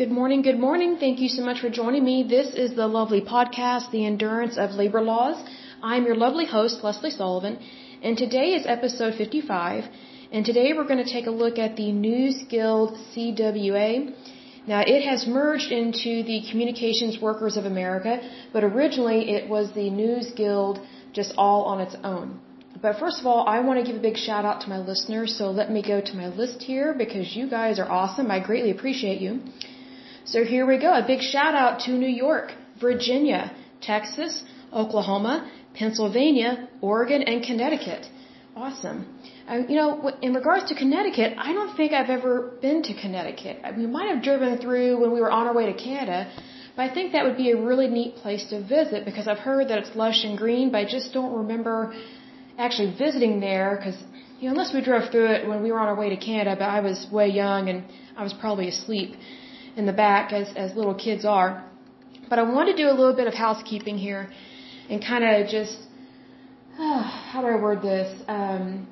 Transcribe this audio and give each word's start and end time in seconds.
Good 0.00 0.12
morning, 0.18 0.40
good 0.40 0.58
morning. 0.58 0.96
Thank 0.96 1.18
you 1.20 1.28
so 1.28 1.42
much 1.46 1.58
for 1.60 1.68
joining 1.68 2.02
me. 2.02 2.22
This 2.22 2.54
is 2.54 2.74
the 2.74 2.86
lovely 2.86 3.20
podcast, 3.20 3.90
The 3.90 4.06
Endurance 4.06 4.56
of 4.56 4.70
Labor 4.70 5.02
Laws. 5.02 5.36
I'm 5.82 6.06
your 6.06 6.14
lovely 6.14 6.46
host, 6.46 6.82
Lesley 6.82 7.10
Sullivan, 7.10 7.58
and 8.02 8.16
today 8.16 8.54
is 8.58 8.64
episode 8.64 9.14
55. 9.16 9.84
And 10.32 10.46
today 10.46 10.72
we're 10.72 10.88
going 10.92 11.04
to 11.04 11.12
take 11.12 11.26
a 11.26 11.36
look 11.42 11.58
at 11.58 11.76
the 11.76 11.92
News 11.92 12.36
Guild 12.48 12.96
CWA. 13.10 14.14
Now, 14.66 14.80
it 14.94 15.02
has 15.06 15.26
merged 15.26 15.70
into 15.70 16.22
the 16.30 16.38
Communications 16.50 17.20
Workers 17.20 17.58
of 17.58 17.66
America, 17.66 18.14
but 18.54 18.64
originally 18.64 19.20
it 19.36 19.50
was 19.50 19.70
the 19.72 19.90
NewsGuild 20.00 20.82
just 21.12 21.34
all 21.36 21.64
on 21.64 21.78
its 21.82 21.96
own. 22.02 22.40
But 22.80 22.98
first 22.98 23.20
of 23.20 23.26
all, 23.26 23.46
I 23.46 23.60
want 23.60 23.80
to 23.80 23.84
give 23.84 24.00
a 24.00 24.06
big 24.10 24.16
shout 24.16 24.46
out 24.46 24.62
to 24.62 24.70
my 24.70 24.78
listeners, 24.78 25.36
so 25.36 25.50
let 25.50 25.70
me 25.70 25.82
go 25.82 26.00
to 26.00 26.16
my 26.16 26.28
list 26.28 26.62
here 26.62 26.94
because 26.94 27.36
you 27.36 27.50
guys 27.50 27.78
are 27.78 27.90
awesome. 28.00 28.30
I 28.30 28.40
greatly 28.40 28.70
appreciate 28.70 29.20
you. 29.20 29.42
So 30.32 30.44
here 30.44 30.64
we 30.64 30.78
go. 30.78 30.92
A 30.92 31.04
big 31.04 31.22
shout 31.22 31.56
out 31.56 31.80
to 31.86 31.90
New 31.90 32.14
York, 32.26 32.52
Virginia, 32.80 33.50
Texas, 33.82 34.44
Oklahoma, 34.72 35.50
Pennsylvania, 35.74 36.68
Oregon, 36.80 37.22
and 37.22 37.42
Connecticut. 37.42 38.06
Awesome. 38.54 38.98
Uh, 39.48 39.62
you 39.68 39.74
know, 39.74 40.12
in 40.22 40.32
regards 40.32 40.66
to 40.70 40.76
Connecticut, 40.76 41.34
I 41.36 41.52
don't 41.52 41.76
think 41.76 41.92
I've 41.92 42.10
ever 42.18 42.52
been 42.62 42.80
to 42.84 42.94
Connecticut. 42.94 43.56
We 43.76 43.86
might 43.86 44.08
have 44.14 44.22
driven 44.22 44.58
through 44.58 45.00
when 45.00 45.10
we 45.10 45.20
were 45.20 45.32
on 45.32 45.48
our 45.48 45.54
way 45.54 45.66
to 45.72 45.76
Canada, 45.76 46.30
but 46.76 46.82
I 46.88 46.94
think 46.94 47.10
that 47.14 47.24
would 47.24 47.36
be 47.36 47.50
a 47.50 47.60
really 47.60 47.88
neat 47.88 48.14
place 48.22 48.44
to 48.50 48.62
visit 48.62 49.04
because 49.04 49.26
I've 49.26 49.42
heard 49.50 49.66
that 49.70 49.78
it's 49.78 49.96
lush 49.96 50.22
and 50.22 50.38
green, 50.38 50.70
but 50.70 50.78
I 50.78 50.84
just 50.84 51.12
don't 51.12 51.34
remember 51.42 51.92
actually 52.56 52.94
visiting 52.96 53.40
there 53.40 53.76
because, 53.78 53.98
you 54.38 54.44
know, 54.46 54.52
unless 54.52 54.72
we 54.72 54.80
drove 54.80 55.10
through 55.10 55.28
it 55.32 55.48
when 55.48 55.60
we 55.60 55.72
were 55.72 55.80
on 55.80 55.88
our 55.88 55.96
way 55.96 56.10
to 56.10 56.16
Canada, 56.16 56.54
but 56.56 56.68
I 56.78 56.80
was 56.88 57.08
way 57.10 57.28
young 57.28 57.68
and 57.68 57.82
I 58.16 58.22
was 58.22 58.32
probably 58.32 58.68
asleep 58.68 59.16
in 59.76 59.86
the 59.86 59.92
back 59.92 60.32
as, 60.32 60.48
as 60.56 60.74
little 60.76 60.94
kids 60.94 61.24
are. 61.24 61.64
But 62.28 62.38
I 62.38 62.42
want 62.42 62.68
to 62.68 62.76
do 62.76 62.88
a 62.88 62.96
little 63.00 63.14
bit 63.14 63.26
of 63.26 63.34
housekeeping 63.34 63.98
here 63.98 64.30
and 64.88 65.04
kind 65.04 65.24
of 65.24 65.48
just, 65.48 65.78
uh, 66.78 67.02
how 67.02 67.40
do 67.40 67.48
I 67.48 67.56
word 67.60 67.82
this? 67.82 68.22
Um, 68.28 68.86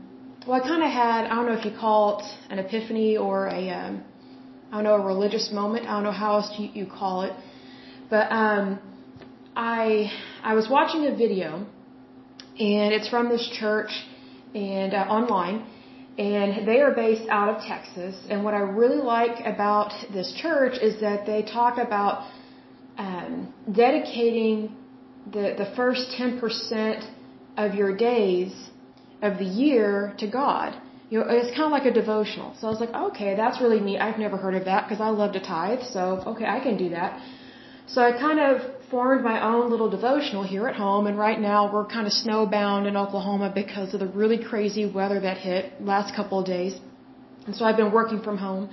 well, 0.47 0.61
I 0.61 0.67
kind 0.67 0.83
of 0.83 0.91
had, 0.91 1.27
I 1.27 1.35
don't 1.35 1.47
know 1.47 1.59
if 1.59 1.65
you 1.65 1.75
call 1.79 2.19
it 2.19 2.25
an 2.51 2.59
epiphany 2.59 3.17
or 3.17 3.48
a, 3.48 3.70
um, 3.70 4.05
I 4.70 4.77
don't 4.77 4.85
know, 4.85 4.95
a 4.95 5.05
religious 5.05 5.51
moment. 5.53 5.87
I 5.87 5.93
don't 5.93 6.05
know 6.05 6.12
how 6.12 6.37
else 6.37 6.53
you, 6.59 6.87
call 6.87 7.23
it. 7.23 7.33
But, 8.11 8.33
um, 8.33 8.79
I, 9.55 10.11
I 10.42 10.55
was 10.55 10.69
watching 10.70 11.07
a 11.07 11.15
video 11.15 11.67
and 12.59 12.92
it's 12.95 13.09
from 13.09 13.29
this 13.29 13.48
church 13.61 13.91
and 14.55 14.95
uh, 14.95 14.98
online 14.98 15.67
and 16.19 16.66
they 16.66 16.80
are 16.80 16.91
based 16.91 17.28
out 17.28 17.48
of 17.48 17.62
Texas. 17.62 18.14
And 18.28 18.44
what 18.44 18.52
I 18.52 18.58
really 18.58 19.02
like 19.16 19.47
about 19.47 19.92
this 20.12 20.33
church 20.42 20.77
is 20.83 21.00
that 21.00 21.27
they 21.27 21.42
talk 21.42 21.78
about 21.78 22.28
um, 22.98 23.55
dedicating 23.72 24.77
the 25.33 25.55
the 25.56 25.72
first 25.77 26.12
ten 26.16 26.41
percent 26.41 27.05
of 27.56 27.74
your 27.74 27.96
days 27.96 28.52
of 29.22 29.39
the 29.39 29.44
year 29.44 30.14
to 30.19 30.27
God. 30.27 30.80
You 31.11 31.20
know, 31.20 31.27
it's 31.28 31.52
kind 31.56 31.66
of 31.70 31.70
like 31.70 31.86
a 31.86 31.94
devotional. 32.02 32.55
So 32.58 32.66
I 32.66 32.70
was 32.70 32.80
like, 32.80 32.94
okay, 33.11 33.34
that's 33.34 33.61
really 33.61 33.80
neat. 33.80 33.98
I've 33.98 34.19
never 34.19 34.36
heard 34.36 34.55
of 34.55 34.64
that 34.66 34.89
because 34.89 35.00
I 35.00 35.08
love 35.08 35.33
to 35.33 35.41
tithe. 35.41 35.83
So 35.94 36.22
okay, 36.33 36.46
I 36.46 36.61
can 36.61 36.77
do 36.77 36.89
that. 36.91 37.22
So 37.86 38.02
I 38.02 38.12
kind 38.12 38.41
of 38.41 38.78
formed 38.91 39.22
my 39.22 39.39
own 39.53 39.70
little 39.70 39.91
devotional 39.91 40.42
here 40.42 40.67
at 40.69 40.77
home, 40.77 41.06
and 41.06 41.19
right 41.19 41.41
now 41.41 41.72
we're 41.72 41.86
kind 41.97 42.06
of 42.06 42.12
snowbound 42.12 42.86
in 42.89 42.97
Oklahoma 42.97 43.53
because 43.62 43.92
of 43.95 44.00
the 44.00 44.11
really 44.20 44.39
crazy 44.50 44.84
weather 44.98 45.20
that 45.20 45.39
hit 45.39 45.80
last 45.80 46.14
couple 46.14 46.39
of 46.41 46.47
days. 46.47 46.75
And 47.47 47.55
so 47.56 47.64
I've 47.64 47.77
been 47.77 47.92
working 47.92 48.20
from 48.22 48.39
home. 48.39 48.70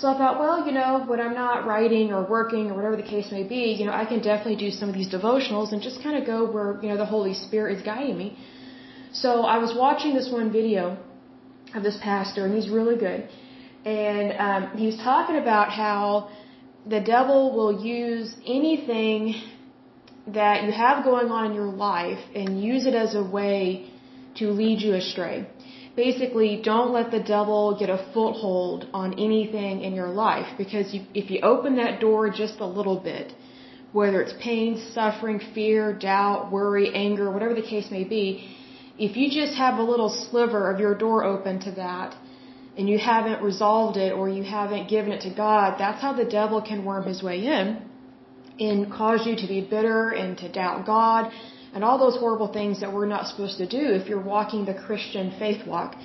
So 0.00 0.06
I 0.08 0.16
thought, 0.16 0.38
well, 0.38 0.64
you 0.66 0.72
know, 0.72 1.04
when 1.10 1.20
I'm 1.20 1.34
not 1.34 1.66
writing 1.66 2.12
or 2.12 2.20
working 2.36 2.70
or 2.70 2.74
whatever 2.74 2.96
the 2.96 3.08
case 3.14 3.32
may 3.32 3.42
be, 3.42 3.62
you 3.78 3.84
know, 3.86 3.92
I 4.02 4.04
can 4.04 4.20
definitely 4.22 4.60
do 4.66 4.70
some 4.70 4.88
of 4.88 4.94
these 4.94 5.10
devotionals 5.18 5.72
and 5.72 5.82
just 5.82 6.02
kind 6.04 6.16
of 6.16 6.24
go 6.24 6.38
where, 6.54 6.78
you 6.82 6.88
know, 6.90 6.96
the 6.96 7.10
Holy 7.16 7.34
Spirit 7.34 7.76
is 7.76 7.82
guiding 7.82 8.16
me. 8.16 8.28
So 9.12 9.30
I 9.54 9.58
was 9.58 9.74
watching 9.74 10.14
this 10.14 10.28
one 10.30 10.52
video 10.52 10.96
of 11.74 11.82
this 11.82 11.98
pastor, 12.00 12.44
and 12.46 12.54
he's 12.54 12.68
really 12.68 12.96
good. 12.96 13.28
And 13.84 14.26
um, 14.46 14.62
he 14.76 14.86
was 14.86 14.98
talking 14.98 15.36
about 15.36 15.72
how 15.72 16.30
the 16.88 17.00
devil 17.00 17.54
will 17.54 17.84
use 17.84 18.34
anything 18.46 19.34
that 20.26 20.64
you 20.64 20.72
have 20.72 21.04
going 21.04 21.30
on 21.30 21.46
in 21.46 21.54
your 21.54 21.72
life 21.90 22.18
and 22.34 22.62
use 22.62 22.86
it 22.86 22.94
as 22.94 23.14
a 23.14 23.22
way 23.22 23.90
to 24.36 24.50
lead 24.50 24.80
you 24.80 24.94
astray. 24.94 25.46
Basically, 25.96 26.60
don't 26.62 26.92
let 26.92 27.10
the 27.10 27.20
devil 27.20 27.76
get 27.78 27.90
a 27.90 27.98
foothold 28.14 28.86
on 28.94 29.14
anything 29.14 29.82
in 29.82 29.94
your 29.94 30.08
life 30.08 30.46
because 30.56 30.94
you, 30.94 31.04
if 31.12 31.30
you 31.30 31.40
open 31.42 31.76
that 31.76 32.00
door 32.00 32.30
just 32.30 32.60
a 32.60 32.66
little 32.66 33.00
bit, 33.00 33.32
whether 33.92 34.20
it's 34.22 34.34
pain, 34.40 34.70
suffering, 34.94 35.40
fear, 35.54 35.92
doubt, 35.92 36.52
worry, 36.52 36.94
anger, 36.94 37.30
whatever 37.30 37.54
the 37.54 37.68
case 37.74 37.90
may 37.90 38.04
be, 38.04 38.54
if 38.98 39.16
you 39.16 39.30
just 39.30 39.56
have 39.56 39.78
a 39.78 39.82
little 39.82 40.08
sliver 40.30 40.70
of 40.70 40.78
your 40.78 40.94
door 40.94 41.24
open 41.24 41.58
to 41.60 41.72
that, 41.72 42.14
and 42.78 42.88
you 42.88 42.96
haven't 42.96 43.42
resolved 43.42 43.96
it 43.96 44.12
or 44.12 44.28
you 44.28 44.44
haven't 44.44 44.88
given 44.88 45.10
it 45.10 45.22
to 45.22 45.30
God, 45.34 45.74
that's 45.78 46.00
how 46.00 46.12
the 46.12 46.24
devil 46.24 46.62
can 46.62 46.84
worm 46.84 47.04
his 47.12 47.22
way 47.22 47.38
in 47.44 47.82
and 48.60 48.90
cause 48.90 49.26
you 49.26 49.34
to 49.34 49.48
be 49.48 49.60
bitter 49.60 50.10
and 50.10 50.38
to 50.38 50.50
doubt 50.50 50.86
God 50.86 51.32
and 51.74 51.82
all 51.84 51.98
those 51.98 52.16
horrible 52.16 52.52
things 52.52 52.80
that 52.80 52.92
we're 52.92 53.06
not 53.06 53.26
supposed 53.26 53.58
to 53.58 53.68
do 53.68 53.84
if 53.98 54.08
you're 54.08 54.26
walking 54.36 54.64
the 54.64 54.74
Christian 54.74 55.34
faith 55.40 55.66
walk. 55.66 55.96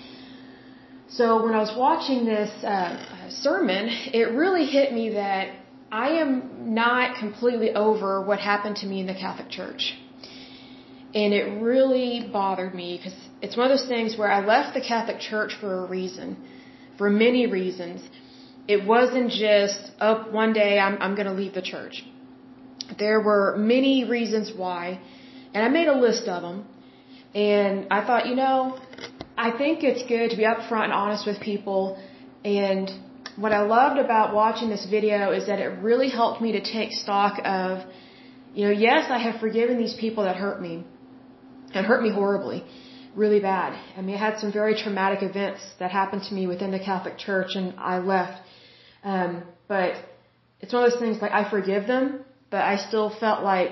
So 1.10 1.44
when 1.44 1.54
I 1.54 1.60
was 1.60 1.74
watching 1.78 2.26
this 2.26 2.52
uh, 2.64 3.30
sermon, 3.30 3.88
it 4.12 4.32
really 4.32 4.66
hit 4.66 4.92
me 4.92 5.12
that 5.12 5.50
I 5.92 6.08
am 6.24 6.74
not 6.74 7.20
completely 7.20 7.72
over 7.76 8.26
what 8.26 8.40
happened 8.40 8.78
to 8.78 8.88
me 8.88 9.00
in 9.00 9.06
the 9.06 9.14
Catholic 9.14 9.50
Church. 9.50 9.94
And 11.14 11.36
it 11.36 11.62
really 11.62 12.28
bothered 12.34 12.74
me 12.74 12.98
because 12.98 13.16
it's 13.44 13.56
one 13.56 13.70
of 13.70 13.78
those 13.78 13.88
things 13.88 14.18
where 14.18 14.32
I 14.32 14.44
left 14.44 14.74
the 14.74 14.82
Catholic 14.82 15.20
Church 15.20 15.52
for 15.62 15.86
a 15.86 15.88
reason 15.88 16.38
for 16.98 17.10
many 17.10 17.48
reasons. 17.48 18.02
It 18.68 18.86
wasn't 18.86 19.32
just, 19.32 19.92
oh, 20.00 20.26
one 20.32 20.54
day 20.54 20.80
I'm, 20.80 21.02
I'm 21.02 21.16
going 21.16 21.28
to 21.28 21.34
leave 21.34 21.54
the 21.54 21.62
church. 21.62 22.04
There 22.98 23.20
were 23.20 23.56
many 23.58 24.06
reasons 24.06 24.52
why, 24.56 25.00
and 25.54 25.64
I 25.64 25.70
made 25.70 25.88
a 25.88 25.98
list 25.98 26.28
of 26.28 26.42
them. 26.42 26.66
And 27.36 27.88
I 27.90 28.06
thought, 28.06 28.28
you 28.28 28.36
know, 28.36 28.80
I 29.36 29.52
think 29.58 29.84
it's 29.84 30.04
good 30.04 30.30
to 30.32 30.38
be 30.38 30.44
upfront 30.44 30.86
and 30.86 30.94
honest 30.94 31.26
with 31.26 31.40
people. 31.40 31.98
And 32.46 32.92
what 33.36 33.52
I 33.52 33.62
loved 33.62 34.00
about 34.00 34.36
watching 34.36 34.70
this 34.70 34.86
video 34.86 35.32
is 35.32 35.48
that 35.48 35.60
it 35.60 35.72
really 35.82 36.10
helped 36.10 36.42
me 36.42 36.52
to 36.52 36.62
take 36.62 36.92
stock 36.92 37.42
of, 37.44 37.80
you 38.54 38.66
know, 38.66 38.72
yes, 38.72 39.08
I 39.10 39.18
have 39.18 39.40
forgiven 39.40 39.78
these 39.78 39.96
people 39.96 40.24
that 40.26 40.36
hurt 40.36 40.62
me 40.62 40.86
and 41.74 41.86
hurt 41.86 42.04
me 42.04 42.12
horribly 42.12 42.64
really 43.16 43.40
bad. 43.40 43.78
I 43.98 44.02
mean, 44.02 44.16
I 44.16 44.20
had 44.20 44.40
some 44.40 44.52
very 44.52 44.76
traumatic 44.76 45.22
events 45.22 45.62
that 45.80 45.92
happened 45.92 46.24
to 46.30 46.34
me 46.34 46.48
within 46.48 46.72
the 46.72 46.80
Catholic 46.80 47.18
Church, 47.18 47.56
and 47.56 47.74
I 47.78 48.00
left. 48.00 48.42
Um, 49.04 49.44
but 49.68 49.96
it's 50.60 50.74
one 50.74 50.84
of 50.84 50.92
those 50.92 51.00
things 51.00 51.22
like 51.22 51.32
I 51.32 51.50
forgive 51.50 51.88
them, 51.88 52.24
but 52.50 52.62
I 52.62 52.78
still 52.78 53.10
felt 53.10 53.44
like 53.44 53.72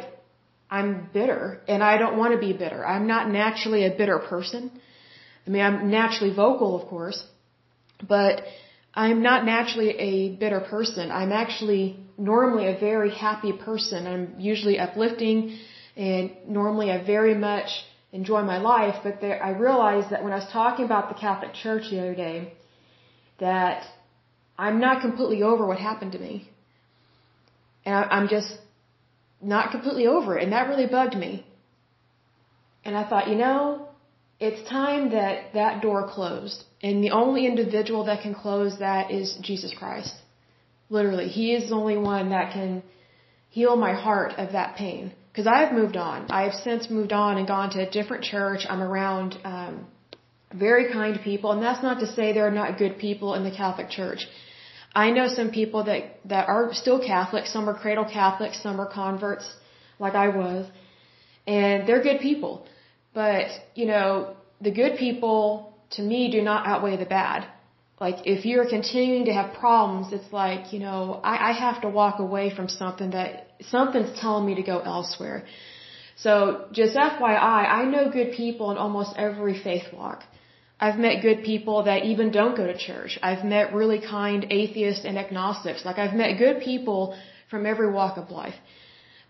I'm 0.69 1.09
bitter, 1.13 1.62
and 1.68 1.84
I 1.84 1.97
don't 1.97 2.18
want 2.18 2.34
to 2.34 2.40
be 2.40 2.53
bitter. 2.53 2.85
I'm 2.85 3.07
not 3.07 3.29
naturally 3.29 3.85
a 3.85 3.91
bitter 3.91 4.19
person. 4.19 4.72
I 5.46 5.50
mean, 5.50 5.62
I'm 5.62 5.90
naturally 5.90 6.34
vocal, 6.34 6.81
of 6.81 6.88
course, 6.88 7.23
but 8.08 8.44
I'm 8.94 9.22
not 9.22 9.46
naturally 9.46 9.90
a 10.12 10.35
bitter 10.35 10.59
person. 10.59 11.12
I'm 11.12 11.31
actually 11.31 11.97
normally 12.18 12.68
a 12.68 12.78
very 12.79 13.12
happy 13.12 13.53
person. 13.53 14.08
I'm 14.08 14.40
usually 14.40 14.78
uplifting, 14.79 15.58
and 15.96 16.31
normally 16.47 16.91
I 16.91 17.03
very 17.03 17.35
much 17.35 17.69
enjoy 18.12 18.42
my 18.42 18.58
life, 18.58 18.96
but 19.04 19.22
there, 19.22 19.42
I 19.44 19.52
realized 19.52 20.10
that 20.12 20.24
when 20.24 20.34
I 20.34 20.38
was 20.38 20.50
talking 20.52 20.86
about 20.86 21.10
the 21.10 21.16
Catholic 21.16 21.54
Church 21.54 21.84
the 21.90 22.00
other 22.00 22.16
day, 22.16 22.54
that 23.40 23.84
I'm 24.58 24.80
not 24.80 25.02
completely 25.02 25.44
over 25.44 25.66
what 25.66 25.80
happened 25.80 26.12
to 26.14 26.20
me. 26.20 26.50
And 27.85 27.96
I, 27.96 28.03
I'm 28.03 28.28
just 28.28 28.52
not 29.41 29.72
completely 29.72 30.08
over 30.08 30.38
it, 30.38 30.44
and 30.44 30.53
that 30.53 30.68
really 30.68 30.88
bugged 30.88 31.16
me. 31.16 31.46
And 32.84 32.96
I 32.96 33.08
thought, 33.08 33.28
you 33.28 33.35
know, 33.35 33.88
it's 34.40 34.68
time 34.70 35.12
that 35.12 35.53
that 35.53 35.82
door 35.82 36.08
closed. 36.08 36.64
And 36.84 37.03
the 37.03 37.12
only 37.12 37.46
individual 37.46 38.06
that 38.06 38.22
can 38.22 38.34
close 38.34 38.80
that 38.80 39.12
is 39.12 39.38
Jesus 39.41 39.74
Christ. 39.78 40.14
Literally, 40.90 41.28
He 41.28 41.53
is 41.53 41.70
the 41.70 41.76
only 41.76 41.97
one 41.97 42.30
that 42.30 42.53
can 42.53 42.84
heal 43.50 43.76
my 43.76 43.94
heart 43.94 44.34
of 44.38 44.52
that 44.52 44.76
pain 44.76 45.14
because 45.32 45.48
I've 45.48 45.74
moved 45.74 45.96
on. 45.96 46.30
I 46.30 46.44
have 46.44 46.54
since 46.54 46.90
moved 46.90 47.14
on 47.14 47.38
and 47.38 47.48
gone 47.48 47.70
to 47.72 47.88
a 47.88 47.90
different 47.90 48.24
church. 48.24 48.66
I'm 48.70 48.82
around 48.82 49.38
um, 49.46 49.88
very 50.54 50.92
kind 50.92 51.20
people, 51.24 51.52
and 51.54 51.62
that's 51.64 51.82
not 51.82 52.00
to 52.02 52.08
say 52.08 52.34
there 52.34 52.48
are 52.48 52.60
not 52.64 52.78
good 52.78 52.98
people 52.98 53.34
in 53.36 53.44
the 53.44 53.52
Catholic 53.52 53.90
Church. 53.90 54.28
I 54.94 55.12
know 55.12 55.28
some 55.30 55.52
people 55.52 55.86
that 55.86 56.20
that 56.26 56.50
are 56.50 56.74
still 56.74 57.00
Catholic. 57.00 57.46
Some 57.46 57.70
are 57.70 57.74
cradle 57.74 58.06
Catholics. 58.06 58.62
Some 58.62 58.82
are 58.82 58.88
converts, 58.88 59.50
like 60.00 60.16
I 60.16 60.28
was, 60.28 60.66
and 61.48 61.88
they're 61.88 62.04
good 62.04 62.20
people. 62.20 62.66
But 63.14 63.48
you 63.74 63.86
know, 63.86 64.36
the 64.60 64.72
good 64.72 64.98
people 64.98 65.74
to 65.92 66.02
me 66.02 66.30
do 66.32 66.42
not 66.42 66.68
outweigh 66.68 66.98
the 66.98 67.06
bad. 67.06 67.48
like 68.02 68.20
if 68.26 68.46
you're 68.46 68.68
continuing 68.68 69.26
to 69.26 69.34
have 69.34 69.54
problems, 69.54 70.12
it's 70.12 70.34
like, 70.34 70.74
you 70.74 70.80
know, 70.80 71.22
I, 71.24 71.50
I 71.50 71.52
have 71.54 71.82
to 71.84 71.90
walk 71.90 72.20
away 72.20 72.50
from 72.54 72.68
something 72.68 73.12
that 73.12 73.51
something's 73.69 74.19
telling 74.19 74.46
me 74.46 74.55
to 74.55 74.63
go 74.63 74.79
elsewhere. 74.79 75.43
So 76.17 76.66
just 76.72 76.96
FYI, 76.96 77.61
I 77.79 77.85
know 77.85 78.11
good 78.11 78.34
people 78.34 78.72
in 78.72 78.78
almost 78.78 79.13
every 79.17 79.58
faith 79.61 79.85
walk. 79.93 80.23
I've 80.79 80.97
met 80.97 81.22
good 81.22 81.43
people 81.43 81.84
that 81.84 82.05
even 82.05 82.31
don't 82.31 82.55
go 82.58 82.66
to 82.66 82.78
church. 82.78 83.19
I've 83.22 83.43
met 83.46 83.73
really 83.73 83.99
kind 84.02 84.47
atheists 84.49 85.05
and 85.05 85.17
agnostics. 85.17 85.85
Like 85.85 85.99
I've 85.99 86.16
met 86.16 86.40
good 86.40 86.61
people 86.61 87.16
from 87.52 87.66
every 87.66 87.91
walk 87.91 88.17
of 88.17 88.31
life. 88.31 88.55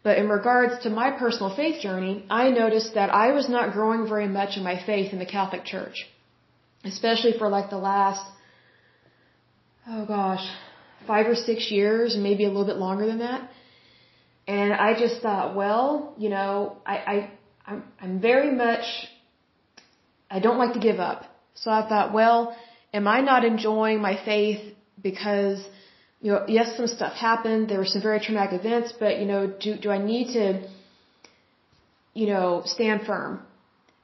But 0.04 0.18
in 0.18 0.30
regards 0.30 0.84
to 0.84 0.90
my 0.90 1.12
personal 1.12 1.54
faith 1.56 1.82
journey, 1.82 2.26
I 2.30 2.50
noticed 2.50 2.96
that 2.96 3.14
I 3.14 3.34
was 3.34 3.50
not 3.50 3.74
growing 3.74 4.08
very 4.08 4.28
much 4.28 4.58
in 4.58 4.64
my 4.64 4.78
faith 4.84 5.14
in 5.14 5.20
the 5.20 5.26
Catholic 5.26 5.64
Church. 5.66 6.08
Especially 6.84 7.34
for 7.38 7.50
like 7.50 7.70
the 7.70 7.78
last, 7.78 8.26
oh 9.88 10.06
gosh, 10.06 10.46
five 11.06 11.28
or 11.28 11.36
six 11.36 11.70
years, 11.70 12.18
maybe 12.18 12.46
a 12.46 12.48
little 12.48 12.66
bit 12.66 12.78
longer 12.78 13.06
than 13.06 13.20
that. 13.20 13.50
And 14.52 14.74
I 14.88 14.90
just 15.04 15.22
thought, 15.22 15.56
well, 15.56 16.14
you 16.24 16.30
know, 16.36 16.52
I, 16.94 16.96
I, 17.14 17.16
I'm, 17.70 17.84
I'm 18.02 18.16
very 18.30 18.52
much, 18.64 18.86
I 20.30 20.40
don't 20.46 20.60
like 20.64 20.74
to 20.74 20.84
give 20.88 21.00
up. 21.00 21.20
So 21.62 21.72
I 21.80 21.88
thought, 21.88 22.08
well, 22.20 22.40
am 22.94 23.08
I 23.08 23.20
not 23.22 23.46
enjoying 23.46 24.02
my 24.02 24.16
faith 24.32 24.62
because 25.02 25.60
you 26.22 26.32
know, 26.32 26.46
yes, 26.48 26.76
some 26.78 26.88
stuff 26.88 27.14
happened. 27.14 27.70
There 27.70 27.80
were 27.80 27.92
some 27.96 28.04
very 28.10 28.20
traumatic 28.20 28.60
events, 28.60 28.94
but 29.04 29.20
you 29.20 29.26
know, 29.32 29.42
do 29.64 29.70
do 29.84 29.90
I 29.90 30.00
need 30.12 30.28
to, 30.34 30.46
you 32.14 32.28
know, 32.32 32.62
stand 32.66 33.08
firm? 33.08 33.42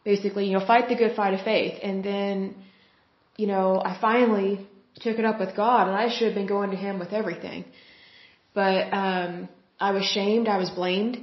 Basically, 0.04 0.46
you 0.48 0.54
know, 0.58 0.66
fight 0.66 0.88
the 0.90 0.96
good 0.96 1.16
fight 1.16 1.34
of 1.38 1.42
faith. 1.42 1.76
And 1.84 2.04
then, 2.04 2.56
you 3.36 3.48
know, 3.52 3.68
I 3.90 3.98
finally 4.00 4.66
took 5.06 5.20
it 5.20 5.26
up 5.26 5.40
with 5.44 5.56
God, 5.56 5.84
and 5.90 5.96
I 5.96 6.08
should 6.14 6.28
have 6.30 6.36
been 6.42 6.52
going 6.56 6.72
to 6.72 6.80
Him 6.88 6.98
with 6.98 7.12
everything. 7.22 7.66
But 8.56 8.82
um, 9.04 9.50
I 9.79 9.91
was 9.91 10.03
shamed. 10.03 10.47
I 10.47 10.57
was 10.57 10.69
blamed. 10.69 11.18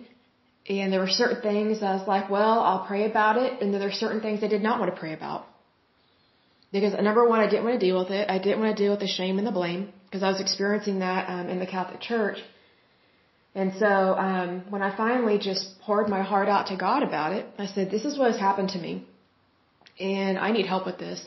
And 0.69 0.93
there 0.93 1.01
were 1.01 1.11
certain 1.11 1.43
things 1.43 1.83
I 1.83 1.95
was 1.97 2.09
like, 2.09 2.31
well, 2.31 2.61
I'll 2.61 2.87
pray 2.87 3.05
about 3.11 3.37
it. 3.37 3.61
And 3.61 3.73
then 3.73 3.81
there 3.81 3.91
are 3.91 4.01
certain 4.07 4.21
things 4.21 4.43
I 4.43 4.49
did 4.49 4.63
not 4.63 4.81
want 4.81 4.95
to 4.95 4.99
pray 4.99 5.13
about. 5.13 5.47
Because 6.73 6.95
number 7.01 7.29
one, 7.29 7.41
I 7.41 7.49
didn't 7.49 7.65
want 7.65 7.79
to 7.79 7.87
deal 7.87 7.99
with 7.99 8.11
it. 8.11 8.29
I 8.29 8.39
didn't 8.39 8.61
want 8.61 8.77
to 8.77 8.83
deal 8.83 8.93
with 8.93 9.01
the 9.01 9.07
shame 9.19 9.39
and 9.39 9.47
the 9.47 9.53
blame 9.53 9.93
because 10.07 10.23
I 10.23 10.31
was 10.31 10.41
experiencing 10.41 11.01
that 11.01 11.29
um, 11.29 11.49
in 11.49 11.59
the 11.61 11.67
Catholic 11.67 12.01
Church. 12.01 12.39
And 13.55 13.73
so 13.79 13.87
um, 13.87 14.65
when 14.71 14.83
I 14.83 14.97
finally 14.97 15.39
just 15.39 15.81
poured 15.83 16.09
my 16.09 16.23
heart 16.23 16.49
out 16.49 16.67
to 16.69 16.77
God 16.77 17.05
about 17.05 17.33
it, 17.33 17.47
I 17.59 17.67
said, 17.67 17.91
"This 17.91 18.05
is 18.05 18.19
what 18.19 18.33
has 18.33 18.41
happened 18.41 18.71
to 18.71 18.79
me, 18.79 19.07
and 20.01 20.39
I 20.39 20.51
need 20.51 20.67
help 20.67 20.87
with 20.87 20.99
this." 20.99 21.25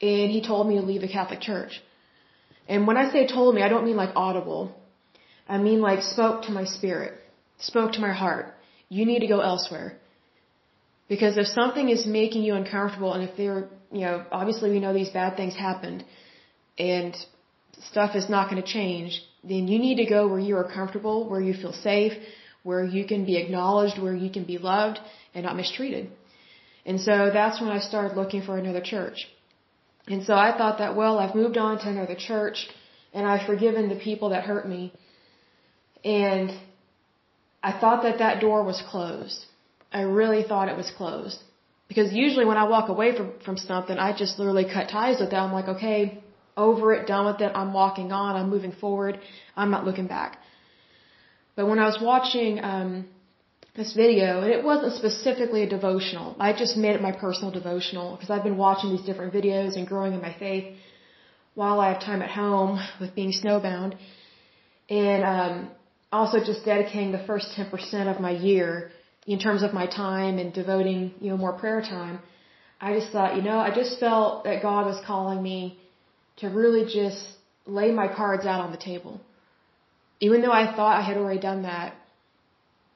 And 0.00 0.30
He 0.30 0.40
told 0.40 0.68
me 0.68 0.76
to 0.76 0.82
leave 0.82 1.00
the 1.00 1.12
Catholic 1.18 1.40
Church. 1.40 1.82
And 2.68 2.86
when 2.86 2.96
I 2.96 3.10
say 3.10 3.26
told 3.26 3.54
me, 3.56 3.62
I 3.62 3.68
don't 3.68 3.84
mean 3.84 3.96
like 3.96 4.12
audible. 4.14 4.74
I 5.48 5.58
mean 5.58 5.80
like 5.80 6.02
spoke 6.02 6.42
to 6.44 6.52
my 6.52 6.64
spirit, 6.64 7.14
spoke 7.58 7.92
to 7.92 8.00
my 8.00 8.12
heart. 8.12 8.46
You 8.88 9.04
need 9.06 9.20
to 9.20 9.26
go 9.26 9.40
elsewhere. 9.40 9.98
Because 11.08 11.36
if 11.36 11.46
something 11.46 11.88
is 11.88 12.04
making 12.04 12.42
you 12.42 12.54
uncomfortable, 12.54 13.12
and 13.12 13.22
if 13.28 13.36
they're, 13.36 13.68
you 13.92 14.00
know, 14.00 14.24
obviously 14.32 14.70
we 14.70 14.80
know 14.80 14.92
these 14.92 15.10
bad 15.10 15.36
things 15.36 15.54
happened, 15.54 16.04
and 16.78 17.16
stuff 17.90 18.16
is 18.16 18.28
not 18.28 18.50
going 18.50 18.60
to 18.60 18.68
change, 18.68 19.22
then 19.44 19.68
you 19.68 19.78
need 19.78 19.96
to 19.96 20.06
go 20.06 20.26
where 20.26 20.40
you 20.40 20.56
are 20.56 20.68
comfortable, 20.78 21.28
where 21.28 21.40
you 21.40 21.54
feel 21.54 21.72
safe, 21.72 22.12
where 22.64 22.84
you 22.84 23.06
can 23.06 23.24
be 23.24 23.36
acknowledged, 23.36 24.00
where 24.02 24.14
you 24.14 24.30
can 24.30 24.44
be 24.44 24.58
loved 24.58 24.98
and 25.34 25.44
not 25.44 25.56
mistreated. 25.56 26.10
And 26.84 27.00
so 27.00 27.30
that's 27.32 27.60
when 27.60 27.70
I 27.70 27.78
started 27.78 28.16
looking 28.16 28.42
for 28.42 28.58
another 28.58 28.80
church. 28.80 29.28
And 30.08 30.24
so 30.24 30.34
I 30.34 30.56
thought 30.56 30.78
that, 30.78 30.96
well, 30.96 31.18
I've 31.18 31.34
moved 31.34 31.56
on 31.56 31.78
to 31.78 31.88
another 31.88 32.16
church 32.16 32.68
and 33.12 33.26
I've 33.26 33.46
forgiven 33.46 33.88
the 33.88 33.96
people 33.96 34.30
that 34.30 34.44
hurt 34.44 34.68
me. 34.68 34.92
And 36.04 36.50
I 37.62 37.72
thought 37.80 38.02
that 38.04 38.18
that 38.18 38.40
door 38.40 38.62
was 38.62 38.82
closed. 38.88 39.46
I 39.92 40.02
really 40.02 40.42
thought 40.42 40.68
it 40.68 40.76
was 40.76 40.90
closed. 40.96 41.42
Because 41.88 42.12
usually 42.12 42.44
when 42.44 42.56
I 42.56 42.64
walk 42.68 42.88
away 42.88 43.16
from, 43.16 43.32
from 43.44 43.56
something, 43.56 43.96
I 43.96 44.16
just 44.16 44.38
literally 44.38 44.64
cut 44.64 44.88
ties 44.88 45.20
with 45.20 45.30
that. 45.30 45.40
I'm 45.40 45.52
like, 45.52 45.68
okay, 45.68 46.18
over 46.56 46.92
it, 46.94 47.06
done 47.06 47.26
with 47.26 47.40
it, 47.40 47.52
I'm 47.54 47.72
walking 47.72 48.12
on, 48.12 48.36
I'm 48.36 48.50
moving 48.50 48.72
forward, 48.72 49.20
I'm 49.56 49.70
not 49.70 49.84
looking 49.84 50.06
back. 50.06 50.38
But 51.54 51.68
when 51.68 51.78
I 51.78 51.86
was 51.86 51.98
watching 52.00 52.62
um, 52.62 53.06
this 53.74 53.92
video, 53.94 54.40
and 54.42 54.50
it 54.50 54.64
wasn't 54.64 54.94
specifically 54.94 55.62
a 55.62 55.68
devotional, 55.68 56.34
I 56.38 56.52
just 56.52 56.76
made 56.76 56.94
it 56.96 57.02
my 57.02 57.12
personal 57.12 57.50
devotional 57.50 58.16
because 58.16 58.30
I've 58.30 58.42
been 58.42 58.56
watching 58.56 58.90
these 58.90 59.04
different 59.04 59.32
videos 59.32 59.76
and 59.76 59.86
growing 59.86 60.12
in 60.14 60.20
my 60.20 60.34
faith 60.38 60.74
while 61.54 61.80
I 61.80 61.92
have 61.92 62.00
time 62.00 62.22
at 62.22 62.30
home 62.30 62.80
with 63.00 63.14
being 63.14 63.32
snowbound, 63.32 63.96
and 64.88 65.24
um, 65.24 65.70
also 66.16 66.38
just 66.50 66.64
dedicating 66.64 67.12
the 67.12 67.24
first 67.30 67.46
10% 67.56 68.14
of 68.14 68.20
my 68.26 68.32
year 68.48 68.90
in 69.26 69.38
terms 69.38 69.62
of 69.62 69.72
my 69.80 69.86
time 69.86 70.38
and 70.38 70.52
devoting, 70.52 71.00
you 71.20 71.30
know, 71.30 71.36
more 71.36 71.54
prayer 71.62 71.80
time. 71.80 72.20
I 72.80 72.88
just 72.98 73.10
thought, 73.12 73.36
you 73.36 73.42
know, 73.42 73.58
I 73.58 73.70
just 73.80 73.98
felt 73.98 74.44
that 74.44 74.62
God 74.62 74.86
was 74.86 74.98
calling 75.10 75.42
me 75.42 75.78
to 76.40 76.48
really 76.48 76.84
just 77.00 77.22
lay 77.66 77.90
my 77.90 78.08
cards 78.20 78.44
out 78.46 78.60
on 78.60 78.70
the 78.70 78.82
table. 78.90 79.20
Even 80.20 80.42
though 80.42 80.56
I 80.62 80.64
thought 80.76 80.94
I 81.00 81.04
had 81.10 81.16
already 81.16 81.40
done 81.40 81.62
that, 81.62 81.94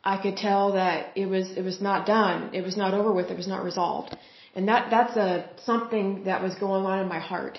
I 0.03 0.17
could 0.23 0.37
tell 0.37 0.73
that 0.73 1.17
it 1.23 1.27
was 1.27 1.51
it 1.61 1.65
was 1.71 1.81
not 1.89 2.07
done. 2.07 2.55
It 2.55 2.63
was 2.63 2.77
not 2.77 2.95
over 2.95 3.13
with. 3.13 3.31
It 3.31 3.37
was 3.37 3.49
not 3.55 3.65
resolved. 3.65 4.17
And 4.55 4.69
that 4.69 4.91
that's 4.91 5.17
a 5.17 5.51
something 5.65 6.25
that 6.25 6.43
was 6.43 6.55
going 6.55 6.85
on 6.87 7.01
in 7.01 7.09
my 7.09 7.19
heart. 7.19 7.59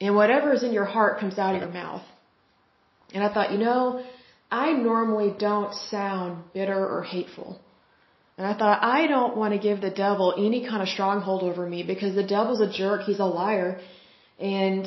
And 0.00 0.14
whatever 0.14 0.52
is 0.52 0.62
in 0.62 0.72
your 0.72 0.84
heart 0.84 1.18
comes 1.18 1.38
out 1.38 1.54
of 1.56 1.62
your 1.62 1.70
mouth. 1.70 2.02
And 3.14 3.24
I 3.24 3.32
thought, 3.32 3.52
you 3.52 3.58
know, 3.58 4.04
I 4.52 4.72
normally 4.72 5.34
don't 5.38 5.72
sound 5.90 6.44
bitter 6.52 6.80
or 6.94 7.02
hateful. 7.02 7.58
And 8.36 8.46
I 8.46 8.52
thought, 8.58 8.82
I 8.82 9.06
don't 9.06 9.36
want 9.36 9.52
to 9.54 9.58
give 9.58 9.80
the 9.80 9.90
devil 10.04 10.34
any 10.36 10.60
kind 10.68 10.82
of 10.82 10.88
stronghold 10.88 11.42
over 11.42 11.66
me 11.74 11.82
because 11.82 12.14
the 12.14 12.28
devil's 12.36 12.60
a 12.60 12.70
jerk. 12.70 13.02
He's 13.02 13.18
a 13.18 13.30
liar. 13.40 13.80
And, 14.38 14.86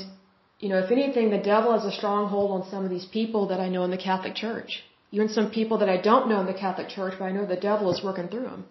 you 0.59 0.69
know, 0.69 0.79
if 0.79 0.91
anything, 0.91 1.29
the 1.31 1.45
devil 1.53 1.71
has 1.77 1.85
a 1.85 1.95
stronghold 1.99 2.51
on 2.55 2.69
some 2.69 2.83
of 2.85 2.91
these 2.91 3.07
people 3.17 3.47
that 3.47 3.59
I 3.59 3.69
know 3.69 3.83
in 3.83 3.91
the 3.91 4.03
Catholic 4.09 4.35
Church. 4.35 4.83
Even 5.11 5.29
some 5.29 5.49
people 5.49 5.77
that 5.79 5.89
I 5.89 5.97
don't 6.09 6.29
know 6.29 6.39
in 6.41 6.47
the 6.53 6.59
Catholic 6.65 6.89
Church, 6.89 7.15
but 7.17 7.25
I 7.25 7.31
know 7.31 7.45
the 7.45 7.63
devil 7.71 7.91
is 7.91 8.03
working 8.03 8.27
through 8.27 8.47
them. 8.51 8.65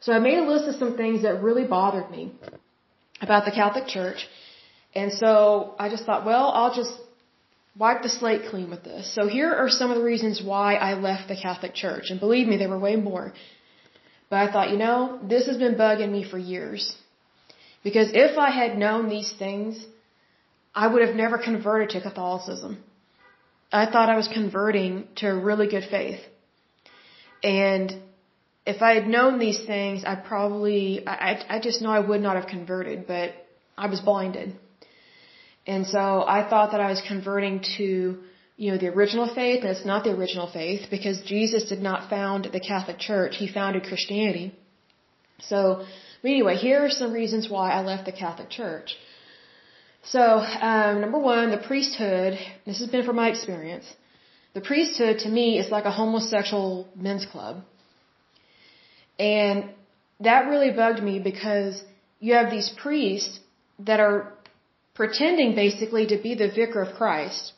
So 0.00 0.12
I 0.12 0.18
made 0.18 0.38
a 0.38 0.46
list 0.52 0.66
of 0.68 0.74
some 0.76 0.96
things 0.96 1.22
that 1.22 1.42
really 1.42 1.64
bothered 1.64 2.10
me 2.10 2.32
about 3.20 3.44
the 3.44 3.52
Catholic 3.52 3.86
Church. 3.86 4.26
And 4.94 5.12
so 5.12 5.74
I 5.78 5.88
just 5.88 6.04
thought, 6.04 6.26
well, 6.26 6.46
I'll 6.58 6.74
just 6.74 6.94
wipe 7.76 8.02
the 8.02 8.08
slate 8.08 8.42
clean 8.50 8.70
with 8.70 8.84
this. 8.84 9.14
So 9.14 9.28
here 9.28 9.52
are 9.52 9.68
some 9.68 9.90
of 9.90 9.96
the 9.96 10.04
reasons 10.04 10.42
why 10.42 10.74
I 10.74 10.94
left 10.94 11.28
the 11.28 11.36
Catholic 11.36 11.74
Church. 11.74 12.10
And 12.10 12.20
believe 12.20 12.46
me, 12.46 12.56
there 12.56 12.68
were 12.68 12.78
way 12.78 12.96
more. 12.96 13.32
But 14.28 14.36
I 14.36 14.52
thought, 14.52 14.70
you 14.70 14.78
know, 14.78 15.18
this 15.22 15.46
has 15.46 15.56
been 15.56 15.74
bugging 15.74 16.10
me 16.10 16.24
for 16.24 16.38
years. 16.38 16.96
Because 17.84 18.10
if 18.12 18.38
I 18.38 18.50
had 18.50 18.78
known 18.78 19.08
these 19.08 19.32
things, 19.32 19.84
I 20.74 20.86
would 20.86 21.06
have 21.06 21.16
never 21.16 21.38
converted 21.38 21.90
to 21.90 22.00
Catholicism. 22.00 22.82
I 23.72 23.86
thought 23.86 24.08
I 24.08 24.16
was 24.16 24.28
converting 24.28 25.08
to 25.16 25.28
a 25.30 25.34
really 25.34 25.66
good 25.66 25.84
faith. 25.90 26.20
And 27.42 27.92
if 28.66 28.80
I 28.82 28.94
had 28.94 29.08
known 29.08 29.38
these 29.38 29.64
things, 29.64 30.04
I 30.04 30.14
probably, 30.14 31.06
I, 31.06 31.42
I 31.48 31.58
just 31.58 31.82
know 31.82 31.90
I 31.90 32.00
would 32.00 32.20
not 32.20 32.36
have 32.36 32.46
converted, 32.46 33.06
but 33.06 33.32
I 33.76 33.86
was 33.86 34.00
blinded. 34.00 34.54
And 35.66 35.86
so 35.86 36.24
I 36.26 36.48
thought 36.48 36.72
that 36.72 36.80
I 36.80 36.90
was 36.90 37.00
converting 37.06 37.62
to, 37.76 38.18
you 38.56 38.70
know, 38.70 38.78
the 38.78 38.88
original 38.88 39.32
faith, 39.32 39.60
and 39.62 39.70
it's 39.70 39.84
not 39.84 40.04
the 40.04 40.10
original 40.10 40.50
faith 40.50 40.88
because 40.90 41.20
Jesus 41.22 41.68
did 41.68 41.80
not 41.80 42.10
found 42.10 42.48
the 42.52 42.60
Catholic 42.60 42.98
Church. 42.98 43.36
He 43.36 43.46
founded 43.46 43.84
Christianity. 43.84 44.54
So 45.40 45.84
anyway, 46.24 46.56
here 46.56 46.84
are 46.84 46.90
some 46.90 47.12
reasons 47.12 47.48
why 47.48 47.70
I 47.70 47.80
left 47.82 48.06
the 48.06 48.12
Catholic 48.12 48.50
Church. 48.50 48.96
So, 50.04 50.20
um, 50.20 51.00
number 51.00 51.18
one, 51.18 51.52
the 51.52 51.58
priesthood, 51.58 52.36
this 52.66 52.80
has 52.80 52.88
been 52.88 53.04
from 53.04 53.16
my 53.16 53.28
experience, 53.28 53.86
the 54.52 54.60
priesthood 54.60 55.20
to 55.20 55.28
me 55.28 55.58
is 55.58 55.70
like 55.70 55.84
a 55.84 55.92
homosexual 55.92 56.88
men's 56.96 57.24
club. 57.24 57.62
And 59.18 59.70
that 60.20 60.48
really 60.48 60.72
bugged 60.72 61.02
me 61.02 61.20
because 61.20 61.82
you 62.18 62.34
have 62.34 62.50
these 62.50 62.68
priests 62.68 63.38
that 63.78 64.00
are 64.00 64.32
pretending 64.94 65.54
basically 65.54 66.06
to 66.06 66.18
be 66.18 66.34
the 66.34 66.48
vicar 66.48 66.82
of 66.82 66.94
Christ, 66.94 67.52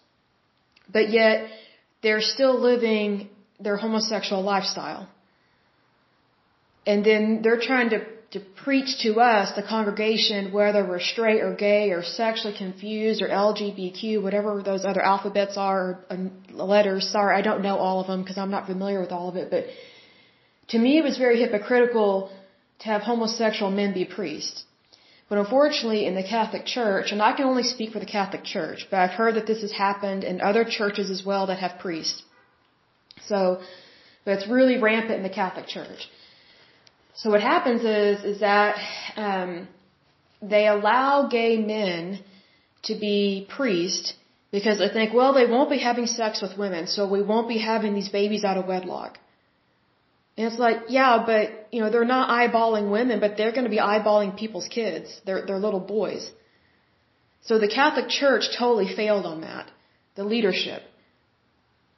but 0.93 1.11
yet 1.11 1.49
they're 2.03 2.21
still 2.21 2.59
living 2.61 3.29
their 3.61 3.77
homosexual 3.77 4.43
lifestyle. 4.43 5.09
And 6.87 7.05
then 7.05 7.41
they're 7.43 7.61
trying 7.61 7.91
to 7.91 8.05
to 8.35 8.41
preach 8.65 8.91
to 9.05 9.21
us, 9.21 9.53
the 9.55 9.63
congregation, 9.63 10.53
whether 10.53 10.85
we're 10.85 11.07
straight 11.13 11.41
or 11.41 11.55
gay 11.55 11.91
or 11.91 12.03
sexually 12.03 12.57
confused 12.65 13.23
or 13.23 13.29
LGBTQ, 13.29 14.21
whatever 14.21 14.61
those 14.61 14.85
other 14.85 15.01
alphabets 15.01 15.57
are, 15.57 15.79
or 15.81 16.05
um, 16.11 16.33
letters. 16.51 17.09
Sorry, 17.13 17.37
I 17.37 17.43
don't 17.43 17.63
know 17.63 17.77
all 17.77 18.01
of 18.01 18.09
them 18.09 18.23
because 18.23 18.37
I'm 18.37 18.51
not 18.51 18.67
familiar 18.67 19.01
with 19.01 19.13
all 19.13 19.29
of 19.29 19.37
it. 19.37 19.51
But 19.51 19.67
to 20.73 20.79
me, 20.81 20.99
it 20.99 21.05
was 21.05 21.17
very 21.17 21.39
hypocritical 21.39 22.33
to 22.81 22.87
have 22.87 23.03
homosexual 23.03 23.71
men 23.71 23.95
be 23.95 24.05
priests. 24.05 24.65
But 25.29 25.39
unfortunately, 25.39 26.05
in 26.07 26.15
the 26.15 26.23
Catholic 26.23 26.65
Church, 26.67 27.13
and 27.13 27.23
I 27.23 27.33
can 27.33 27.47
only 27.47 27.63
speak 27.63 27.93
for 27.93 27.99
the 27.99 28.13
Catholic 28.19 28.45
Church, 28.45 28.87
but 28.91 28.99
I've 28.99 29.17
heard 29.21 29.35
that 29.37 29.47
this 29.47 29.63
has 29.63 29.73
happened 29.73 30.23
in 30.23 30.41
other 30.41 30.65
churches 30.65 31.11
as 31.11 31.25
well 31.25 31.47
that 31.47 31.59
have 31.59 31.79
priests. 31.79 32.23
So, 33.27 33.61
but 34.25 34.33
it's 34.37 34.49
really 34.49 34.77
rampant 34.79 35.17
in 35.17 35.23
the 35.23 35.37
Catholic 35.43 35.67
Church. 35.67 36.09
So 37.15 37.31
what 37.31 37.41
happens 37.41 37.83
is, 37.85 38.25
is 38.25 38.41
that 38.41 38.77
um, 39.17 39.69
they 40.43 40.67
allow 40.67 41.29
gay 41.29 41.57
men 41.57 42.23
to 42.83 42.95
be 42.95 43.47
priests 43.49 44.15
because 44.51 44.79
they 44.79 44.89
think, 44.89 45.15
well, 45.15 45.33
they 45.33 45.47
won't 45.47 45.71
be 45.71 45.79
having 45.79 46.07
sex 46.07 46.43
with 46.43 46.59
women, 46.59 46.87
so 46.87 47.09
we 47.09 47.23
won't 47.23 47.49
be 47.49 47.59
having 47.59 47.95
these 47.95 48.09
babies 48.09 48.45
out 48.45 48.59
of 48.59 48.67
wedlock. 48.67 49.19
And 50.37 50.47
it's 50.49 50.59
like, 50.59 50.79
yeah, 50.89 51.23
but, 51.25 51.69
you 51.71 51.81
know, 51.81 51.91
they're 51.91 52.05
not 52.05 52.29
eyeballing 52.29 52.91
women, 52.91 53.21
but 53.21 53.37
they're 53.37 53.53
going 53.53 53.65
to 53.65 53.71
be 53.71 53.79
eyeballing 53.79 54.37
people's 54.37 54.69
kids. 54.69 55.21
They're, 55.25 55.47
they're 55.47 55.59
little 55.59 55.81
boys. 55.81 56.29
So 57.43 57.59
the 57.59 57.69
Catholic 57.69 58.09
Church 58.09 58.45
totally 58.59 58.93
failed 58.95 59.27
on 59.27 59.43
that. 59.43 59.71
The 60.17 60.25
leadership. 60.25 60.83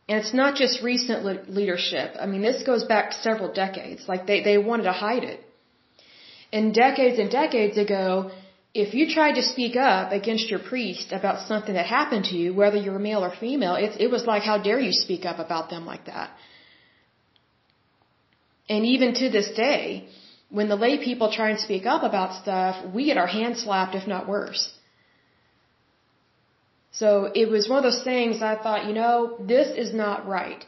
And 0.09 0.19
it's 0.21 0.35
not 0.35 0.55
just 0.57 0.83
recent 0.83 1.25
le- 1.25 1.45
leadership. 1.49 2.15
I 2.21 2.27
mean, 2.27 2.43
this 2.43 2.63
goes 2.63 2.85
back 2.85 3.13
several 3.13 3.53
decades. 3.53 4.03
Like, 4.07 4.27
they, 4.27 4.43
they 4.43 4.59
wanted 4.59 4.85
to 4.85 4.93
hide 4.93 5.25
it. 5.25 5.41
And 6.53 6.75
decades 6.75 7.19
and 7.19 7.31
decades 7.31 7.77
ago, 7.79 8.31
if 8.75 8.95
you 8.95 9.05
tried 9.13 9.37
to 9.41 9.43
speak 9.43 9.75
up 9.77 10.13
against 10.13 10.51
your 10.51 10.59
priest 10.59 11.11
about 11.11 11.47
something 11.49 11.75
that 11.75 11.87
happened 11.87 12.27
to 12.27 12.37
you, 12.37 12.55
whether 12.55 12.77
you're 12.77 12.97
a 12.97 13.07
male 13.11 13.25
or 13.25 13.33
female, 13.41 13.77
it, 13.77 13.99
it 13.99 14.11
was 14.11 14.27
like, 14.27 14.43
how 14.43 14.59
dare 14.59 14.79
you 14.79 14.93
speak 14.93 15.25
up 15.25 15.39
about 15.39 15.71
them 15.71 15.87
like 15.87 16.05
that? 16.07 16.31
And 18.69 18.85
even 18.85 19.15
to 19.15 19.31
this 19.31 19.51
day, 19.51 20.09
when 20.51 20.69
the 20.69 20.77
lay 20.77 20.99
people 20.99 21.31
try 21.33 21.51
and 21.51 21.61
speak 21.61 21.87
up 21.87 22.03
about 22.03 22.41
stuff, 22.43 22.85
we 22.95 23.05
get 23.05 23.17
our 23.17 23.27
hands 23.27 23.63
slapped, 23.63 23.95
if 23.95 24.07
not 24.07 24.29
worse. 24.29 24.73
So 26.93 27.31
it 27.35 27.49
was 27.51 27.69
one 27.69 27.79
of 27.79 27.85
those 27.85 28.03
things 28.05 28.43
I 28.43 28.57
thought, 28.57 28.87
you 28.87 28.95
know, 28.95 29.37
this 29.39 29.69
is 29.77 29.93
not 29.93 30.27
right. 30.27 30.65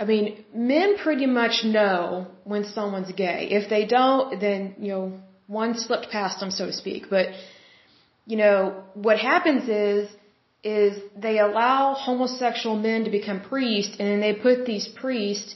I 0.00 0.04
mean, 0.04 0.44
men 0.52 0.96
pretty 0.98 1.26
much 1.26 1.64
know 1.64 2.26
when 2.42 2.64
someone's 2.64 3.12
gay. 3.12 3.48
If 3.50 3.70
they 3.70 3.86
don't, 3.86 4.40
then, 4.40 4.74
you 4.78 4.88
know, 4.92 5.20
one 5.46 5.78
slipped 5.78 6.10
past 6.10 6.40
them, 6.40 6.50
so 6.50 6.66
to 6.66 6.72
speak. 6.72 7.08
But, 7.08 7.28
you 8.26 8.36
know, 8.36 8.82
what 8.94 9.18
happens 9.18 9.68
is, 9.68 10.10
is 10.64 11.00
they 11.16 11.38
allow 11.38 11.94
homosexual 11.94 12.76
men 12.76 13.04
to 13.04 13.10
become 13.10 13.40
priests 13.40 13.96
and 13.98 14.08
then 14.08 14.20
they 14.20 14.32
put 14.32 14.64
these 14.64 14.88
priests 14.88 15.54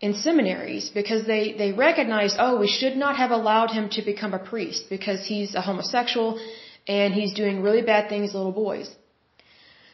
in 0.00 0.14
seminaries 0.14 0.90
because 0.90 1.26
they, 1.26 1.54
they 1.54 1.72
recognized, 1.72 2.36
oh, 2.38 2.58
we 2.58 2.68
should 2.68 2.96
not 2.96 3.16
have 3.16 3.30
allowed 3.30 3.70
him 3.70 3.88
to 3.90 4.02
become 4.02 4.32
a 4.32 4.38
priest 4.38 4.84
because 4.88 5.26
he's 5.26 5.54
a 5.54 5.60
homosexual 5.60 6.38
and 6.86 7.12
he's 7.12 7.34
doing 7.34 7.62
really 7.62 7.82
bad 7.82 8.08
things 8.08 8.30
to 8.30 8.36
little 8.36 8.52
boys. 8.52 8.88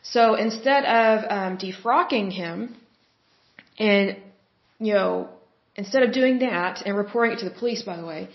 So 0.02 0.34
instead 0.34 0.84
of 0.84 1.24
um, 1.30 1.58
defrocking 1.58 2.30
him 2.30 2.76
and, 3.78 4.16
you 4.78 4.92
know, 4.92 5.30
instead 5.74 6.02
of 6.02 6.12
doing 6.12 6.40
that 6.40 6.82
and 6.84 6.96
reporting 6.96 7.36
it 7.36 7.38
to 7.40 7.46
the 7.46 7.58
police, 7.58 7.82
by 7.82 7.96
the 7.96 8.04
way, 8.04 8.28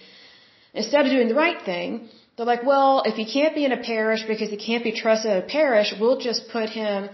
instead 0.74 1.06
of 1.06 1.12
doing 1.12 1.28
the 1.28 1.36
right 1.36 1.64
thing, 1.64 2.10
they're 2.36 2.48
like, 2.48 2.64
well, 2.64 3.04
if 3.06 3.16
he 3.16 3.32
can't 3.32 3.54
be 3.54 3.64
in 3.64 3.72
a 3.72 3.82
parish 3.84 4.24
because 4.28 4.50
he 4.50 4.58
can't 4.58 4.84
be 4.84 4.92
trusted 4.92 5.32
at 5.32 5.44
a 5.44 5.48
parish, 5.48 5.94
we'll 6.00 6.20
just 6.20 6.50
put 6.50 6.70
him, 6.70 7.10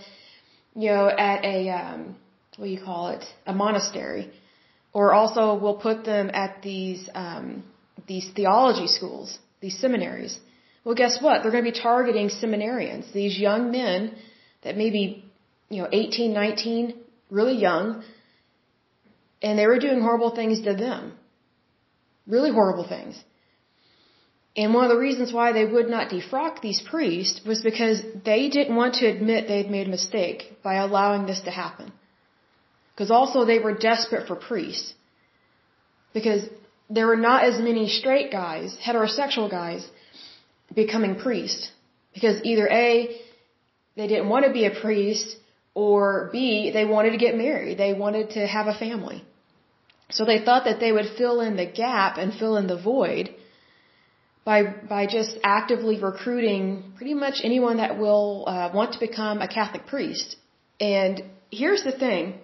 you 0.75 0.89
know, 0.89 1.09
at 1.09 1.43
a, 1.43 1.69
um, 1.69 2.15
what 2.55 2.67
do 2.67 2.71
you 2.71 2.81
call 2.81 3.09
it, 3.09 3.25
a 3.45 3.53
monastery 3.53 4.31
or 4.95 5.13
also 5.13 5.41
we'll 5.61 5.81
put 5.89 6.05
them 6.05 6.31
at 6.43 6.61
these 6.67 7.01
um, 7.13 7.47
these 8.11 8.27
theology 8.37 8.87
schools, 8.87 9.37
these 9.59 9.77
seminaries. 9.85 10.33
Well, 10.85 10.95
guess 10.95 11.15
what? 11.25 11.35
They're 11.41 11.55
going 11.55 11.65
to 11.65 11.71
be 11.73 11.79
targeting 11.89 12.27
seminarians, 12.29 13.11
these 13.11 13.37
young 13.47 13.71
men 13.71 14.15
that 14.63 14.77
maybe 14.77 15.01
you 15.69 15.81
know, 15.81 15.89
18, 15.91 16.33
19, 16.33 16.93
really 17.29 17.57
young, 17.57 18.03
and 19.41 19.59
they 19.59 19.67
were 19.67 19.79
doing 19.79 20.01
horrible 20.01 20.33
things 20.39 20.61
to 20.67 20.73
them. 20.85 21.13
Really 22.35 22.51
horrible 22.51 22.87
things. 22.87 23.21
And 24.55 24.73
one 24.73 24.85
of 24.85 24.91
the 24.91 25.03
reasons 25.07 25.33
why 25.33 25.51
they 25.51 25.65
would 25.65 25.89
not 25.89 26.09
defrock 26.09 26.61
these 26.61 26.81
priests 26.93 27.41
was 27.45 27.61
because 27.61 28.01
they 28.23 28.47
didn't 28.49 28.75
want 28.75 28.95
to 28.95 29.07
admit 29.07 29.47
they'd 29.47 29.75
made 29.77 29.87
a 29.87 29.97
mistake 29.99 30.39
by 30.63 30.75
allowing 30.75 31.25
this 31.25 31.41
to 31.41 31.51
happen. 31.51 31.91
Because 32.95 33.11
also 33.11 33.43
they 33.45 33.59
were 33.59 33.73
desperate 33.73 34.27
for 34.27 34.35
priests. 34.35 34.93
Because 36.13 36.47
there 36.89 37.07
were 37.07 37.17
not 37.17 37.43
as 37.43 37.59
many 37.59 37.89
straight 37.89 38.31
guys, 38.31 38.77
heterosexual 38.81 39.49
guys, 39.51 39.85
becoming 40.73 41.15
priests. 41.15 41.71
Because 42.13 42.41
either 42.43 42.67
A, 42.69 43.19
they 43.97 44.07
didn't 44.07 44.29
want 44.29 44.45
to 44.45 44.53
be 44.53 44.65
a 44.65 44.71
priest, 44.71 45.35
or 45.73 46.29
B, 46.31 46.71
they 46.71 46.85
wanted 46.85 47.11
to 47.11 47.17
get 47.17 47.35
married. 47.35 47.77
They 47.77 47.93
wanted 47.93 48.31
to 48.31 48.47
have 48.47 48.67
a 48.67 48.73
family. 48.73 49.25
So 50.09 50.23
they 50.23 50.39
thought 50.43 50.65
that 50.65 50.79
they 50.79 50.91
would 50.91 51.09
fill 51.17 51.41
in 51.41 51.57
the 51.57 51.65
gap 51.65 52.17
and 52.17 52.33
fill 52.33 52.55
in 52.57 52.67
the 52.67 52.77
void 52.81 53.35
by 54.45 54.63
by 54.63 55.07
just 55.07 55.37
actively 55.43 55.99
recruiting 55.99 56.93
pretty 56.97 57.15
much 57.15 57.41
anyone 57.43 57.77
that 57.77 57.97
will 57.97 58.45
uh, 58.47 58.69
want 58.73 58.93
to 58.93 58.99
become 58.99 59.41
a 59.41 59.47
Catholic 59.47 59.87
priest. 59.87 60.37
And 60.79 61.23
here's 61.51 61.83
the 61.83 61.91
thing: 61.91 62.35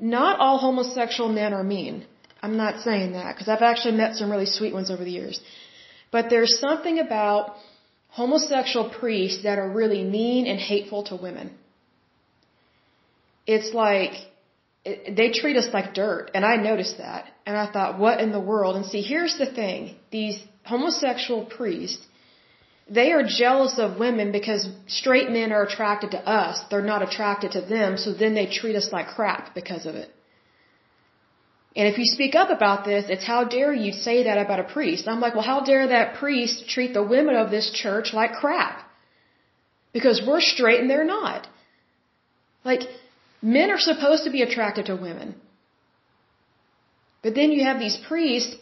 not 0.00 0.38
all 0.40 0.58
homosexual 0.58 1.28
men 1.28 1.52
are 1.52 1.62
mean. 1.62 2.06
I'm 2.42 2.56
not 2.56 2.80
saying 2.80 3.12
that 3.12 3.34
because 3.34 3.48
I've 3.48 3.62
actually 3.62 3.96
met 3.96 4.16
some 4.16 4.30
really 4.30 4.46
sweet 4.46 4.72
ones 4.72 4.90
over 4.90 5.04
the 5.04 5.10
years. 5.10 5.40
But 6.10 6.30
there's 6.30 6.58
something 6.58 6.98
about 6.98 7.54
homosexual 8.08 8.88
priests 8.90 9.42
that 9.44 9.58
are 9.58 9.70
really 9.70 10.02
mean 10.02 10.46
and 10.46 10.58
hateful 10.58 11.04
to 11.04 11.16
women. 11.16 11.52
It's 13.46 13.72
like 13.74 14.12
it, 14.84 15.14
they 15.16 15.30
treat 15.32 15.56
us 15.56 15.68
like 15.72 15.94
dirt, 15.94 16.30
and 16.34 16.44
I 16.44 16.56
noticed 16.56 16.98
that. 16.98 17.26
And 17.46 17.56
I 17.56 17.70
thought, 17.70 17.98
what 17.98 18.20
in 18.20 18.32
the 18.32 18.40
world? 18.40 18.76
And 18.76 18.86
see, 18.86 19.02
here's 19.02 19.36
the 19.38 19.50
thing: 19.52 19.96
these 20.10 20.42
homosexual 20.64 21.44
priests 21.44 22.04
they 22.90 23.12
are 23.12 23.22
jealous 23.22 23.78
of 23.78 23.98
women 23.98 24.32
because 24.32 24.68
straight 24.88 25.30
men 25.30 25.52
are 25.52 25.62
attracted 25.62 26.10
to 26.10 26.18
us. 26.40 26.60
They're 26.70 26.90
not 26.94 27.02
attracted 27.02 27.52
to 27.52 27.60
them, 27.60 27.96
so 27.96 28.12
then 28.12 28.34
they 28.34 28.46
treat 28.46 28.74
us 28.74 28.90
like 28.92 29.08
crap 29.18 29.54
because 29.54 29.86
of 29.86 29.94
it. 29.94 30.10
And 31.76 31.86
if 31.86 31.98
you 31.98 32.04
speak 32.04 32.34
up 32.34 32.50
about 32.50 32.84
this, 32.84 33.04
it's 33.08 33.24
how 33.24 33.44
dare 33.44 33.72
you 33.72 33.92
say 33.92 34.24
that 34.24 34.38
about 34.38 34.58
a 34.58 34.64
priest. 34.64 35.06
I'm 35.06 35.20
like, 35.20 35.34
well, 35.34 35.44
how 35.44 35.60
dare 35.60 35.86
that 35.88 36.16
priest 36.16 36.68
treat 36.68 36.92
the 36.92 37.02
women 37.02 37.36
of 37.36 37.52
this 37.52 37.70
church 37.70 38.12
like 38.12 38.32
crap? 38.32 38.82
Because 39.92 40.20
we're 40.26 40.40
straight 40.40 40.80
and 40.80 40.90
they're 40.90 41.04
not. 41.04 41.46
Like, 42.64 42.82
men 43.40 43.70
are 43.70 43.78
supposed 43.78 44.24
to 44.24 44.30
be 44.30 44.42
attracted 44.42 44.86
to 44.86 44.96
women. 44.96 45.36
But 47.22 47.36
then 47.36 47.52
you 47.52 47.64
have 47.64 47.78
these 47.78 47.96
priests, 48.08 48.56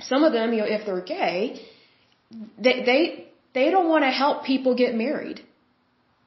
some 0.00 0.24
of 0.24 0.32
them, 0.32 0.52
you 0.52 0.60
know, 0.60 0.66
if 0.66 0.84
they're 0.86 1.02
gay, 1.02 1.64
they, 2.58 2.82
they, 2.84 3.23
they 3.54 3.70
don't 3.70 3.88
want 3.88 4.04
to 4.04 4.10
help 4.10 4.44
people 4.44 4.74
get 4.74 4.94
married. 4.94 5.40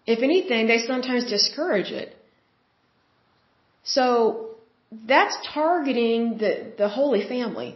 If 0.05 0.19
anything, 0.24 0.67
they 0.67 0.79
sometimes 0.79 1.29
discourage 1.29 1.91
it. 1.91 2.15
So 3.84 4.55
that's 4.91 5.38
targeting 5.53 6.38
the, 6.38 6.74
the 6.77 6.89
Holy 6.89 7.27
Family 7.27 7.75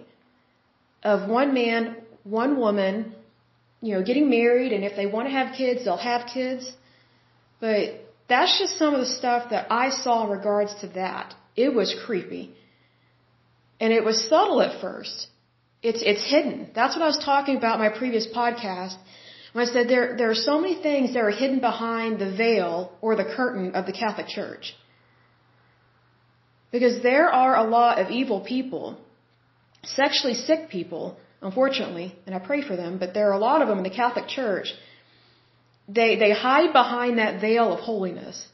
of 1.03 1.29
one 1.29 1.53
man, 1.53 1.98
one 2.24 2.58
woman, 2.58 3.13
you 3.81 3.96
know, 3.96 4.03
getting 4.03 4.29
married, 4.29 4.72
and 4.72 4.84
if 4.84 4.96
they 4.96 5.08
want 5.08 5.27
to 5.27 5.34
have 5.39 5.55
kids, 5.55 5.84
they'll 5.84 5.98
have 5.98 6.27
kids. 6.27 6.72
But 7.60 7.81
that's 8.29 8.58
just 8.60 8.77
some 8.77 8.93
of 8.93 9.01
the 9.01 9.12
stuff 9.20 9.50
that 9.50 9.67
I 9.72 9.89
saw 9.89 10.25
in 10.25 10.29
regards 10.29 10.74
to 10.81 10.88
that. 11.00 11.36
It 11.55 11.74
was 11.74 11.96
creepy. 12.05 12.53
And 13.79 13.91
it 13.91 14.03
was 14.05 14.27
subtle 14.29 14.62
at 14.62 14.79
first. 14.79 15.27
It's, 15.81 16.01
it's 16.03 16.24
hidden. 16.29 16.70
That's 16.75 16.96
what 16.96 17.01
I 17.01 17.08
was 17.08 17.17
talking 17.17 17.58
about 17.58 17.79
in 17.79 17.81
my 17.81 17.98
previous 17.98 18.27
podcast 18.27 18.96
when 19.53 19.67
I 19.67 19.72
said 19.72 19.89
there, 19.89 20.15
there 20.17 20.29
are 20.29 20.41
so 20.50 20.60
many 20.60 20.81
things 20.81 21.13
that 21.13 21.24
are 21.24 21.29
hidden 21.29 21.60
behind 21.60 22.20
the 22.20 22.31
veil 22.31 22.91
or 23.01 23.15
the 23.15 23.25
curtain 23.25 23.75
of 23.75 23.86
the 23.86 23.91
Catholic 23.91 24.27
Church. 24.27 24.74
Because 26.72 27.03
there 27.03 27.29
are 27.29 27.58
a 27.58 27.63
lot 27.63 28.00
of 28.00 28.12
evil 28.12 28.39
people, 28.39 28.98
sexually 29.84 30.36
sick 30.36 30.70
people, 30.70 31.17
unfortunately, 31.41 32.15
and 32.25 32.34
I 32.34 32.39
pray 32.39 32.62
for 32.65 32.77
them, 32.77 32.98
but 32.98 33.13
there 33.13 33.29
are 33.29 33.34
a 33.34 33.46
lot 33.50 33.62
of 33.62 33.67
them 33.67 33.77
in 33.77 33.84
the 33.84 33.89
Catholic 33.89 34.27
Church. 34.27 34.67
They, 35.89 36.15
they 36.15 36.31
hide 36.31 36.72
behind 36.72 37.17
that 37.17 37.41
veil 37.41 37.74
of 37.74 37.81
holiness. 37.81 38.48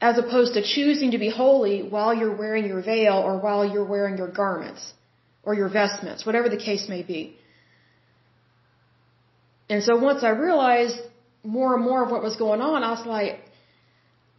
As 0.00 0.16
opposed 0.16 0.54
to 0.54 0.62
choosing 0.62 1.10
to 1.10 1.18
be 1.18 1.28
holy 1.28 1.82
while 1.82 2.14
you're 2.14 2.34
wearing 2.34 2.64
your 2.66 2.82
veil 2.82 3.18
or 3.18 3.38
while 3.38 3.64
you're 3.70 3.84
wearing 3.84 4.16
your 4.16 4.32
garments 4.32 4.90
or 5.42 5.54
your 5.54 5.68
vestments, 5.68 6.24
whatever 6.24 6.48
the 6.48 6.56
case 6.56 6.88
may 6.88 7.02
be. 7.02 7.36
And 9.68 9.82
so 9.82 9.96
once 9.96 10.22
I 10.22 10.30
realized 10.30 10.98
more 11.44 11.74
and 11.74 11.84
more 11.84 12.04
of 12.04 12.10
what 12.10 12.22
was 12.22 12.36
going 12.36 12.60
on, 12.60 12.82
I 12.84 12.90
was 12.90 13.06
like, 13.06 13.40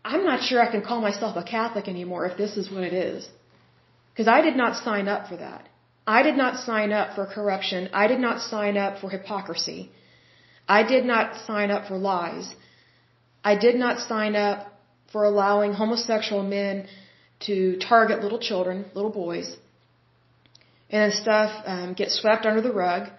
I'm 0.05 0.25
not 0.25 0.43
sure 0.43 0.61
I 0.61 0.69
can 0.71 0.81
call 0.81 1.01
myself 1.01 1.37
a 1.37 1.43
Catholic 1.43 1.87
anymore 1.87 2.25
if 2.25 2.37
this 2.37 2.57
is 2.57 2.69
what 2.69 2.83
it 2.83 2.93
is. 2.93 3.29
Because 4.11 4.27
I 4.27 4.41
did 4.41 4.55
not 4.55 4.83
sign 4.83 5.07
up 5.07 5.27
for 5.27 5.37
that. 5.37 5.69
I 6.05 6.21
did 6.23 6.35
not 6.35 6.59
sign 6.59 6.91
up 6.91 7.15
for 7.15 7.25
corruption. 7.25 7.89
I 7.93 8.07
did 8.07 8.19
not 8.19 8.41
sign 8.41 8.77
up 8.77 8.99
for 8.99 9.09
hypocrisy. 9.09 9.89
I 10.67 10.83
did 10.83 11.05
not 11.05 11.37
sign 11.47 11.71
up 11.71 11.87
for 11.87 11.97
lies. 11.97 12.53
I 13.43 13.55
did 13.55 13.75
not 13.75 13.99
sign 13.99 14.35
up 14.35 14.67
for 15.11 15.23
allowing 15.23 15.73
homosexual 15.73 16.43
men 16.43 16.87
to 17.47 17.77
target 17.77 18.21
little 18.21 18.39
children, 18.39 18.85
little 18.93 19.11
boys, 19.11 19.55
and 20.89 21.13
stuff 21.13 21.51
um, 21.65 21.93
get 21.93 22.09
swept 22.11 22.45
under 22.45 22.61
the 22.61 22.71
rug. 22.71 23.09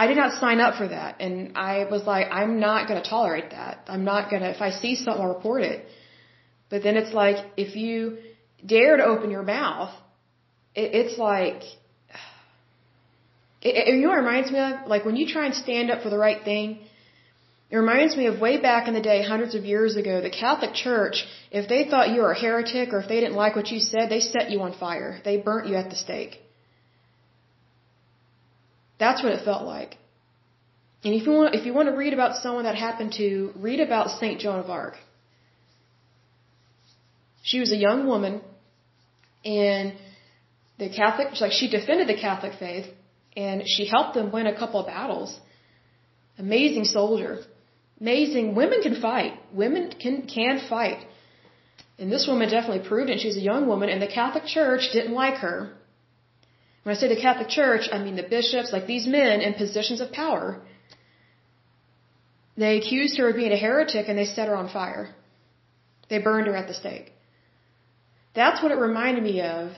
I 0.00 0.06
did 0.10 0.18
not 0.22 0.40
sign 0.42 0.58
up 0.66 0.74
for 0.80 0.88
that, 0.96 1.20
and 1.24 1.58
I 1.70 1.72
was 1.94 2.02
like, 2.12 2.26
I'm 2.40 2.54
not 2.68 2.88
going 2.88 3.00
to 3.02 3.08
tolerate 3.16 3.50
that. 3.56 3.74
I'm 3.94 4.04
not 4.12 4.30
going 4.30 4.42
to. 4.44 4.50
If 4.56 4.62
I 4.68 4.70
see 4.82 4.92
something, 4.94 5.22
I'll 5.22 5.34
report 5.38 5.62
it. 5.72 5.80
But 6.70 6.82
then 6.84 6.96
it's 7.00 7.12
like 7.22 7.38
if 7.64 7.76
you 7.82 7.96
dare 8.74 8.96
to 9.00 9.04
open 9.12 9.30
your 9.36 9.42
mouth, 9.42 9.92
it, 10.74 10.88
it's 11.00 11.18
like 11.18 11.60
it, 13.68 13.72
it, 13.80 13.94
you 13.94 14.02
know 14.02 14.08
what 14.14 14.22
it 14.22 14.28
reminds 14.28 14.50
me 14.50 14.58
of? 14.58 14.72
Like 14.94 15.04
when 15.04 15.16
you 15.16 15.26
try 15.34 15.44
and 15.48 15.54
stand 15.54 15.90
up 15.90 16.02
for 16.04 16.10
the 16.14 16.22
right 16.26 16.42
thing, 16.50 16.66
it 17.70 17.76
reminds 17.76 18.16
me 18.20 18.26
of 18.26 18.40
way 18.40 18.54
back 18.68 18.88
in 18.88 18.94
the 18.94 19.06
day, 19.12 19.18
hundreds 19.22 19.54
of 19.54 19.64
years 19.64 19.96
ago, 19.96 20.20
the 20.28 20.30
Catholic 20.30 20.72
Church, 20.74 21.26
if 21.50 21.68
they 21.68 21.82
thought 21.90 22.10
you 22.14 22.22
were 22.22 22.32
a 22.32 22.40
heretic 22.46 22.94
or 22.94 23.00
if 23.00 23.08
they 23.08 23.20
didn't 23.20 23.36
like 23.44 23.54
what 23.54 23.68
you 23.74 23.80
said, 23.80 24.04
they 24.08 24.20
set 24.20 24.50
you 24.50 24.60
on 24.62 24.72
fire. 24.72 25.20
They 25.26 25.36
burnt 25.36 25.68
you 25.68 25.76
at 25.76 25.90
the 25.90 25.96
stake. 25.96 26.40
That's 29.00 29.22
what 29.24 29.32
it 29.32 29.44
felt 29.44 29.64
like. 29.76 29.96
And 31.04 31.14
if 31.14 31.26
you 31.26 31.32
want, 31.32 31.54
if 31.54 31.64
you 31.66 31.72
want 31.72 31.88
to 31.88 31.96
read 31.96 32.12
about 32.12 32.36
someone 32.42 32.64
that 32.64 32.76
happened 32.76 33.12
to, 33.20 33.52
read 33.56 33.80
about 33.80 34.18
Saint 34.20 34.40
Joan 34.40 34.58
of 34.64 34.68
Arc. 34.68 34.96
She 37.42 37.58
was 37.58 37.72
a 37.72 37.80
young 37.88 38.06
woman, 38.06 38.42
and 39.44 39.94
the 40.78 40.90
Catholic, 40.90 41.28
like 41.40 41.52
she 41.52 41.68
defended 41.70 42.06
the 42.06 42.20
Catholic 42.26 42.52
faith, 42.58 42.86
and 43.34 43.62
she 43.66 43.86
helped 43.86 44.12
them 44.14 44.30
win 44.30 44.46
a 44.46 44.56
couple 44.58 44.80
of 44.80 44.86
battles. 44.86 45.40
Amazing 46.38 46.84
soldier. 46.84 47.38
Amazing. 47.98 48.54
Women 48.54 48.82
can 48.82 49.00
fight. 49.00 49.32
Women 49.54 49.94
can, 50.02 50.26
can 50.26 50.60
fight. 50.68 51.00
And 51.98 52.12
this 52.12 52.26
woman 52.26 52.50
definitely 52.50 52.86
proved 52.86 53.10
it. 53.10 53.20
She's 53.20 53.36
a 53.38 53.46
young 53.52 53.66
woman, 53.66 53.88
and 53.88 54.02
the 54.02 54.12
Catholic 54.20 54.44
Church 54.44 54.84
didn't 54.92 55.14
like 55.14 55.36
her. 55.36 55.72
When 56.82 56.94
I 56.94 56.98
say 56.98 57.08
the 57.08 57.20
Catholic 57.20 57.48
Church, 57.48 57.88
I 57.92 57.98
mean 57.98 58.16
the 58.16 58.28
bishops, 58.36 58.72
like 58.72 58.86
these 58.86 59.06
men 59.06 59.40
in 59.40 59.54
positions 59.54 60.00
of 60.00 60.12
power. 60.12 60.60
They 62.56 62.78
accused 62.78 63.18
her 63.18 63.28
of 63.30 63.36
being 63.36 63.52
a 63.52 63.56
heretic 63.56 64.08
and 64.08 64.18
they 64.18 64.24
set 64.24 64.48
her 64.48 64.56
on 64.56 64.68
fire. 64.68 65.14
They 66.08 66.18
burned 66.18 66.46
her 66.46 66.56
at 66.56 66.68
the 66.68 66.74
stake. 66.74 67.12
That's 68.34 68.62
what 68.62 68.72
it 68.72 68.78
reminded 68.78 69.22
me 69.24 69.40
of 69.40 69.72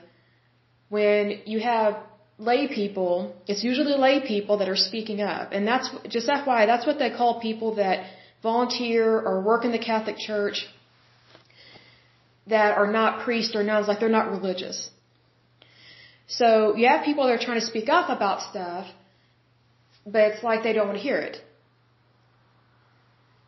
when 0.88 1.42
you 1.47 1.61
have 1.61 1.97
lay 2.38 2.66
people, 2.68 3.35
it's 3.47 3.62
usually 3.64 3.94
lay 3.94 4.21
people 4.26 4.59
that 4.59 4.68
are 4.68 4.76
speaking 4.76 5.21
up. 5.21 5.52
And 5.52 5.66
that's 5.66 5.88
just 6.09 6.28
FYI, 6.28 6.66
that's 6.66 6.87
what 6.87 6.99
they 6.99 7.11
call 7.11 7.40
people 7.40 7.76
that 7.76 8.06
volunteer 8.42 9.18
or 9.18 9.40
work 9.42 9.64
in 9.64 9.73
the 9.73 9.78
Catholic 9.78 10.16
Church 10.18 10.66
that 12.49 12.76
are 12.76 12.90
not 12.90 13.25
priests 13.25 13.54
or 13.54 13.62
nuns, 13.62 13.87
like 13.87 14.00
they're 14.00 14.16
not 14.21 14.30
religious. 14.30 14.90
So 16.38 16.74
you 16.76 16.88
have 16.88 17.04
people 17.04 17.24
that 17.26 17.34
are 17.38 17.44
trying 17.46 17.60
to 17.60 17.66
speak 17.72 17.88
up 17.88 18.08
about 18.08 18.42
stuff, 18.50 18.86
but 20.06 20.22
it's 20.28 20.42
like 20.42 20.62
they 20.62 20.72
don't 20.72 20.88
want 20.90 20.98
to 20.98 21.06
hear 21.08 21.18
it. 21.18 21.36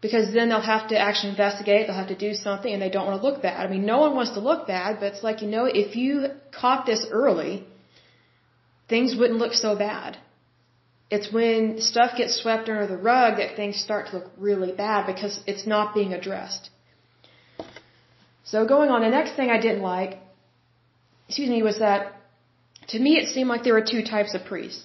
Because 0.03 0.27
then 0.35 0.51
they'll 0.51 0.71
have 0.75 0.89
to 0.89 0.99
actually 0.99 1.31
investigate, 1.31 1.87
they'll 1.87 2.03
have 2.05 2.15
to 2.17 2.23
do 2.29 2.35
something, 2.35 2.71
and 2.71 2.83
they 2.83 2.91
don't 2.91 3.07
want 3.07 3.17
to 3.21 3.27
look 3.27 3.41
bad. 3.41 3.67
I 3.67 3.71
mean, 3.75 3.87
no 3.87 4.01
one 4.01 4.15
wants 4.15 4.33
to 4.33 4.41
look 4.41 4.67
bad, 4.67 5.01
but 5.01 5.07
it's 5.13 5.23
like, 5.29 5.41
you 5.41 5.49
know, 5.49 5.65
if 5.65 5.97
you 5.97 6.29
caught 6.61 6.85
this 6.85 7.07
early, 7.11 7.67
things 8.89 9.17
wouldn't 9.19 9.39
look 9.39 9.55
so 9.55 9.75
bad. 9.75 10.19
It's 11.11 11.33
when 11.33 11.81
stuff 11.81 12.19
gets 12.19 12.35
swept 12.43 12.69
under 12.69 12.87
the 12.87 12.99
rug 12.99 13.39
that 13.39 13.57
things 13.57 13.79
start 13.87 14.09
to 14.09 14.17
look 14.17 14.31
really 14.37 14.73
bad 14.73 15.07
because 15.07 15.41
it's 15.47 15.67
not 15.67 15.95
being 15.95 16.13
addressed. 16.13 16.69
So 18.43 18.67
going 18.67 18.91
on, 18.91 19.01
the 19.01 19.15
next 19.19 19.37
thing 19.37 19.49
I 19.49 19.59
didn't 19.59 19.83
like, 19.83 20.19
excuse 21.29 21.49
me, 21.49 21.63
was 21.63 21.79
that 21.79 22.15
to 22.89 22.99
me 22.99 23.17
it 23.17 23.29
seemed 23.29 23.49
like 23.49 23.65
there 23.65 23.75
were 23.75 23.89
two 23.95 24.03
types 24.03 24.35
of 24.35 24.45
priests. 24.45 24.85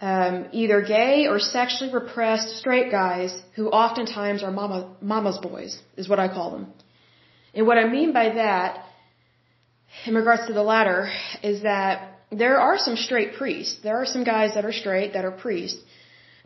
Um, 0.00 0.48
either 0.52 0.82
gay 0.82 1.26
or 1.28 1.38
sexually 1.38 1.92
repressed 1.92 2.58
straight 2.58 2.90
guys 2.90 3.30
who 3.54 3.68
oftentimes 3.68 4.42
are 4.42 4.50
mama, 4.50 4.94
mama's 5.00 5.38
boys, 5.38 5.78
is 5.96 6.08
what 6.08 6.18
I 6.18 6.28
call 6.28 6.50
them. 6.50 6.66
And 7.54 7.66
what 7.66 7.78
I 7.78 7.88
mean 7.88 8.12
by 8.12 8.30
that, 8.34 8.84
in 10.04 10.14
regards 10.14 10.46
to 10.48 10.52
the 10.52 10.62
latter, 10.62 11.10
is 11.42 11.62
that 11.62 12.18
there 12.30 12.58
are 12.58 12.76
some 12.76 12.96
straight 12.96 13.34
priests. 13.34 13.80
There 13.82 13.96
are 13.96 14.06
some 14.06 14.24
guys 14.24 14.54
that 14.54 14.64
are 14.64 14.72
straight 14.72 15.12
that 15.12 15.24
are 15.24 15.30
priests, 15.30 15.80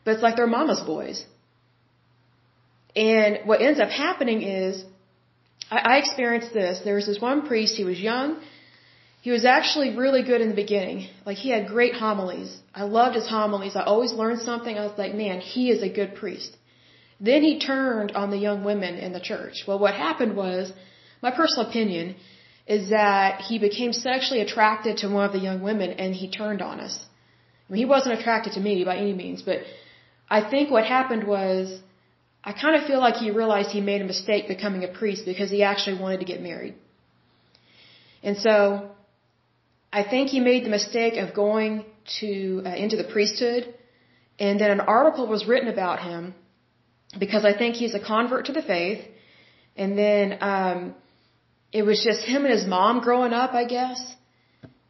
but 0.05 0.14
it's 0.14 0.23
like 0.23 0.37
they're 0.37 0.47
mama's 0.47 0.83
boys. 0.83 1.25
And 2.94 3.40
what 3.44 3.61
ends 3.62 3.81
up 3.81 3.90
happening 3.90 4.42
is, 4.42 4.85
I, 5.71 5.79
I 5.92 5.97
experienced 5.99 6.53
this. 6.53 6.81
There 6.85 6.97
was 6.97 7.07
this 7.07 7.21
one 7.21 7.47
priest. 7.47 7.77
He 7.77 7.85
was 7.85 7.99
young. 7.99 8.40
He 9.20 9.31
was 9.31 9.44
actually 9.44 9.96
really 9.96 10.22
good 10.22 10.40
in 10.40 10.48
the 10.48 10.54
beginning. 10.54 11.09
Like 11.26 11.38
he 11.38 11.50
had 11.50 11.66
great 11.66 11.94
homilies. 11.94 12.57
I 12.74 12.85
loved 12.85 13.16
his 13.16 13.28
homilies. 13.28 13.74
I 13.74 13.83
always 13.83 14.12
learned 14.12 14.40
something. 14.42 14.78
I 14.78 14.85
was 14.85 14.96
like, 14.96 15.14
man, 15.14 15.40
he 15.40 15.70
is 15.70 15.83
a 15.83 15.88
good 15.88 16.14
priest. 16.14 16.57
Then 17.20 17.42
he 17.42 17.59
turned 17.59 18.12
on 18.12 18.31
the 18.31 18.38
young 18.38 18.62
women 18.62 18.94
in 18.94 19.12
the 19.12 19.20
church. 19.20 19.64
Well, 19.66 19.81
what 19.81 19.94
happened 19.94 20.37
was, 20.37 20.72
my 21.20 21.33
personal 21.33 21.68
opinion, 21.68 22.14
is 22.66 22.90
that 22.90 23.40
he 23.48 23.59
became 23.59 23.92
sexually 23.92 24.40
attracted 24.40 24.98
to 24.98 25.09
one 25.09 25.24
of 25.24 25.33
the 25.33 25.44
young 25.48 25.62
women 25.62 25.90
and 25.92 26.14
he 26.14 26.31
turned 26.31 26.62
on 26.62 26.78
us. 26.78 26.96
I 27.68 27.72
mean, 27.72 27.78
he 27.78 27.87
wasn't 27.87 28.18
attracted 28.18 28.52
to 28.52 28.61
me 28.61 28.85
by 28.85 28.96
any 28.96 29.14
means, 29.14 29.42
but 29.42 29.59
I 30.31 30.48
think 30.48 30.70
what 30.70 30.85
happened 30.85 31.26
was 31.26 31.81
I 32.44 32.52
kind 32.52 32.76
of 32.76 32.87
feel 32.87 33.00
like 33.00 33.16
he 33.16 33.31
realized 33.31 33.70
he 33.70 33.81
made 33.81 34.00
a 34.00 34.04
mistake 34.04 34.46
becoming 34.46 34.85
a 34.85 34.88
priest 34.88 35.24
because 35.24 35.50
he 35.50 35.62
actually 35.62 35.98
wanted 35.98 36.20
to 36.20 36.26
get 36.26 36.40
married. 36.40 36.74
And 38.22 38.37
so 38.37 38.90
I 39.92 40.03
think 40.03 40.29
he 40.31 40.40
made 40.40 40.64
the 40.64 40.70
mistake 40.70 41.16
of 41.16 41.35
going 41.35 41.85
to 42.20 42.62
uh, 42.64 42.70
into 42.85 42.96
the 42.96 43.05
priesthood 43.05 43.74
and 44.38 44.61
then 44.61 44.70
an 44.70 44.81
article 44.81 45.27
was 45.27 45.46
written 45.46 45.68
about 45.68 46.01
him 46.01 46.35
because 47.18 47.44
I 47.44 47.57
think 47.57 47.77
he's 47.77 47.94
a 47.94 48.01
convert 48.01 48.46
to 48.46 48.53
the 48.53 48.62
faith 48.62 49.05
and 49.77 49.96
then 49.96 50.38
um 50.40 50.94
it 51.72 51.83
was 51.83 52.03
just 52.03 52.22
him 52.22 52.44
and 52.44 52.53
his 52.53 52.66
mom 52.66 53.01
growing 53.01 53.33
up, 53.33 53.53
I 53.53 53.64
guess. 53.64 54.01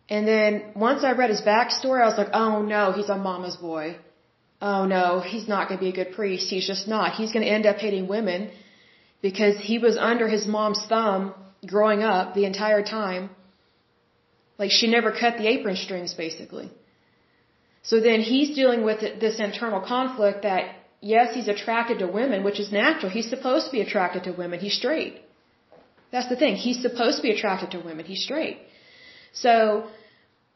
And 0.09 0.27
then 0.27 0.73
once 0.77 1.05
I 1.05 1.13
read 1.13 1.31
his 1.31 1.41
backstory, 1.41 2.01
I 2.03 2.07
was 2.07 2.17
like, 2.17 2.31
oh 2.33 2.63
no, 2.63 2.93
he's 2.93 3.09
a 3.09 3.17
mama's 3.17 3.57
boy. 3.57 3.97
Oh 4.61 4.85
no, 4.87 5.21
he's 5.21 5.49
not 5.49 5.69
going 5.69 5.79
to 5.79 5.85
be 5.85 5.91
a 5.91 6.05
good 6.05 6.15
priest. 6.15 6.49
He's 6.51 6.67
just 6.67 6.89
not. 6.89 7.15
He's 7.15 7.33
going 7.33 7.45
to 7.45 7.51
end 7.51 7.67
up 7.67 7.77
hating 7.77 8.09
women 8.09 8.51
because 9.23 9.57
he 9.59 9.79
was 9.79 9.97
under 9.97 10.29
his 10.29 10.47
mom's 10.47 10.85
thumb 10.89 11.35
growing 11.67 12.03
up 12.03 12.35
the 12.35 12.45
entire 12.45 12.83
time. 12.83 13.31
Like 14.59 14.71
she 14.71 14.91
never 14.91 15.13
cut 15.13 15.39
the 15.39 15.47
apron 15.47 15.77
strings 15.77 16.15
basically. 16.15 16.71
So 17.83 18.01
then 18.01 18.21
he's 18.21 18.55
dealing 18.55 18.83
with 18.85 19.01
this 19.21 19.39
internal 19.39 19.81
conflict 19.81 20.43
that 20.43 20.75
yes, 21.01 21.35
he's 21.35 21.49
attracted 21.49 22.01
to 22.01 22.07
women, 22.07 22.45
which 22.45 22.61
is 22.61 22.73
natural. 22.73 23.11
He's 23.11 23.31
supposed 23.31 23.67
to 23.67 23.73
be 23.73 23.81
attracted 23.81 24.25
to 24.25 24.33
women. 24.33 24.59
He's 24.61 24.75
straight. 24.75 25.15
That's 26.11 26.29
the 26.29 26.37
thing. 26.37 26.57
He's 26.57 26.81
supposed 26.81 27.17
to 27.19 27.23
be 27.23 27.31
attracted 27.31 27.71
to 27.73 27.79
women. 27.81 28.05
He's 28.05 28.23
straight. 28.23 28.59
So, 29.33 29.87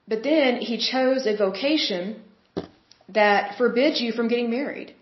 but 0.08 0.22
then 0.22 0.56
he 0.56 0.78
chose 0.78 1.26
a 1.26 1.36
vocation 1.36 2.22
that 3.08 3.56
forbids 3.58 4.00
you 4.00 4.12
from 4.12 4.28
getting 4.28 4.50
married. 4.50 4.94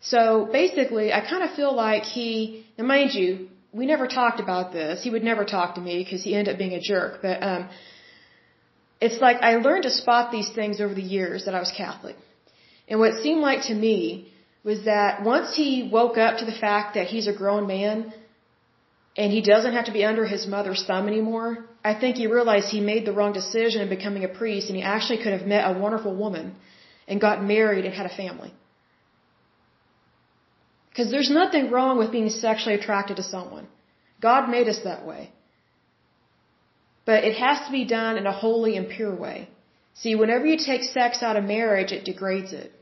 So 0.00 0.48
basically, 0.52 1.12
I 1.12 1.20
kind 1.20 1.42
of 1.42 1.50
feel 1.54 1.74
like 1.74 2.02
he, 2.02 2.66
now 2.78 2.84
mind 2.84 3.14
you, 3.14 3.48
we 3.72 3.86
never 3.86 4.06
talked 4.06 4.40
about 4.40 4.72
this. 4.72 5.02
He 5.02 5.10
would 5.10 5.24
never 5.24 5.44
talk 5.44 5.74
to 5.76 5.80
me 5.80 6.02
because 6.02 6.22
he 6.22 6.34
ended 6.34 6.54
up 6.54 6.58
being 6.58 6.72
a 6.72 6.80
jerk. 6.80 7.20
But 7.22 7.42
um, 7.42 7.68
it's 9.00 9.20
like 9.20 9.38
I 9.42 9.56
learned 9.56 9.84
to 9.84 9.90
spot 9.90 10.30
these 10.32 10.50
things 10.50 10.80
over 10.80 10.94
the 10.94 11.02
years 11.02 11.44
that 11.44 11.54
I 11.54 11.60
was 11.60 11.72
Catholic. 11.76 12.16
And 12.88 13.00
what 13.00 13.22
seemed 13.22 13.40
like 13.40 13.62
to 13.64 13.74
me 13.74 14.32
was 14.64 14.84
that 14.84 15.22
once 15.22 15.54
he 15.54 15.88
woke 15.92 16.16
up 16.18 16.38
to 16.38 16.44
the 16.44 16.58
fact 16.66 16.94
that 16.94 17.06
he's 17.06 17.26
a 17.26 17.32
grown 17.32 17.66
man, 17.66 18.12
and 19.16 19.32
he 19.32 19.40
doesn't 19.40 19.72
have 19.72 19.86
to 19.86 19.92
be 19.92 20.04
under 20.04 20.26
his 20.26 20.46
mother's 20.46 20.84
thumb 20.86 21.08
anymore, 21.08 21.64
I 21.84 21.94
think 21.94 22.16
he 22.16 22.26
realized 22.26 22.68
he 22.68 22.80
made 22.80 23.06
the 23.06 23.12
wrong 23.12 23.32
decision 23.32 23.80
in 23.82 23.88
becoming 23.88 24.24
a 24.24 24.28
priest 24.28 24.68
and 24.68 24.76
he 24.76 24.82
actually 24.82 25.18
could 25.22 25.32
have 25.32 25.46
met 25.46 25.64
a 25.70 25.78
wonderful 25.78 26.14
woman 26.14 26.54
and 27.08 27.20
got 27.20 27.42
married 27.42 27.84
and 27.84 27.94
had 27.94 28.06
a 28.06 28.14
family. 28.14 28.52
Because 30.96 31.10
there's 31.10 31.28
nothing 31.28 31.70
wrong 31.70 31.98
with 31.98 32.10
being 32.10 32.30
sexually 32.30 32.74
attracted 32.74 33.16
to 33.18 33.22
someone. 33.22 33.66
God 34.22 34.48
made 34.48 34.66
us 34.66 34.78
that 34.84 35.04
way. 35.04 35.30
But 37.04 37.24
it 37.24 37.36
has 37.36 37.66
to 37.66 37.70
be 37.70 37.84
done 37.84 38.16
in 38.16 38.26
a 38.26 38.32
holy 38.32 38.78
and 38.78 38.88
pure 38.88 39.14
way. 39.14 39.50
See, 39.92 40.14
whenever 40.14 40.46
you 40.46 40.56
take 40.56 40.84
sex 40.84 41.22
out 41.22 41.36
of 41.36 41.44
marriage, 41.44 41.92
it 41.92 42.06
degrades 42.06 42.54
it. 42.54 42.72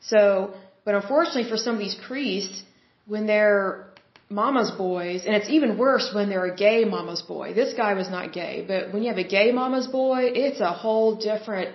So, 0.00 0.52
but 0.84 0.94
unfortunately 0.94 1.48
for 1.48 1.56
some 1.56 1.74
of 1.76 1.80
these 1.80 1.94
priests, 1.94 2.62
when 3.06 3.26
they're 3.26 3.86
mama's 4.28 4.72
boys, 4.72 5.24
and 5.24 5.34
it's 5.34 5.48
even 5.48 5.78
worse 5.78 6.10
when 6.14 6.28
they're 6.28 6.52
a 6.52 6.54
gay 6.54 6.84
mama's 6.84 7.22
boy. 7.22 7.54
This 7.54 7.72
guy 7.72 7.94
was 7.94 8.10
not 8.10 8.34
gay, 8.34 8.62
but 8.68 8.92
when 8.92 9.02
you 9.02 9.08
have 9.08 9.18
a 9.18 9.30
gay 9.38 9.52
mama's 9.52 9.86
boy, 9.86 10.24
it's 10.34 10.60
a 10.60 10.72
whole 10.72 11.14
different, 11.14 11.74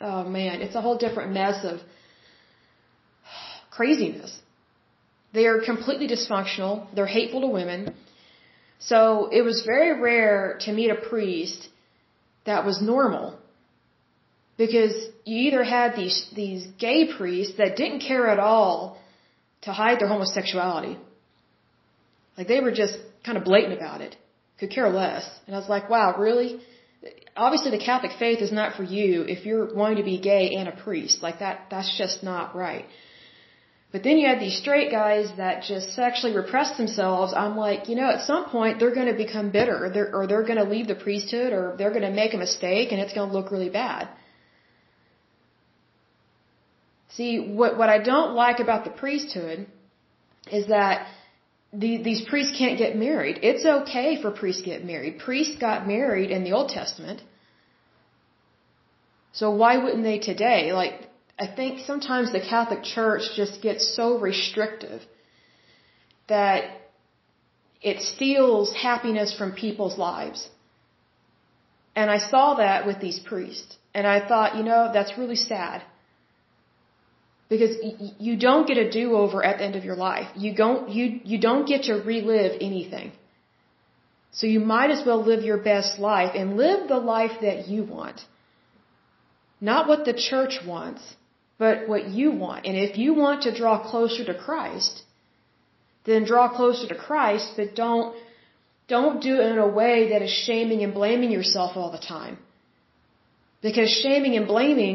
oh 0.00 0.24
man, 0.24 0.60
it's 0.60 0.74
a 0.74 0.80
whole 0.80 0.98
different 0.98 1.32
mess 1.32 1.64
of 1.64 1.80
craziness. 3.80 4.32
They 5.36 5.44
are 5.50 5.58
completely 5.72 6.08
dysfunctional. 6.14 6.74
They're 6.94 7.14
hateful 7.18 7.40
to 7.42 7.50
women. 7.60 7.80
So 8.90 9.00
it 9.38 9.42
was 9.48 9.56
very 9.74 9.92
rare 10.10 10.58
to 10.64 10.72
meet 10.78 10.90
a 10.96 11.00
priest 11.12 11.60
that 12.48 12.66
was 12.68 12.76
normal. 12.94 13.26
Because 14.62 14.94
you 15.30 15.38
either 15.48 15.62
had 15.76 15.88
these, 16.00 16.18
these 16.42 16.62
gay 16.86 17.00
priests 17.16 17.54
that 17.60 17.76
didn't 17.82 18.02
care 18.10 18.26
at 18.34 18.40
all 18.50 18.74
to 19.66 19.70
hide 19.72 19.98
their 20.00 20.08
homosexuality. 20.14 20.94
Like 22.36 22.48
they 22.52 22.60
were 22.66 22.76
just 22.82 22.96
kind 23.26 23.38
of 23.38 23.44
blatant 23.50 23.74
about 23.80 24.00
it. 24.06 24.12
Could 24.58 24.70
care 24.78 24.90
less. 25.02 25.24
And 25.46 25.56
I 25.56 25.58
was 25.62 25.70
like, 25.74 25.88
wow, 25.94 26.08
really? 26.26 26.50
Obviously 27.44 27.70
the 27.76 27.84
Catholic 27.90 28.12
faith 28.24 28.40
is 28.46 28.52
not 28.60 28.76
for 28.76 28.82
you 28.96 29.12
if 29.34 29.46
you're 29.46 29.68
wanting 29.80 30.00
to 30.02 30.08
be 30.14 30.18
gay 30.32 30.44
and 30.58 30.66
a 30.68 30.76
priest. 30.86 31.22
Like 31.26 31.38
that, 31.44 31.56
that's 31.70 31.92
just 32.02 32.22
not 32.22 32.54
right. 32.66 32.86
But 33.92 34.04
then 34.04 34.18
you 34.18 34.28
have 34.28 34.38
these 34.38 34.56
straight 34.56 34.90
guys 34.92 35.32
that 35.36 35.64
just 35.64 35.94
sexually 35.94 36.34
repress 36.34 36.76
themselves. 36.76 37.32
I'm 37.36 37.56
like, 37.56 37.88
you 37.88 37.96
know, 37.96 38.08
at 38.08 38.22
some 38.22 38.44
point 38.44 38.78
they're 38.78 38.94
going 38.94 39.08
to 39.08 39.18
become 39.24 39.50
bitter, 39.50 39.84
or 39.84 39.90
they're, 39.90 40.14
or 40.14 40.26
they're 40.28 40.44
going 40.44 40.62
to 40.64 40.70
leave 40.74 40.86
the 40.86 40.94
priesthood, 40.94 41.52
or 41.52 41.74
they're 41.76 41.90
going 41.90 42.08
to 42.10 42.16
make 42.22 42.32
a 42.34 42.38
mistake, 42.38 42.92
and 42.92 43.00
it's 43.00 43.12
going 43.12 43.28
to 43.28 43.36
look 43.36 43.50
really 43.50 43.68
bad. 43.68 44.08
See, 47.16 47.40
what 47.40 47.76
what 47.76 47.88
I 47.88 47.98
don't 47.98 48.34
like 48.34 48.60
about 48.60 48.84
the 48.84 48.90
priesthood 48.90 49.66
is 50.52 50.68
that 50.68 51.08
the, 51.72 52.02
these 52.02 52.22
priests 52.28 52.56
can't 52.56 52.78
get 52.78 52.96
married. 52.96 53.40
It's 53.42 53.64
okay 53.64 54.20
for 54.22 54.30
priests 54.30 54.62
to 54.62 54.70
get 54.70 54.84
married. 54.84 55.18
Priests 55.18 55.56
got 55.58 55.86
married 55.86 56.30
in 56.30 56.44
the 56.44 56.52
Old 56.52 56.68
Testament. 56.68 57.22
So 59.32 59.50
why 59.50 59.76
wouldn't 59.78 60.02
they 60.02 60.18
today? 60.18 60.72
Like 60.72 61.09
I 61.44 61.46
think 61.58 61.80
sometimes 61.90 62.32
the 62.32 62.44
Catholic 62.54 62.82
Church 62.82 63.22
just 63.34 63.62
gets 63.66 63.82
so 63.96 64.06
restrictive 64.18 65.00
that 66.28 66.64
it 67.90 68.00
steals 68.02 68.74
happiness 68.88 69.30
from 69.36 69.52
people's 69.52 69.96
lives. 69.96 70.40
And 71.96 72.10
I 72.10 72.18
saw 72.32 72.46
that 72.64 72.86
with 72.86 72.98
these 73.00 73.18
priests. 73.30 73.78
And 73.94 74.06
I 74.06 74.18
thought, 74.28 74.56
you 74.58 74.64
know, 74.70 74.90
that's 74.96 75.16
really 75.16 75.40
sad. 75.52 75.82
Because 77.48 77.74
you 78.26 78.36
don't 78.36 78.66
get 78.68 78.76
a 78.76 78.90
do-over 78.90 79.42
at 79.42 79.58
the 79.58 79.64
end 79.64 79.76
of 79.76 79.84
your 79.84 79.96
life. 79.96 80.28
You 80.36 80.54
don't, 80.54 80.90
you, 80.90 81.20
you 81.24 81.38
don't 81.40 81.66
get 81.66 81.84
to 81.84 81.94
relive 81.94 82.52
anything. 82.60 83.12
So 84.32 84.46
you 84.46 84.60
might 84.60 84.90
as 84.90 85.04
well 85.06 85.24
live 85.30 85.42
your 85.42 85.58
best 85.72 85.98
life 85.98 86.32
and 86.34 86.56
live 86.56 86.86
the 86.86 86.98
life 86.98 87.36
that 87.40 87.66
you 87.66 87.82
want. 87.82 88.20
Not 89.60 89.88
what 89.88 90.04
the 90.04 90.14
church 90.28 90.54
wants 90.64 91.02
but 91.60 91.86
what 91.92 92.04
you 92.18 92.28
want. 92.44 92.64
And 92.68 92.74
if 92.88 92.92
you 93.02 93.10
want 93.24 93.42
to 93.46 93.56
draw 93.60 93.74
closer 93.92 94.22
to 94.24 94.34
Christ, 94.46 95.02
then 96.06 96.24
draw 96.32 96.44
closer 96.60 96.86
to 96.92 96.98
Christ, 97.08 97.48
but 97.58 97.74
don't, 97.84 98.16
don't 98.94 99.16
do 99.28 99.34
it 99.40 99.46
in 99.52 99.58
a 99.58 99.72
way 99.80 99.96
that 100.12 100.22
is 100.26 100.34
shaming 100.46 100.82
and 100.84 100.94
blaming 101.00 101.30
yourself 101.38 101.76
all 101.76 101.90
the 101.92 102.06
time. 102.16 102.38
Because 103.66 103.90
shaming 104.04 104.36
and 104.38 104.46
blaming 104.54 104.94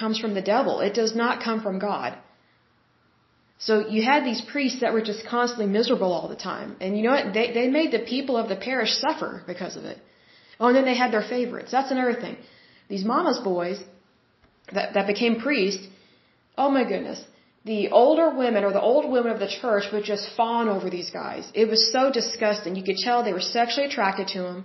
comes 0.00 0.18
from 0.18 0.32
the 0.38 0.46
devil. 0.54 0.80
It 0.80 0.94
does 0.94 1.14
not 1.14 1.44
come 1.46 1.60
from 1.66 1.78
God. 1.78 2.16
So 3.58 3.72
you 3.94 4.02
had 4.02 4.24
these 4.24 4.42
priests 4.52 4.80
that 4.80 4.94
were 4.94 5.06
just 5.10 5.26
constantly 5.26 5.66
miserable 5.78 6.12
all 6.14 6.28
the 6.28 6.42
time. 6.52 6.76
And 6.80 6.96
you 6.96 7.02
know 7.04 7.14
what? 7.18 7.34
They, 7.34 7.46
they 7.58 7.68
made 7.68 7.92
the 7.92 8.04
people 8.14 8.38
of 8.38 8.48
the 8.48 8.56
parish 8.68 8.92
suffer 9.04 9.42
because 9.46 9.76
of 9.76 9.84
it. 9.84 9.98
Oh, 10.58 10.68
and 10.68 10.76
then 10.76 10.86
they 10.86 10.96
had 10.96 11.12
their 11.12 11.28
favorites. 11.36 11.70
That's 11.76 11.90
another 11.90 12.14
thing. 12.24 12.36
These 12.88 13.04
mama's 13.04 13.40
boys 13.52 13.78
that, 14.72 14.94
that 14.94 15.06
became 15.06 15.40
priests, 15.40 15.86
Oh 16.56 16.70
my 16.70 16.84
goodness. 16.84 17.22
The 17.64 17.88
older 17.90 18.30
women 18.30 18.64
or 18.64 18.72
the 18.72 18.80
old 18.80 19.10
women 19.10 19.32
of 19.32 19.40
the 19.40 19.48
church 19.48 19.84
would 19.92 20.04
just 20.04 20.28
fawn 20.36 20.68
over 20.68 20.88
these 20.88 21.10
guys. 21.10 21.50
It 21.52 21.68
was 21.68 21.90
so 21.92 22.12
disgusting. 22.12 22.76
You 22.76 22.84
could 22.84 23.00
tell 23.06 23.24
they 23.24 23.32
were 23.32 23.40
sexually 23.40 23.86
attracted 23.88 24.28
to 24.34 24.42
them. 24.42 24.64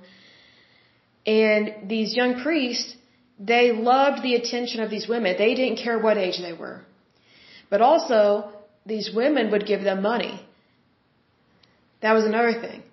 And 1.26 1.90
these 1.90 2.16
young 2.16 2.42
priests, 2.42 2.96
they 3.40 3.72
loved 3.72 4.22
the 4.22 4.36
attention 4.36 4.82
of 4.84 4.92
these 4.92 5.08
women. 5.08 5.36
They 5.38 5.56
didn't 5.56 5.78
care 5.78 5.98
what 5.98 6.18
age 6.18 6.38
they 6.40 6.54
were. 6.54 6.82
But 7.72 7.82
also, 7.82 8.52
these 8.86 9.10
women 9.16 9.52
would 9.52 9.66
give 9.66 9.82
them 9.82 10.02
money. 10.04 10.40
That 12.02 12.14
was 12.14 12.26
another 12.26 12.54
thing. 12.54 12.84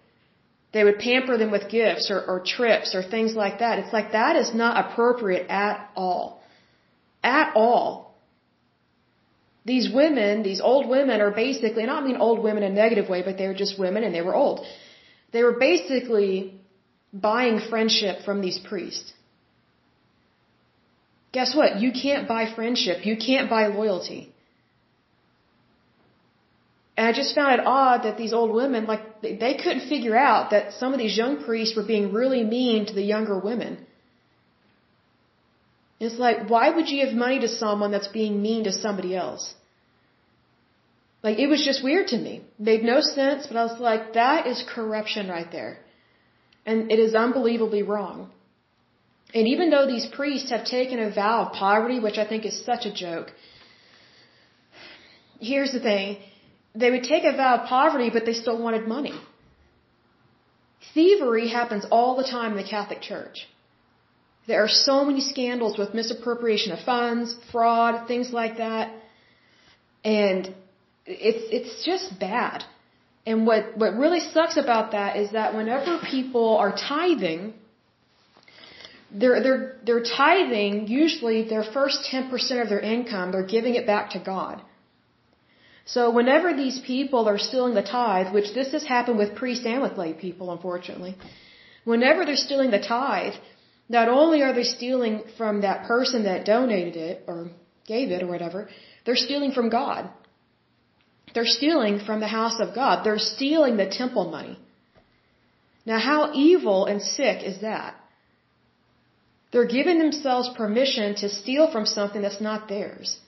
They 0.72 0.84
would 0.84 0.98
pamper 0.98 1.36
them 1.36 1.50
with 1.50 1.68
gifts 1.68 2.10
or, 2.10 2.20
or 2.24 2.40
trips 2.40 2.94
or 2.94 3.02
things 3.02 3.34
like 3.34 3.58
that. 3.58 3.78
It's 3.78 3.92
like 3.92 4.12
that 4.12 4.36
is 4.36 4.54
not 4.54 4.74
appropriate 4.84 5.46
at 5.48 5.90
all. 5.96 6.42
At 7.22 7.52
all 7.54 8.07
these 9.72 9.88
women, 10.00 10.42
these 10.50 10.60
old 10.70 10.88
women 10.96 11.20
are 11.24 11.34
basically, 11.44 11.82
and 11.86 11.92
I 11.96 12.00
mean 12.06 12.16
old 12.28 12.38
women 12.46 12.62
in 12.68 12.72
a 12.72 12.80
negative 12.84 13.08
way, 13.14 13.20
but 13.28 13.36
they 13.38 13.46
were 13.50 13.60
just 13.64 13.78
women 13.84 14.02
and 14.04 14.14
they 14.16 14.24
were 14.28 14.36
old. 14.44 14.58
They 15.34 15.42
were 15.48 15.56
basically 15.68 16.32
buying 17.12 17.58
friendship 17.72 18.16
from 18.26 18.40
these 18.46 18.58
priests. 18.70 19.12
Guess 21.36 21.54
what? 21.58 21.80
You 21.84 21.90
can't 22.04 22.26
buy 22.34 22.42
friendship. 22.58 23.04
You 23.10 23.16
can't 23.28 23.50
buy 23.56 23.66
loyalty. 23.80 24.20
And 26.96 27.06
I 27.10 27.12
just 27.20 27.34
found 27.34 27.50
it 27.56 27.62
odd 27.80 27.98
that 28.06 28.16
these 28.22 28.32
old 28.38 28.52
women, 28.60 28.86
like, 28.92 29.04
they 29.22 29.54
couldn't 29.62 29.84
figure 29.94 30.16
out 30.16 30.50
that 30.54 30.72
some 30.80 30.94
of 30.94 30.98
these 31.02 31.16
young 31.16 31.34
priests 31.44 31.76
were 31.76 31.88
being 31.94 32.06
really 32.20 32.42
mean 32.56 32.86
to 32.86 32.94
the 33.00 33.06
younger 33.14 33.38
women. 33.50 33.76
It's 36.00 36.18
like, 36.26 36.48
why 36.54 36.64
would 36.74 36.88
you 36.88 37.04
give 37.04 37.14
money 37.26 37.38
to 37.46 37.50
someone 37.62 37.92
that's 37.94 38.12
being 38.20 38.42
mean 38.48 38.64
to 38.64 38.72
somebody 38.72 39.14
else? 39.14 39.54
Like, 41.22 41.38
it 41.38 41.48
was 41.48 41.64
just 41.64 41.82
weird 41.82 42.08
to 42.08 42.18
me. 42.18 42.42
Made 42.58 42.84
no 42.84 43.00
sense, 43.00 43.46
but 43.46 43.56
I 43.56 43.64
was 43.64 43.80
like, 43.80 44.12
that 44.14 44.46
is 44.46 44.64
corruption 44.74 45.28
right 45.28 45.50
there. 45.50 45.78
And 46.64 46.92
it 46.92 46.98
is 46.98 47.14
unbelievably 47.14 47.82
wrong. 47.82 48.30
And 49.34 49.46
even 49.48 49.70
though 49.70 49.86
these 49.86 50.06
priests 50.06 50.50
have 50.50 50.64
taken 50.64 50.98
a 51.00 51.10
vow 51.10 51.46
of 51.46 51.52
poverty, 51.52 51.98
which 52.00 52.18
I 52.18 52.26
think 52.26 52.46
is 52.46 52.64
such 52.64 52.86
a 52.86 52.92
joke, 52.92 53.32
here's 55.40 55.72
the 55.72 55.80
thing. 55.80 56.18
They 56.74 56.90
would 56.90 57.04
take 57.04 57.24
a 57.24 57.36
vow 57.36 57.56
of 57.56 57.68
poverty, 57.68 58.10
but 58.10 58.24
they 58.24 58.32
still 58.32 58.62
wanted 58.62 58.86
money. 58.86 59.18
Thievery 60.94 61.48
happens 61.48 61.84
all 61.90 62.16
the 62.16 62.24
time 62.24 62.52
in 62.52 62.56
the 62.56 62.70
Catholic 62.76 63.00
Church. 63.00 63.46
There 64.46 64.62
are 64.64 64.68
so 64.68 65.04
many 65.04 65.20
scandals 65.20 65.76
with 65.76 65.92
misappropriation 65.92 66.72
of 66.72 66.80
funds, 66.80 67.36
fraud, 67.52 68.08
things 68.08 68.32
like 68.32 68.56
that. 68.58 68.92
And 70.04 70.54
it's 71.08 71.44
it's 71.50 71.84
just 71.84 72.18
bad. 72.18 72.64
And 73.26 73.46
what 73.46 73.76
what 73.76 73.94
really 73.94 74.20
sucks 74.20 74.56
about 74.56 74.92
that 74.92 75.16
is 75.16 75.32
that 75.32 75.54
whenever 75.54 75.98
people 76.10 76.56
are 76.56 76.72
tithing, 76.72 77.54
they're 79.10 79.42
they're 79.42 79.76
they're 79.84 80.02
tithing 80.04 80.88
usually 80.88 81.48
their 81.48 81.64
first 81.64 82.08
10% 82.10 82.62
of 82.62 82.68
their 82.68 82.80
income, 82.80 83.32
they're 83.32 83.52
giving 83.56 83.74
it 83.74 83.86
back 83.86 84.10
to 84.10 84.18
God. 84.18 84.62
So 85.84 86.10
whenever 86.10 86.54
these 86.54 86.78
people 86.80 87.28
are 87.28 87.38
stealing 87.38 87.74
the 87.74 87.82
tithe, 87.82 88.34
which 88.34 88.52
this 88.54 88.72
has 88.72 88.84
happened 88.84 89.16
with 89.16 89.34
priests 89.34 89.64
and 89.64 89.80
with 89.80 89.96
lay 89.96 90.12
people, 90.12 90.52
unfortunately, 90.52 91.16
whenever 91.84 92.26
they're 92.26 92.36
stealing 92.36 92.70
the 92.70 92.78
tithe, 92.96 93.32
not 93.88 94.08
only 94.08 94.42
are 94.42 94.52
they 94.52 94.64
stealing 94.64 95.22
from 95.38 95.62
that 95.62 95.86
person 95.86 96.24
that 96.24 96.44
donated 96.44 96.96
it 96.96 97.24
or 97.26 97.50
gave 97.86 98.10
it 98.10 98.22
or 98.22 98.26
whatever, 98.26 98.68
they're 99.06 99.16
stealing 99.16 99.52
from 99.52 99.70
God. 99.70 100.10
They're 101.34 101.54
stealing 101.58 102.00
from 102.00 102.20
the 102.20 102.26
house 102.26 102.58
of 102.60 102.74
God. 102.74 103.04
They're 103.04 103.18
stealing 103.18 103.76
the 103.76 103.88
temple 103.88 104.30
money. 104.30 104.58
Now, 105.84 105.98
how 105.98 106.32
evil 106.34 106.86
and 106.86 107.00
sick 107.02 107.42
is 107.42 107.60
that? 107.60 107.94
They're 109.50 109.72
giving 109.78 109.98
themselves 109.98 110.50
permission 110.56 111.14
to 111.16 111.28
steal 111.28 111.70
from 111.70 111.86
something 111.86 112.20
that's 112.20 112.40
not 112.40 112.68
theirs. 112.68 113.18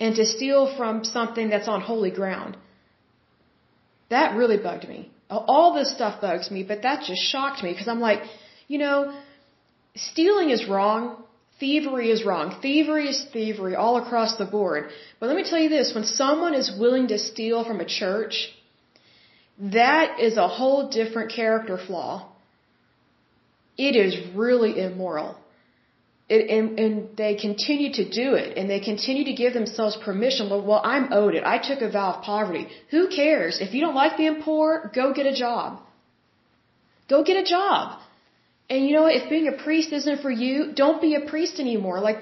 And 0.00 0.14
to 0.16 0.24
steal 0.24 0.74
from 0.76 1.04
something 1.04 1.50
that's 1.50 1.68
on 1.68 1.80
holy 1.80 2.10
ground. 2.10 2.56
That 4.10 4.36
really 4.36 4.56
bugged 4.56 4.88
me. 4.88 5.10
All 5.30 5.74
this 5.74 5.92
stuff 5.92 6.20
bugs 6.20 6.50
me, 6.50 6.62
but 6.62 6.82
that 6.82 7.02
just 7.02 7.20
shocked 7.20 7.62
me 7.62 7.72
because 7.72 7.88
I'm 7.88 8.00
like, 8.00 8.22
you 8.68 8.78
know, 8.78 9.12
stealing 9.94 10.50
is 10.50 10.66
wrong. 10.66 11.22
Thievery 11.60 12.10
is 12.10 12.24
wrong. 12.24 12.56
Thievery 12.62 13.08
is 13.08 13.24
thievery 13.32 13.74
all 13.74 13.96
across 13.96 14.36
the 14.36 14.44
board. 14.44 14.90
But 15.18 15.26
let 15.26 15.36
me 15.36 15.44
tell 15.50 15.58
you 15.58 15.68
this, 15.68 15.94
when 15.94 16.04
someone 16.04 16.54
is 16.54 16.70
willing 16.78 17.08
to 17.08 17.18
steal 17.18 17.64
from 17.64 17.80
a 17.80 17.84
church, 17.84 18.36
that 19.60 20.20
is 20.20 20.36
a 20.36 20.46
whole 20.46 20.88
different 20.88 21.32
character 21.32 21.76
flaw. 21.76 22.28
It 23.76 23.96
is 23.96 24.12
really 24.34 24.72
immoral. 24.80 25.36
it, 26.28 26.50
and, 26.50 26.78
and 26.78 27.16
they 27.16 27.34
continue 27.34 27.92
to 27.94 28.04
do 28.08 28.34
it 28.34 28.56
and 28.56 28.68
they 28.68 28.80
continue 28.80 29.24
to 29.24 29.32
give 29.32 29.54
themselves 29.54 29.96
permission. 29.96 30.50
Well, 30.50 30.64
well, 30.64 30.82
I'm 30.84 31.12
owed 31.12 31.34
it. 31.34 31.44
I 31.44 31.58
took 31.58 31.80
a 31.80 31.90
vow 31.90 32.12
of 32.14 32.22
poverty. 32.22 32.68
Who 32.90 33.08
cares? 33.08 33.60
If 33.60 33.74
you 33.74 33.80
don't 33.80 33.94
like 33.94 34.16
being 34.16 34.42
poor, 34.42 34.90
go 34.94 35.12
get 35.14 35.26
a 35.26 35.34
job. 35.34 35.80
Go 37.08 37.24
get 37.24 37.36
a 37.38 37.44
job. 37.44 37.98
And 38.70 38.86
you 38.86 38.92
know? 38.96 39.06
If 39.06 39.28
being 39.30 39.48
a 39.48 39.56
priest 39.66 39.92
isn't 39.92 40.20
for 40.20 40.30
you, 40.30 40.72
don't 40.74 41.00
be 41.00 41.14
a 41.14 41.20
priest 41.32 41.58
anymore. 41.58 42.00
Like, 42.00 42.20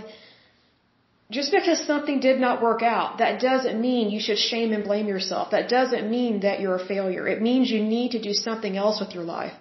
just 1.31 1.51
because 1.51 1.85
something 1.85 2.21
did 2.21 2.39
not 2.41 2.63
work 2.63 2.83
out, 2.83 3.19
that 3.19 3.41
doesn't 3.41 3.81
mean 3.81 4.11
you 4.11 4.21
should 4.21 4.39
shame 4.39 4.73
and 4.73 4.85
blame 4.85 5.09
yourself. 5.09 5.51
That 5.51 5.69
doesn't 5.69 6.09
mean 6.09 6.41
that 6.41 6.61
you're 6.61 6.77
a 6.77 6.87
failure. 6.87 7.27
It 7.27 7.43
means 7.43 7.71
you 7.71 7.83
need 7.83 8.13
to 8.13 8.21
do 8.21 8.33
something 8.33 8.77
else 8.77 9.01
with 9.01 9.13
your 9.13 9.25
life. 9.25 9.55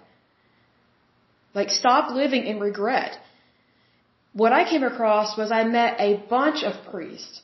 Like, 1.54 1.70
stop 1.70 2.12
living 2.12 2.44
in 2.44 2.60
regret 2.60 3.18
what 4.36 4.52
I 4.52 4.62
came 4.70 4.82
across 4.82 5.36
was 5.38 5.50
I 5.50 5.64
met 5.64 5.96
a 5.98 6.10
bunch 6.28 6.62
of 6.62 6.74
priests 6.92 7.40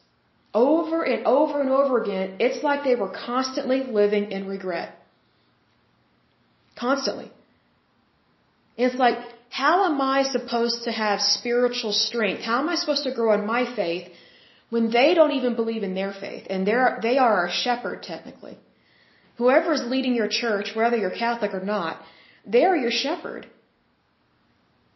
over 0.53 1.03
and 1.03 1.27
over 1.27 1.61
and 1.63 1.71
over 1.71 2.03
again. 2.03 2.37
It's 2.39 2.63
like 2.63 2.85
they 2.85 2.97
were 2.97 3.09
constantly 3.09 3.83
living 3.83 4.31
in 4.31 4.47
regret. 4.47 4.91
Constantly. 6.79 7.31
It's 8.77 8.95
like, 8.95 9.19
how 9.51 9.85
am 9.85 10.01
I 10.01 10.23
supposed 10.23 10.85
to 10.85 10.93
have 10.93 11.21
spiritual 11.21 11.93
strength? 11.93 12.43
How 12.43 12.59
am 12.61 12.69
I 12.69 12.77
supposed 12.77 13.05
to 13.05 13.13
grow 13.13 13.33
in 13.35 13.47
my 13.47 13.65
faith 13.77 14.09
when 14.71 14.91
they 14.91 15.15
don't 15.15 15.33
even 15.33 15.55
believe 15.55 15.83
in 15.83 15.95
their 15.95 16.13
faith? 16.13 16.47
And 16.49 16.67
they're, 16.67 16.99
they 17.03 17.19
are 17.19 17.47
a 17.47 17.53
shepherd, 17.53 18.03
technically. 18.03 18.57
Whoever 19.37 19.73
is 19.73 19.85
leading 19.85 20.15
your 20.15 20.29
church, 20.29 20.71
whether 20.75 20.97
you're 20.97 21.11
Catholic 21.11 21.53
or 21.53 21.65
not, 21.65 22.01
they 22.47 22.65
are 22.65 22.77
your 22.77 22.91
shepherd. 22.91 23.47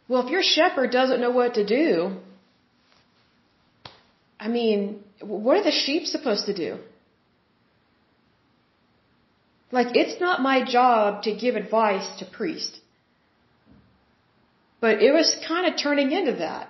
Well, 0.07 0.25
if 0.25 0.31
your 0.31 0.43
shepherd 0.43 0.91
doesn't 0.91 1.21
know 1.21 1.31
what 1.31 1.55
to 1.55 1.65
do, 1.65 2.17
I 4.39 4.47
mean, 4.47 5.03
what 5.21 5.57
are 5.57 5.63
the 5.63 5.71
sheep 5.71 6.05
supposed 6.05 6.45
to 6.45 6.53
do? 6.53 6.77
Like, 9.71 9.95
it's 9.95 10.19
not 10.19 10.41
my 10.41 10.63
job 10.63 11.23
to 11.23 11.35
give 11.35 11.55
advice 11.55 12.07
to 12.19 12.25
priests. 12.25 12.79
But 14.79 15.01
it 15.01 15.11
was 15.11 15.35
kind 15.47 15.65
of 15.67 15.79
turning 15.81 16.11
into 16.11 16.33
that. 16.33 16.69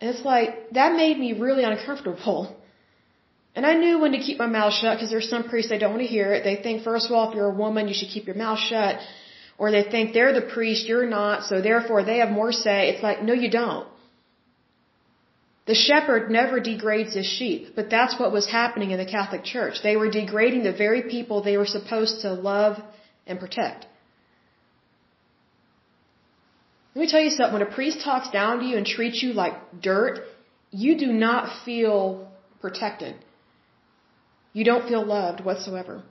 And 0.00 0.10
it's 0.10 0.24
like, 0.24 0.70
that 0.70 0.94
made 0.94 1.18
me 1.18 1.32
really 1.32 1.64
uncomfortable. 1.64 2.56
And 3.56 3.66
I 3.66 3.74
knew 3.74 3.98
when 3.98 4.12
to 4.12 4.18
keep 4.18 4.38
my 4.38 4.46
mouth 4.46 4.72
shut 4.72 4.96
because 4.96 5.10
there's 5.10 5.28
some 5.28 5.48
priests 5.48 5.70
they 5.70 5.78
don't 5.78 5.90
want 5.90 6.02
to 6.02 6.06
hear 6.06 6.32
it. 6.32 6.44
They 6.44 6.56
think, 6.56 6.84
first 6.84 7.06
of 7.06 7.12
all, 7.12 7.28
if 7.28 7.34
you're 7.34 7.50
a 7.50 7.60
woman, 7.64 7.88
you 7.88 7.94
should 7.94 8.08
keep 8.08 8.26
your 8.26 8.36
mouth 8.36 8.60
shut 8.60 9.00
or 9.58 9.72
they 9.72 9.82
think 9.82 10.14
they're 10.14 10.32
the 10.32 10.48
priest, 10.56 10.86
you're 10.86 11.06
not, 11.06 11.44
so 11.44 11.60
therefore 11.60 12.04
they 12.04 12.18
have 12.18 12.30
more 12.30 12.52
say. 12.52 12.90
It's 12.90 13.02
like, 13.02 13.22
no, 13.22 13.32
you 13.32 13.50
don't. 13.50 13.88
The 15.66 15.74
shepherd 15.74 16.30
never 16.30 16.60
degrades 16.60 17.14
his 17.14 17.26
sheep, 17.26 17.74
but 17.74 17.90
that's 17.90 18.18
what 18.18 18.32
was 18.32 18.46
happening 18.48 18.92
in 18.92 18.98
the 18.98 19.04
Catholic 19.04 19.44
Church. 19.44 19.82
They 19.82 19.96
were 19.96 20.10
degrading 20.10 20.62
the 20.62 20.72
very 20.72 21.02
people 21.02 21.42
they 21.42 21.58
were 21.58 21.66
supposed 21.66 22.22
to 22.22 22.32
love 22.32 22.76
and 23.26 23.38
protect. 23.38 23.84
Let 26.98 27.04
me 27.04 27.10
tell 27.12 27.20
you 27.20 27.30
something. 27.30 27.52
When 27.52 27.62
a 27.62 27.74
priest 27.78 28.00
talks 28.02 28.28
down 28.30 28.58
to 28.58 28.64
you 28.64 28.76
and 28.76 28.84
treats 28.84 29.22
you 29.22 29.32
like 29.32 29.54
dirt, 29.80 30.18
you 30.72 30.98
do 30.98 31.06
not 31.12 31.64
feel 31.64 32.28
protected. 32.60 33.14
You 34.52 34.64
don't 34.64 34.88
feel 34.88 35.06
loved 35.06 35.44
whatsoever. 35.44 36.02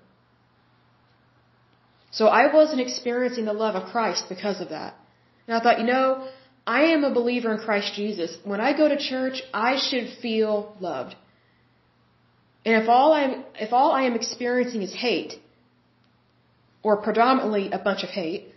So 2.11 2.27
I 2.27 2.53
wasn't 2.53 2.79
experiencing 2.79 3.43
the 3.43 3.57
love 3.65 3.75
of 3.75 3.89
Christ 3.91 4.29
because 4.29 4.61
of 4.61 4.69
that. 4.69 4.95
And 5.45 5.57
I 5.57 5.59
thought, 5.59 5.79
you 5.81 5.85
know, 5.85 6.29
I 6.65 6.83
am 6.93 7.03
a 7.03 7.13
believer 7.13 7.53
in 7.53 7.59
Christ 7.59 7.93
Jesus. 7.93 8.37
When 8.45 8.61
I 8.61 8.71
go 8.71 8.87
to 8.87 8.97
church, 8.97 9.43
I 9.53 9.75
should 9.75 10.07
feel 10.21 10.73
loved. 10.79 11.15
And 12.63 12.81
if 12.81 12.87
all 12.87 13.11
I'm, 13.11 13.43
if 13.59 13.73
all 13.73 13.91
I 13.91 14.03
am 14.03 14.15
experiencing 14.15 14.83
is 14.83 14.93
hate, 14.93 15.33
or 16.81 17.01
predominantly 17.01 17.71
a 17.71 17.77
bunch 17.77 18.03
of 18.05 18.09
hate, 18.09 18.53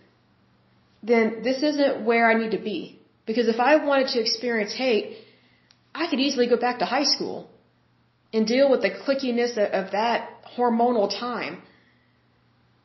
then 1.03 1.41
this 1.43 1.63
isn't 1.63 2.05
where 2.05 2.29
I 2.29 2.35
need 2.35 2.51
to 2.51 2.63
be. 2.71 2.99
Because 3.25 3.47
if 3.47 3.59
I 3.59 3.75
wanted 3.77 4.07
to 4.09 4.19
experience 4.19 4.73
hate, 4.73 5.17
I 5.93 6.07
could 6.09 6.19
easily 6.19 6.47
go 6.47 6.57
back 6.57 6.79
to 6.79 6.85
high 6.85 7.03
school 7.03 7.49
and 8.33 8.47
deal 8.47 8.69
with 8.69 8.81
the 8.81 8.89
clickiness 8.89 9.51
of 9.79 9.91
that 9.91 10.29
hormonal 10.57 11.09
time 11.09 11.61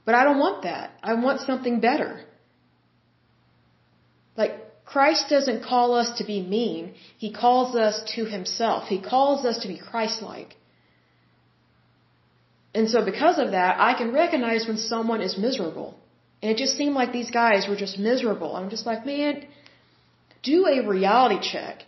but 0.06 0.14
I 0.14 0.24
don't 0.24 0.38
want 0.38 0.62
that. 0.62 0.92
I 1.02 1.14
want 1.14 1.40
something 1.40 1.80
better. 1.80 2.20
Like, 4.36 4.52
Christ 4.84 5.24
doesn't 5.28 5.64
call 5.64 5.94
us 5.94 6.18
to 6.18 6.24
be 6.24 6.40
mean. 6.40 6.94
He 7.18 7.32
calls 7.32 7.74
us 7.74 7.96
to 8.14 8.24
himself. 8.24 8.84
He 8.88 9.00
calls 9.00 9.44
us 9.44 9.58
to 9.62 9.68
be 9.68 9.78
Christ-like. 9.90 10.54
And 12.72 12.88
so 12.88 13.04
because 13.04 13.38
of 13.38 13.50
that, 13.50 13.80
I 13.80 13.94
can 13.94 14.12
recognize 14.12 14.66
when 14.68 14.78
someone 14.78 15.22
is 15.22 15.36
miserable. 15.36 15.98
And 16.42 16.50
it 16.50 16.58
just 16.58 16.76
seemed 16.76 16.94
like 16.94 17.12
these 17.12 17.30
guys 17.30 17.66
were 17.68 17.76
just 17.76 17.98
miserable. 17.98 18.54
I'm 18.56 18.70
just 18.70 18.86
like, 18.86 19.06
man, 19.06 19.46
do 20.42 20.66
a 20.66 20.86
reality 20.86 21.40
check. 21.40 21.84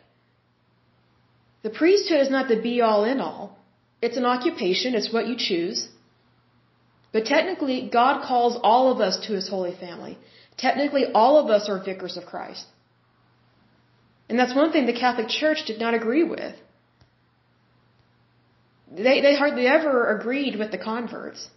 The 1.62 1.70
priesthood 1.70 2.20
is 2.20 2.30
not 2.30 2.48
the 2.48 2.60
be 2.68 2.80
all 2.80 3.04
in 3.04 3.20
all. 3.20 3.58
It's 4.00 4.16
an 4.16 4.24
occupation. 4.24 4.94
It's 4.94 5.12
what 5.12 5.26
you 5.26 5.36
choose. 5.36 5.88
But 7.12 7.24
technically, 7.24 7.88
God 7.92 8.22
calls 8.22 8.58
all 8.62 8.90
of 8.92 9.00
us 9.00 9.18
to 9.26 9.32
His 9.32 9.48
holy 9.48 9.74
family. 9.74 10.18
Technically, 10.56 11.04
all 11.14 11.38
of 11.38 11.50
us 11.50 11.68
are 11.68 11.82
vicars 11.82 12.16
of 12.16 12.26
Christ. 12.26 12.66
And 14.28 14.38
that's 14.38 14.54
one 14.54 14.72
thing 14.72 14.86
the 14.86 14.92
Catholic 14.92 15.28
Church 15.28 15.64
did 15.66 15.78
not 15.80 15.94
agree 15.94 16.24
with. 16.24 16.54
They, 18.90 19.20
they 19.20 19.34
hardly 19.36 19.66
ever 19.66 20.16
agreed 20.16 20.58
with 20.58 20.70
the 20.70 20.78
converts. 20.78 21.48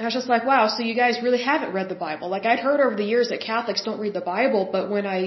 I 0.00 0.04
was 0.04 0.14
just 0.14 0.28
like, 0.28 0.44
wow, 0.46 0.68
so 0.68 0.82
you 0.82 0.94
guys 0.94 1.18
really 1.22 1.42
haven't 1.42 1.72
read 1.72 1.88
the 1.88 1.94
Bible. 1.94 2.28
Like, 2.28 2.46
I'd 2.46 2.60
heard 2.60 2.80
over 2.80 2.96
the 2.96 3.04
years 3.04 3.28
that 3.28 3.40
Catholics 3.40 3.82
don't 3.84 4.00
read 4.00 4.14
the 4.14 4.26
Bible, 4.34 4.68
but 4.72 4.90
when 4.90 5.06
I, 5.06 5.20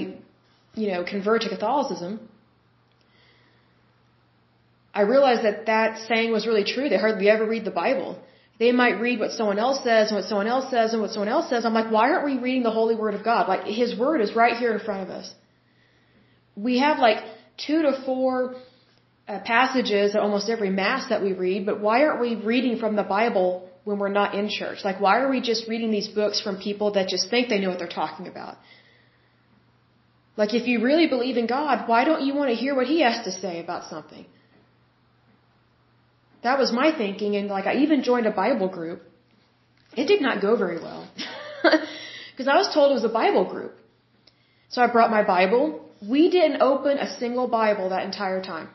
you 0.74 0.88
know, 0.92 1.04
convert 1.04 1.42
to 1.42 1.48
Catholicism, 1.48 2.28
I 4.92 5.02
realized 5.02 5.44
that 5.44 5.66
that 5.66 5.98
saying 6.08 6.32
was 6.32 6.46
really 6.46 6.64
true. 6.64 6.88
They 6.88 6.96
hardly 6.96 7.28
ever 7.28 7.46
read 7.46 7.64
the 7.64 7.76
Bible. 7.84 8.18
They 8.58 8.72
might 8.72 9.00
read 9.00 9.18
what 9.18 9.32
someone 9.32 9.58
else 9.58 9.82
says 9.82 10.08
and 10.08 10.16
what 10.18 10.26
someone 10.28 10.46
else 10.46 10.70
says 10.70 10.92
and 10.92 11.02
what 11.02 11.10
someone 11.10 11.28
else 11.28 11.48
says. 11.48 11.64
I'm 11.64 11.74
like, 11.74 11.90
why 11.90 12.10
aren't 12.10 12.24
we 12.24 12.38
reading 12.38 12.62
the 12.62 12.70
Holy 12.70 12.94
Word 12.94 13.14
of 13.14 13.24
God? 13.24 13.48
Like, 13.48 13.64
His 13.64 13.98
Word 13.98 14.20
is 14.20 14.34
right 14.34 14.56
here 14.56 14.72
in 14.72 14.78
front 14.78 15.02
of 15.02 15.10
us. 15.10 15.32
We 16.56 16.78
have 16.78 16.98
like 16.98 17.18
two 17.66 17.82
to 17.82 17.92
four 18.06 18.54
uh, 19.26 19.40
passages 19.40 20.14
at 20.14 20.20
almost 20.20 20.48
every 20.48 20.70
Mass 20.70 21.08
that 21.08 21.22
we 21.22 21.32
read, 21.32 21.66
but 21.66 21.80
why 21.80 22.04
aren't 22.04 22.20
we 22.20 22.36
reading 22.36 22.78
from 22.78 22.94
the 22.94 23.02
Bible 23.02 23.68
when 23.84 23.98
we're 23.98 24.16
not 24.20 24.34
in 24.34 24.48
church? 24.48 24.78
Like, 24.84 25.00
why 25.00 25.20
are 25.20 25.30
we 25.30 25.40
just 25.40 25.68
reading 25.68 25.90
these 25.90 26.08
books 26.08 26.40
from 26.40 26.56
people 26.68 26.92
that 26.92 27.08
just 27.08 27.30
think 27.30 27.48
they 27.48 27.60
know 27.60 27.70
what 27.70 27.78
they're 27.78 27.98
talking 28.02 28.26
about? 28.26 28.56
Like, 30.36 30.54
if 30.54 30.66
you 30.66 30.82
really 30.82 31.06
believe 31.06 31.36
in 31.36 31.46
God, 31.46 31.88
why 31.88 32.04
don't 32.04 32.22
you 32.26 32.34
want 32.34 32.50
to 32.50 32.56
hear 32.56 32.74
what 32.74 32.86
He 32.86 33.00
has 33.00 33.24
to 33.24 33.32
say 33.32 33.60
about 33.60 33.88
something? 33.88 34.26
That 36.42 36.58
was 36.58 36.72
my 36.72 36.88
thinking, 36.96 37.36
and 37.36 37.48
like 37.48 37.66
I 37.66 37.76
even 37.76 38.02
joined 38.02 38.26
a 38.26 38.30
Bible 38.30 38.68
group. 38.68 39.02
It 39.96 40.06
did 40.06 40.20
not 40.20 40.42
go 40.42 40.56
very 40.56 40.78
well. 40.78 41.08
Because 42.34 42.48
I 42.48 42.56
was 42.56 42.68
told 42.74 42.90
it 42.90 42.94
was 42.94 43.04
a 43.04 43.16
Bible 43.24 43.44
group. 43.44 43.74
So 44.68 44.82
I 44.82 44.88
brought 44.88 45.10
my 45.10 45.22
Bible. 45.22 45.88
We 46.02 46.30
didn't 46.30 46.60
open 46.60 46.98
a 46.98 47.08
single 47.18 47.46
Bible 47.46 47.90
that 47.90 48.04
entire 48.04 48.42
time. 48.42 48.70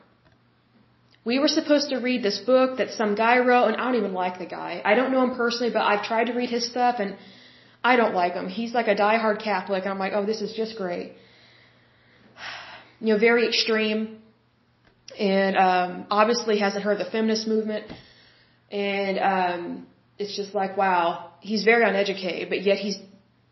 We 1.25 1.39
were 1.39 1.47
supposed 1.47 1.89
to 1.89 1.97
read 1.97 2.23
this 2.23 2.39
book 2.39 2.77
that 2.77 2.91
some 2.91 3.15
guy 3.15 3.39
wrote, 3.39 3.67
and 3.67 3.75
I 3.77 3.85
don't 3.85 3.95
even 3.95 4.13
like 4.13 4.39
the 4.39 4.45
guy. 4.45 4.81
I 4.83 4.95
don't 4.95 5.11
know 5.11 5.23
him 5.23 5.35
personally, 5.35 5.71
but 5.71 5.81
I've 5.81 6.03
tried 6.03 6.27
to 6.27 6.33
read 6.33 6.49
his 6.49 6.69
stuff, 6.69 6.95
and 6.99 7.17
I 7.83 7.95
don't 7.97 8.15
like 8.15 8.33
him. 8.33 8.47
He's 8.47 8.73
like 8.73 8.87
a 8.87 8.95
die-hard 8.95 9.39
Catholic, 9.39 9.83
and 9.83 9.91
I'm 9.91 9.99
like, 9.99 10.13
oh, 10.15 10.25
this 10.25 10.41
is 10.41 10.53
just 10.53 10.77
great. 10.77 11.13
You 13.01 13.13
know, 13.13 13.17
very 13.17 13.47
extreme 13.47 14.19
and 15.17 15.57
um, 15.57 16.05
obviously 16.09 16.59
hasn't 16.59 16.83
heard 16.83 16.99
the 16.99 17.05
feminist 17.05 17.47
movement. 17.47 17.85
And 18.71 19.19
um, 19.19 19.87
it's 20.17 20.35
just 20.35 20.53
like, 20.53 20.77
wow, 20.77 21.31
he's 21.39 21.63
very 21.63 21.83
uneducated, 21.83 22.49
but 22.49 22.61
yet 22.61 22.77
he's 22.77 22.97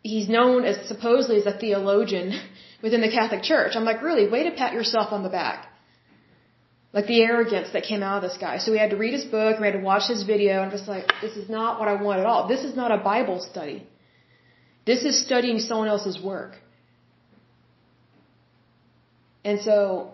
he's 0.02 0.28
known 0.28 0.64
as 0.64 0.86
supposedly 0.86 1.38
as 1.38 1.46
a 1.46 1.58
theologian 1.58 2.40
within 2.82 3.00
the 3.00 3.10
Catholic 3.10 3.42
Church. 3.42 3.72
I'm 3.74 3.84
like, 3.84 4.02
really, 4.02 4.28
way 4.28 4.44
to 4.44 4.52
pat 4.52 4.72
yourself 4.72 5.12
on 5.12 5.22
the 5.22 5.28
back. 5.28 5.67
Like 6.92 7.06
the 7.06 7.22
arrogance 7.22 7.68
that 7.74 7.84
came 7.84 8.02
out 8.02 8.16
of 8.18 8.30
this 8.30 8.38
guy. 8.38 8.58
So 8.58 8.72
we 8.72 8.78
had 8.78 8.90
to 8.90 8.96
read 8.96 9.12
his 9.12 9.24
book, 9.24 9.60
we 9.60 9.66
had 9.66 9.74
to 9.74 9.86
watch 9.92 10.08
his 10.08 10.22
video, 10.22 10.62
and 10.62 10.70
just 10.72 10.88
like, 10.88 11.06
this 11.20 11.36
is 11.36 11.48
not 11.48 11.78
what 11.78 11.88
I 11.88 12.02
want 12.02 12.20
at 12.20 12.26
all. 12.26 12.48
This 12.48 12.64
is 12.64 12.74
not 12.74 12.90
a 12.90 12.96
Bible 12.96 13.40
study. 13.40 13.86
This 14.86 15.04
is 15.04 15.22
studying 15.22 15.58
someone 15.58 15.88
else's 15.88 16.18
work. 16.20 16.52
And 19.44 19.60
so 19.60 20.12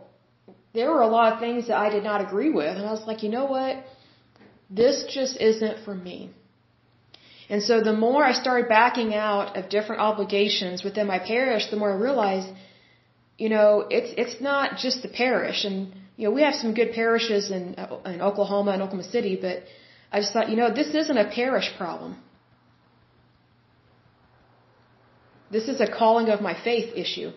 there 0.72 0.90
were 0.90 1.02
a 1.02 1.12
lot 1.18 1.32
of 1.32 1.38
things 1.38 1.68
that 1.68 1.78
I 1.78 1.90
did 1.90 2.02
not 2.02 2.20
agree 2.26 2.50
with. 2.50 2.76
And 2.76 2.84
I 2.86 2.90
was 2.90 3.06
like, 3.06 3.22
you 3.22 3.28
know 3.28 3.44
what? 3.44 3.84
This 4.68 5.04
just 5.08 5.36
isn't 5.36 5.84
for 5.84 5.94
me. 5.94 6.30
And 7.48 7.62
so 7.62 7.82
the 7.82 7.92
more 7.92 8.24
I 8.24 8.32
started 8.32 8.68
backing 8.68 9.14
out 9.14 9.56
of 9.56 9.68
different 9.68 10.00
obligations 10.02 10.82
within 10.82 11.06
my 11.06 11.20
parish, 11.20 11.70
the 11.70 11.76
more 11.76 11.92
I 11.92 11.96
realized 11.96 12.48
you 13.36 13.48
know, 13.48 13.86
it's 13.90 14.12
it's 14.16 14.40
not 14.40 14.76
just 14.78 15.02
the 15.02 15.08
parish, 15.08 15.64
and 15.64 15.92
you 16.16 16.28
know, 16.28 16.34
we 16.34 16.42
have 16.42 16.54
some 16.54 16.74
good 16.74 16.92
parishes 16.92 17.50
in 17.50 17.74
in 18.12 18.20
Oklahoma 18.20 18.72
and 18.72 18.82
Oklahoma 18.82 19.08
City, 19.10 19.36
but 19.40 19.64
I 20.12 20.20
just 20.20 20.32
thought, 20.32 20.48
you 20.48 20.56
know, 20.56 20.72
this 20.72 20.94
isn't 20.94 21.18
a 21.18 21.28
parish 21.28 21.68
problem. 21.76 22.16
This 25.50 25.66
is 25.68 25.80
a 25.80 25.88
calling 25.90 26.28
of 26.28 26.40
my 26.40 26.54
faith 26.68 26.92
issue. 26.94 27.30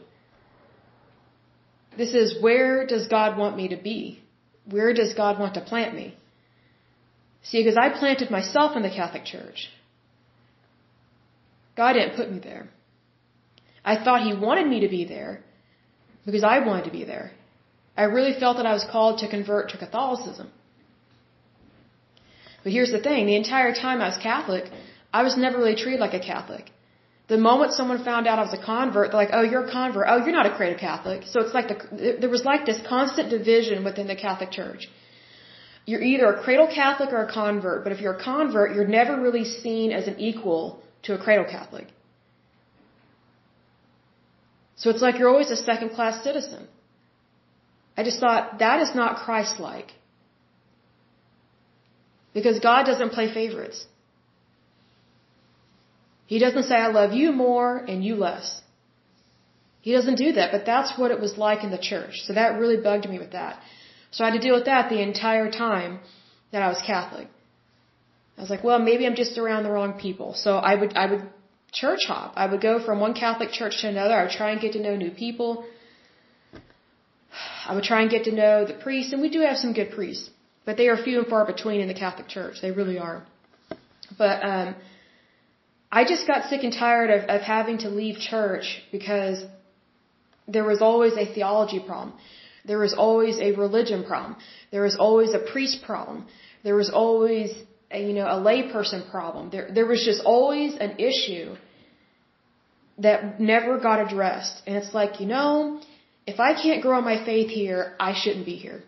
This 1.98 2.14
is 2.14 2.42
where 2.42 2.86
does 2.86 3.08
God 3.08 3.38
want 3.38 3.58
me 3.58 3.68
to 3.70 3.78
be? 3.78 4.22
Where 4.70 4.94
does 4.94 5.14
God 5.14 5.40
want 5.40 5.56
to 5.56 5.62
plant 5.62 5.96
me? 5.96 6.16
See, 7.44 7.64
because 7.64 7.78
I 7.78 7.90
planted 7.98 8.30
myself 8.30 8.76
in 8.76 8.84
the 8.84 8.90
Catholic 8.90 9.26
Church. 9.26 9.70
God 11.76 11.94
didn't 11.94 12.16
put 12.16 12.32
me 12.32 12.40
there. 12.40 12.70
I 13.84 14.04
thought 14.04 14.22
He 14.22 14.36
wanted 14.36 14.68
me 14.68 14.82
to 14.82 14.90
be 14.90 15.06
there 15.06 15.44
because 16.26 16.44
I 16.44 16.60
wanted 16.60 16.86
to 16.86 16.92
be 16.92 17.06
there. 17.06 17.32
I 17.98 18.04
really 18.18 18.34
felt 18.40 18.58
that 18.58 18.68
I 18.72 18.74
was 18.80 18.86
called 18.96 19.20
to 19.20 19.28
convert 19.36 19.70
to 19.72 19.78
Catholicism. 19.78 20.48
But 22.64 22.72
here's 22.72 22.92
the 22.92 23.04
thing 23.08 23.26
the 23.26 23.36
entire 23.44 23.74
time 23.74 24.02
I 24.02 24.10
was 24.14 24.20
Catholic, 24.32 24.66
I 25.20 25.24
was 25.28 25.36
never 25.46 25.58
really 25.58 25.76
treated 25.84 26.00
like 26.00 26.14
a 26.14 26.24
Catholic. 26.34 26.66
The 27.34 27.38
moment 27.38 27.74
someone 27.74 28.04
found 28.04 28.28
out 28.28 28.40
I 28.40 28.44
was 28.50 28.54
a 28.54 28.64
convert, 28.64 29.12
they're 29.12 29.22
like, 29.24 29.34
"Oh, 29.38 29.46
you're 29.52 29.66
a 29.66 29.72
convert. 29.72 30.06
Oh, 30.12 30.18
you're 30.24 30.38
not 30.40 30.46
a 30.52 30.56
cradle 30.58 30.80
Catholic." 30.80 31.24
So 31.32 31.42
it's 31.44 31.54
like 31.58 31.68
the, 31.72 32.18
there 32.22 32.30
was 32.30 32.46
like 32.52 32.66
this 32.66 32.80
constant 32.88 33.30
division 33.38 33.84
within 33.90 34.08
the 34.14 34.16
Catholic 34.16 34.52
Church. 34.60 34.88
You're 35.86 36.06
either 36.12 36.28
a 36.36 36.38
cradle 36.44 36.68
Catholic 36.68 37.12
or 37.18 37.22
a 37.24 37.32
convert, 37.34 37.84
but 37.84 37.92
if 37.94 38.00
you're 38.02 38.18
a 38.22 38.24
convert, 38.24 38.76
you're 38.76 38.92
never 39.00 39.20
really 39.28 39.46
seen 39.46 39.92
as 40.00 40.08
an 40.08 40.18
equal 40.20 40.64
to 41.04 41.16
a 41.16 41.20
cradle 41.26 41.46
Catholic. 41.46 41.88
So 44.76 44.90
it's 44.90 45.02
like 45.02 45.18
you're 45.18 45.30
always 45.30 45.52
a 45.52 45.62
second 45.70 45.90
class 46.00 46.24
citizen. 46.24 46.68
I 47.98 48.04
just 48.04 48.20
thought 48.20 48.60
that 48.60 48.82
is 48.86 48.94
not 49.02 49.18
Christ 49.26 49.60
like. 49.60 49.94
Because 52.38 52.60
God 52.60 52.84
doesn't 52.90 53.14
play 53.18 53.28
favorites. 53.34 53.86
He 56.28 56.40
doesn't 56.40 56.68
say, 56.70 56.76
I 56.76 56.90
love 57.00 57.14
you 57.14 57.32
more 57.32 57.78
and 57.78 58.04
you 58.08 58.16
less. 58.16 58.62
He 59.82 59.94
doesn't 59.94 60.20
do 60.26 60.34
that, 60.34 60.52
but 60.52 60.66
that's 60.66 60.98
what 61.00 61.12
it 61.12 61.20
was 61.26 61.38
like 61.38 61.64
in 61.64 61.72
the 61.72 61.84
church. 61.92 62.16
So 62.26 62.34
that 62.34 62.60
really 62.60 62.80
bugged 62.88 63.10
me 63.10 63.18
with 63.18 63.32
that. 63.32 63.60
So 64.12 64.24
I 64.24 64.30
had 64.30 64.40
to 64.40 64.46
deal 64.46 64.56
with 64.60 64.66
that 64.66 64.90
the 64.90 65.02
entire 65.02 65.50
time 65.50 66.00
that 66.52 66.62
I 66.62 66.68
was 66.68 66.82
Catholic. 66.86 67.28
I 68.38 68.42
was 68.42 68.50
like, 68.50 68.64
well, 68.64 68.80
maybe 68.80 69.08
I'm 69.08 69.16
just 69.16 69.38
around 69.38 69.64
the 69.64 69.72
wrong 69.72 69.94
people. 69.94 70.34
So 70.36 70.58
I 70.58 70.76
would, 70.76 70.96
I 70.96 71.06
would 71.12 71.24
church 71.72 72.04
hop. 72.08 72.34
I 72.36 72.46
would 72.46 72.62
go 72.62 72.74
from 72.86 73.00
one 73.00 73.14
Catholic 73.14 73.52
church 73.52 73.82
to 73.82 73.88
another. 73.88 74.14
I 74.14 74.24
would 74.24 74.38
try 74.42 74.52
and 74.52 74.62
get 74.62 74.74
to 74.74 74.82
know 74.82 74.96
new 74.96 75.12
people. 75.12 75.66
I 77.68 77.76
would 77.76 77.84
try 77.84 78.02
and 78.02 78.10
get 78.10 78.24
to 78.26 78.32
know 78.32 78.66
the 78.66 78.74
priests, 78.74 79.14
and 79.14 79.22
we 79.22 79.30
do 79.30 79.42
have 79.42 79.58
some 79.58 79.74
good 79.74 79.92
priests, 79.92 80.30
but 80.66 80.78
they 80.78 80.88
are 80.88 80.98
few 80.98 81.20
and 81.20 81.28
far 81.28 81.46
between 81.46 81.82
in 81.82 81.88
the 81.88 81.94
Catholic 81.94 82.28
Church. 82.28 82.62
They 82.62 82.72
really 82.72 82.98
are. 82.98 83.26
But 84.18 84.44
um, 84.44 84.76
I 85.92 86.04
just 86.06 86.28
got 86.28 86.50
sick 86.50 86.64
and 86.64 86.74
tired 86.74 87.10
of, 87.10 87.30
of 87.30 87.42
having 87.42 87.80
to 87.80 87.90
leave 87.90 88.18
church 88.20 88.82
because 88.92 89.44
there 90.48 90.64
was 90.64 90.82
always 90.82 91.14
a 91.14 91.26
theology 91.34 91.80
problem. 91.80 92.14
There 92.66 92.80
was 92.80 92.94
always 92.94 93.40
a 93.40 93.52
religion 93.54 94.04
problem. 94.04 94.36
There 94.72 94.82
was 94.82 94.96
always 94.96 95.34
a 95.34 95.40
priest 95.40 95.84
problem. 95.86 96.28
There 96.64 96.76
was 96.76 96.90
always 96.90 97.54
a, 97.92 98.02
you 98.06 98.14
know, 98.14 98.26
a 98.26 98.40
layperson 98.50 99.10
problem. 99.10 99.50
There, 99.50 99.70
there 99.74 99.86
was 99.86 100.04
just 100.04 100.22
always 100.26 100.76
an 100.76 101.00
issue 101.00 101.56
that 102.98 103.40
never 103.40 103.80
got 103.80 104.06
addressed. 104.06 104.62
And 104.66 104.76
it's 104.76 104.94
like, 104.94 105.20
you 105.22 105.28
know, 105.28 105.82
if 106.28 106.42
I 106.42 106.52
can't 106.62 106.82
grow 106.82 107.00
my 107.02 107.18
faith 107.26 107.50
here, 107.50 107.96
I 108.08 108.14
shouldn't 108.14 108.46
be 108.46 108.58
here. 108.66 108.84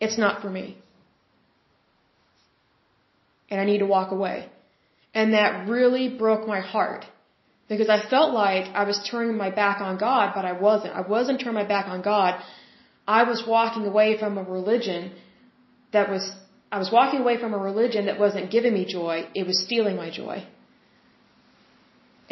It's 0.00 0.16
not 0.16 0.40
for 0.40 0.50
me. 0.58 0.66
And 3.50 3.60
I 3.60 3.64
need 3.64 3.78
to 3.78 3.90
walk 3.96 4.12
away. 4.12 4.48
And 5.12 5.34
that 5.34 5.68
really 5.68 6.08
broke 6.08 6.46
my 6.46 6.60
heart. 6.60 7.04
Because 7.68 7.88
I 7.88 7.98
felt 8.14 8.32
like 8.32 8.66
I 8.80 8.84
was 8.84 8.98
turning 9.10 9.36
my 9.36 9.50
back 9.50 9.80
on 9.80 9.98
God, 9.98 10.32
but 10.36 10.44
I 10.44 10.52
wasn't. 10.52 10.94
I 10.94 11.02
wasn't 11.14 11.40
turning 11.40 11.60
my 11.62 11.68
back 11.74 11.86
on 11.88 12.00
God. 12.00 12.40
I 13.06 13.24
was 13.24 13.44
walking 13.46 13.84
away 13.86 14.08
from 14.18 14.38
a 14.38 14.42
religion 14.42 15.12
that 15.92 16.08
was, 16.08 16.24
I 16.70 16.78
was 16.78 16.90
walking 16.92 17.20
away 17.20 17.38
from 17.38 17.54
a 17.54 17.58
religion 17.58 18.06
that 18.06 18.18
wasn't 18.18 18.50
giving 18.50 18.74
me 18.74 18.84
joy. 18.84 19.26
It 19.34 19.46
was 19.46 19.64
stealing 19.64 19.96
my 19.96 20.10
joy. 20.10 20.44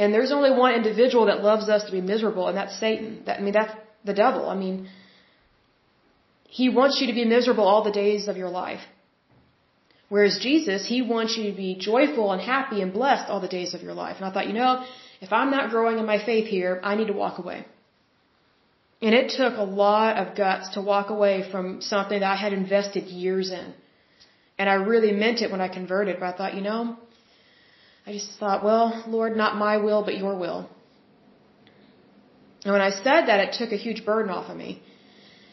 And 0.01 0.15
there's 0.15 0.33
only 0.39 0.53
one 0.65 0.73
individual 0.81 1.25
that 1.31 1.43
loves 1.51 1.67
us 1.75 1.83
to 1.87 1.93
be 1.99 2.03
miserable, 2.13 2.45
and 2.51 2.57
that's 2.61 2.77
Satan. 2.85 3.11
That, 3.27 3.35
I 3.39 3.43
mean, 3.47 3.57
that's 3.59 3.75
the 4.11 4.17
devil. 4.25 4.45
I 4.55 4.57
mean, 4.63 4.77
he 6.59 6.67
wants 6.79 6.95
you 7.01 7.07
to 7.09 7.17
be 7.21 7.27
miserable 7.37 7.67
all 7.73 7.83
the 7.91 7.97
days 8.05 8.23
of 8.31 8.39
your 8.43 8.53
life. 8.63 8.85
Whereas 10.15 10.39
Jesus, 10.49 10.87
He 10.95 11.01
wants 11.03 11.37
you 11.37 11.45
to 11.51 11.57
be 11.67 11.71
joyful 11.91 12.33
and 12.33 12.41
happy 12.55 12.79
and 12.85 12.95
blessed 13.01 13.27
all 13.31 13.43
the 13.47 13.53
days 13.59 13.75
of 13.75 13.83
your 13.87 13.97
life. 14.05 14.17
And 14.17 14.25
I 14.29 14.31
thought, 14.33 14.49
you 14.53 14.57
know, 14.61 14.73
if 15.27 15.35
I'm 15.39 15.51
not 15.57 15.71
growing 15.75 15.99
in 15.99 16.07
my 16.07 16.19
faith 16.31 16.49
here, 16.57 16.81
I 16.83 16.97
need 16.97 17.11
to 17.13 17.19
walk 17.25 17.37
away. 17.43 17.59
And 19.03 19.15
it 19.21 19.29
took 19.41 19.55
a 19.59 19.69
lot 19.87 20.17
of 20.23 20.35
guts 20.35 20.71
to 20.77 20.81
walk 20.81 21.11
away 21.11 21.37
from 21.53 21.81
something 21.93 22.19
that 22.21 22.33
I 22.37 22.41
had 22.45 22.53
invested 22.63 23.05
years 23.05 23.53
in. 23.61 23.69
And 24.59 24.69
I 24.75 24.77
really 24.93 25.13
meant 25.13 25.43
it 25.45 25.51
when 25.53 25.61
I 25.61 25.69
converted, 25.69 26.17
but 26.21 26.27
I 26.31 26.37
thought, 26.37 26.55
you 26.59 26.65
know, 26.71 26.97
I 28.07 28.13
just 28.13 28.39
thought, 28.39 28.65
well, 28.65 29.05
Lord, 29.07 29.37
not 29.37 29.57
my 29.57 29.77
will, 29.77 30.03
but 30.05 30.17
your 30.17 30.37
will. 30.37 30.69
And 32.65 32.73
when 32.73 32.83
I 32.83 32.91
said 32.91 33.23
that, 33.29 33.41
it 33.41 33.55
took 33.59 33.73
a 33.73 33.77
huge 33.77 34.05
burden 34.05 34.31
off 34.31 34.51
of 34.51 34.57
me. 34.57 34.83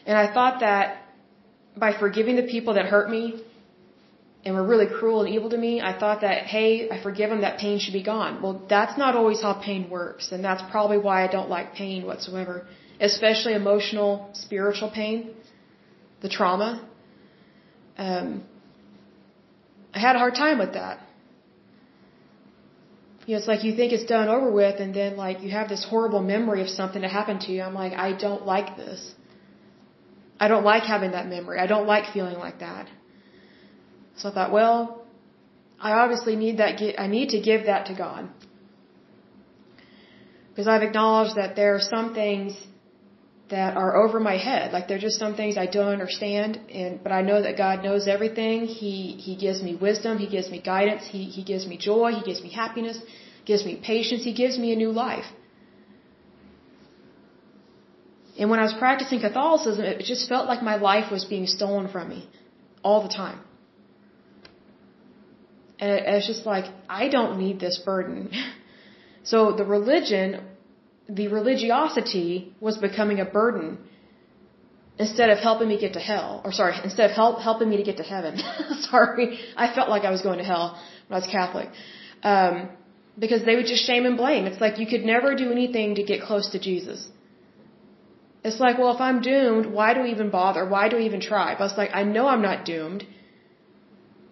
And 0.06 0.16
I 0.16 0.32
thought 0.32 0.60
that 0.60 1.04
by 1.76 1.92
forgiving 1.98 2.36
the 2.36 2.48
people 2.54 2.74
that 2.74 2.86
hurt 2.86 3.08
me, 3.10 3.42
and 4.44 4.54
were 4.54 4.64
really 4.64 4.86
cruel 4.86 5.22
and 5.22 5.34
evil 5.34 5.50
to 5.50 5.58
me, 5.58 5.80
I 5.80 5.98
thought 5.98 6.20
that, 6.22 6.46
hey, 6.46 6.88
I 6.90 7.02
forgive 7.02 7.30
them, 7.30 7.40
that 7.42 7.58
pain 7.58 7.78
should 7.78 7.92
be 7.92 8.02
gone. 8.02 8.40
Well, 8.42 8.62
that's 8.68 8.96
not 8.96 9.14
always 9.14 9.42
how 9.42 9.54
pain 9.54 9.90
works, 9.90 10.32
and 10.32 10.44
that's 10.44 10.62
probably 10.70 10.98
why 10.98 11.24
I 11.24 11.28
don't 11.28 11.50
like 11.50 11.74
pain 11.74 12.06
whatsoever, 12.06 12.66
especially 13.00 13.54
emotional, 13.54 14.30
spiritual 14.32 14.90
pain, 14.90 15.34
the 16.20 16.28
trauma. 16.28 16.86
Um, 17.96 18.44
I 19.92 19.98
had 19.98 20.14
a 20.14 20.18
hard 20.18 20.34
time 20.34 20.58
with 20.58 20.72
that. 20.74 21.00
You 23.28 23.34
know, 23.34 23.40
it's 23.40 23.48
like 23.52 23.62
you 23.62 23.72
think 23.78 23.92
it's 23.92 24.06
done 24.06 24.28
over 24.34 24.50
with, 24.50 24.76
and 24.80 24.94
then 24.98 25.18
like 25.22 25.42
you 25.44 25.50
have 25.50 25.68
this 25.68 25.84
horrible 25.88 26.22
memory 26.34 26.60
of 26.66 26.70
something 26.70 27.02
that 27.02 27.10
happened 27.10 27.42
to 27.42 27.52
you. 27.54 27.60
I'm 27.62 27.74
like, 27.74 27.92
I 27.92 28.12
don't 28.26 28.46
like 28.46 28.78
this. 28.78 29.00
I 30.40 30.48
don't 30.52 30.64
like 30.64 30.84
having 30.84 31.10
that 31.16 31.26
memory. 31.34 31.58
I 31.64 31.66
don't 31.66 31.86
like 31.86 32.06
feeling 32.14 32.38
like 32.38 32.60
that. 32.60 32.88
So 34.16 34.30
I 34.30 34.32
thought, 34.32 34.50
well, 34.50 34.78
I 35.78 35.90
obviously 35.92 36.36
need 36.36 36.56
that, 36.62 36.80
I 36.98 37.06
need 37.06 37.28
to 37.36 37.40
give 37.40 37.66
that 37.66 37.86
to 37.88 37.94
God. 37.94 38.30
Because 40.48 40.66
I've 40.66 40.86
acknowledged 40.90 41.36
that 41.36 41.54
there 41.54 41.74
are 41.74 41.84
some 41.94 42.14
things 42.14 42.56
that 43.50 43.76
are 43.76 43.96
over 43.96 44.20
my 44.20 44.36
head. 44.36 44.72
Like 44.72 44.88
they're 44.88 45.04
just 45.08 45.18
some 45.18 45.34
things 45.34 45.56
I 45.56 45.66
don't 45.66 45.92
understand 45.98 46.60
and 46.80 47.02
but 47.02 47.12
I 47.12 47.22
know 47.22 47.40
that 47.42 47.56
God 47.56 47.82
knows 47.82 48.06
everything. 48.06 48.66
He 48.66 49.12
he 49.26 49.36
gives 49.36 49.62
me 49.62 49.74
wisdom, 49.74 50.18
he 50.18 50.28
gives 50.36 50.50
me 50.50 50.60
guidance, 50.60 51.06
he 51.06 51.24
he 51.24 51.42
gives 51.42 51.66
me 51.66 51.78
joy, 51.78 52.12
he 52.12 52.22
gives 52.22 52.42
me 52.42 52.50
happiness, 52.50 53.00
gives 53.46 53.64
me 53.64 53.76
patience, 53.76 54.24
he 54.24 54.34
gives 54.34 54.58
me 54.58 54.72
a 54.72 54.76
new 54.76 54.90
life. 54.90 55.28
And 58.38 58.50
when 58.50 58.60
I 58.60 58.62
was 58.62 58.74
practicing 58.74 59.20
Catholicism, 59.20 59.84
it 59.84 60.04
just 60.04 60.28
felt 60.28 60.46
like 60.46 60.62
my 60.62 60.76
life 60.76 61.10
was 61.10 61.24
being 61.24 61.46
stolen 61.46 61.88
from 61.88 62.08
me 62.08 62.28
all 62.84 63.02
the 63.02 63.12
time. 63.12 63.40
And 65.80 65.90
it's 65.90 66.26
just 66.26 66.46
like, 66.46 66.66
I 66.88 67.08
don't 67.08 67.38
need 67.38 67.58
this 67.58 67.78
burden. 67.78 68.30
so 69.24 69.52
the 69.52 69.64
religion, 69.64 70.40
the 71.08 71.28
religiosity 71.28 72.54
was 72.60 72.76
becoming 72.76 73.20
a 73.20 73.24
burden 73.24 73.78
instead 74.98 75.30
of 75.30 75.38
helping 75.38 75.68
me 75.68 75.78
get 75.78 75.92
to 75.94 76.00
hell. 76.00 76.42
Or 76.44 76.52
sorry, 76.52 76.74
instead 76.84 77.10
of 77.10 77.16
help, 77.16 77.40
helping 77.40 77.68
me 77.70 77.76
to 77.78 77.82
get 77.82 77.96
to 77.98 78.02
heaven. 78.02 78.38
sorry. 78.90 79.38
I 79.56 79.74
felt 79.74 79.88
like 79.88 80.04
I 80.04 80.10
was 80.10 80.22
going 80.22 80.38
to 80.38 80.44
hell 80.44 80.78
when 81.06 81.16
I 81.16 81.24
was 81.24 81.30
Catholic. 81.30 81.68
Um, 82.22 82.68
because 83.18 83.44
they 83.44 83.56
would 83.56 83.66
just 83.66 83.84
shame 83.84 84.06
and 84.06 84.16
blame. 84.16 84.46
It's 84.46 84.60
like 84.60 84.78
you 84.78 84.86
could 84.86 85.04
never 85.04 85.34
do 85.34 85.50
anything 85.50 85.96
to 85.96 86.02
get 86.02 86.22
close 86.22 86.50
to 86.50 86.58
Jesus. 86.58 87.08
It's 88.44 88.60
like, 88.60 88.78
well, 88.78 88.94
if 88.94 89.00
I'm 89.00 89.20
doomed, 89.20 89.66
why 89.66 89.94
do 89.94 90.02
we 90.02 90.10
even 90.10 90.30
bother? 90.30 90.68
Why 90.68 90.88
do 90.88 90.96
we 90.96 91.06
even 91.06 91.20
try? 91.20 91.56
But 91.58 91.70
it's 91.70 91.78
like, 91.78 91.90
I 91.92 92.04
know 92.04 92.28
I'm 92.28 92.42
not 92.42 92.64
doomed. 92.64 93.04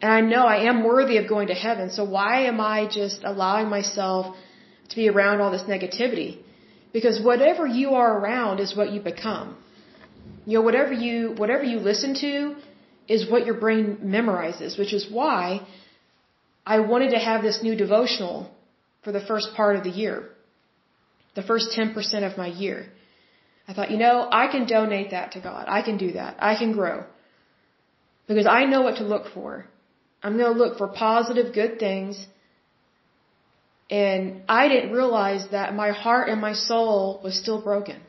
And 0.01 0.13
I 0.13 0.21
know 0.21 0.45
I 0.47 0.69
am 0.71 0.85
worthy 0.85 1.17
of 1.17 1.29
going 1.29 1.49
to 1.49 1.55
heaven, 1.55 1.91
so 1.91 2.05
why 2.05 2.43
am 2.43 2.61
I 2.61 2.87
just 2.87 3.23
allowing 3.25 3.69
myself 3.69 4.37
to 4.91 4.97
be 4.97 5.09
around 5.09 5.41
all 5.41 5.51
this 5.51 5.63
negativity? 5.63 6.43
Because 6.97 7.17
whatever 7.31 7.65
you 7.79 7.89
are 8.01 8.13
around 8.19 8.59
is 8.65 8.71
what 8.79 8.91
you 8.93 9.01
become. 9.01 9.49
You 10.47 10.55
know, 10.55 10.65
whatever 10.69 10.95
you, 11.07 11.35
whatever 11.43 11.65
you 11.73 11.79
listen 11.79 12.15
to 12.21 12.35
is 13.15 13.31
what 13.31 13.45
your 13.49 13.57
brain 13.65 13.87
memorizes, 14.17 14.79
which 14.81 14.95
is 14.99 15.05
why 15.19 15.43
I 16.75 16.77
wanted 16.93 17.11
to 17.17 17.19
have 17.19 17.43
this 17.43 17.59
new 17.67 17.75
devotional 17.85 18.39
for 19.05 19.13
the 19.13 19.25
first 19.31 19.49
part 19.59 19.77
of 19.77 19.85
the 19.89 19.95
year. 20.03 20.17
The 21.35 21.43
first 21.51 21.67
10% 21.79 22.31
of 22.31 22.39
my 22.39 22.47
year. 22.47 22.87
I 23.69 23.75
thought, 23.75 23.91
you 23.91 23.99
know, 23.99 24.17
I 24.43 24.47
can 24.55 24.67
donate 24.67 25.11
that 25.11 25.33
to 25.33 25.41
God. 25.51 25.67
I 25.69 25.83
can 25.83 25.99
do 25.99 26.13
that. 26.13 26.37
I 26.39 26.57
can 26.57 26.73
grow. 26.73 27.05
Because 28.27 28.47
I 28.47 28.65
know 28.65 28.81
what 28.87 28.97
to 29.03 29.05
look 29.05 29.27
for. 29.35 29.67
I'm 30.23 30.39
going 30.39 30.53
to 30.55 30.59
look 30.63 30.79
for 30.79 30.89
positive, 30.89 31.53
good 31.63 31.79
things. 31.79 32.27
And 33.89 34.43
I 34.49 34.69
didn't 34.69 34.93
realize 34.93 35.47
that 35.51 35.75
my 35.75 35.91
heart 35.91 36.29
and 36.29 36.41
my 36.41 36.55
soul 36.55 37.21
was 37.23 37.39
still 37.39 37.63
broken. 37.63 38.01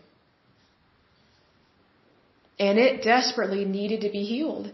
And 2.60 2.80
it 2.80 3.04
desperately 3.04 3.66
needed 3.66 4.02
to 4.02 4.10
be 4.10 4.24
healed. 4.24 4.72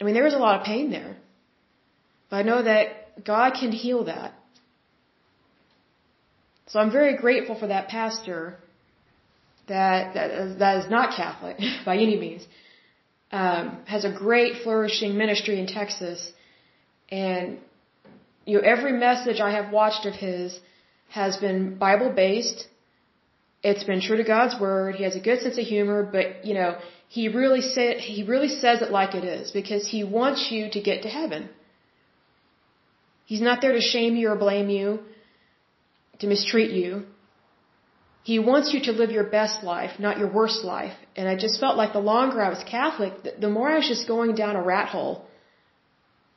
I 0.00 0.04
mean, 0.04 0.14
there 0.14 0.24
was 0.24 0.34
a 0.34 0.38
lot 0.38 0.60
of 0.60 0.66
pain 0.66 0.90
there. 0.90 1.16
But 2.28 2.36
I 2.36 2.42
know 2.42 2.62
that 2.62 3.24
God 3.24 3.54
can 3.54 3.72
heal 3.72 4.04
that. 4.04 4.34
So 6.68 6.78
I'm 6.78 6.92
very 6.92 7.16
grateful 7.16 7.58
for 7.58 7.66
that 7.66 7.88
pastor 7.88 8.56
that, 9.68 10.14
that, 10.14 10.58
that 10.58 10.84
is 10.84 10.90
not 10.90 11.16
Catholic 11.16 11.58
by 11.84 11.96
any 11.96 12.16
means. 12.16 12.46
Um, 13.32 13.78
has 13.86 14.04
a 14.04 14.12
great 14.12 14.62
flourishing 14.62 15.16
ministry 15.16 15.58
in 15.58 15.66
Texas. 15.66 16.32
And, 17.10 17.58
you 18.44 18.54
know, 18.56 18.64
every 18.74 18.92
message 18.92 19.40
I 19.40 19.52
have 19.52 19.72
watched 19.72 20.06
of 20.06 20.14
his 20.14 20.58
has 21.08 21.36
been 21.36 21.76
Bible 21.76 22.10
based. 22.10 22.68
It's 23.62 23.84
been 23.84 24.00
true 24.00 24.16
to 24.16 24.24
God's 24.24 24.58
word. 24.60 24.94
He 24.94 25.04
has 25.04 25.16
a 25.16 25.20
good 25.20 25.40
sense 25.40 25.58
of 25.58 25.64
humor, 25.64 26.02
but, 26.02 26.44
you 26.44 26.54
know, 26.54 26.78
he 27.08 27.28
really 27.28 27.60
said, 27.60 27.98
he 27.98 28.22
really 28.22 28.48
says 28.48 28.80
it 28.82 28.90
like 28.90 29.14
it 29.14 29.24
is 29.24 29.50
because 29.50 29.86
he 29.88 30.04
wants 30.04 30.50
you 30.50 30.70
to 30.70 30.80
get 30.80 31.02
to 31.02 31.08
heaven. 31.08 31.48
He's 33.26 33.40
not 33.40 33.60
there 33.60 33.72
to 33.72 33.80
shame 33.80 34.16
you 34.16 34.30
or 34.30 34.36
blame 34.36 34.70
you, 34.70 35.00
to 36.20 36.26
mistreat 36.26 36.70
you. 36.70 37.04
He 38.22 38.38
wants 38.38 38.72
you 38.72 38.80
to 38.82 38.92
live 38.92 39.10
your 39.10 39.24
best 39.24 39.62
life, 39.64 39.98
not 39.98 40.18
your 40.18 40.30
worst 40.30 40.62
life. 40.64 40.94
And 41.16 41.28
I 41.28 41.36
just 41.36 41.58
felt 41.58 41.76
like 41.76 41.92
the 41.92 42.00
longer 42.00 42.42
I 42.42 42.50
was 42.50 42.62
Catholic, 42.64 43.12
the 43.40 43.48
more 43.48 43.68
I 43.68 43.76
was 43.76 43.88
just 43.88 44.06
going 44.06 44.34
down 44.34 44.56
a 44.56 44.62
rat 44.62 44.88
hole. 44.88 45.24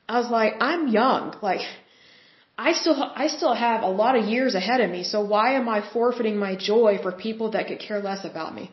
I 0.08 0.20
was 0.20 0.30
like, 0.30 0.54
I'm 0.60 0.88
young. 0.88 1.36
Like, 1.42 1.62
I 2.58 2.74
still, 2.74 3.12
I 3.16 3.28
still 3.28 3.54
have 3.54 3.84
a 3.84 3.90
lot 3.90 4.18
of 4.18 4.26
years 4.26 4.54
ahead 4.54 4.82
of 4.82 4.90
me. 4.90 5.04
So 5.04 5.26
why 5.26 5.54
am 5.54 5.68
I 5.68 5.82
forfeiting 5.82 6.38
my 6.38 6.56
joy 6.56 7.00
for 7.02 7.12
people 7.12 7.52
that 7.52 7.68
could 7.68 7.80
care 7.80 8.00
less 8.00 8.26
about 8.26 8.54
me? 8.54 8.72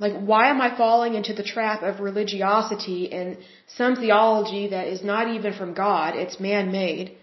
Like, 0.00 0.16
why 0.30 0.48
am 0.50 0.60
I 0.60 0.76
falling 0.76 1.14
into 1.14 1.32
the 1.34 1.42
trap 1.42 1.82
of 1.82 2.00
religiosity 2.00 3.12
and 3.12 3.38
some 3.66 3.96
theology 3.96 4.68
that 4.68 4.86
is 4.86 5.02
not 5.02 5.28
even 5.34 5.52
from 5.54 5.74
God? 5.74 6.14
It's 6.14 6.38
man-made. 6.38 7.16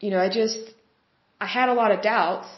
You 0.00 0.10
know, 0.10 0.18
I 0.18 0.28
just, 0.28 0.58
I 1.40 1.46
had 1.46 1.68
a 1.68 1.74
lot 1.74 1.92
of 1.92 2.02
doubts. 2.02 2.48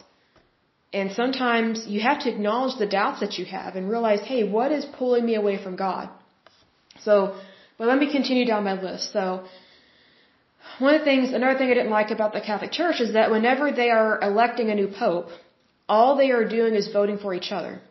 And 0.91 1.11
sometimes 1.11 1.85
you 1.87 1.99
have 2.01 2.19
to 2.21 2.29
acknowledge 2.29 2.77
the 2.79 2.87
doubts 2.87 3.19
that 3.19 3.37
you 3.37 3.45
have 3.45 3.75
and 3.75 3.89
realize, 3.89 4.21
hey, 4.21 4.43
what 4.43 4.71
is 4.71 4.85
pulling 4.85 5.25
me 5.25 5.35
away 5.35 5.61
from 5.61 5.75
God? 5.75 6.09
So, 7.01 7.35
but 7.77 7.87
let 7.87 7.99
me 7.99 8.11
continue 8.11 8.45
down 8.45 8.63
my 8.63 8.79
list. 8.81 9.11
So, 9.11 9.45
one 10.79 10.93
of 10.95 11.01
the 11.01 11.05
things, 11.05 11.31
another 11.31 11.57
thing 11.57 11.69
I 11.69 11.73
didn't 11.75 11.97
like 11.99 12.11
about 12.11 12.33
the 12.33 12.41
Catholic 12.41 12.71
Church 12.71 12.99
is 12.99 13.13
that 13.13 13.31
whenever 13.31 13.71
they 13.71 13.89
are 13.89 14.19
electing 14.21 14.69
a 14.69 14.75
new 14.75 14.87
pope, 14.87 15.29
all 15.87 16.15
they 16.15 16.31
are 16.31 16.47
doing 16.57 16.73
is 16.75 16.87
voting 16.91 17.17
for 17.17 17.33
each 17.33 17.51
other. 17.51 17.81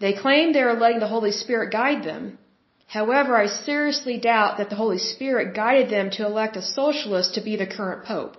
They 0.00 0.12
claim 0.12 0.52
they 0.52 0.62
are 0.62 0.78
letting 0.78 1.00
the 1.00 1.14
Holy 1.16 1.32
Spirit 1.32 1.72
guide 1.72 2.04
them. 2.04 2.38
However, 2.86 3.36
I 3.36 3.46
seriously 3.46 4.18
doubt 4.18 4.58
that 4.58 4.70
the 4.70 4.76
Holy 4.76 4.98
Spirit 4.98 5.54
guided 5.54 5.90
them 5.90 6.10
to 6.12 6.24
elect 6.24 6.56
a 6.56 6.62
socialist 6.62 7.34
to 7.34 7.42
be 7.42 7.56
the 7.56 7.66
current 7.66 8.04
pope. 8.04 8.36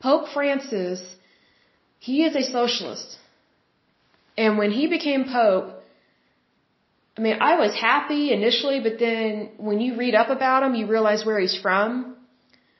Pope 0.00 0.28
Francis, 0.28 1.00
he 1.98 2.24
is 2.24 2.36
a 2.36 2.42
socialist. 2.42 3.18
And 4.38 4.56
when 4.58 4.70
he 4.70 4.86
became 4.86 5.24
Pope, 5.24 5.75
I 7.16 7.20
mean, 7.22 7.38
I 7.40 7.56
was 7.56 7.74
happy 7.74 8.32
initially, 8.32 8.80
but 8.80 8.98
then 8.98 9.50
when 9.56 9.80
you 9.80 9.96
read 9.96 10.14
up 10.14 10.28
about 10.28 10.62
him, 10.62 10.74
you 10.74 10.86
realize 10.86 11.24
where 11.24 11.38
he's 11.40 11.56
from, 11.56 12.16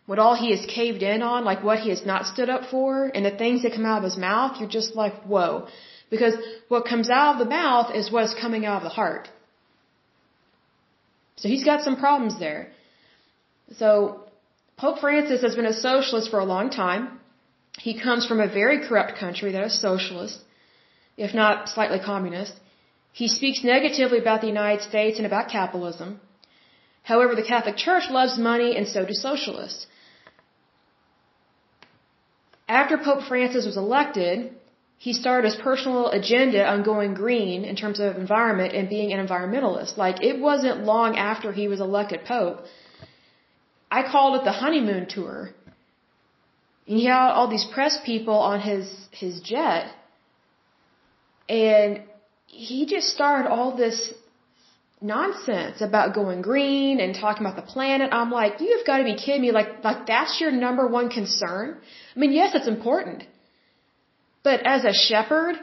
what 0.05 0.19
all 0.19 0.35
he 0.35 0.51
has 0.51 0.65
caved 0.67 1.03
in 1.03 1.23
on, 1.23 1.45
like 1.45 1.65
what 1.65 1.79
he 1.79 1.89
has 1.91 2.05
not 2.05 2.27
stood 2.27 2.51
up 2.51 2.69
for, 2.71 3.11
and 3.15 3.25
the 3.25 3.31
things 3.31 3.63
that 3.63 3.73
come 3.73 3.87
out 3.87 3.99
of 3.99 4.05
his 4.05 4.19
mouth, 4.19 4.61
you're 4.61 4.69
just 4.69 4.95
like, 4.95 5.15
whoa. 5.23 5.67
Because 6.11 6.35
what 6.69 6.85
comes 6.85 7.09
out 7.11 7.33
of 7.35 7.39
the 7.39 7.51
mouth 7.61 7.95
is 7.95 8.13
what's 8.13 8.35
coming 8.35 8.67
out 8.67 8.77
of 8.77 8.83
the 8.83 8.97
heart. 9.01 9.29
So 11.37 11.49
he's 11.49 11.65
got 11.65 11.83
some 11.83 11.97
problems 11.97 12.39
there. 12.39 12.69
So 13.77 14.21
Pope 14.77 14.99
Francis 15.01 15.43
has 15.43 15.57
been 15.57 15.67
a 15.67 15.73
socialist 15.73 16.31
for 16.31 16.39
a 16.41 16.45
long 16.45 16.71
time. 16.71 17.21
He 17.79 17.99
comes 17.99 18.27
from 18.27 18.41
a 18.41 18.49
very 18.49 18.87
corrupt 18.87 19.19
country 19.19 19.53
that 19.53 19.65
is 19.65 19.81
socialist, 19.81 20.39
if 21.17 21.35
not 21.35 21.69
slightly 21.69 21.99
communist. 21.99 22.55
He 23.21 23.29
speaks 23.29 23.61
negatively 23.65 24.19
about 24.25 24.41
the 24.43 24.53
United 24.55 24.83
States 24.91 25.19
and 25.19 25.27
about 25.27 25.49
capitalism. 25.59 26.21
However, 27.11 27.35
the 27.35 27.49
Catholic 27.53 27.77
Church 27.77 28.07
loves 28.11 28.39
money 28.53 28.71
and 28.77 28.87
so 28.95 29.07
do 29.11 29.15
socialists. 29.29 29.87
After 32.69 32.99
Pope 32.99 33.23
Francis 33.29 33.65
was 33.71 33.79
elected, 33.85 34.37
he 34.99 35.13
started 35.13 35.47
his 35.51 35.61
personal 35.69 36.09
agenda 36.19 36.63
on 36.73 36.83
going 36.83 37.15
green 37.15 37.65
in 37.65 37.77
terms 37.83 38.01
of 38.01 38.17
environment 38.17 38.75
and 38.75 38.89
being 38.97 39.13
an 39.13 39.27
environmentalist. 39.27 39.97
Like, 40.05 40.23
it 40.31 40.39
wasn't 40.49 40.85
long 40.85 41.17
after 41.17 41.53
he 41.53 41.69
was 41.69 41.81
elected 41.81 42.21
Pope 42.25 42.59
I 43.91 44.03
called 44.03 44.35
it 44.39 44.45
the 44.45 44.53
honeymoon 44.53 45.07
tour. 45.07 45.51
And 46.87 46.99
he 46.99 47.05
had 47.07 47.31
all 47.31 47.49
these 47.49 47.67
press 47.77 47.99
people 48.05 48.35
on 48.35 48.61
his 48.61 48.87
his 49.11 49.41
jet, 49.41 49.87
and 51.49 52.03
he 52.47 52.87
just 52.87 53.09
started 53.09 53.49
all 53.49 53.77
this 53.77 54.13
nonsense 55.01 55.81
about 55.81 56.15
going 56.15 56.41
green 56.43 57.01
and 57.01 57.15
talking 57.15 57.45
about 57.45 57.57
the 57.57 57.71
planet. 57.75 58.11
I'm 58.13 58.31
like, 58.31 58.61
you've 58.61 58.87
got 58.87 58.99
to 58.99 59.05
be 59.05 59.17
kidding 59.17 59.43
me! 59.43 59.53
Like, 59.53 59.85
like 59.85 60.07
that's 60.07 60.41
your 60.41 60.51
number 60.51 60.87
one 60.87 61.11
concern? 61.11 61.79
I 62.15 62.19
mean, 62.19 62.33
yes, 62.33 62.55
it's 62.55 62.69
important, 62.69 63.25
but 64.43 64.61
as 64.65 64.85
a 64.85 64.93
shepherd, 64.93 65.57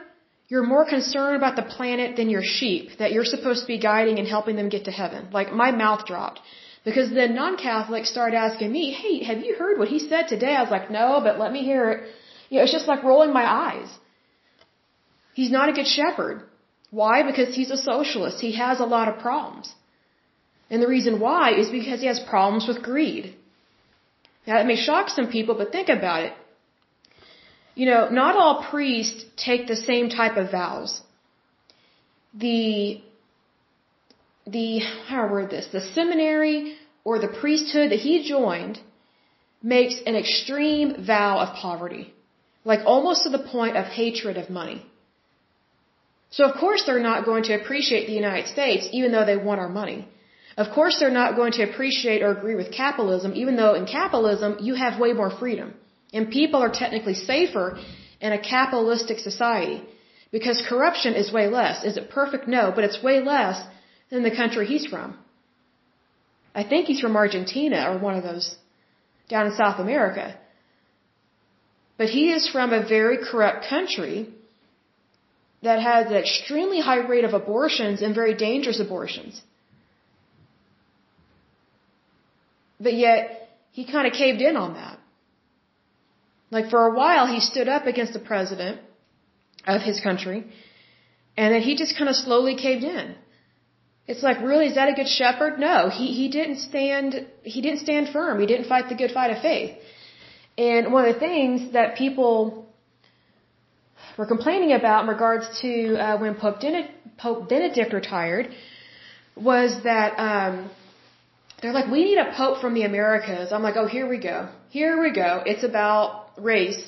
you're 0.48 0.66
more 0.74 0.84
concerned 0.84 1.36
about 1.36 1.56
the 1.56 1.62
planet 1.62 2.16
than 2.16 2.28
your 2.28 2.42
sheep 2.42 2.98
that 2.98 3.12
you're 3.12 3.24
supposed 3.24 3.62
to 3.62 3.66
be 3.66 3.78
guiding 3.78 4.18
and 4.18 4.28
helping 4.28 4.56
them 4.56 4.68
get 4.68 4.84
to 4.84 4.90
heaven. 4.90 5.28
Like, 5.32 5.52
my 5.52 5.70
mouth 5.70 6.04
dropped. 6.06 6.40
Because 6.84 7.10
then 7.10 7.34
non-Catholics 7.34 8.10
started 8.10 8.36
asking 8.36 8.70
me, 8.70 8.92
hey, 8.92 9.24
have 9.24 9.38
you 9.38 9.54
heard 9.54 9.78
what 9.78 9.88
he 9.88 9.98
said 9.98 10.28
today? 10.28 10.54
I 10.54 10.60
was 10.60 10.70
like, 10.70 10.90
no, 10.90 11.20
but 11.24 11.38
let 11.38 11.50
me 11.50 11.62
hear 11.62 11.90
it. 11.92 12.10
You 12.50 12.58
know, 12.58 12.64
it's 12.64 12.72
just 12.72 12.86
like 12.86 13.02
rolling 13.02 13.32
my 13.32 13.46
eyes. 13.46 13.88
He's 15.32 15.50
not 15.50 15.70
a 15.70 15.72
good 15.72 15.86
shepherd. 15.86 16.42
Why? 17.00 17.14
Because 17.30 17.54
he's 17.58 17.72
a 17.76 17.80
socialist. 17.92 18.40
He 18.48 18.52
has 18.64 18.80
a 18.80 18.90
lot 18.96 19.08
of 19.10 19.18
problems. 19.26 19.74
And 20.70 20.82
the 20.82 20.90
reason 20.96 21.20
why 21.26 21.44
is 21.62 21.70
because 21.78 22.00
he 22.04 22.10
has 22.12 22.20
problems 22.34 22.66
with 22.68 22.82
greed. 22.90 23.24
Now, 24.46 24.54
that 24.56 24.66
may 24.72 24.76
shock 24.76 25.08
some 25.08 25.28
people, 25.36 25.54
but 25.60 25.72
think 25.72 25.88
about 25.88 26.22
it. 26.28 26.34
You 27.80 27.86
know, 27.90 28.02
not 28.20 28.36
all 28.36 28.62
priests 28.70 29.24
take 29.48 29.66
the 29.66 29.80
same 29.90 30.08
type 30.08 30.36
of 30.42 30.52
vows. 30.58 30.92
The 32.44 33.02
the, 34.46 34.78
how 35.08 35.26
I 35.26 35.30
word 35.32 35.50
this, 35.50 35.66
the 35.72 35.80
seminary 35.80 36.76
or 37.02 37.18
the 37.18 37.32
priesthood 37.42 37.90
that 37.92 38.00
he 38.00 38.14
joined 38.34 38.78
makes 39.62 39.94
an 40.06 40.16
extreme 40.16 41.04
vow 41.12 41.38
of 41.38 41.56
poverty. 41.56 42.12
Like 42.64 42.80
almost 42.84 43.22
to 43.24 43.30
the 43.30 43.44
point 43.54 43.76
of 43.78 43.86
hatred 43.86 44.36
of 44.36 44.50
money. 44.50 44.84
So 46.36 46.42
of 46.48 46.54
course 46.62 46.82
they're 46.84 47.08
not 47.10 47.24
going 47.30 47.44
to 47.48 47.54
appreciate 47.60 48.06
the 48.06 48.18
United 48.24 48.48
States 48.54 48.88
even 48.98 49.12
though 49.12 49.26
they 49.30 49.36
want 49.48 49.60
our 49.64 49.72
money. 49.80 49.98
Of 50.62 50.66
course 50.76 50.96
they're 50.98 51.18
not 51.22 51.36
going 51.40 51.52
to 51.58 51.62
appreciate 51.68 52.22
or 52.22 52.30
agree 52.38 52.56
with 52.60 52.70
capitalism 52.82 53.32
even 53.42 53.54
though 53.60 53.74
in 53.80 53.86
capitalism 53.86 54.56
you 54.68 54.74
have 54.84 55.02
way 55.04 55.12
more 55.20 55.32
freedom. 55.42 55.68
And 56.12 56.30
people 56.40 56.60
are 56.64 56.72
technically 56.82 57.14
safer 57.14 57.66
in 58.20 58.32
a 58.32 58.40
capitalistic 58.54 59.18
society. 59.30 59.78
Because 60.36 60.68
corruption 60.68 61.14
is 61.22 61.32
way 61.38 61.46
less. 61.58 61.84
Is 61.88 61.96
it 62.00 62.10
perfect? 62.10 62.48
No, 62.48 62.72
but 62.74 62.84
it's 62.86 63.00
way 63.08 63.16
less 63.32 63.56
than 64.10 64.22
the 64.24 64.36
country 64.40 64.66
he's 64.66 64.86
from. 64.92 65.16
I 66.60 66.62
think 66.70 66.86
he's 66.86 67.02
from 67.04 67.16
Argentina 67.16 67.78
or 67.90 67.98
one 67.98 68.16
of 68.18 68.24
those 68.28 68.46
down 69.28 69.46
in 69.46 69.54
South 69.62 69.78
America. 69.86 70.26
But 71.98 72.08
he 72.16 72.24
is 72.36 72.48
from 72.54 72.72
a 72.72 72.86
very 72.96 73.18
corrupt 73.28 73.68
country 73.74 74.16
that 75.64 75.80
has 75.80 76.06
an 76.06 76.18
extremely 76.24 76.80
high 76.80 77.02
rate 77.12 77.24
of 77.24 77.34
abortions 77.34 78.02
and 78.02 78.14
very 78.14 78.34
dangerous 78.34 78.80
abortions. 78.80 79.40
But 82.80 82.94
yet, 82.94 83.48
he 83.72 83.84
kind 83.94 84.06
of 84.06 84.12
caved 84.12 84.42
in 84.42 84.56
on 84.56 84.74
that. 84.74 84.98
Like 86.50 86.70
for 86.70 86.86
a 86.86 86.94
while, 86.94 87.26
he 87.26 87.40
stood 87.40 87.68
up 87.76 87.86
against 87.86 88.12
the 88.12 88.24
president 88.32 88.80
of 89.66 89.80
his 89.82 90.00
country, 90.00 90.44
and 91.36 91.54
then 91.54 91.62
he 91.62 91.76
just 91.76 91.96
kind 91.98 92.10
of 92.10 92.16
slowly 92.16 92.56
caved 92.56 92.84
in. 92.84 93.14
It's 94.06 94.22
like, 94.22 94.40
really, 94.42 94.66
is 94.66 94.74
that 94.74 94.90
a 94.90 94.92
good 94.92 95.08
shepherd? 95.08 95.58
No, 95.58 95.88
he, 95.88 96.08
he 96.20 96.28
didn't 96.28 96.58
stand, 96.58 97.26
he 97.42 97.62
didn't 97.62 97.80
stand 97.80 98.10
firm. 98.10 98.38
He 98.38 98.46
didn't 98.46 98.68
fight 98.68 98.90
the 98.90 98.94
good 98.94 99.12
fight 99.12 99.30
of 99.30 99.40
faith. 99.40 99.78
And 100.58 100.92
one 100.92 101.06
of 101.06 101.14
the 101.14 101.20
things 101.20 101.72
that 101.72 101.96
people 101.96 102.63
were 104.18 104.26
complaining 104.26 104.72
about 104.72 105.04
in 105.04 105.08
regards 105.08 105.60
to 105.60 105.96
uh, 105.96 106.18
when 106.18 106.34
Pope, 106.34 106.62
Pope 107.18 107.48
Benedict 107.48 107.92
retired 107.92 108.54
was 109.36 109.82
that 109.82 110.14
um, 110.18 110.70
they're 111.60 111.72
like, 111.72 111.90
we 111.90 112.04
need 112.04 112.18
a 112.18 112.32
pope 112.32 112.60
from 112.60 112.74
the 112.74 112.82
Americas. 112.82 113.52
I'm 113.52 113.62
like, 113.62 113.76
oh, 113.76 113.86
here 113.86 114.08
we 114.08 114.18
go. 114.18 114.48
Here 114.70 115.00
we 115.00 115.12
go. 115.12 115.42
It's 115.44 115.64
about 115.64 116.30
race. 116.36 116.82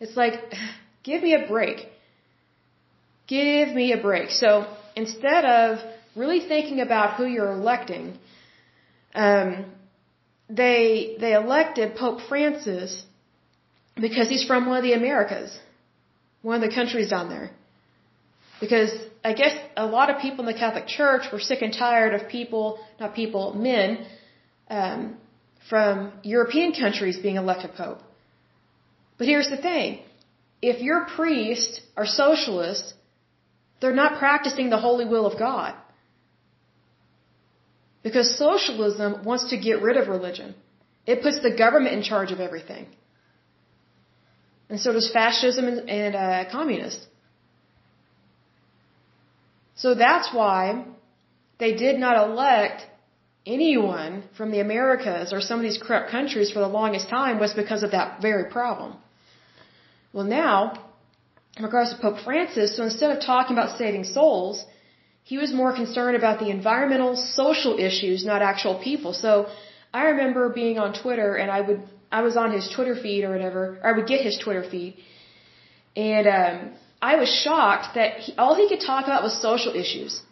It's 0.00 0.16
like, 0.16 0.34
give 1.02 1.22
me 1.22 1.34
a 1.34 1.46
break. 1.46 1.86
Give 3.26 3.68
me 3.72 3.92
a 3.92 4.00
break. 4.00 4.30
So 4.30 4.66
instead 4.96 5.44
of 5.44 5.78
really 6.16 6.40
thinking 6.40 6.80
about 6.80 7.14
who 7.16 7.24
you're 7.24 7.52
electing, 7.52 8.18
um, 9.14 9.66
they 10.48 11.16
they 11.20 11.34
elected 11.34 11.94
Pope 11.94 12.20
Francis 12.28 13.04
because 13.94 14.28
he's 14.28 14.44
from 14.44 14.66
one 14.66 14.78
of 14.78 14.82
the 14.82 14.92
Americas, 14.92 15.58
one 16.42 16.62
of 16.62 16.68
the 16.68 16.74
countries 16.74 17.08
down 17.08 17.28
there. 17.28 17.50
Because 18.60 18.92
I 19.24 19.32
guess 19.32 19.56
a 19.76 19.86
lot 19.86 20.10
of 20.10 20.20
people 20.20 20.40
in 20.46 20.54
the 20.54 20.58
Catholic 20.58 20.86
Church 20.86 21.22
were 21.32 21.40
sick 21.40 21.62
and 21.62 21.72
tired 21.72 22.14
of 22.14 22.28
people, 22.28 22.78
not 23.00 23.14
people, 23.14 23.54
men, 23.54 24.06
um, 24.68 25.16
from 25.68 26.12
European 26.22 26.72
countries 26.72 27.16
being 27.18 27.36
elected 27.36 27.74
pope. 27.74 28.00
But 29.18 29.26
here's 29.26 29.50
the 29.50 29.56
thing. 29.56 30.00
If 30.60 30.80
your 30.80 31.06
priests 31.16 31.80
are 31.96 32.06
socialists, 32.06 32.94
they're 33.80 34.00
not 34.04 34.18
practicing 34.18 34.70
the 34.70 34.78
holy 34.78 35.04
will 35.04 35.26
of 35.26 35.38
God. 35.38 35.74
Because 38.02 38.36
socialism 38.36 39.24
wants 39.24 39.50
to 39.50 39.56
get 39.56 39.82
rid 39.82 39.96
of 39.96 40.08
religion. 40.08 40.54
It 41.06 41.22
puts 41.22 41.40
the 41.40 41.54
government 41.56 41.94
in 41.94 42.02
charge 42.02 42.32
of 42.32 42.40
everything. 42.40 42.86
And 44.72 44.80
so 44.80 44.90
does 44.96 45.08
fascism 45.12 45.66
and, 45.70 45.80
and 46.02 46.14
uh, 46.16 46.50
communists. 46.50 47.06
So 49.82 49.94
that's 49.94 50.28
why 50.38 50.86
they 51.62 51.72
did 51.84 51.98
not 52.04 52.14
elect 52.26 52.86
anyone 53.56 54.14
from 54.38 54.50
the 54.54 54.60
Americas 54.60 55.34
or 55.34 55.40
some 55.42 55.58
of 55.60 55.64
these 55.68 55.78
corrupt 55.84 56.08
countries 56.16 56.50
for 56.54 56.60
the 56.60 56.72
longest 56.80 57.10
time 57.10 57.38
was 57.44 57.52
because 57.62 57.82
of 57.82 57.90
that 57.90 58.22
very 58.22 58.46
problem. 58.56 58.96
Well, 60.14 60.28
now, 60.42 60.56
in 61.58 61.64
regards 61.68 61.90
to 61.92 61.98
Pope 62.04 62.20
Francis, 62.24 62.74
so 62.76 62.84
instead 62.90 63.10
of 63.14 63.22
talking 63.32 63.54
about 63.58 63.76
saving 63.76 64.04
souls, 64.04 64.64
he 65.22 65.36
was 65.36 65.52
more 65.52 65.72
concerned 65.82 66.16
about 66.16 66.38
the 66.38 66.48
environmental, 66.58 67.14
social 67.16 67.78
issues, 67.88 68.24
not 68.24 68.40
actual 68.40 68.76
people. 68.88 69.12
So 69.12 69.32
I 69.92 70.02
remember 70.12 70.48
being 70.48 70.78
on 70.78 70.94
Twitter 71.02 71.30
and 71.34 71.50
I 71.50 71.60
would, 71.60 71.82
I 72.18 72.22
was 72.28 72.36
on 72.42 72.52
his 72.58 72.68
Twitter 72.74 72.94
feed 73.04 73.24
or 73.24 73.30
whatever, 73.34 73.62
or 73.82 73.86
I 73.90 73.92
would 73.96 74.08
get 74.12 74.20
his 74.28 74.38
Twitter 74.44 74.64
feed. 74.72 74.94
And, 75.96 76.26
um, 76.38 76.56
I 77.10 77.16
was 77.16 77.28
shocked 77.44 77.96
that 77.96 78.18
he, 78.24 78.34
all 78.42 78.54
he 78.54 78.68
could 78.68 78.80
talk 78.80 79.06
about 79.06 79.24
was 79.28 79.34
social 79.50 79.74
issues. 79.74 80.22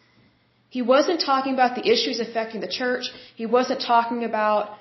He 0.76 0.82
wasn't 0.82 1.20
talking 1.20 1.54
about 1.54 1.74
the 1.74 1.84
issues 1.94 2.20
affecting 2.20 2.60
the 2.60 2.72
church. 2.80 3.06
He 3.34 3.46
wasn't 3.46 3.80
talking 3.80 4.22
about 4.24 4.76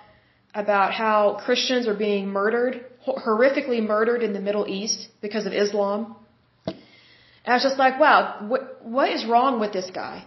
about 0.54 0.94
how 0.94 1.40
Christians 1.46 1.88
are 1.88 1.96
being 1.96 2.28
murdered, 2.28 2.86
horrifically 3.08 3.82
murdered 3.86 4.22
in 4.28 4.34
the 4.34 4.40
Middle 4.40 4.66
East 4.68 5.08
because 5.22 5.46
of 5.46 5.54
Islam. 5.54 6.16
And 6.66 7.54
I 7.54 7.54
was 7.54 7.64
just 7.64 7.80
like, 7.80 8.00
wow, 8.00 8.46
what 8.52 8.86
what 8.86 9.10
is 9.10 9.26
wrong 9.26 9.60
with 9.60 9.74
this 9.74 9.90
guy? 9.90 10.26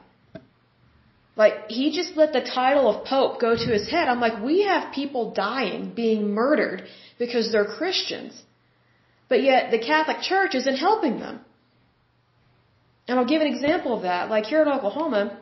Like 1.37 1.69
he 1.69 1.93
just 1.97 2.17
let 2.17 2.33
the 2.33 2.43
title 2.43 2.89
of 2.91 3.07
pope 3.07 3.41
go 3.41 3.57
to 3.57 3.69
his 3.73 3.89
head. 3.89 4.09
I'm 4.09 4.21
like, 4.21 4.43
we 4.43 4.65
have 4.65 4.93
people 4.93 5.33
dying, 5.33 5.93
being 5.95 6.35
murdered 6.35 6.85
because 7.19 7.51
they're 7.51 7.65
Christians. 7.65 8.41
But 9.29 9.43
yet 9.43 9.71
the 9.71 9.79
Catholic 9.79 10.21
Church 10.21 10.55
isn't 10.55 10.77
helping 10.77 11.19
them. 11.21 11.41
And 13.09 13.19
I'll 13.19 13.31
give 13.33 13.41
an 13.41 13.49
example 13.49 13.97
of 13.97 14.03
that. 14.03 14.29
Like 14.29 14.45
here 14.45 14.63
in 14.63 14.69
Oklahoma, 14.69 15.39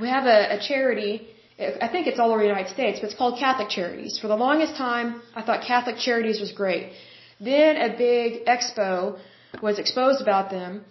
we 0.00 0.08
have 0.08 0.24
a, 0.24 0.56
a 0.56 0.60
charity. 0.60 1.26
I 1.58 1.88
think 1.88 2.06
it's 2.06 2.20
all 2.20 2.30
over 2.30 2.42
the 2.42 2.46
United 2.46 2.72
States, 2.72 3.00
but 3.00 3.06
it's 3.08 3.18
called 3.18 3.40
Catholic 3.40 3.68
Charities. 3.68 4.18
For 4.20 4.28
the 4.28 4.36
longest 4.36 4.76
time, 4.76 5.20
I 5.34 5.42
thought 5.42 5.66
Catholic 5.66 5.96
Charities 5.96 6.40
was 6.40 6.52
great. 6.52 6.92
Then 7.40 7.76
a 7.76 7.96
big 7.96 8.44
expo 8.46 9.18
was 9.60 9.78
exposed 9.80 10.20
about 10.20 10.50
them 10.50 10.84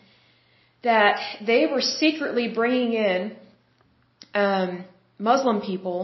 that 0.84 1.20
they 1.46 1.66
were 1.66 1.82
secretly 1.82 2.50
bringing 2.54 2.94
in 2.94 3.36
um, 4.44 4.70
Muslim 5.30 5.58
people 5.62 6.00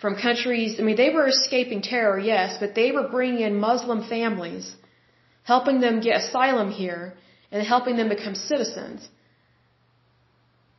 from 0.00 0.12
countries. 0.26 0.72
I 0.78 0.82
mean, 0.86 0.98
they 1.04 1.10
were 1.16 1.28
escaping 1.36 1.80
terror, 1.82 2.18
yes, 2.18 2.56
but 2.62 2.74
they 2.80 2.90
were 2.96 3.08
bringing 3.16 3.42
in 3.48 3.54
Muslim 3.68 4.00
families, 4.14 4.66
helping 5.52 5.78
them 5.84 6.00
get 6.06 6.14
asylum 6.22 6.70
here, 6.82 7.02
and 7.52 7.66
helping 7.74 7.96
them 7.96 8.08
become 8.16 8.34
citizens. 8.34 9.08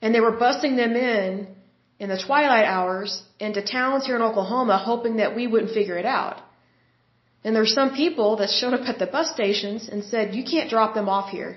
And 0.02 0.14
they 0.14 0.24
were 0.28 0.38
busting 0.46 0.76
them 0.82 0.94
in 0.96 1.30
in 2.00 2.10
the 2.14 2.22
twilight 2.28 2.68
hours 2.76 3.10
into 3.40 3.62
towns 3.78 4.06
here 4.06 4.18
in 4.20 4.22
Oklahoma 4.30 4.76
hoping 4.92 5.16
that 5.22 5.36
we 5.38 5.48
wouldn't 5.52 5.74
figure 5.80 5.98
it 6.04 6.06
out. 6.06 6.38
And 7.44 7.56
there's 7.56 7.74
some 7.80 7.92
people 8.04 8.30
that 8.40 8.50
showed 8.60 8.76
up 8.78 8.86
at 8.92 9.00
the 9.00 9.10
bus 9.16 9.32
stations 9.38 9.90
and 9.92 10.04
said, 10.04 10.36
you 10.36 10.44
can't 10.52 10.70
drop 10.70 10.94
them 10.94 11.10
off 11.16 11.30
here. 11.38 11.54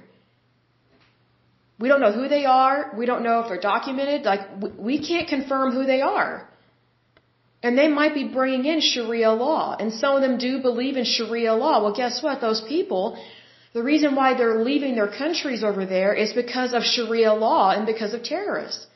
We 1.80 1.88
don't 1.88 2.02
know 2.04 2.12
who 2.12 2.28
they 2.28 2.44
are. 2.44 2.92
We 3.00 3.06
don't 3.10 3.24
know 3.28 3.40
if 3.40 3.48
they're 3.48 3.66
documented. 3.74 4.22
Like, 4.32 4.42
we 4.90 4.96
can't 5.08 5.28
confirm 5.28 5.72
who 5.72 5.84
they 5.92 6.02
are. 6.02 6.46
And 7.62 7.76
they 7.76 7.88
might 7.88 8.14
be 8.14 8.24
bringing 8.28 8.64
in 8.72 8.80
Sharia 8.80 9.32
law. 9.32 9.76
And 9.80 9.92
some 9.92 10.14
of 10.16 10.22
them 10.22 10.36
do 10.38 10.52
believe 10.60 10.96
in 10.96 11.04
Sharia 11.04 11.54
law. 11.54 11.82
Well, 11.82 11.96
guess 12.02 12.22
what? 12.22 12.40
Those 12.40 12.62
people 12.74 13.18
the 13.72 13.82
reason 13.82 14.16
why 14.16 14.34
they're 14.34 14.62
leaving 14.64 14.96
their 14.96 15.12
countries 15.22 15.62
over 15.62 15.86
there 15.86 16.12
is 16.12 16.32
because 16.32 16.72
of 16.72 16.82
Sharia 16.82 17.32
law 17.34 17.70
and 17.70 17.86
because 17.86 18.14
of 18.14 18.24
terrorists. 18.24 18.86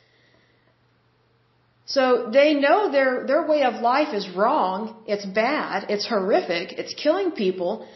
So 1.85 2.29
they 2.33 2.55
know 2.55 2.91
their, 2.91 3.25
their 3.25 3.45
way 3.45 3.63
of 3.63 3.75
life 3.75 4.13
is 4.13 4.27
wrong, 4.29 4.95
it's 5.07 5.25
bad, 5.25 5.85
it's 5.89 6.05
horrific, 6.07 6.73
it's 6.73 6.93
killing 6.95 7.31
people, 7.31 7.87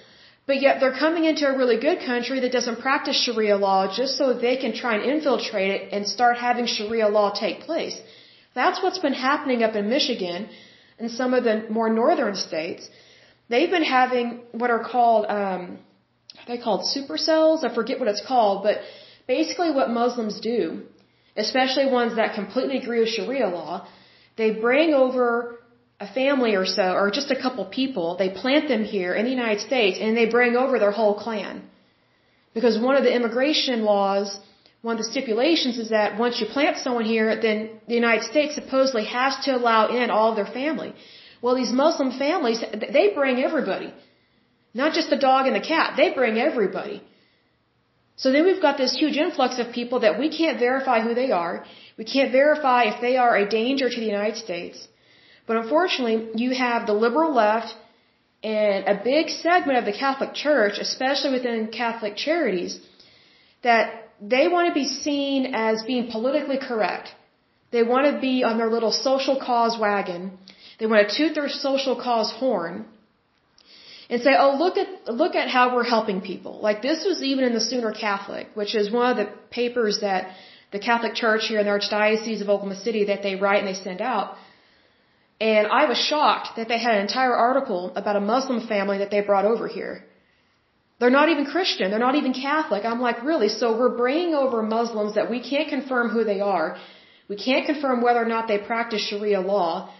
but 0.50 0.62
yet 0.66 0.80
they're 0.80 1.00
coming 1.06 1.26
into 1.32 1.44
a 1.48 1.56
really 1.62 1.80
good 1.88 2.00
country 2.12 2.38
that 2.44 2.52
doesn't 2.58 2.80
practice 2.86 3.18
Sharia 3.24 3.58
law 3.66 3.82
just 4.00 4.14
so 4.20 4.26
they 4.34 4.56
can 4.64 4.72
try 4.82 4.94
and 4.96 5.04
infiltrate 5.16 5.70
it 5.76 5.82
and 5.94 6.08
start 6.14 6.38
having 6.38 6.66
Sharia 6.76 7.08
law 7.18 7.28
take 7.42 7.60
place. 7.68 7.98
That's 8.56 8.82
what's 8.84 9.02
been 9.08 9.20
happening 9.30 9.62
up 9.68 9.76
in 9.82 9.90
Michigan 9.98 10.50
and 10.98 11.12
some 11.12 11.36
of 11.36 11.44
the 11.44 11.56
more 11.78 11.90
northern 12.02 12.36
states. 12.48 12.90
They've 13.52 13.70
been 13.78 13.90
having 14.00 14.26
what 14.64 14.72
are 14.72 14.84
called 14.94 15.28
um, 15.38 15.62
they 16.48 16.58
called 16.66 16.82
supercells. 16.96 17.64
I 17.68 17.72
forget 17.80 18.00
what 18.00 18.10
it's 18.14 18.26
called, 18.34 18.64
but 18.64 18.78
basically 19.28 19.70
what 19.70 19.92
Muslims 20.02 20.40
do, 20.40 20.62
especially 21.46 21.86
ones 22.02 22.16
that 22.16 22.34
completely 22.34 22.78
agree 22.80 23.02
with 23.02 23.10
Sharia 23.10 23.50
law, 23.60 23.88
they 24.36 24.50
bring 24.68 24.96
over 24.96 25.59
a 26.00 26.08
family 26.08 26.56
or 26.56 26.66
so, 26.66 26.94
or 27.00 27.12
just 27.12 27.32
a 27.32 27.42
couple 27.44 27.66
people, 27.66 28.16
they 28.16 28.30
plant 28.30 28.68
them 28.68 28.84
here 28.84 29.14
in 29.14 29.26
the 29.26 29.36
United 29.40 29.62
States, 29.70 29.98
and 30.00 30.16
they 30.16 30.28
bring 30.38 30.56
over 30.56 30.80
their 30.80 30.96
whole 31.00 31.16
clan. 31.24 31.62
Because 32.54 32.80
one 32.80 32.96
of 32.96 33.04
the 33.04 33.14
immigration 33.14 33.84
laws, 33.84 34.40
one 34.82 34.96
of 34.96 35.02
the 35.04 35.12
stipulations 35.12 35.78
is 35.78 35.90
that 35.90 36.18
once 36.18 36.40
you 36.40 36.48
plant 36.48 36.78
someone 36.78 37.06
here, 37.06 37.28
then 37.48 37.58
the 37.88 37.96
United 37.96 38.24
States 38.24 38.56
supposedly 38.56 39.06
has 39.06 39.34
to 39.46 39.56
allow 39.58 39.82
in 40.02 40.10
all 40.10 40.30
of 40.32 40.38
their 40.38 40.54
family. 40.62 40.94
Well, 41.42 41.56
these 41.56 41.72
Muslim 41.72 42.12
families, 42.18 42.64
they 42.98 43.12
bring 43.14 43.44
everybody. 43.44 43.94
Not 44.74 44.94
just 44.94 45.10
the 45.10 45.24
dog 45.30 45.48
and 45.48 45.56
the 45.56 45.68
cat, 45.74 45.94
they 45.98 46.10
bring 46.14 46.38
everybody. 46.38 47.02
So 48.16 48.32
then 48.32 48.46
we've 48.46 48.62
got 48.62 48.78
this 48.78 48.96
huge 48.96 49.18
influx 49.18 49.60
of 49.60 49.72
people 49.72 50.00
that 50.02 50.20
we 50.20 50.30
can't 50.30 50.60
verify 50.60 51.00
who 51.02 51.14
they 51.14 51.32
are. 51.32 51.66
We 51.98 52.06
can't 52.06 52.32
verify 52.32 52.84
if 52.92 53.02
they 53.02 53.16
are 53.18 53.36
a 53.36 53.50
danger 53.50 53.90
to 53.90 54.00
the 54.00 54.12
United 54.18 54.38
States. 54.38 54.88
But 55.50 55.58
unfortunately, 55.64 56.18
you 56.44 56.52
have 56.66 56.86
the 56.86 56.98
liberal 57.06 57.32
left 57.34 57.70
and 58.44 58.88
a 58.94 58.96
big 59.04 59.30
segment 59.30 59.80
of 59.80 59.86
the 59.90 59.96
Catholic 60.04 60.32
Church, 60.46 60.76
especially 60.88 61.32
within 61.38 61.70
Catholic 61.82 62.16
charities, 62.26 62.74
that 63.64 63.86
they 64.34 64.46
want 64.48 64.68
to 64.70 64.76
be 64.82 64.88
seen 65.06 65.40
as 65.68 65.82
being 65.92 66.06
politically 66.12 66.60
correct. 66.70 67.08
They 67.72 67.82
want 67.94 68.06
to 68.10 68.22
be 68.28 68.36
on 68.50 68.60
their 68.60 68.70
little 68.76 68.92
social 68.92 69.38
cause 69.48 69.76
wagon. 69.86 70.38
They 70.78 70.86
want 70.92 71.10
to 71.10 71.16
toot 71.18 71.34
their 71.34 71.50
social 71.50 71.96
cause 71.96 72.32
horn 72.42 72.86
and 74.12 74.22
say, 74.22 74.36
oh, 74.44 74.52
look 74.64 74.78
at, 74.78 74.90
look 75.22 75.34
at 75.42 75.48
how 75.56 75.66
we're 75.76 75.90
helping 75.96 76.22
people. 76.22 76.60
Like 76.68 76.84
this 76.84 77.06
was 77.10 77.24
even 77.24 77.44
in 77.44 77.54
the 77.54 77.66
Sooner 77.72 77.92
Catholic, 77.92 78.50
which 78.54 78.76
is 78.76 78.92
one 78.92 79.10
of 79.14 79.18
the 79.18 79.28
papers 79.50 80.02
that 80.02 80.30
the 80.72 80.80
Catholic 80.90 81.16
Church 81.16 81.48
here 81.48 81.60
in 81.60 81.66
the 81.66 81.72
Archdiocese 81.72 82.42
of 82.44 82.50
Oklahoma 82.50 82.80
City 82.88 83.06
that 83.06 83.24
they 83.24 83.36
write 83.36 83.64
and 83.64 83.68
they 83.68 83.80
send 83.88 84.00
out. 84.00 84.36
And 85.40 85.68
I 85.68 85.86
was 85.86 85.98
shocked 85.98 86.58
that 86.58 86.68
they 86.68 86.80
had 86.80 86.96
an 86.96 87.02
entire 87.02 87.34
article 87.34 87.94
about 87.96 88.18
a 88.18 88.20
Muslim 88.20 88.68
family 88.68 88.98
that 88.98 89.10
they 89.10 89.22
brought 89.22 89.46
over 89.46 89.68
here. 89.68 90.04
They're 91.00 91.18
not 91.20 91.30
even 91.30 91.46
Christian. 91.46 91.92
They're 91.92 92.08
not 92.08 92.16
even 92.16 92.34
Catholic. 92.34 92.84
I'm 92.84 93.00
like, 93.00 93.24
really? 93.24 93.48
So 93.48 93.78
we're 93.78 93.96
bringing 93.96 94.34
over 94.36 94.62
Muslims 94.62 95.16
that 95.16 95.30
we 95.30 95.40
can't 95.40 95.70
confirm 95.70 96.10
who 96.10 96.26
they 96.26 96.42
are. 96.42 96.78
We 97.30 97.38
can't 97.38 97.66
confirm 97.66 98.02
whether 98.02 98.22
or 98.22 98.26
not 98.26 98.50
they 98.50 98.58
practice 98.58 99.02
Sharia 99.08 99.40
law. 99.40 99.94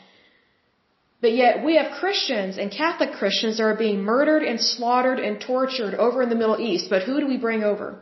But 1.22 1.34
yet 1.34 1.64
we 1.64 1.76
have 1.76 2.00
Christians 2.00 2.58
and 2.58 2.72
Catholic 2.72 3.14
Christians 3.14 3.58
that 3.58 3.64
are 3.64 3.76
being 3.76 4.02
murdered 4.04 4.44
and 4.44 4.60
slaughtered 4.60 5.20
and 5.20 5.40
tortured 5.40 5.94
over 5.94 6.22
in 6.22 6.30
the 6.30 6.36
Middle 6.36 6.60
East. 6.60 6.90
But 6.90 7.04
who 7.04 7.20
do 7.22 7.28
we 7.28 7.38
bring 7.38 7.64
over? 7.64 8.00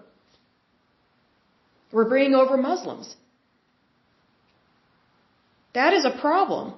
We're 1.91 2.09
bringing 2.09 2.35
over 2.35 2.57
Muslims. 2.57 3.15
That 5.73 5.93
is 5.93 6.05
a 6.05 6.11
problem. 6.11 6.73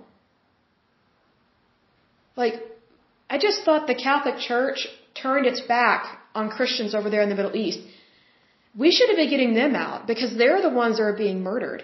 Like, 2.41 2.55
I 3.33 3.37
just 3.47 3.63
thought 3.65 3.87
the 3.93 4.01
Catholic 4.07 4.37
Church 4.49 4.87
turned 5.21 5.45
its 5.51 5.61
back 5.77 6.01
on 6.33 6.49
Christians 6.57 6.95
over 6.99 7.09
there 7.13 7.23
in 7.25 7.31
the 7.33 7.39
Middle 7.39 7.55
East. 7.63 7.79
We 8.83 8.89
should 8.95 9.09
have 9.09 9.19
been 9.21 9.31
getting 9.35 9.53
them 9.61 9.73
out 9.85 10.07
because 10.11 10.31
they're 10.41 10.61
the 10.67 10.75
ones 10.83 10.97
that 10.97 11.07
are 11.09 11.19
being 11.25 11.39
murdered. 11.49 11.81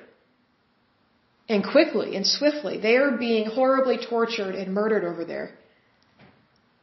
And 1.54 1.62
quickly 1.74 2.16
and 2.18 2.26
swiftly. 2.26 2.76
They 2.86 2.96
are 3.02 3.12
being 3.28 3.46
horribly 3.58 3.98
tortured 4.14 4.56
and 4.62 4.74
murdered 4.80 5.04
over 5.12 5.26
there. 5.34 5.48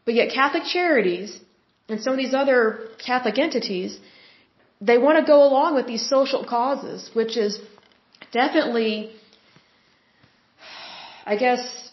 But 0.04 0.14
yet 0.18 0.34
Catholic 0.40 0.64
Charities 0.74 1.30
and 1.88 2.00
some 2.02 2.12
of 2.16 2.18
these 2.22 2.34
other 2.42 2.58
Catholic 3.06 3.38
entities, 3.46 3.98
they 4.90 4.98
want 5.06 5.16
to 5.18 5.24
go 5.34 5.38
along 5.48 5.76
with 5.78 5.86
these 5.92 6.04
social 6.16 6.44
causes, 6.56 7.10
which 7.14 7.36
is 7.46 7.58
definitely, 8.32 8.92
I 11.32 11.36
guess, 11.44 11.91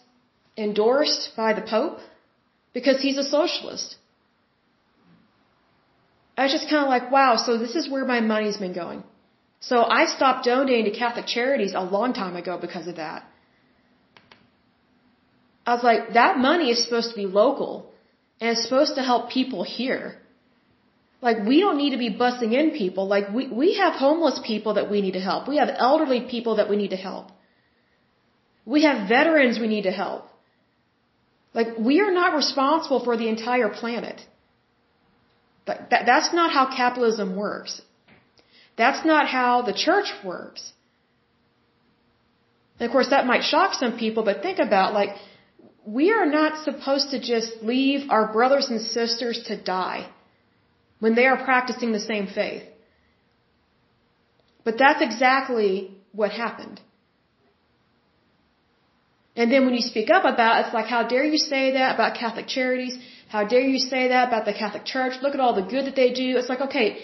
endorsed 0.66 1.30
by 1.36 1.54
the 1.54 1.66
Pope 1.74 2.00
because 2.74 3.02
he's 3.02 3.18
a 3.18 3.28
socialist. 3.38 3.96
I 6.38 6.44
was 6.44 6.54
just 6.58 6.70
kind 6.70 6.84
of 6.86 6.90
like, 6.96 7.12
wow, 7.12 7.32
so 7.46 7.58
this 7.58 7.76
is 7.80 7.90
where 7.94 8.06
my 8.06 8.20
money's 8.34 8.60
been 8.66 8.78
going. 8.84 9.04
So 9.70 9.84
I 10.00 10.06
stopped 10.06 10.46
donating 10.46 10.86
to 10.92 10.98
Catholic 10.98 11.26
charities 11.26 11.74
a 11.76 11.84
long 11.98 12.14
time 12.14 12.36
ago 12.42 12.58
because 12.66 12.88
of 12.88 12.96
that. 12.96 13.26
I 15.66 15.74
was 15.76 15.84
like, 15.84 16.14
that 16.14 16.38
money 16.38 16.72
is 16.72 16.84
supposed 16.84 17.10
to 17.10 17.18
be 17.24 17.26
local 17.26 17.92
and 18.40 18.52
it's 18.52 18.64
supposed 18.64 18.96
to 18.96 19.04
help 19.04 19.30
people 19.30 19.64
here. 19.64 20.18
Like, 21.22 21.40
we 21.46 21.60
don't 21.60 21.78
need 21.78 21.90
to 21.90 21.98
be 21.98 22.10
bussing 22.24 22.54
in 22.54 22.72
people. 22.72 23.06
Like, 23.08 23.34
we, 23.34 23.48
we 23.50 23.76
have 23.76 23.94
homeless 23.94 24.40
people 24.46 24.76
that 24.76 24.90
we 24.90 25.02
need 25.02 25.16
to 25.20 25.20
help. 25.20 25.50
We 25.50 25.58
have 25.58 25.70
elderly 25.76 26.22
people 26.22 26.56
that 26.56 26.70
we 26.70 26.78
need 26.78 26.92
to 26.92 27.02
help. 27.10 27.28
We 28.66 28.84
have 28.84 29.10
veterans 29.10 29.60
we 29.60 29.68
need 29.68 29.84
to 29.84 29.92
help. 29.92 30.29
Like, 31.54 31.78
we 31.78 32.00
are 32.02 32.12
not 32.12 32.36
responsible 32.36 33.04
for 33.04 33.18
the 33.18 33.28
entire 33.28 33.70
planet. 33.70 34.22
That, 35.66 35.90
that, 35.90 36.06
that's 36.06 36.34
not 36.34 36.52
how 36.52 36.76
capitalism 36.76 37.36
works. 37.36 37.82
That's 38.78 39.06
not 39.06 39.28
how 39.28 39.64
the 39.64 39.74
church 39.74 40.10
works. 40.24 40.72
And 42.80 42.86
of 42.88 42.92
course, 42.92 43.10
that 43.10 43.26
might 43.26 43.44
shock 43.44 43.74
some 43.74 43.98
people, 43.98 44.24
but 44.24 44.42
think 44.42 44.60
about 44.60 44.94
like, 44.94 45.10
we 45.86 46.12
are 46.12 46.26
not 46.26 46.64
supposed 46.64 47.12
to 47.12 47.20
just 47.20 47.64
leave 47.64 48.10
our 48.10 48.32
brothers 48.32 48.70
and 48.70 48.82
sisters 48.82 49.44
to 49.48 49.62
die 49.62 50.08
when 51.00 51.16
they 51.16 51.26
are 51.26 51.44
practicing 51.44 51.92
the 51.92 52.00
same 52.00 52.28
faith. 52.28 52.64
But 54.64 54.78
that's 54.78 55.02
exactly 55.02 55.98
what 56.12 56.32
happened. 56.32 56.80
And 59.36 59.52
then 59.52 59.66
when 59.66 59.74
you 59.74 59.82
speak 59.82 60.10
up 60.10 60.26
about 60.26 60.58
it, 60.58 60.66
it's 60.66 60.74
like, 60.74 60.88
how 60.88 61.04
dare 61.08 61.24
you 61.24 61.38
say 61.38 61.72
that 61.74 61.96
about 61.96 62.18
Catholic 62.18 62.48
charities? 62.48 62.98
How 63.30 63.44
dare 63.44 63.62
you 63.62 63.78
say 63.78 64.10
that 64.10 64.28
about 64.28 64.46
the 64.46 64.54
Catholic 64.54 64.86
Church? 64.86 65.14
Look 65.22 65.34
at 65.36 65.40
all 65.40 65.54
the 65.54 65.70
good 65.74 65.86
that 65.86 65.96
they 65.96 66.12
do. 66.14 66.38
It's 66.38 66.50
like, 66.50 66.62
okay, 66.62 66.98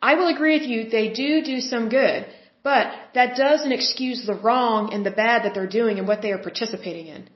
I 0.00 0.14
will 0.14 0.28
agree 0.28 0.58
with 0.58 0.68
you, 0.68 0.88
they 0.90 1.08
do 1.12 1.42
do 1.42 1.60
some 1.60 1.88
good, 1.88 2.26
but 2.62 2.92
that 3.14 3.36
doesn't 3.36 3.72
excuse 3.72 4.24
the 4.26 4.34
wrong 4.34 4.92
and 4.92 5.04
the 5.04 5.10
bad 5.10 5.44
that 5.44 5.54
they're 5.54 5.66
doing 5.66 5.98
and 5.98 6.06
what 6.06 6.22
they 6.22 6.32
are 6.32 6.38
participating 6.38 7.08
in. 7.08 7.28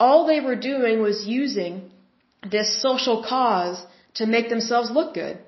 All 0.00 0.26
they 0.26 0.40
were 0.40 0.56
doing 0.56 1.00
was 1.02 1.26
using 1.26 1.90
this 2.50 2.80
social 2.82 3.24
cause 3.28 3.84
to 4.14 4.26
make 4.26 4.48
themselves 4.48 4.90
look 4.90 5.14
good. 5.14 5.38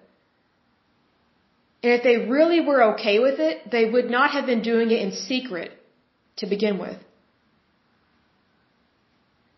And 1.82 1.92
if 1.92 2.02
they 2.02 2.16
really 2.30 2.60
were 2.60 2.82
okay 2.94 3.18
with 3.18 3.38
it, 3.40 3.70
they 3.70 3.84
would 3.90 4.10
not 4.10 4.30
have 4.32 4.46
been 4.46 4.62
doing 4.62 4.90
it 4.90 5.00
in 5.00 5.12
secret 5.12 5.70
to 6.36 6.46
begin 6.46 6.78
with. 6.78 6.98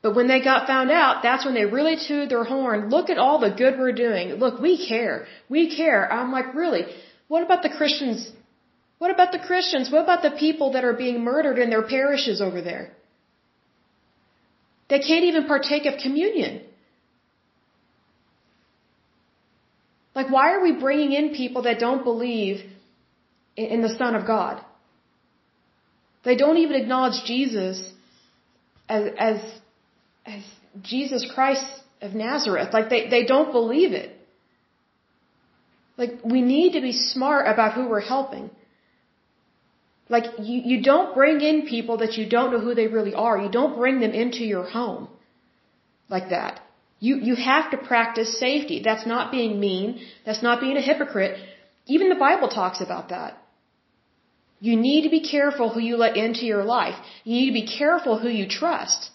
But 0.03 0.17
when 0.17 0.27
they 0.27 0.41
got 0.43 0.67
found 0.67 0.91
out, 0.91 1.23
that's 1.23 1.45
when 1.45 1.55
they 1.55 1.65
really 1.65 1.97
tooted 1.97 2.29
their 2.29 2.45
horn. 2.45 2.91
Look 2.91 3.09
at 3.09 3.19
all 3.19 3.39
the 3.39 3.51
good 3.51 3.79
we're 3.79 3.93
doing. 3.93 4.35
Look, 4.45 4.61
we 4.61 4.73
care. 4.89 5.27
We 5.49 5.75
care. 5.77 6.13
I'm 6.13 6.33
like, 6.33 6.55
really? 6.55 6.85
What 7.29 7.45
about 7.45 7.63
the 7.63 7.71
Christians? 7.71 8.31
What 8.99 9.13
about 9.13 9.31
the 9.33 9.39
Christians? 9.39 9.91
What 9.91 10.03
about 10.03 10.23
the 10.23 10.33
people 10.33 10.73
that 10.73 10.85
are 10.85 10.93
being 10.93 11.23
murdered 11.23 11.59
in 11.59 11.71
their 11.71 11.83
parishes 11.83 12.41
over 12.41 12.61
there? 12.61 12.93
They 14.89 14.99
can't 14.99 15.25
even 15.25 15.47
partake 15.47 15.87
of 15.87 15.99
communion. 15.99 16.63
Like, 20.15 20.31
why 20.31 20.53
are 20.53 20.63
we 20.63 20.73
bringing 20.73 21.13
in 21.13 21.35
people 21.35 21.63
that 21.63 21.79
don't 21.79 22.05
believe 22.05 22.61
in 23.57 23.81
the 23.81 23.95
Son 23.97 24.15
of 24.15 24.27
God? 24.27 24.63
They 26.25 26.37
don't 26.37 26.59
even 26.59 26.77
acknowledge 26.77 27.25
Jesus 27.25 27.83
as, 28.89 29.13
as 29.19 29.41
as 30.25 30.43
Jesus 30.83 31.31
Christ 31.35 31.65
of 32.01 32.15
Nazareth. 32.15 32.71
Like 32.73 32.89
they, 32.89 33.09
they 33.09 33.25
don't 33.25 33.53
believe 33.53 33.93
it. 33.93 34.17
Like 35.97 36.25
we 36.25 36.43
need 36.43 36.73
to 36.73 36.81
be 36.81 36.93
smart 36.93 37.47
about 37.47 37.75
who 37.75 37.89
we're 37.89 38.01
helping. 38.01 38.51
Like 40.09 40.25
you, 40.39 40.61
you 40.65 40.83
don't 40.83 41.15
bring 41.15 41.41
in 41.41 41.67
people 41.67 41.99
that 41.99 42.15
you 42.15 42.29
don't 42.29 42.53
know 42.53 42.61
who 42.61 42.75
they 42.75 42.87
really 42.87 43.15
are. 43.15 43.39
You 43.39 43.51
don't 43.51 43.77
bring 43.77 44.01
them 44.01 44.13
into 44.13 44.45
your 44.45 44.65
home 44.65 45.09
like 46.09 46.31
that. 46.31 46.61
You, 47.07 47.15
you 47.29 47.35
have 47.35 47.71
to 47.73 47.79
practice 47.93 48.39
safety. 48.39 48.77
That's 48.89 49.07
not 49.13 49.33
being 49.37 49.59
mean. 49.59 49.87
That's 50.25 50.43
not 50.49 50.61
being 50.65 50.77
a 50.77 50.85
hypocrite. 50.91 51.33
Even 51.95 52.09
the 52.15 52.21
Bible 52.29 52.49
talks 52.49 52.81
about 52.81 53.09
that. 53.15 53.33
You 54.67 54.77
need 54.77 55.03
to 55.07 55.11
be 55.17 55.23
careful 55.37 55.71
who 55.71 55.81
you 55.81 55.97
let 55.97 56.17
into 56.17 56.45
your 56.53 56.63
life. 56.63 56.95
You 57.25 57.35
need 57.39 57.49
to 57.53 57.59
be 57.63 57.67
careful 57.81 58.21
who 58.21 58.29
you 58.29 58.47
trust. 58.61 59.11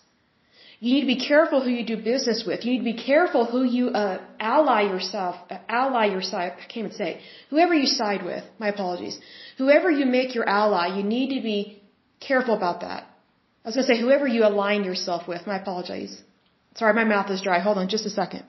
You 0.81 0.89
need 0.95 1.05
to 1.07 1.13
be 1.15 1.21
careful 1.31 1.61
who 1.63 1.71
you 1.77 1.85
do 1.93 1.97
business 2.11 2.43
with. 2.45 2.65
You 2.65 2.73
need 2.73 2.83
to 2.85 2.91
be 2.93 3.01
careful 3.11 3.45
who 3.45 3.63
you 3.77 3.87
uh, 4.03 4.17
ally 4.37 4.81
yourself, 4.93 5.37
uh, 5.49 5.59
ally 5.69 6.05
your 6.15 6.25
side. 6.33 6.51
I 6.57 6.65
can't 6.73 6.85
even 6.87 6.91
say 6.91 7.21
whoever 7.49 7.73
you 7.73 7.87
side 7.87 8.25
with. 8.31 8.43
My 8.59 8.67
apologies. 8.75 9.17
Whoever 9.57 9.89
you 9.89 10.05
make 10.19 10.35
your 10.35 10.47
ally, 10.61 10.87
you 10.97 11.03
need 11.03 11.29
to 11.37 11.41
be 11.41 11.81
careful 12.19 12.55
about 12.61 12.81
that. 12.81 13.03
I 13.63 13.69
was 13.69 13.75
going 13.75 13.87
to 13.87 13.93
say 13.93 14.01
whoever 14.01 14.27
you 14.27 14.43
align 14.45 14.83
yourself 14.83 15.27
with. 15.27 15.47
My 15.47 15.57
apologies. 15.61 16.21
Sorry, 16.77 16.93
my 16.93 17.03
mouth 17.03 17.29
is 17.31 17.41
dry. 17.41 17.59
Hold 17.59 17.77
on, 17.77 17.87
just 17.89 18.05
a 18.05 18.09
second. 18.09 18.43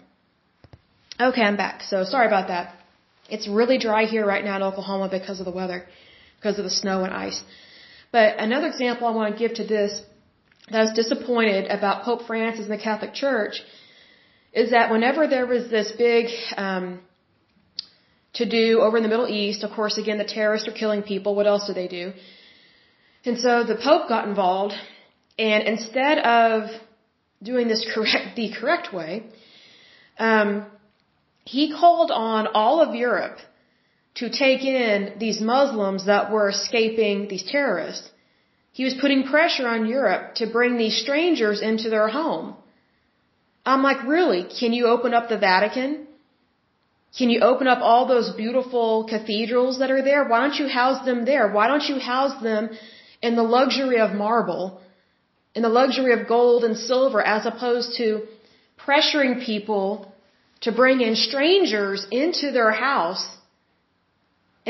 Okay, 1.28 1.42
I'm 1.42 1.56
back. 1.56 1.82
So 1.82 2.04
sorry 2.04 2.26
about 2.26 2.48
that. 2.48 2.74
It's 3.28 3.48
really 3.48 3.78
dry 3.78 4.04
here 4.04 4.26
right 4.26 4.44
now 4.44 4.56
in 4.56 4.62
Oklahoma 4.62 5.08
because 5.08 5.40
of 5.40 5.46
the 5.46 5.56
weather, 5.60 5.80
because 6.38 6.58
of 6.58 6.64
the 6.64 6.76
snow 6.82 7.04
and 7.04 7.12
ice. 7.12 7.42
But 8.12 8.38
another 8.38 8.68
example 8.68 9.06
I 9.06 9.10
want 9.10 9.32
to 9.32 9.38
give 9.38 9.54
to 9.60 9.64
this 9.64 10.00
that 10.70 10.78
I 10.80 10.84
was 10.84 10.92
disappointed 10.92 11.70
about 11.70 12.04
Pope 12.04 12.22
Francis 12.26 12.66
and 12.66 12.74
the 12.78 12.82
Catholic 12.90 13.14
Church 13.14 13.62
is 14.52 14.70
that 14.70 14.90
whenever 14.90 15.26
there 15.26 15.46
was 15.46 15.70
this 15.70 15.92
big 15.92 16.26
um, 16.56 17.00
to 18.34 18.44
do 18.48 18.80
over 18.80 18.96
in 18.98 19.02
the 19.02 19.08
Middle 19.08 19.28
East, 19.28 19.62
of 19.64 19.70
course, 19.70 19.98
again, 19.98 20.18
the 20.18 20.24
terrorists 20.24 20.68
are 20.68 20.78
killing 20.82 21.02
people. 21.02 21.34
What 21.34 21.46
else 21.46 21.66
do 21.66 21.74
they 21.74 21.88
do? 21.88 22.12
And 23.24 23.38
so 23.38 23.64
the 23.64 23.76
Pope 23.76 24.08
got 24.08 24.28
involved, 24.28 24.74
and 25.38 25.62
instead 25.64 26.18
of 26.18 26.70
doing 27.42 27.68
this 27.68 27.86
correct, 27.94 28.36
the 28.36 28.50
correct 28.52 28.92
way, 28.92 29.24
um, 30.18 30.66
he 31.44 31.72
called 31.72 32.10
on 32.10 32.48
all 32.54 32.80
of 32.80 32.94
Europe 32.94 33.38
to 34.16 34.28
take 34.28 34.62
in 34.64 35.14
these 35.18 35.40
Muslims 35.40 36.06
that 36.06 36.30
were 36.30 36.48
escaping 36.48 37.28
these 37.28 37.44
terrorists. 37.44 38.10
He 38.72 38.84
was 38.84 38.94
putting 38.94 39.24
pressure 39.24 39.66
on 39.66 39.86
Europe 39.86 40.34
to 40.36 40.46
bring 40.46 40.76
these 40.76 40.96
strangers 41.00 41.60
into 41.60 41.88
their 41.90 42.08
home. 42.08 42.56
I'm 43.64 43.82
like, 43.82 44.02
really? 44.04 44.42
Can 44.60 44.72
you 44.72 44.86
open 44.86 45.14
up 45.14 45.28
the 45.28 45.38
Vatican? 45.38 46.06
Can 47.16 47.30
you 47.30 47.40
open 47.40 47.66
up 47.66 47.80
all 47.80 48.06
those 48.06 48.30
beautiful 48.44 49.04
cathedrals 49.08 49.78
that 49.78 49.90
are 49.90 50.02
there? 50.02 50.28
Why 50.28 50.40
don't 50.40 50.58
you 50.58 50.68
house 50.68 51.04
them 51.04 51.24
there? 51.24 51.50
Why 51.56 51.66
don't 51.68 51.88
you 51.88 51.98
house 51.98 52.42
them 52.42 52.70
in 53.22 53.34
the 53.36 53.42
luxury 53.42 53.98
of 53.98 54.12
marble, 54.12 54.80
in 55.58 55.62
the 55.68 55.76
luxury 55.82 56.12
of 56.18 56.28
gold 56.36 56.60
and 56.68 56.76
silver, 56.90 57.20
as 57.34 57.44
opposed 57.52 57.90
to 58.00 58.08
pressuring 58.84 59.32
people 59.50 59.86
to 60.64 60.70
bring 60.80 60.98
in 61.06 61.14
strangers 61.28 62.00
into 62.22 62.46
their 62.56 62.72
house 62.88 63.24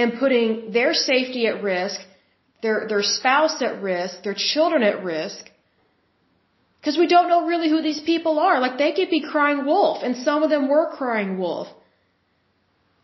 and 0.00 0.18
putting 0.22 0.72
their 0.78 0.92
safety 1.10 1.42
at 1.50 1.62
risk 1.62 2.00
their, 2.62 2.86
their 2.88 3.02
spouse 3.02 3.56
at 3.62 3.82
risk, 3.82 4.22
their 4.22 4.34
children 4.36 4.82
at 4.82 5.04
risk. 5.04 5.42
Because 6.80 6.96
we 7.02 7.06
don't 7.06 7.28
know 7.28 7.46
really 7.46 7.68
who 7.68 7.82
these 7.82 8.00
people 8.00 8.38
are. 8.38 8.60
Like 8.60 8.78
they 8.78 8.92
could 8.92 9.10
be 9.10 9.22
crying 9.34 9.64
wolf, 9.64 9.98
and 10.02 10.16
some 10.16 10.42
of 10.42 10.50
them 10.50 10.68
were 10.68 10.96
crying 10.96 11.38
wolf. 11.38 11.68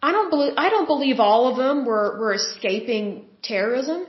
I 0.03 0.13
don't 0.13 0.31
believe 0.31 0.55
I 0.57 0.69
don't 0.71 0.87
believe 0.87 1.19
all 1.19 1.49
of 1.51 1.57
them 1.57 1.85
were, 1.85 2.19
were 2.21 2.35
escaping 2.35 3.27
terrorism. 3.43 4.07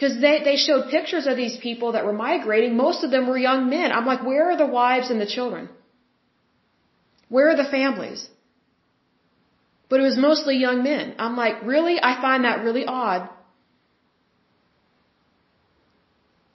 Because 0.00 0.18
they, 0.18 0.42
they 0.42 0.56
showed 0.56 0.90
pictures 0.90 1.26
of 1.26 1.36
these 1.36 1.56
people 1.58 1.92
that 1.92 2.06
were 2.06 2.14
migrating. 2.14 2.74
Most 2.74 3.04
of 3.04 3.10
them 3.10 3.26
were 3.28 3.36
young 3.36 3.68
men. 3.68 3.92
I'm 3.92 4.06
like, 4.06 4.22
where 4.24 4.44
are 4.50 4.56
the 4.56 4.66
wives 4.66 5.10
and 5.10 5.20
the 5.20 5.26
children? 5.26 5.68
Where 7.28 7.50
are 7.50 7.56
the 7.56 7.70
families? 7.70 8.22
But 9.90 10.00
it 10.00 10.04
was 10.04 10.16
mostly 10.16 10.56
young 10.56 10.82
men. 10.82 11.14
I'm 11.18 11.36
like, 11.36 11.56
really? 11.62 11.96
I 12.02 12.12
find 12.22 12.44
that 12.46 12.64
really 12.64 12.86
odd. 12.86 13.28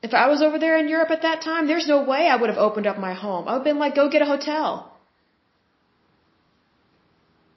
If 0.02 0.16
I 0.16 0.26
was 0.28 0.42
over 0.42 0.58
there 0.58 0.78
in 0.80 0.88
Europe 0.88 1.12
at 1.12 1.22
that 1.22 1.44
time, 1.44 1.68
there's 1.68 1.88
no 1.88 2.00
way 2.04 2.28
I 2.28 2.38
would 2.38 2.50
have 2.50 2.64
opened 2.70 2.88
up 2.88 2.98
my 2.98 3.14
home. 3.14 3.48
I 3.48 3.52
would 3.52 3.60
have 3.60 3.70
been 3.72 3.84
like, 3.84 3.94
go 3.94 4.10
get 4.10 4.24
a 4.24 4.32
hotel. 4.34 4.92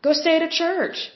Go 0.03 0.13
stay 0.13 0.37
at 0.37 0.43
a 0.43 0.51
church. 0.51 1.11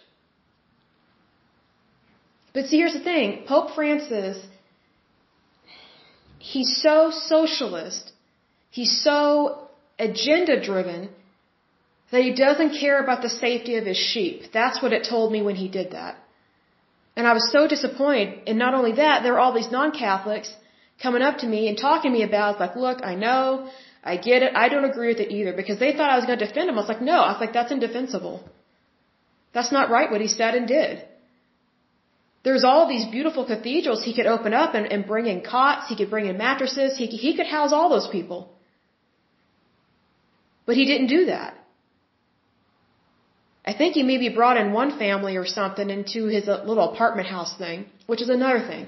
But 2.54 2.66
see, 2.66 2.78
here's 2.78 2.94
the 2.94 3.06
thing. 3.10 3.44
Pope 3.46 3.74
Francis 3.74 4.38
he's 6.50 6.70
so 6.82 6.94
socialist, 7.10 8.12
he's 8.70 8.94
so 9.08 9.22
agenda 9.98 10.54
driven 10.70 11.08
that 12.10 12.22
he 12.28 12.32
doesn't 12.34 12.78
care 12.82 12.98
about 13.02 13.22
the 13.22 13.32
safety 13.44 13.76
of 13.76 13.86
his 13.90 13.96
sheep. 13.96 14.38
That's 14.52 14.82
what 14.82 14.92
it 14.92 15.04
told 15.08 15.32
me 15.34 15.40
when 15.48 15.54
he 15.62 15.68
did 15.68 15.92
that. 15.92 16.16
And 17.16 17.26
I 17.26 17.32
was 17.38 17.46
so 17.56 17.60
disappointed. 17.74 18.28
And 18.48 18.58
not 18.64 18.74
only 18.78 18.92
that, 19.02 19.22
there 19.22 19.34
were 19.34 19.44
all 19.44 19.54
these 19.54 19.70
non-Catholics 19.78 20.50
coming 21.04 21.22
up 21.28 21.38
to 21.38 21.46
me 21.54 21.60
and 21.68 21.78
talking 21.78 22.10
to 22.10 22.18
me 22.18 22.24
about, 22.30 22.60
like, 22.64 22.74
look, 22.76 22.98
I 23.12 23.14
know, 23.14 23.70
I 24.12 24.16
get 24.16 24.42
it, 24.42 24.52
I 24.62 24.68
don't 24.68 24.90
agree 24.92 25.08
with 25.12 25.20
it 25.24 25.30
either, 25.36 25.52
because 25.60 25.78
they 25.78 25.92
thought 25.92 26.10
I 26.10 26.16
was 26.16 26.26
going 26.26 26.38
to 26.38 26.46
defend 26.46 26.68
him. 26.68 26.76
I 26.76 26.82
was 26.84 26.92
like, 26.94 27.06
no, 27.12 27.18
I 27.26 27.30
was 27.32 27.40
like, 27.40 27.54
that's 27.58 27.72
indefensible. 27.72 28.36
That's 29.54 29.72
not 29.78 29.90
right 29.96 30.10
what 30.10 30.20
he 30.26 30.28
said 30.28 30.54
and 30.54 30.66
did. 30.66 31.04
There's 32.44 32.64
all 32.64 32.88
these 32.88 33.06
beautiful 33.06 33.44
cathedrals 33.44 34.02
he 34.02 34.14
could 34.14 34.26
open 34.26 34.52
up 34.52 34.74
and, 34.74 34.86
and 34.92 35.06
bring 35.06 35.26
in 35.26 35.42
cots, 35.42 35.88
he 35.88 35.96
could 35.96 36.10
bring 36.10 36.26
in 36.26 36.36
mattresses, 36.36 36.98
he, 36.98 37.06
he 37.06 37.36
could 37.36 37.46
house 37.46 37.72
all 37.72 37.88
those 37.88 38.08
people. 38.08 38.50
But 40.66 40.76
he 40.76 40.84
didn't 40.84 41.08
do 41.08 41.26
that. 41.26 41.54
I 43.64 43.72
think 43.74 43.94
he 43.94 44.02
maybe 44.02 44.28
brought 44.28 44.56
in 44.56 44.72
one 44.72 44.98
family 44.98 45.36
or 45.36 45.46
something 45.46 45.88
into 45.88 46.26
his 46.26 46.48
uh, 46.48 46.64
little 46.66 46.92
apartment 46.92 47.28
house 47.28 47.56
thing, 47.56 47.86
which 48.06 48.20
is 48.20 48.28
another 48.28 48.60
thing. 48.60 48.86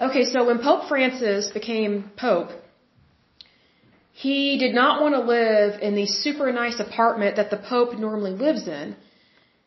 Okay, 0.00 0.24
so 0.24 0.46
when 0.46 0.58
Pope 0.58 0.88
Francis 0.88 1.50
became 1.52 2.10
Pope, 2.16 2.50
he 4.12 4.58
did 4.58 4.74
not 4.74 5.02
want 5.02 5.14
to 5.14 5.20
live 5.20 5.82
in 5.82 5.94
the 5.94 6.06
super 6.06 6.50
nice 6.52 6.80
apartment 6.80 7.36
that 7.36 7.50
the 7.50 7.58
Pope 7.58 7.98
normally 7.98 8.32
lives 8.32 8.66
in. 8.66 8.96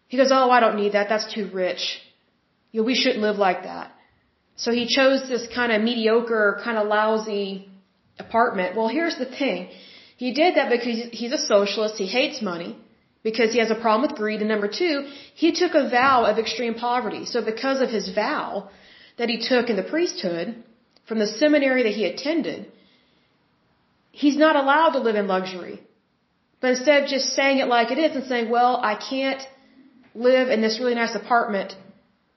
He 0.08 0.18
goes, 0.18 0.32
Oh, 0.32 0.50
I 0.50 0.60
don't 0.60 0.78
need 0.78 0.94
that. 0.94 1.08
That's 1.10 1.32
too 1.32 1.50
rich. 1.54 2.02
You 2.76 2.82
know, 2.82 2.88
we 2.92 2.96
shouldn't 3.02 3.24
live 3.24 3.38
like 3.38 3.64
that. 3.64 3.88
So 4.58 4.70
he 4.80 4.86
chose 4.96 5.20
this 5.34 5.44
kind 5.58 5.72
of 5.72 5.82
mediocre, 5.82 6.60
kind 6.62 6.78
of 6.78 6.88
lousy 6.88 7.70
apartment. 8.20 8.76
Well, 8.76 8.90
here's 8.90 9.18
the 9.18 9.30
thing. 9.42 9.70
He 10.18 10.34
did 10.34 10.58
that 10.58 10.70
because 10.70 10.98
he's 11.20 11.32
a 11.32 11.44
socialist. 11.54 11.96
He 12.06 12.08
hates 12.20 12.42
money 12.42 12.72
because 13.24 13.54
he 13.54 13.60
has 13.60 13.72
a 13.72 13.80
problem 13.84 14.02
with 14.06 14.18
greed. 14.18 14.42
And 14.42 14.50
number 14.50 14.68
two, 14.68 15.08
he 15.36 15.54
took 15.62 15.74
a 15.74 15.90
vow 15.90 16.26
of 16.26 16.38
extreme 16.38 16.74
poverty. 16.74 17.24
So 17.34 17.46
because 17.54 17.80
of 17.80 17.90
his 17.98 18.10
vow 18.14 18.70
that 19.18 19.30
he 19.30 19.38
took 19.52 19.70
in 19.70 19.78
the 19.78 19.90
priesthood 19.94 20.62
from 21.08 21.20
the 21.20 21.28
seminary 21.28 21.84
that 21.84 21.96
he 22.00 22.04
attended, 22.04 22.70
he's 24.12 24.38
not 24.46 24.58
allowed 24.58 24.92
to 24.96 25.00
live 25.08 25.16
in 25.16 25.28
luxury. 25.28 25.82
But 26.60 26.72
instead 26.72 27.04
of 27.04 27.10
just 27.10 27.28
saying 27.40 27.60
it 27.60 27.70
like 27.78 27.92
it 27.92 28.00
is 28.06 28.18
and 28.18 28.26
saying, 28.26 28.50
well, 28.50 28.74
I 28.92 28.96
can't 28.96 29.42
live 30.14 30.50
in 30.50 30.60
this 30.60 30.78
really 30.82 30.96
nice 30.96 31.16
apartment 31.16 31.74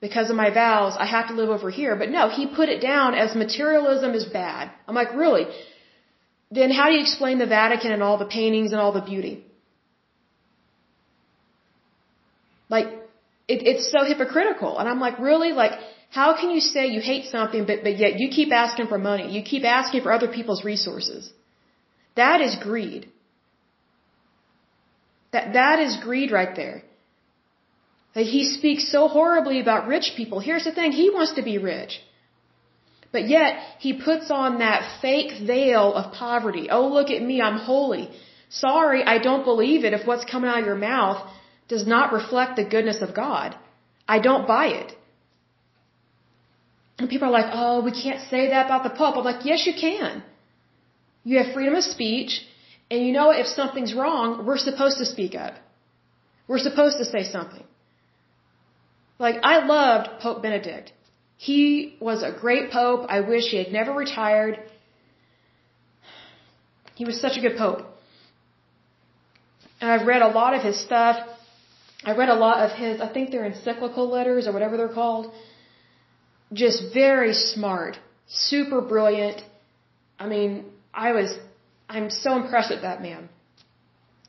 because 0.01 0.29
of 0.29 0.35
my 0.35 0.49
vows, 0.49 0.95
I 0.97 1.05
have 1.05 1.27
to 1.27 1.33
live 1.33 1.49
over 1.49 1.69
here. 1.69 1.95
But 1.95 2.09
no, 2.09 2.29
he 2.29 2.47
put 2.47 2.69
it 2.69 2.81
down 2.81 3.15
as 3.15 3.35
materialism 3.35 4.13
is 4.13 4.25
bad. 4.25 4.71
I'm 4.87 4.95
like, 4.95 5.13
really? 5.13 5.45
Then 6.51 6.71
how 6.71 6.87
do 6.87 6.93
you 6.93 7.01
explain 7.01 7.37
the 7.37 7.45
Vatican 7.45 7.91
and 7.91 8.01
all 8.01 8.17
the 8.17 8.25
paintings 8.25 8.71
and 8.71 8.79
all 8.79 8.93
the 8.93 9.01
beauty? 9.01 9.45
Like, 12.69 12.87
it, 13.47 13.59
it's 13.71 13.91
so 13.91 14.05
hypocritical. 14.05 14.79
And 14.79 14.87
I'm 14.87 14.99
like, 14.99 15.19
really? 15.19 15.51
Like, 15.51 15.73
how 16.11 16.39
can 16.39 16.49
you 16.49 16.61
say 16.61 16.87
you 16.87 17.01
hate 17.01 17.25
something, 17.25 17.65
but, 17.65 17.83
but 17.83 17.97
yet 17.97 18.19
you 18.19 18.29
keep 18.29 18.51
asking 18.53 18.87
for 18.87 18.97
money? 18.97 19.31
You 19.31 19.43
keep 19.43 19.63
asking 19.63 20.01
for 20.03 20.11
other 20.11 20.27
people's 20.27 20.63
resources. 20.63 21.31
That 22.15 22.41
is 22.41 22.55
greed. 22.55 23.09
That, 25.33 25.53
that 25.53 25.79
is 25.79 25.97
greed 25.97 26.31
right 26.31 26.55
there. 26.55 26.83
He 28.13 28.43
speaks 28.43 28.91
so 28.91 29.07
horribly 29.07 29.59
about 29.59 29.87
rich 29.87 30.13
people. 30.17 30.39
Here's 30.39 30.63
the 30.63 30.71
thing, 30.71 30.91
he 30.91 31.09
wants 31.09 31.33
to 31.33 31.43
be 31.43 31.57
rich. 31.57 32.01
But 33.11 33.27
yet, 33.27 33.59
he 33.79 33.93
puts 33.93 34.29
on 34.29 34.59
that 34.59 34.99
fake 35.01 35.31
veil 35.45 35.93
of 35.93 36.13
poverty. 36.13 36.69
Oh, 36.69 36.87
look 36.87 37.09
at 37.09 37.21
me, 37.23 37.41
I'm 37.41 37.57
holy. 37.57 38.09
Sorry, 38.49 39.03
I 39.03 39.17
don't 39.19 39.45
believe 39.45 39.83
it 39.83 39.93
if 39.93 40.05
what's 40.05 40.25
coming 40.25 40.49
out 40.49 40.59
of 40.59 40.65
your 40.65 40.75
mouth 40.75 41.27
does 41.67 41.85
not 41.87 42.13
reflect 42.13 42.55
the 42.55 42.65
goodness 42.65 43.01
of 43.01 43.15
God. 43.15 43.55
I 44.07 44.19
don't 44.19 44.47
buy 44.47 44.67
it. 44.67 44.95
And 46.97 47.09
people 47.09 47.27
are 47.29 47.31
like, 47.31 47.51
oh, 47.53 47.81
we 47.83 47.91
can't 47.91 48.21
say 48.29 48.49
that 48.49 48.65
about 48.65 48.83
the 48.83 48.89
Pope. 48.89 49.15
I'm 49.17 49.23
like, 49.23 49.45
yes, 49.45 49.65
you 49.65 49.73
can. 49.79 50.23
You 51.23 51.37
have 51.41 51.53
freedom 51.53 51.75
of 51.75 51.83
speech, 51.83 52.41
and 52.91 53.05
you 53.05 53.13
know 53.13 53.31
if 53.31 53.47
something's 53.47 53.93
wrong, 53.93 54.45
we're 54.45 54.57
supposed 54.57 54.97
to 54.97 55.05
speak 55.05 55.35
up. 55.35 55.53
We're 56.47 56.59
supposed 56.69 56.97
to 56.97 57.05
say 57.05 57.23
something. 57.23 57.63
Like, 59.19 59.35
I 59.43 59.65
loved 59.65 60.21
Pope 60.21 60.41
Benedict. 60.41 60.93
He 61.37 61.97
was 61.99 62.23
a 62.23 62.31
great 62.31 62.71
pope. 62.71 63.05
I 63.09 63.19
wish 63.21 63.43
he 63.51 63.57
had 63.57 63.71
never 63.71 63.93
retired. 63.93 64.59
He 66.95 67.05
was 67.05 67.19
such 67.19 67.37
a 67.37 67.41
good 67.41 67.57
pope. 67.57 67.81
And 69.81 69.91
I've 69.91 70.07
read 70.07 70.21
a 70.21 70.27
lot 70.27 70.53
of 70.53 70.61
his 70.63 70.79
stuff. 70.79 71.17
I 72.03 72.15
read 72.15 72.29
a 72.29 72.35
lot 72.35 72.57
of 72.65 72.71
his, 72.77 73.01
I 73.01 73.11
think 73.11 73.31
they're 73.31 73.45
encyclical 73.45 74.09
letters 74.09 74.47
or 74.47 74.53
whatever 74.53 74.77
they're 74.77 74.95
called. 75.01 75.33
Just 76.51 76.93
very 76.93 77.33
smart, 77.33 77.97
super 78.27 78.81
brilliant. 78.81 79.41
I 80.17 80.27
mean, 80.27 80.65
I 80.93 81.11
was, 81.11 81.37
I'm 81.89 82.09
so 82.09 82.35
impressed 82.41 82.69
with 82.69 82.81
that 82.81 83.01
man. 83.01 83.29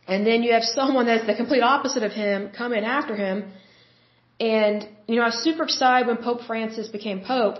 And 0.06 0.26
then 0.26 0.42
you 0.42 0.52
have 0.52 0.64
someone 0.64 1.06
that's 1.06 1.26
the 1.26 1.34
complete 1.34 1.62
opposite 1.62 2.02
of 2.02 2.12
him 2.12 2.50
come 2.56 2.72
in 2.72 2.84
after 2.84 3.14
him 3.14 3.52
and, 4.40 4.88
you 5.06 5.16
know, 5.16 5.22
I 5.22 5.26
was 5.26 5.42
super 5.44 5.64
excited 5.64 6.08
when 6.08 6.16
Pope 6.16 6.42
Francis 6.46 6.88
became 6.88 7.20
Pope, 7.20 7.58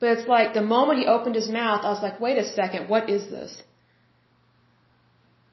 but 0.00 0.08
it's 0.14 0.28
like 0.28 0.54
the 0.54 0.62
moment 0.76 0.98
he 0.98 1.06
opened 1.06 1.36
his 1.36 1.48
mouth, 1.48 1.84
I 1.84 1.90
was 1.90 2.02
like, 2.02 2.20
wait 2.20 2.36
a 2.36 2.44
second, 2.44 2.88
what 2.88 3.08
is 3.08 3.30
this? 3.30 3.62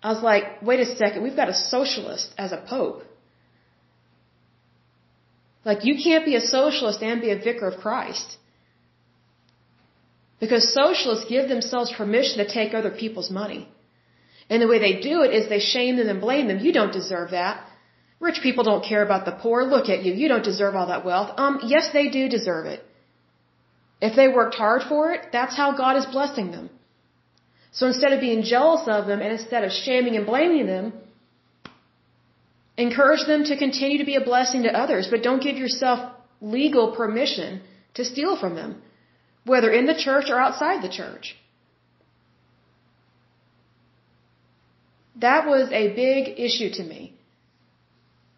I 0.01 0.11
was 0.11 0.21
like, 0.21 0.61
wait 0.61 0.79
a 0.79 0.95
second, 0.95 1.23
we've 1.23 1.35
got 1.35 1.49
a 1.49 1.53
socialist 1.53 2.33
as 2.37 2.51
a 2.51 2.57
Pope. 2.57 3.03
Like, 5.63 5.85
you 5.85 5.95
can't 6.03 6.25
be 6.25 6.35
a 6.35 6.41
socialist 6.41 7.01
and 7.01 7.21
be 7.21 7.29
a 7.29 7.37
vicar 7.37 7.67
of 7.67 7.79
Christ. 7.79 8.37
Because 10.41 10.73
socialists 10.73 11.25
give 11.29 11.47
themselves 11.47 11.93
permission 11.95 12.39
to 12.39 12.51
take 12.51 12.73
other 12.73 12.91
people's 12.91 13.31
money. 13.31 13.69
And 14.49 14.61
the 14.61 14.67
way 14.67 14.79
they 14.79 14.99
do 14.99 15.21
it 15.21 15.33
is 15.33 15.47
they 15.47 15.59
shame 15.59 15.95
them 15.95 16.09
and 16.09 16.19
blame 16.19 16.47
them. 16.49 16.59
You 16.59 16.73
don't 16.73 16.91
deserve 16.91 17.31
that. 17.31 17.65
Rich 18.27 18.39
people 18.41 18.63
don't 18.63 18.85
care 18.91 19.03
about 19.07 19.25
the 19.25 19.35
poor. 19.43 19.57
Look 19.75 19.87
at 19.93 20.03
you. 20.05 20.11
You 20.21 20.27
don't 20.31 20.45
deserve 20.51 20.75
all 20.77 20.87
that 20.91 21.03
wealth. 21.07 21.29
Um, 21.45 21.55
yes, 21.73 21.85
they 21.95 22.07
do 22.17 22.29
deserve 22.35 22.65
it. 22.73 22.81
If 24.07 24.15
they 24.19 24.27
worked 24.39 24.55
hard 24.55 24.83
for 24.91 25.01
it, 25.13 25.21
that's 25.33 25.55
how 25.61 25.69
God 25.83 25.97
is 26.01 26.05
blessing 26.17 26.51
them. 26.55 26.69
So 27.77 27.87
instead 27.91 28.13
of 28.13 28.21
being 28.27 28.43
jealous 28.43 28.83
of 28.87 29.07
them 29.07 29.19
and 29.23 29.31
instead 29.37 29.63
of 29.67 29.71
shaming 29.71 30.15
and 30.15 30.25
blaming 30.25 30.67
them, 30.67 30.93
encourage 32.77 33.25
them 33.31 33.43
to 33.49 33.57
continue 33.57 33.97
to 34.03 34.09
be 34.11 34.15
a 34.15 34.25
blessing 34.31 34.63
to 34.63 34.71
others, 34.83 35.07
but 35.11 35.21
don't 35.27 35.43
give 35.47 35.57
yourself 35.63 35.99
legal 36.57 36.85
permission 36.99 37.61
to 37.95 38.05
steal 38.05 38.37
from 38.43 38.55
them, 38.55 38.81
whether 39.53 39.71
in 39.79 39.85
the 39.85 39.97
church 40.05 40.29
or 40.29 40.39
outside 40.45 40.81
the 40.81 40.93
church. 40.99 41.35
That 45.27 45.45
was 45.45 45.67
a 45.71 45.85
big 46.03 46.39
issue 46.47 46.69
to 46.77 46.83
me. 46.93 47.01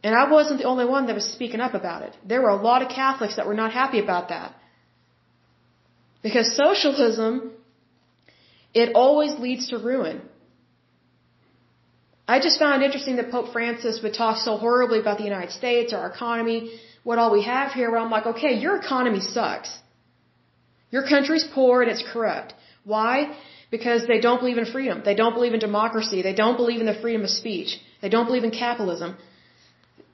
And 0.06 0.14
I 0.22 0.24
wasn't 0.32 0.60
the 0.62 0.68
only 0.72 0.86
one 0.96 1.08
that 1.08 1.16
was 1.20 1.28
speaking 1.36 1.62
up 1.66 1.74
about 1.82 2.02
it. 2.08 2.14
There 2.32 2.42
were 2.44 2.54
a 2.56 2.62
lot 2.70 2.84
of 2.84 2.90
Catholics 2.98 3.38
that 3.38 3.48
were 3.50 3.60
not 3.62 3.72
happy 3.82 4.00
about 4.08 4.26
that. 4.34 4.50
Because 6.28 6.48
socialism, 6.56 7.32
it 8.82 8.90
always 9.04 9.34
leads 9.46 9.64
to 9.72 9.80
ruin. 9.80 10.22
I 12.34 12.38
just 12.48 12.60
found 12.60 12.84
it 12.84 12.86
interesting 12.86 13.16
that 13.16 13.32
Pope 13.32 13.50
Francis 13.56 14.00
would 14.04 14.16
talk 14.22 14.38
so 14.46 14.58
horribly 14.66 15.00
about 15.00 15.18
the 15.18 15.28
United 15.34 15.54
States, 15.62 15.92
our 15.92 16.08
economy, 16.16 16.60
what 17.04 17.18
all 17.18 17.32
we 17.40 17.44
have 17.56 17.72
here, 17.72 17.90
where 17.90 18.02
I'm 18.06 18.16
like, 18.18 18.28
okay, 18.34 18.54
your 18.66 18.78
economy 18.86 19.22
sucks. 19.22 19.76
Your 20.96 21.06
country's 21.14 21.48
poor 21.60 21.82
and 21.82 21.90
it's 21.90 22.08
corrupt. 22.14 22.54
Why? 22.96 23.14
Because 23.72 24.06
they 24.06 24.20
don't 24.26 24.40
believe 24.40 24.60
in 24.64 24.68
freedom. 24.78 25.02
They 25.04 25.16
don't 25.22 25.34
believe 25.34 25.56
in 25.56 25.70
democracy. 25.70 26.22
They 26.22 26.36
don't 26.44 26.58
believe 26.64 26.80
in 26.80 26.92
the 26.94 27.00
freedom 27.06 27.24
of 27.24 27.32
speech. 27.44 27.80
They 28.04 28.10
don't 28.10 28.28
believe 28.28 28.44
in 28.44 28.52
capitalism 28.66 29.18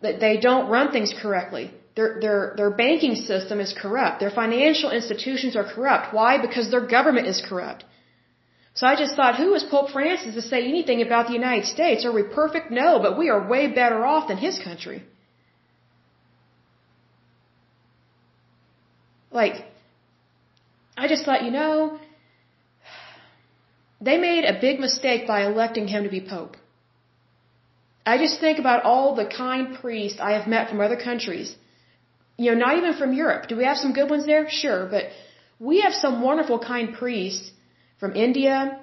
they 0.02 0.38
don't 0.38 0.70
run 0.70 0.92
things 0.92 1.14
correctly. 1.22 1.72
Their, 1.96 2.20
their, 2.22 2.54
their 2.58 2.72
banking 2.72 3.16
system 3.16 3.60
is 3.60 3.74
corrupt. 3.74 4.20
Their 4.20 4.32
financial 4.32 4.92
institutions 4.92 5.56
are 5.56 5.64
corrupt. 5.64 6.14
Why? 6.14 6.38
Because 6.46 6.72
their 6.72 6.86
government 6.98 7.28
is 7.28 7.42
corrupt. 7.48 7.84
So 8.74 8.88
I 8.88 8.96
just 8.96 9.16
thought, 9.16 9.36
who 9.36 9.54
is 9.54 9.64
Pope 9.64 9.90
Francis 9.92 10.34
to 10.36 10.42
say 10.42 10.66
anything 10.68 11.02
about 11.02 11.28
the 11.28 11.34
United 11.34 11.66
States? 11.66 12.06
Are 12.06 12.14
we 12.14 12.24
perfect? 12.24 12.72
No, 12.72 13.00
but 13.00 13.18
we 13.18 13.30
are 13.30 13.48
way 13.48 13.68
better 13.68 14.06
off 14.06 14.30
than 14.30 14.38
his 14.38 14.60
country. 14.60 15.04
Like, 19.30 19.66
I 20.98 21.08
just 21.08 21.26
thought, 21.26 21.44
you 21.44 21.52
know, 21.52 22.00
they 24.00 24.18
made 24.18 24.46
a 24.46 24.60
big 24.60 24.80
mistake 24.80 25.28
by 25.28 25.46
electing 25.46 25.88
him 25.88 26.04
to 26.04 26.10
be 26.10 26.22
Pope. 26.22 26.56
I 28.06 28.18
just 28.18 28.40
think 28.40 28.60
about 28.60 28.84
all 28.84 29.16
the 29.16 29.26
kind 29.26 29.76
priests 29.82 30.20
I 30.20 30.32
have 30.38 30.48
met 30.48 30.70
from 30.70 30.82
other 30.82 30.98
countries. 30.98 31.56
You 32.38 32.52
know, 32.52 32.58
not 32.66 32.78
even 32.78 32.94
from 32.94 33.14
Europe. 33.14 33.48
Do 33.48 33.56
we 33.56 33.66
have 33.66 33.78
some 33.78 33.94
good 33.94 34.10
ones 34.10 34.26
there? 34.26 34.50
Sure, 34.50 34.88
but 34.88 35.06
we 35.60 35.82
have 35.82 35.94
some 35.94 36.22
wonderful 36.22 36.60
kind 36.60 36.96
priests 36.96 37.52
from 38.00 38.16
India. 38.16 38.80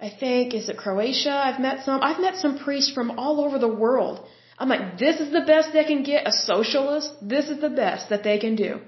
I 0.00 0.08
think, 0.08 0.54
is 0.54 0.68
it 0.68 0.76
Croatia? 0.76 1.34
I've 1.46 1.60
met 1.60 1.84
some. 1.84 2.02
I've 2.02 2.20
met 2.20 2.36
some 2.36 2.58
priests 2.58 2.92
from 2.92 3.18
all 3.18 3.40
over 3.44 3.58
the 3.58 3.74
world. 3.86 4.26
I'm 4.58 4.68
like, 4.68 4.98
this 4.98 5.20
is 5.20 5.30
the 5.30 5.42
best 5.52 5.72
they 5.72 5.84
can 5.84 6.02
get. 6.02 6.26
A 6.26 6.32
socialist? 6.32 7.12
This 7.22 7.48
is 7.48 7.60
the 7.60 7.70
best 7.70 8.08
that 8.10 8.24
they 8.24 8.38
can 8.38 8.56
do. 8.56 8.80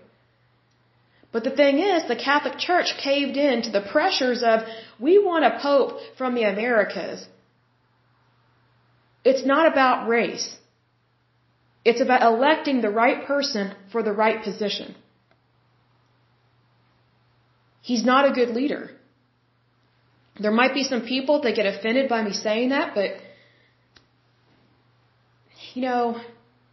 But 1.32 1.44
the 1.44 1.50
thing 1.60 1.78
is, 1.78 2.06
the 2.06 2.16
Catholic 2.16 2.58
Church 2.58 2.94
caved 2.98 3.36
in 3.38 3.62
to 3.62 3.70
the 3.70 3.80
pressures 3.80 4.42
of, 4.42 4.64
we 5.00 5.18
want 5.18 5.46
a 5.46 5.58
pope 5.60 6.00
from 6.18 6.34
the 6.34 6.42
Americas. 6.42 7.26
It's 9.24 9.44
not 9.46 9.70
about 9.70 10.08
race. 10.08 10.56
It's 11.84 12.00
about 12.00 12.22
electing 12.22 12.80
the 12.80 12.90
right 12.90 13.24
person 13.26 13.74
for 13.90 14.02
the 14.02 14.12
right 14.12 14.42
position. 14.42 14.94
He's 17.80 18.04
not 18.04 18.28
a 18.28 18.32
good 18.32 18.50
leader. 18.50 18.90
There 20.40 20.52
might 20.52 20.74
be 20.74 20.84
some 20.84 21.02
people 21.02 21.40
that 21.42 21.56
get 21.56 21.66
offended 21.66 22.08
by 22.08 22.22
me 22.22 22.32
saying 22.32 22.68
that, 22.70 22.94
but, 22.94 23.10
you 25.74 25.82
know, 25.82 26.20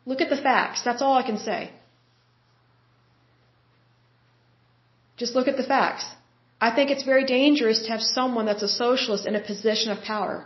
look 0.05 0.21
at 0.21 0.29
the 0.29 0.37
facts. 0.37 0.83
That's 0.83 1.01
all 1.01 1.15
I 1.17 1.23
can 1.23 1.37
say. 1.37 1.71
Just 5.17 5.35
look 5.35 5.47
at 5.47 5.57
the 5.57 5.63
facts. 5.63 6.05
I 6.61 6.71
think 6.75 6.89
it's 6.89 7.03
very 7.03 7.25
dangerous 7.25 7.79
to 7.83 7.89
have 7.89 8.01
someone 8.01 8.45
that's 8.45 8.63
a 8.63 8.67
socialist 8.67 9.25
in 9.25 9.35
a 9.35 9.41
position 9.41 9.91
of 9.91 10.03
power. 10.03 10.45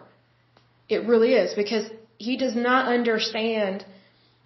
It 0.89 1.05
really 1.07 1.33
is, 1.33 1.53
because 1.53 1.89
he 2.17 2.37
does 2.37 2.55
not 2.55 2.87
understand 2.87 3.85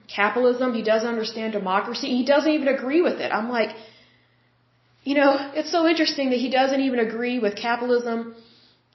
capitalism. 0.08 0.74
He 0.74 0.84
doesn't 0.84 1.10
understand 1.10 1.54
democracy. 1.54 2.08
He 2.08 2.26
doesn't 2.26 2.52
even 2.52 2.68
agree 2.68 3.02
with 3.02 3.20
it. 3.20 3.32
I'm 3.32 3.50
like, 3.50 3.76
you 5.04 5.16
know, 5.16 5.52
it's 5.56 5.72
so 5.72 5.88
interesting 5.88 6.30
that 6.32 6.40
he 6.46 6.50
doesn't 6.50 6.82
even 6.82 7.00
agree 7.00 7.40
with 7.40 7.56
capitalism 7.56 8.36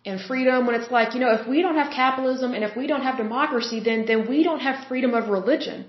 and 0.05 0.20
freedom 0.20 0.66
when 0.66 0.74
it's 0.74 0.90
like, 0.90 1.14
you 1.14 1.20
know, 1.20 1.32
if 1.32 1.47
we 1.47 1.62
don't 1.62 1.76
have 1.76 1.90
capitalism 1.93 2.55
and 2.55 2.64
if 2.64 2.76
we 2.76 2.86
don't 2.86 3.03
have 3.03 3.16
democracy, 3.16 3.80
then, 3.80 4.05
then 4.07 4.28
we 4.28 4.43
don't 4.43 4.61
have 4.61 4.86
freedom 4.88 5.14
of 5.14 5.28
religion. 5.28 5.86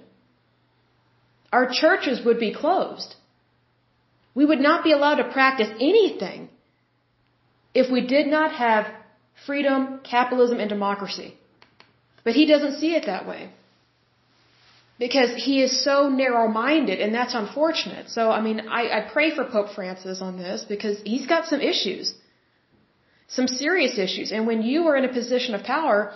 Our 1.52 1.70
churches 1.72 2.24
would 2.26 2.40
be 2.40 2.54
closed. 2.54 3.16
We 4.36 4.46
would 4.46 4.60
not 4.60 4.84
be 4.84 4.92
allowed 4.92 5.16
to 5.16 5.32
practice 5.32 5.70
anything 5.92 6.50
if 7.74 7.92
we 7.92 8.02
did 8.02 8.28
not 8.28 8.54
have 8.54 8.86
freedom, 9.46 10.00
capitalism, 10.04 10.60
and 10.60 10.70
democracy. 10.70 11.38
But 12.24 12.34
he 12.34 12.46
doesn't 12.46 12.80
see 12.80 12.96
it 12.96 13.06
that 13.06 13.28
way. 13.28 13.50
Because 15.00 15.32
he 15.36 15.62
is 15.62 15.84
so 15.84 16.08
narrow 16.08 16.48
minded, 16.48 17.00
and 17.00 17.14
that's 17.14 17.34
unfortunate. 17.34 18.10
So, 18.10 18.32
I 18.32 18.42
mean, 18.42 18.60
I, 18.70 18.84
I 18.98 19.10
pray 19.12 19.36
for 19.36 19.44
Pope 19.44 19.72
Francis 19.76 20.22
on 20.22 20.38
this 20.38 20.64
because 20.64 21.02
he's 21.04 21.26
got 21.28 21.46
some 21.46 21.62
issues 21.62 22.14
some 23.28 23.48
serious 23.48 23.98
issues. 23.98 24.32
And 24.32 24.48
when 24.48 24.62
you 24.62 24.88
are 24.88 24.96
in 24.96 25.06
a 25.06 25.14
position 25.14 25.56
of 25.56 25.64
power, 25.64 26.14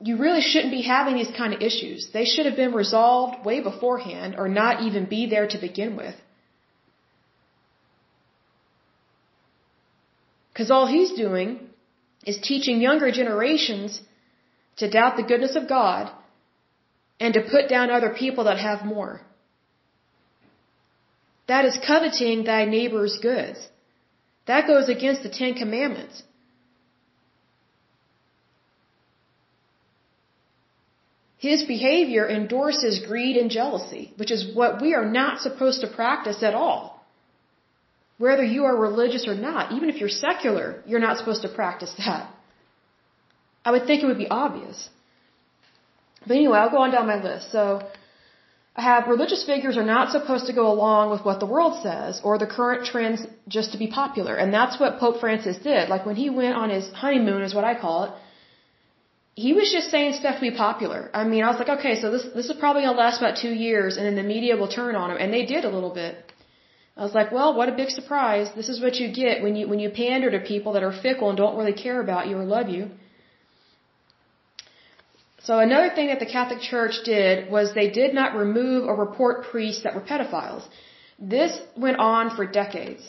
you 0.00 0.16
really 0.18 0.40
shouldn't 0.40 0.72
be 0.72 0.82
having 0.82 1.14
these 1.16 1.32
kind 1.36 1.52
of 1.54 1.60
issues. 1.60 2.10
They 2.12 2.24
should 2.24 2.46
have 2.46 2.56
been 2.56 2.72
resolved 2.72 3.44
way 3.44 3.60
beforehand 3.60 4.36
or 4.38 4.48
not 4.48 4.82
even 4.82 5.04
be 5.06 5.26
there 5.26 5.48
to 5.48 5.58
begin 5.58 5.96
with. 5.96 6.14
Because 10.52 10.70
all 10.70 10.86
he's 10.86 11.12
doing 11.12 11.68
is 12.24 12.38
teaching 12.40 12.80
younger 12.80 13.10
generations 13.10 14.00
to 14.76 14.90
doubt 14.90 15.16
the 15.16 15.22
goodness 15.22 15.56
of 15.56 15.68
God 15.68 16.10
and 17.18 17.34
to 17.34 17.42
put 17.42 17.68
down 17.68 17.90
other 17.90 18.10
people 18.10 18.44
that 18.44 18.58
have 18.58 18.84
more. 18.84 19.20
That 21.48 21.64
is 21.64 21.78
coveting 21.86 22.44
thy 22.44 22.64
neighbor's 22.64 23.18
goods. 23.20 23.68
That 24.46 24.66
goes 24.66 24.88
against 24.88 25.22
the 25.22 25.28
Ten 25.28 25.54
Commandments. 25.54 26.22
His 31.38 31.64
behavior 31.64 32.28
endorses 32.28 33.04
greed 33.04 33.36
and 33.36 33.50
jealousy, 33.50 34.12
which 34.16 34.30
is 34.30 34.54
what 34.54 34.80
we 34.80 34.94
are 34.94 35.04
not 35.04 35.40
supposed 35.40 35.80
to 35.80 35.88
practice 35.88 36.42
at 36.42 36.54
all. 36.54 36.91
Whether 38.24 38.44
you 38.56 38.62
are 38.68 38.76
religious 38.88 39.24
or 39.30 39.36
not, 39.48 39.72
even 39.76 39.88
if 39.92 39.96
you're 40.00 40.16
secular, 40.26 40.66
you're 40.90 41.04
not 41.08 41.18
supposed 41.20 41.42
to 41.46 41.50
practice 41.60 41.92
that. 41.98 42.24
I 43.66 43.72
would 43.74 43.86
think 43.88 44.02
it 44.02 44.08
would 44.10 44.22
be 44.26 44.32
obvious. 44.44 44.78
But 46.26 46.34
anyway, 46.40 46.58
I'll 46.58 46.74
go 46.76 46.82
on 46.84 46.92
down 46.92 47.06
my 47.14 47.20
list. 47.28 47.50
So, 47.56 47.64
I 48.80 48.82
have 48.90 49.08
religious 49.14 49.42
figures 49.50 49.76
are 49.80 49.88
not 49.96 50.12
supposed 50.16 50.46
to 50.50 50.54
go 50.60 50.66
along 50.74 51.10
with 51.14 51.22
what 51.28 51.40
the 51.40 51.50
world 51.54 51.74
says 51.86 52.20
or 52.24 52.38
the 52.38 52.50
current 52.58 52.86
trends 52.90 53.26
just 53.56 53.72
to 53.72 53.78
be 53.84 53.88
popular. 53.88 54.34
And 54.42 54.54
that's 54.58 54.78
what 54.82 54.98
Pope 55.02 55.18
Francis 55.24 55.58
did. 55.70 55.90
Like 55.94 56.06
when 56.06 56.16
he 56.16 56.30
went 56.30 56.54
on 56.62 56.70
his 56.76 56.86
honeymoon 57.02 57.42
is 57.48 57.54
what 57.58 57.64
I 57.72 57.74
call 57.84 58.04
it, 58.04 58.12
he 59.34 59.52
was 59.58 59.68
just 59.76 59.90
saying 59.90 60.14
stuff 60.14 60.36
to 60.40 60.44
be 60.50 60.56
popular. 60.66 61.10
I 61.12 61.24
mean, 61.24 61.42
I 61.44 61.50
was 61.52 61.58
like, 61.62 61.72
okay, 61.78 62.00
so 62.00 62.10
this 62.14 62.24
this 62.38 62.48
is 62.52 62.56
probably 62.64 62.82
gonna 62.84 63.04
last 63.04 63.20
about 63.22 63.36
two 63.44 63.54
years 63.66 63.98
and 63.98 64.06
then 64.06 64.16
the 64.22 64.28
media 64.34 64.56
will 64.60 64.72
turn 64.80 64.94
on 65.02 65.10
him. 65.10 65.18
And 65.22 65.38
they 65.38 65.44
did 65.54 65.64
a 65.70 65.72
little 65.76 65.94
bit. 66.02 66.31
I 66.96 67.02
was 67.02 67.14
like, 67.14 67.32
well, 67.32 67.54
what 67.54 67.68
a 67.68 67.72
big 67.72 67.90
surprise. 67.90 68.48
This 68.54 68.68
is 68.68 68.80
what 68.80 68.96
you 68.96 69.12
get 69.12 69.42
when 69.42 69.56
you 69.56 69.66
when 69.68 69.78
you 69.78 69.90
pander 69.90 70.30
to 70.30 70.40
people 70.40 70.74
that 70.74 70.82
are 70.82 70.92
fickle 70.92 71.28
and 71.30 71.38
don't 71.38 71.56
really 71.56 71.72
care 71.72 72.00
about 72.00 72.28
you 72.28 72.36
or 72.36 72.44
love 72.44 72.68
you. 72.68 72.90
So 75.46 75.58
another 75.58 75.90
thing 75.94 76.08
that 76.08 76.20
the 76.20 76.30
Catholic 76.36 76.60
Church 76.60 76.96
did 77.04 77.50
was 77.50 77.74
they 77.74 77.90
did 77.90 78.14
not 78.14 78.36
remove 78.36 78.86
or 78.86 78.94
report 78.94 79.44
priests 79.50 79.82
that 79.84 79.94
were 79.94 80.06
pedophiles. 80.12 80.64
This 81.18 81.58
went 81.76 81.98
on 81.98 82.36
for 82.36 82.46
decades. 82.46 83.02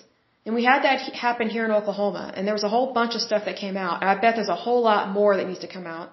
And 0.45 0.55
we 0.55 0.63
had 0.65 0.83
that 0.83 0.99
happen 1.13 1.49
here 1.49 1.63
in 1.63 1.71
Oklahoma, 1.71 2.33
and 2.35 2.45
there 2.45 2.53
was 2.53 2.65
a 2.65 2.69
whole 2.69 2.93
bunch 2.93 3.15
of 3.15 3.21
stuff 3.21 3.45
that 3.45 3.55
came 3.55 3.77
out. 3.77 4.01
And 4.01 4.09
I 4.09 4.15
bet 4.19 4.35
there's 4.35 4.49
a 4.49 4.61
whole 4.65 4.81
lot 4.81 5.09
more 5.09 5.37
that 5.37 5.47
needs 5.47 5.59
to 5.59 5.71
come 5.75 5.87
out. 5.87 6.09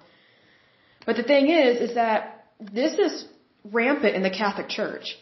But 1.04 1.16
the 1.16 1.24
thing 1.24 1.50
is, 1.50 1.80
is 1.80 1.94
that 1.94 2.44
this 2.60 2.92
is 3.06 3.24
rampant 3.64 4.14
in 4.14 4.22
the 4.22 4.30
Catholic 4.30 4.68
Church. 4.68 5.16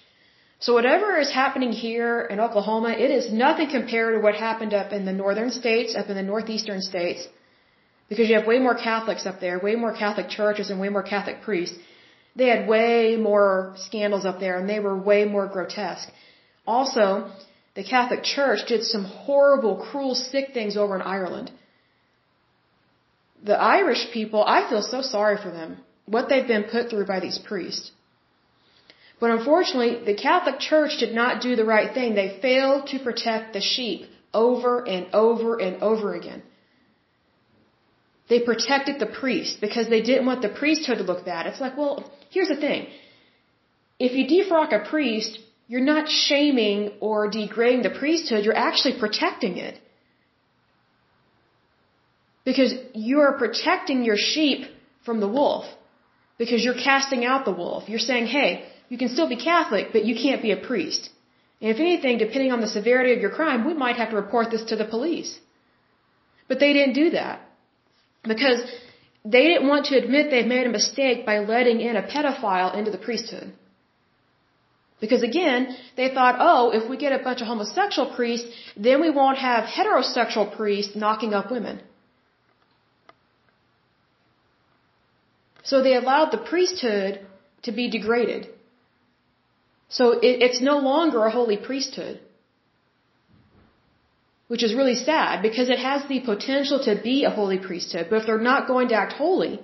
So 0.61 0.75
whatever 0.75 1.17
is 1.19 1.31
happening 1.31 1.73
here 1.73 2.21
in 2.33 2.41
Oklahoma, 2.41 2.91
it 2.91 3.11
is 3.19 3.33
nothing 3.33 3.69
compared 3.71 4.15
to 4.15 4.21
what 4.21 4.35
happened 4.35 4.75
up 4.75 4.93
in 4.93 5.05
the 5.05 5.13
northern 5.13 5.51
states, 5.51 5.95
up 5.95 6.09
in 6.09 6.17
the 6.17 6.23
northeastern 6.23 6.83
states, 6.83 7.29
because 8.09 8.29
you 8.29 8.37
have 8.39 8.47
way 8.47 8.59
more 8.59 8.75
Catholics 8.75 9.25
up 9.25 9.39
there, 9.41 9.61
way 9.61 9.77
more 9.77 9.95
Catholic 9.95 10.29
churches 10.29 10.71
and 10.71 10.81
way 10.81 10.89
more 10.89 11.05
Catholic 11.05 11.43
priests. 11.43 11.79
They 12.35 12.49
had 12.49 12.69
way 12.69 13.17
more 13.17 13.75
scandals 13.77 14.25
up 14.25 14.41
there 14.41 14.59
and 14.59 14.69
they 14.69 14.81
were 14.81 14.97
way 14.97 15.25
more 15.25 15.47
grotesque. 15.47 16.09
Also, 16.67 17.31
the 17.75 17.85
Catholic 17.85 18.23
Church 18.25 18.61
did 18.67 18.83
some 18.85 19.05
horrible, 19.05 19.77
cruel, 19.77 20.15
sick 20.15 20.47
things 20.53 20.77
over 20.77 20.97
in 20.97 21.03
Ireland. 21.03 21.51
The 23.45 23.59
Irish 23.79 24.11
people, 24.13 24.43
I 24.45 24.69
feel 24.69 24.83
so 24.83 25.01
sorry 25.03 25.37
for 25.37 25.51
them. 25.51 25.79
What 26.07 26.29
they've 26.29 26.47
been 26.47 26.65
put 26.65 26.91
through 26.91 27.07
by 27.07 27.21
these 27.21 27.39
priests. 27.39 27.93
But 29.21 29.31
unfortunately, 29.31 30.05
the 30.05 30.15
Catholic 30.15 30.61
Church 30.61 30.99
did 30.99 31.15
not 31.15 31.43
do 31.43 31.57
the 31.57 31.65
right 31.65 31.93
thing. 31.93 32.15
They 32.15 32.39
failed 32.41 32.87
to 32.89 32.99
protect 32.99 33.53
the 33.53 33.61
sheep 33.61 34.07
over 34.33 34.87
and 34.87 35.13
over 35.13 35.61
and 35.61 35.83
over 35.83 36.15
again. 36.15 36.43
They 38.29 38.41
protected 38.41 39.01
the 39.01 39.07
priest 39.07 39.61
because 39.61 39.89
they 39.89 40.03
didn't 40.03 40.27
want 40.27 40.43
the 40.43 40.51
priesthood 40.51 40.99
to 40.99 41.05
look 41.05 41.25
bad. 41.25 41.47
It's 41.47 41.61
like, 41.61 41.77
well, 41.77 42.11
here's 42.31 42.49
the 42.49 42.57
thing. 42.57 42.89
If 43.99 44.13
you 44.13 44.25
defrock 44.27 44.73
a 44.73 44.89
priest, 44.89 45.39
you're 45.67 45.89
not 45.95 46.09
shaming 46.09 46.93
or 47.01 47.29
degrading 47.29 47.83
the 47.83 47.91
priesthood, 47.91 48.45
you're 48.45 48.63
actually 48.69 48.99
protecting 49.01 49.57
it. 49.57 49.81
Because 52.45 52.73
you 52.95 53.21
are 53.21 53.33
protecting 53.37 54.05
your 54.05 54.17
sheep 54.17 54.69
from 55.05 55.21
the 55.21 55.29
wolf. 55.29 55.65
Because 56.39 56.63
you're 56.65 56.81
casting 56.91 57.25
out 57.25 57.45
the 57.45 57.53
wolf. 57.53 57.89
You're 57.89 58.07
saying, 58.11 58.27
hey, 58.27 58.65
you 58.89 58.99
can 58.99 59.09
still 59.09 59.29
be 59.29 59.37
Catholic, 59.37 59.89
but 59.93 60.05
you 60.05 60.15
can't 60.15 60.43
be 60.43 60.53
a 60.53 60.57
priest. 60.57 61.11
And 61.61 61.71
if 61.71 61.79
anything, 61.81 62.19
depending 62.19 62.53
on 62.53 62.61
the 62.61 62.69
severity 62.79 63.13
of 63.13 63.21
your 63.21 63.31
crime, 63.31 63.67
we 63.67 63.75
might 63.75 63.97
have 63.97 64.11
to 64.11 64.17
report 64.17 64.51
this 64.51 64.65
to 64.65 64.77
the 64.77 64.85
police. 64.85 65.39
But 66.49 66.61
they 66.61 66.73
didn't 66.73 66.95
do 66.95 67.11
that 67.11 67.41
because 68.23 68.61
they 69.25 69.45
didn't 69.49 69.69
want 69.69 69.87
to 69.87 69.99
admit 69.99 70.31
they'd 70.31 70.47
made 70.47 70.67
a 70.67 70.71
mistake 70.71 71.27
by 71.27 71.39
letting 71.41 71.81
in 71.81 71.97
a 71.97 72.03
pedophile 72.03 72.75
into 72.75 72.91
the 72.91 72.99
priesthood. 72.99 73.53
Because 75.01 75.23
again, 75.23 75.77
they 75.97 76.09
thought, 76.15 76.37
oh, 76.39 76.71
if 76.71 76.89
we 76.91 76.97
get 76.97 77.13
a 77.13 77.23
bunch 77.23 77.41
of 77.41 77.47
homosexual 77.47 78.15
priests, 78.15 78.49
then 78.77 79.01
we 79.01 79.11
won't 79.11 79.39
have 79.39 79.65
heterosexual 79.65 80.57
priests 80.57 80.97
knocking 80.97 81.35
up 81.35 81.51
women. 81.51 81.81
So 85.63 85.83
they 85.83 85.95
allowed 85.95 86.31
the 86.33 86.39
priesthood 86.39 87.21
to 87.63 87.73
be 87.73 87.91
degraded. 87.91 88.49
So 89.89 90.13
it, 90.13 90.43
it's 90.47 90.61
no 90.61 90.79
longer 90.79 91.25
a 91.25 91.31
holy 91.31 91.57
priesthood. 91.57 92.21
Which 94.49 94.63
is 94.63 94.75
really 94.75 94.95
sad 94.95 95.43
because 95.43 95.69
it 95.69 95.79
has 95.79 96.09
the 96.09 96.21
potential 96.21 96.79
to 96.85 97.01
be 97.03 97.25
a 97.25 97.31
holy 97.31 97.59
priesthood. 97.59 98.07
But 98.09 98.21
if 98.21 98.27
they're 98.27 98.49
not 98.53 98.67
going 98.67 98.89
to 98.89 98.95
act 98.95 99.13
holy, 99.13 99.61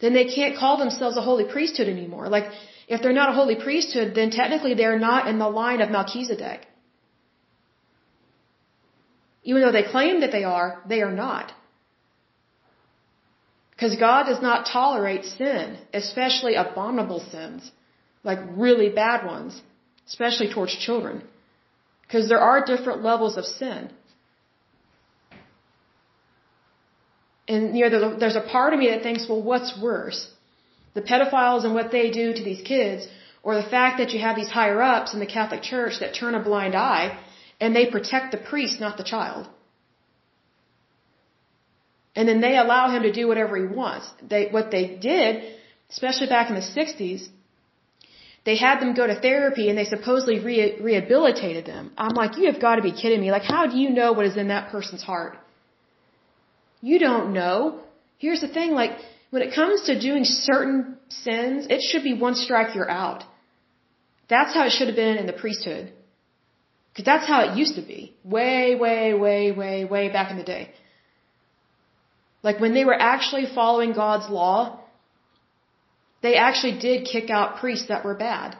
then 0.00 0.14
they 0.14 0.24
can't 0.24 0.56
call 0.56 0.78
themselves 0.78 1.16
a 1.16 1.22
holy 1.22 1.44
priesthood 1.44 1.88
anymore. 1.88 2.28
Like, 2.28 2.46
if 2.88 3.02
they're 3.02 3.20
not 3.20 3.30
a 3.30 3.32
holy 3.32 3.56
priesthood, 3.56 4.14
then 4.14 4.30
technically 4.30 4.74
they're 4.74 4.98
not 4.98 5.28
in 5.28 5.38
the 5.38 5.48
line 5.48 5.80
of 5.80 5.90
Melchizedek. 5.90 6.66
Even 9.42 9.62
though 9.62 9.72
they 9.72 9.84
claim 9.84 10.20
that 10.20 10.32
they 10.32 10.44
are, 10.44 10.82
they 10.88 11.00
are 11.02 11.12
not. 11.12 11.52
Because 13.70 13.96
God 13.96 14.24
does 14.24 14.40
not 14.40 14.66
tolerate 14.66 15.24
sin, 15.24 15.78
especially 15.92 16.54
abominable 16.54 17.20
sins, 17.20 17.70
like 18.30 18.40
really 18.66 18.88
bad 19.04 19.24
ones, 19.34 19.62
especially 20.10 20.48
towards 20.52 20.74
children. 20.86 21.22
Because 22.02 22.28
there 22.32 22.44
are 22.50 22.58
different 22.72 23.02
levels 23.10 23.36
of 23.40 23.44
sin. 23.60 23.90
And 27.48 27.76
you 27.76 27.82
know, 27.84 28.16
there's 28.22 28.40
a 28.44 28.46
part 28.54 28.72
of 28.74 28.78
me 28.82 28.88
that 28.92 29.02
thinks, 29.08 29.28
well, 29.28 29.42
what's 29.50 29.72
worse? 29.88 30.20
The 30.94 31.02
pedophiles 31.10 31.64
and 31.66 31.74
what 31.78 31.92
they 31.96 32.06
do 32.10 32.26
to 32.38 32.42
these 32.48 32.62
kids, 32.72 33.06
or 33.44 33.54
the 33.54 33.68
fact 33.76 33.98
that 34.00 34.10
you 34.12 34.20
have 34.26 34.36
these 34.40 34.52
higher 34.58 34.80
ups 34.82 35.14
in 35.14 35.20
the 35.20 35.32
Catholic 35.38 35.62
Church 35.62 36.00
that 36.00 36.14
turn 36.20 36.34
a 36.34 36.42
blind 36.50 36.74
eye 36.74 37.06
and 37.60 37.76
they 37.76 37.86
protect 37.96 38.32
the 38.32 38.42
priest, 38.50 38.80
not 38.80 38.96
the 38.96 39.08
child. 39.14 39.48
And 42.16 42.28
then 42.28 42.40
they 42.40 42.56
allow 42.56 42.84
him 42.94 43.02
to 43.08 43.12
do 43.12 43.28
whatever 43.28 43.56
he 43.56 43.66
wants. 43.82 44.06
They, 44.32 44.46
what 44.56 44.70
they 44.70 44.84
did, 45.10 45.32
especially 45.90 46.28
back 46.36 46.48
in 46.50 46.56
the 46.56 46.68
60s, 46.78 47.28
they 48.46 48.56
had 48.56 48.80
them 48.80 48.94
go 48.94 49.06
to 49.06 49.16
therapy 49.20 49.68
and 49.68 49.76
they 49.76 49.84
supposedly 49.84 50.38
re- 50.38 50.76
rehabilitated 50.80 51.66
them. 51.66 51.92
I'm 51.98 52.14
like, 52.14 52.38
you 52.38 52.46
have 52.50 52.60
got 52.66 52.76
to 52.76 52.82
be 52.90 52.92
kidding 52.92 53.20
me. 53.20 53.30
Like, 53.32 53.42
how 53.42 53.66
do 53.66 53.76
you 53.76 53.90
know 53.90 54.12
what 54.12 54.24
is 54.24 54.36
in 54.36 54.48
that 54.48 54.70
person's 54.70 55.02
heart? 55.02 55.36
You 56.80 57.00
don't 57.00 57.32
know. 57.32 57.80
Here's 58.18 58.40
the 58.40 58.52
thing, 58.58 58.70
like, 58.70 58.92
when 59.30 59.42
it 59.42 59.52
comes 59.52 59.82
to 59.88 60.00
doing 60.00 60.24
certain 60.24 60.96
sins, 61.08 61.66
it 61.68 61.80
should 61.88 62.04
be 62.04 62.14
one 62.14 62.36
strike 62.36 62.76
you're 62.76 62.90
out. 63.04 63.24
That's 64.28 64.54
how 64.54 64.64
it 64.66 64.70
should 64.70 64.86
have 64.86 64.96
been 65.04 65.18
in 65.18 65.26
the 65.26 65.38
priesthood. 65.44 65.92
Because 66.90 67.04
that's 67.04 67.26
how 67.26 67.40
it 67.46 67.56
used 67.56 67.74
to 67.74 67.82
be. 67.82 68.14
Way, 68.22 68.76
way, 68.76 69.12
way, 69.12 69.50
way, 69.50 69.84
way 69.84 70.08
back 70.08 70.30
in 70.30 70.38
the 70.38 70.44
day. 70.44 70.70
Like 72.44 72.60
when 72.60 72.74
they 72.74 72.84
were 72.84 73.00
actually 73.14 73.46
following 73.52 73.92
God's 73.92 74.30
law, 74.30 74.80
they 76.26 76.34
actually 76.46 76.76
did 76.86 77.08
kick 77.14 77.28
out 77.38 77.58
priests 77.62 77.88
that 77.90 78.04
were 78.06 78.18
bad. 78.28 78.56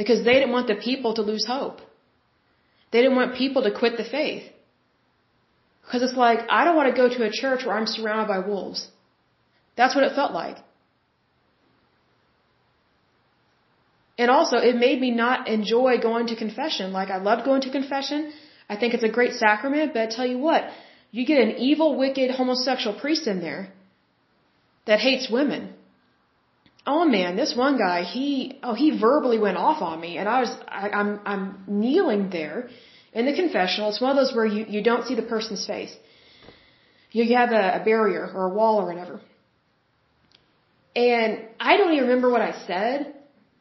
Because 0.00 0.20
they 0.26 0.36
didn't 0.38 0.54
want 0.56 0.68
the 0.72 0.78
people 0.88 1.12
to 1.18 1.22
lose 1.30 1.44
hope. 1.56 1.78
They 2.90 3.00
didn't 3.02 3.18
want 3.20 3.36
people 3.42 3.62
to 3.66 3.72
quit 3.80 3.94
the 4.02 4.08
faith. 4.16 4.44
Because 5.82 6.02
it's 6.06 6.18
like, 6.26 6.40
I 6.58 6.64
don't 6.64 6.78
want 6.80 6.88
to 6.92 7.00
go 7.02 7.08
to 7.16 7.20
a 7.28 7.30
church 7.42 7.60
where 7.64 7.76
I'm 7.76 7.90
surrounded 7.94 8.28
by 8.34 8.40
wolves. 8.50 8.80
That's 9.76 9.94
what 9.96 10.04
it 10.08 10.16
felt 10.20 10.32
like. 10.32 10.58
And 14.22 14.30
also, 14.36 14.56
it 14.70 14.76
made 14.86 15.00
me 15.06 15.10
not 15.22 15.48
enjoy 15.58 15.92
going 16.08 16.26
to 16.32 16.36
confession. 16.44 16.92
Like, 16.98 17.10
I 17.16 17.18
loved 17.30 17.44
going 17.44 17.62
to 17.66 17.70
confession. 17.78 18.32
I 18.72 18.76
think 18.76 18.94
it's 18.94 19.08
a 19.10 19.14
great 19.18 19.34
sacrament, 19.44 19.92
but 19.94 20.02
I 20.02 20.06
tell 20.18 20.28
you 20.34 20.38
what, 20.38 20.62
you 21.16 21.24
get 21.32 21.40
an 21.46 21.56
evil, 21.70 21.96
wicked, 22.04 22.30
homosexual 22.42 22.98
priest 23.04 23.26
in 23.32 23.40
there 23.46 23.62
that 24.86 25.00
hates 25.00 25.30
women. 25.30 25.74
Oh 26.86 27.04
man, 27.04 27.36
this 27.36 27.54
one 27.56 27.78
guy, 27.78 28.02
he, 28.02 28.58
oh, 28.62 28.74
he 28.74 28.98
verbally 28.98 29.38
went 29.38 29.56
off 29.56 29.80
on 29.80 30.00
me, 30.00 30.18
and 30.18 30.28
I 30.28 30.40
was, 30.40 30.50
I, 30.68 30.90
I'm, 30.90 31.20
I'm 31.24 31.64
kneeling 31.66 32.28
there, 32.30 32.68
in 33.14 33.26
the 33.26 33.34
confessional, 33.34 33.88
it's 33.90 34.00
one 34.00 34.10
of 34.10 34.16
those 34.16 34.34
where 34.34 34.44
you, 34.44 34.66
you 34.68 34.82
don't 34.82 35.06
see 35.06 35.14
the 35.14 35.22
person's 35.22 35.64
face. 35.66 35.94
You 37.12 37.36
have 37.36 37.52
a, 37.52 37.80
a 37.80 37.84
barrier 37.84 38.28
or 38.34 38.46
a 38.50 38.54
wall 38.54 38.80
or 38.80 38.86
whatever. 38.86 39.20
And 40.96 41.38
I 41.60 41.76
don't 41.76 41.92
even 41.92 42.08
remember 42.08 42.28
what 42.28 42.40
I 42.40 42.52
said, 42.66 43.14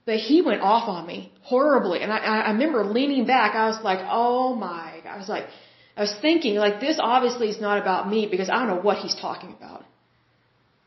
but 0.06 0.18
he 0.18 0.42
went 0.42 0.62
off 0.62 0.90
on 0.90 1.06
me 1.06 1.32
horribly. 1.44 2.02
And 2.02 2.12
I, 2.12 2.18
I 2.18 2.52
remember 2.52 2.84
leaning 2.84 3.26
back. 3.26 3.56
I 3.56 3.68
was 3.68 3.80
like, 3.84 4.00
oh 4.10 4.56
my, 4.56 5.02
I 5.08 5.18
was 5.18 5.30
like, 5.30 5.46
I 5.96 6.02
was 6.02 6.16
thinking, 6.20 6.56
like, 6.56 6.80
this 6.80 6.98
obviously 7.00 7.50
is 7.50 7.62
not 7.62 7.80
about 7.80 8.10
me 8.10 8.28
because 8.30 8.50
I 8.50 8.56
don't 8.58 8.68
know 8.68 8.82
what 8.82 8.98
he's 8.98 9.14
talking 9.14 9.56
about. 9.56 9.83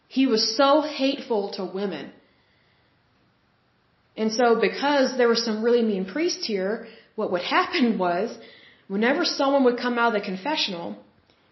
He 0.09 0.27
was 0.27 0.57
so 0.57 0.83
hateful 0.83 1.51
to 1.57 1.65
women. 1.65 2.13
And 4.17 4.33
so 4.33 4.59
because 4.61 5.17
there 5.17 5.29
were 5.29 5.43
some 5.49 5.63
really 5.63 5.83
mean 5.83 6.05
priests 6.07 6.47
here, 6.47 6.87
what 7.17 7.31
would 7.33 7.43
happen 7.57 7.99
was 7.99 8.37
Whenever 8.89 9.25
someone 9.25 9.65
would 9.65 9.79
come 9.79 9.99
out 9.99 10.15
of 10.15 10.21
the 10.21 10.25
confessional 10.25 10.97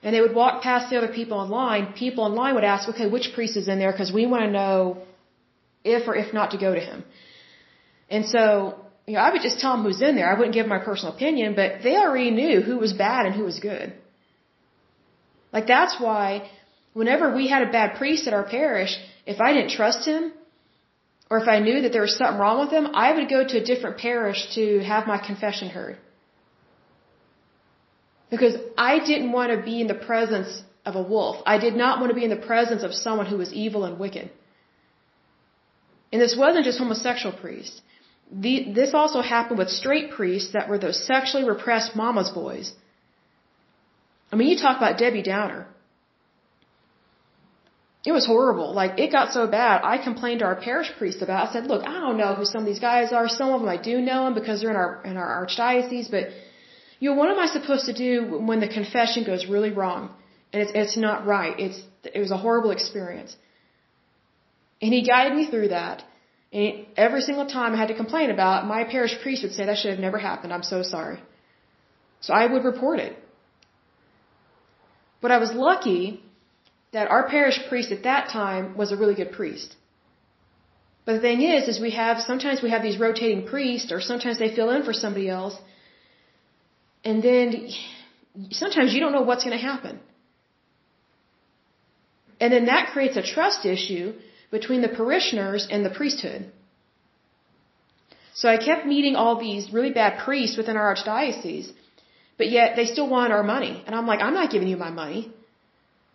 and 0.02 0.14
they 0.14 0.20
would 0.20 0.34
walk 0.34 0.62
past 0.62 0.90
the 0.90 0.96
other 0.96 1.12
people 1.12 1.42
in 1.42 1.50
line, 1.50 1.92
people 1.94 2.26
in 2.26 2.34
line 2.34 2.54
would 2.54 2.64
ask, 2.64 2.88
okay, 2.88 3.08
which 3.08 3.32
priest 3.34 3.56
is 3.56 3.66
in 3.68 3.78
there? 3.78 3.90
Because 3.90 4.12
we 4.12 4.26
want 4.26 4.44
to 4.44 4.50
know 4.50 4.98
if 5.82 6.06
or 6.06 6.14
if 6.14 6.32
not 6.32 6.52
to 6.52 6.58
go 6.58 6.74
to 6.74 6.80
him. 6.80 7.04
And 8.08 8.24
so, 8.26 8.78
you 9.06 9.14
know, 9.14 9.20
I 9.20 9.32
would 9.32 9.42
just 9.42 9.58
tell 9.58 9.72
them 9.76 9.84
who's 9.84 10.00
in 10.00 10.14
there. 10.14 10.30
I 10.30 10.38
wouldn't 10.38 10.54
give 10.54 10.66
my 10.66 10.78
personal 10.78 11.14
opinion, 11.14 11.54
but 11.56 11.82
they 11.82 11.96
already 11.96 12.30
knew 12.30 12.60
who 12.60 12.78
was 12.78 12.92
bad 12.92 13.26
and 13.26 13.34
who 13.34 13.44
was 13.44 13.58
good. 13.58 13.92
Like 15.52 15.66
that's 15.66 16.00
why 16.00 16.48
whenever 16.94 17.34
we 17.34 17.48
had 17.48 17.68
a 17.68 17.70
bad 17.70 17.96
priest 17.98 18.26
at 18.26 18.32
our 18.38 18.44
parish, 18.44 18.96
if 19.26 19.40
I 19.40 19.52
didn't 19.52 19.72
trust 19.72 20.06
him, 20.06 20.32
or 21.30 21.38
if 21.42 21.48
I 21.48 21.58
knew 21.58 21.82
that 21.82 21.92
there 21.92 22.02
was 22.02 22.16
something 22.16 22.38
wrong 22.38 22.60
with 22.60 22.72
him, 22.76 22.86
I 22.94 23.12
would 23.14 23.28
go 23.28 23.40
to 23.46 23.58
a 23.62 23.64
different 23.70 23.98
parish 23.98 24.40
to 24.54 24.64
have 24.92 25.06
my 25.06 25.18
confession 25.18 25.68
heard. 25.68 25.96
Because 28.30 28.54
I 28.76 28.92
didn't 29.10 29.32
want 29.32 29.50
to 29.52 29.58
be 29.70 29.80
in 29.80 29.88
the 29.94 30.00
presence 30.10 30.62
of 30.84 30.96
a 30.96 31.02
wolf. 31.02 31.36
I 31.46 31.58
did 31.58 31.74
not 31.82 32.00
want 32.00 32.10
to 32.10 32.14
be 32.20 32.24
in 32.24 32.30
the 32.30 32.44
presence 32.52 32.82
of 32.82 32.94
someone 32.94 33.26
who 33.26 33.38
was 33.38 33.52
evil 33.52 33.84
and 33.84 33.98
wicked. 33.98 34.30
And 36.12 36.20
this 36.20 36.36
wasn't 36.36 36.64
just 36.64 36.78
homosexual 36.78 37.36
priests. 37.36 37.80
The, 38.30 38.72
this 38.72 38.94
also 38.94 39.20
happened 39.20 39.58
with 39.58 39.70
straight 39.70 40.10
priests 40.12 40.52
that 40.52 40.68
were 40.68 40.78
those 40.78 41.06
sexually 41.06 41.46
repressed 41.48 41.96
mama's 41.96 42.30
boys. 42.30 42.72
I 44.32 44.36
mean, 44.36 44.48
you 44.48 44.58
talk 44.58 44.76
about 44.76 44.98
Debbie 44.98 45.22
Downer. 45.22 45.66
It 48.04 48.12
was 48.12 48.26
horrible. 48.26 48.74
Like, 48.74 48.98
it 48.98 49.10
got 49.10 49.32
so 49.32 49.46
bad, 49.46 49.80
I 49.82 49.96
complained 49.96 50.40
to 50.40 50.44
our 50.44 50.56
parish 50.56 50.90
priest 50.98 51.22
about 51.22 51.38
it. 51.44 51.48
I 51.48 51.52
said, 51.54 51.66
look, 51.66 51.82
I 51.86 52.00
don't 52.04 52.18
know 52.18 52.34
who 52.34 52.44
some 52.44 52.60
of 52.60 52.66
these 52.66 52.84
guys 52.90 53.12
are. 53.12 53.28
Some 53.28 53.50
of 53.50 53.60
them 53.60 53.68
I 53.68 53.78
do 53.90 54.00
know 54.00 54.24
them 54.24 54.34
because 54.34 54.60
they're 54.60 54.70
in 54.70 54.76
our, 54.76 55.02
in 55.04 55.16
our 55.16 55.30
archdiocese, 55.46 56.10
but 56.10 56.24
you 57.00 57.10
know, 57.10 57.16
what 57.16 57.30
am 57.30 57.38
I 57.38 57.46
supposed 57.46 57.86
to 57.86 57.94
do 57.94 58.38
when 58.48 58.60
the 58.60 58.68
confession 58.68 59.24
goes 59.24 59.46
really 59.46 59.70
wrong? 59.70 60.10
And 60.52 60.62
it's, 60.62 60.72
it's 60.74 60.96
not 60.96 61.26
right. 61.26 61.58
It's, 61.58 61.80
it 62.04 62.20
was 62.20 62.30
a 62.30 62.36
horrible 62.36 62.70
experience. 62.70 63.36
And 64.82 64.92
he 64.92 65.02
guided 65.02 65.34
me 65.36 65.50
through 65.50 65.68
that. 65.68 66.04
And 66.52 66.86
every 66.96 67.22
single 67.22 67.46
time 67.46 67.74
I 67.74 67.78
had 67.78 67.88
to 67.88 67.94
complain 67.94 68.30
about, 68.30 68.64
it, 68.64 68.66
my 68.66 68.84
parish 68.84 69.14
priest 69.22 69.42
would 69.42 69.52
say, 69.52 69.66
that 69.66 69.78
should 69.78 69.90
have 69.90 69.98
never 70.08 70.18
happened. 70.18 70.52
I'm 70.52 70.62
so 70.62 70.82
sorry. 70.82 71.20
So 72.20 72.32
I 72.32 72.46
would 72.46 72.64
report 72.64 73.00
it. 73.00 73.16
But 75.20 75.30
I 75.30 75.38
was 75.38 75.52
lucky 75.52 76.23
that 76.94 77.10
our 77.14 77.24
parish 77.34 77.58
priest 77.68 77.90
at 77.96 78.02
that 78.10 78.28
time 78.40 78.76
was 78.80 78.92
a 78.92 78.96
really 79.00 79.16
good 79.20 79.32
priest. 79.38 79.70
But 81.04 81.14
the 81.16 81.24
thing 81.28 81.42
is, 81.54 81.68
is 81.70 81.80
we 81.88 81.92
have, 82.02 82.20
sometimes 82.30 82.62
we 82.66 82.70
have 82.74 82.82
these 82.88 82.98
rotating 83.06 83.42
priests, 83.52 83.92
or 83.94 84.00
sometimes 84.00 84.38
they 84.38 84.54
fill 84.58 84.70
in 84.76 84.84
for 84.88 84.94
somebody 85.04 85.28
else, 85.28 85.56
and 87.04 87.22
then 87.28 87.68
sometimes 88.62 88.94
you 88.94 89.00
don't 89.04 89.16
know 89.18 89.26
what's 89.30 89.44
going 89.44 89.58
to 89.58 89.66
happen. 89.72 90.00
And 92.40 92.52
then 92.52 92.66
that 92.72 92.90
creates 92.92 93.16
a 93.16 93.26
trust 93.34 93.66
issue 93.74 94.14
between 94.50 94.80
the 94.86 94.92
parishioners 95.00 95.68
and 95.70 95.84
the 95.84 95.94
priesthood. 96.00 96.50
So 98.40 98.48
I 98.48 98.56
kept 98.68 98.86
meeting 98.94 99.14
all 99.14 99.36
these 99.38 99.72
really 99.76 99.92
bad 100.02 100.12
priests 100.24 100.56
within 100.56 100.76
our 100.76 100.88
archdiocese, 100.94 101.68
but 102.38 102.48
yet 102.58 102.76
they 102.76 102.86
still 102.86 103.08
want 103.08 103.32
our 103.32 103.46
money. 103.54 103.74
And 103.86 103.94
I'm 103.94 104.06
like, 104.12 104.20
I'm 104.20 104.34
not 104.40 104.50
giving 104.50 104.68
you 104.68 104.76
my 104.76 104.90
money. 104.90 105.20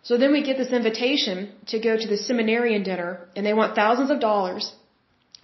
So 0.02 0.16
then 0.16 0.32
we 0.32 0.42
get 0.42 0.56
this 0.56 0.72
invitation 0.72 1.52
to 1.66 1.78
go 1.78 1.96
to 1.96 2.08
the 2.08 2.16
seminarian 2.16 2.82
dinner, 2.82 3.28
and 3.36 3.44
they 3.44 3.52
want 3.52 3.74
thousands 3.74 4.10
of 4.10 4.20
dollars 4.20 4.72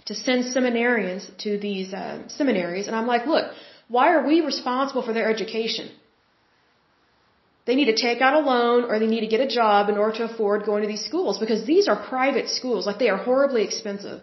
to 0.07 0.15
send 0.15 0.45
seminarians 0.45 1.25
to 1.45 1.59
these 1.59 1.93
uh, 1.93 2.29
seminaries. 2.29 2.87
And 2.87 2.97
I'm 2.97 3.07
like, 3.07 3.27
look, 3.27 3.47
why 3.89 4.13
are 4.15 4.27
we 4.27 4.41
responsible 4.41 5.03
for 5.03 5.13
their 5.13 5.29
education? 5.31 5.91
They 7.67 7.75
need 7.75 7.91
to 7.97 7.97
take 7.97 8.21
out 8.21 8.35
a 8.35 8.47
loan 8.53 8.85
or 8.85 8.99
they 8.99 9.09
need 9.09 9.25
to 9.27 9.33
get 9.35 9.41
a 9.41 9.49
job 9.49 9.89
in 9.89 9.99
order 9.99 10.19
to 10.19 10.25
afford 10.31 10.65
going 10.65 10.83
to 10.83 10.89
these 10.89 11.05
schools 11.05 11.39
because 11.39 11.67
these 11.67 11.89
are 11.89 11.97
private 11.97 12.49
schools. 12.49 12.87
Like 12.87 13.01
they 13.01 13.09
are 13.09 13.17
horribly 13.17 13.65
expensive. 13.65 14.23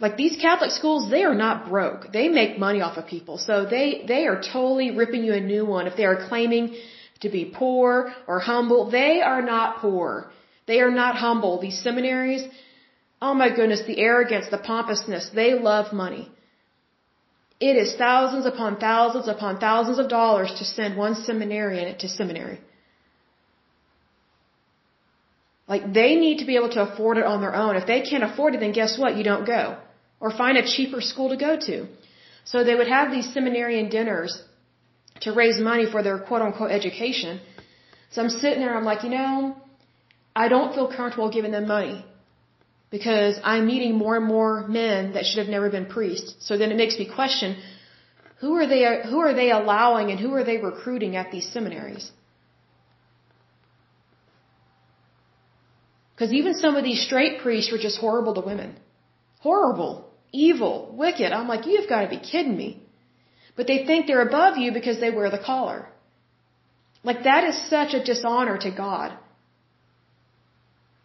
Like 0.00 0.16
these 0.16 0.36
Catholic 0.40 0.70
schools, 0.70 1.10
they 1.10 1.24
are 1.24 1.34
not 1.34 1.68
broke. 1.68 2.10
They 2.10 2.28
make 2.28 2.58
money 2.58 2.80
off 2.80 2.96
of 2.96 3.06
people. 3.06 3.36
So 3.36 3.66
they, 3.66 4.04
they 4.08 4.26
are 4.26 4.40
totally 4.40 4.90
ripping 4.90 5.24
you 5.24 5.34
a 5.34 5.40
new 5.40 5.64
one 5.66 5.86
if 5.86 5.96
they 5.96 6.06
are 6.06 6.26
claiming 6.28 6.74
to 7.20 7.28
be 7.28 7.44
poor 7.44 8.12
or 8.26 8.38
humble. 8.40 8.90
They 8.90 9.20
are 9.22 9.42
not 9.42 9.78
poor. 9.78 10.30
They 10.66 10.80
are 10.80 10.90
not 10.90 11.16
humble. 11.16 11.60
These 11.60 11.80
seminaries, 11.82 12.46
oh 13.20 13.34
my 13.34 13.48
goodness, 13.54 13.82
the 13.86 13.98
arrogance, 13.98 14.46
the 14.50 14.58
pompousness, 14.58 15.30
they 15.34 15.54
love 15.54 15.92
money. 15.92 16.30
It 17.60 17.76
is 17.76 17.94
thousands 17.94 18.46
upon 18.46 18.78
thousands 18.78 19.28
upon 19.28 19.58
thousands 19.58 19.98
of 19.98 20.08
dollars 20.08 20.52
to 20.58 20.64
send 20.64 20.96
one 20.96 21.14
seminarian 21.14 21.96
to 21.98 22.08
seminary. 22.08 22.58
Like 25.66 25.92
they 25.98 26.14
need 26.16 26.38
to 26.38 26.46
be 26.50 26.56
able 26.56 26.70
to 26.70 26.82
afford 26.82 27.16
it 27.16 27.24
on 27.24 27.40
their 27.40 27.54
own. 27.54 27.76
If 27.76 27.86
they 27.86 28.00
can't 28.02 28.24
afford 28.24 28.54
it, 28.54 28.60
then 28.60 28.72
guess 28.72 28.98
what? 28.98 29.16
You 29.16 29.24
don't 29.24 29.46
go. 29.46 29.78
Or 30.20 30.30
find 30.30 30.58
a 30.58 30.66
cheaper 30.66 31.00
school 31.00 31.30
to 31.30 31.36
go 31.36 31.56
to. 31.68 31.86
So 32.44 32.64
they 32.64 32.74
would 32.74 32.88
have 32.88 33.10
these 33.10 33.32
seminarian 33.32 33.88
dinners 33.88 34.42
to 35.20 35.32
raise 35.32 35.58
money 35.60 35.86
for 35.90 36.02
their 36.02 36.18
quote 36.18 36.42
unquote 36.42 36.70
education. 36.70 37.40
So 38.10 38.22
I'm 38.22 38.30
sitting 38.30 38.60
there, 38.60 38.76
I'm 38.76 38.84
like, 38.84 39.02
you 39.04 39.10
know, 39.10 39.56
I 40.36 40.48
don't 40.48 40.74
feel 40.74 40.88
comfortable 40.88 41.30
giving 41.30 41.52
them 41.52 41.66
money 41.66 42.04
because 42.90 43.38
I'm 43.42 43.66
meeting 43.66 43.94
more 43.94 44.16
and 44.16 44.26
more 44.26 44.66
men 44.68 45.14
that 45.14 45.24
should 45.26 45.38
have 45.38 45.48
never 45.48 45.70
been 45.70 45.86
priests. 45.86 46.34
So 46.46 46.56
then 46.56 46.70
it 46.70 46.76
makes 46.76 46.98
me 46.98 47.06
question, 47.06 47.56
who 48.40 48.54
are 48.56 48.66
they, 48.66 48.82
who 49.10 49.20
are 49.20 49.34
they 49.34 49.50
allowing 49.50 50.10
and 50.10 50.20
who 50.20 50.32
are 50.34 50.44
they 50.44 50.58
recruiting 50.58 51.16
at 51.16 51.30
these 51.30 51.48
seminaries? 51.50 52.10
Because 56.14 56.32
even 56.32 56.54
some 56.54 56.76
of 56.76 56.84
these 56.84 57.02
straight 57.04 57.40
priests 57.40 57.72
were 57.72 57.78
just 57.78 57.98
horrible 57.98 58.34
to 58.34 58.40
women. 58.40 58.76
Horrible. 59.40 60.10
Evil. 60.30 60.94
Wicked. 60.96 61.32
I'm 61.32 61.48
like, 61.48 61.66
you've 61.66 61.88
got 61.88 62.02
to 62.02 62.08
be 62.08 62.18
kidding 62.18 62.56
me. 62.56 62.83
But 63.56 63.66
they 63.66 63.84
think 63.86 64.06
they're 64.06 64.26
above 64.28 64.56
you 64.56 64.72
because 64.72 64.98
they 65.00 65.10
wear 65.10 65.30
the 65.30 65.38
collar. 65.38 65.86
Like 67.04 67.22
that 67.24 67.44
is 67.44 67.56
such 67.68 67.94
a 67.94 68.02
dishonor 68.02 68.56
to 68.58 68.70
God. 68.70 69.16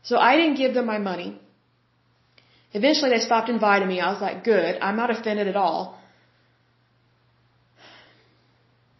So 0.04 0.18
I 0.18 0.36
didn't 0.38 0.56
give 0.64 0.74
them 0.74 0.86
my 0.86 0.98
money. 0.98 1.40
Eventually 2.74 3.10
they 3.12 3.20
stopped 3.20 3.50
inviting 3.50 3.88
me. 3.88 4.00
I 4.00 4.12
was 4.12 4.22
like, 4.22 4.44
good. 4.44 4.78
I'm 4.82 4.96
not 4.96 5.10
offended 5.10 5.48
at 5.48 5.56
all. 5.56 6.00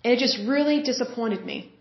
And 0.04 0.14
it 0.14 0.20
just 0.20 0.38
really 0.48 0.82
disappointed 0.82 1.46
me. 1.46 1.72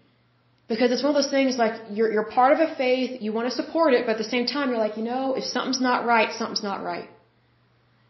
Because 0.68 0.92
it's 0.92 1.02
one 1.02 1.16
of 1.16 1.22
those 1.22 1.30
things 1.30 1.56
like 1.56 1.74
you're, 1.90 2.12
you're 2.12 2.30
part 2.38 2.52
of 2.52 2.60
a 2.60 2.74
faith, 2.76 3.22
you 3.22 3.32
want 3.32 3.48
to 3.48 3.54
support 3.60 3.94
it, 3.94 4.04
but 4.06 4.12
at 4.12 4.18
the 4.18 4.30
same 4.32 4.46
time 4.46 4.68
you're 4.70 4.78
like, 4.78 4.98
you 4.98 5.02
know, 5.02 5.34
if 5.34 5.44
something's 5.44 5.80
not 5.80 6.04
right, 6.04 6.30
something's 6.38 6.62
not 6.62 6.82
right. 6.82 7.08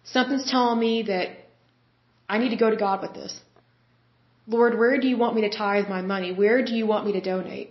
Something's 0.03 0.51
telling 0.51 0.81
me 0.81 1.03
that 1.03 1.29
I 2.29 2.39
need 2.39 2.49
to 2.51 2.57
go 2.57 2.71
to 2.71 2.77
God 2.77 3.01
with 3.01 3.15
this. 3.15 3.39
Lord, 4.49 4.79
where 4.79 4.99
do 4.99 5.07
you 5.07 5.19
want 5.19 5.37
me 5.37 5.43
to 5.43 5.51
tithe 5.51 5.89
my 5.89 6.01
money? 6.01 6.33
Where 6.33 6.65
do 6.65 6.75
you 6.75 6.87
want 6.87 7.07
me 7.07 7.13
to 7.13 7.21
donate? 7.21 7.71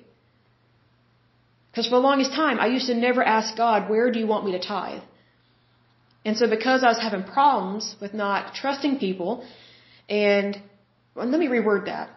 Because 1.71 1.88
for 1.88 1.95
the 1.95 2.07
longest 2.09 2.32
time, 2.34 2.59
I 2.59 2.67
used 2.67 2.88
to 2.88 2.95
never 2.95 3.23
ask 3.23 3.55
God, 3.57 3.89
where 3.89 4.11
do 4.11 4.19
you 4.19 4.28
want 4.28 4.45
me 4.45 4.51
to 4.53 4.59
tithe? 4.59 5.01
And 6.23 6.38
so 6.38 6.47
because 6.47 6.84
I 6.84 6.89
was 6.89 6.99
having 6.99 7.23
problems 7.23 7.95
with 8.01 8.13
not 8.13 8.53
trusting 8.53 8.99
people, 8.99 9.45
and 10.09 10.61
well, 11.15 11.28
let 11.28 11.39
me 11.39 11.47
reword 11.47 11.86
that. 11.86 12.09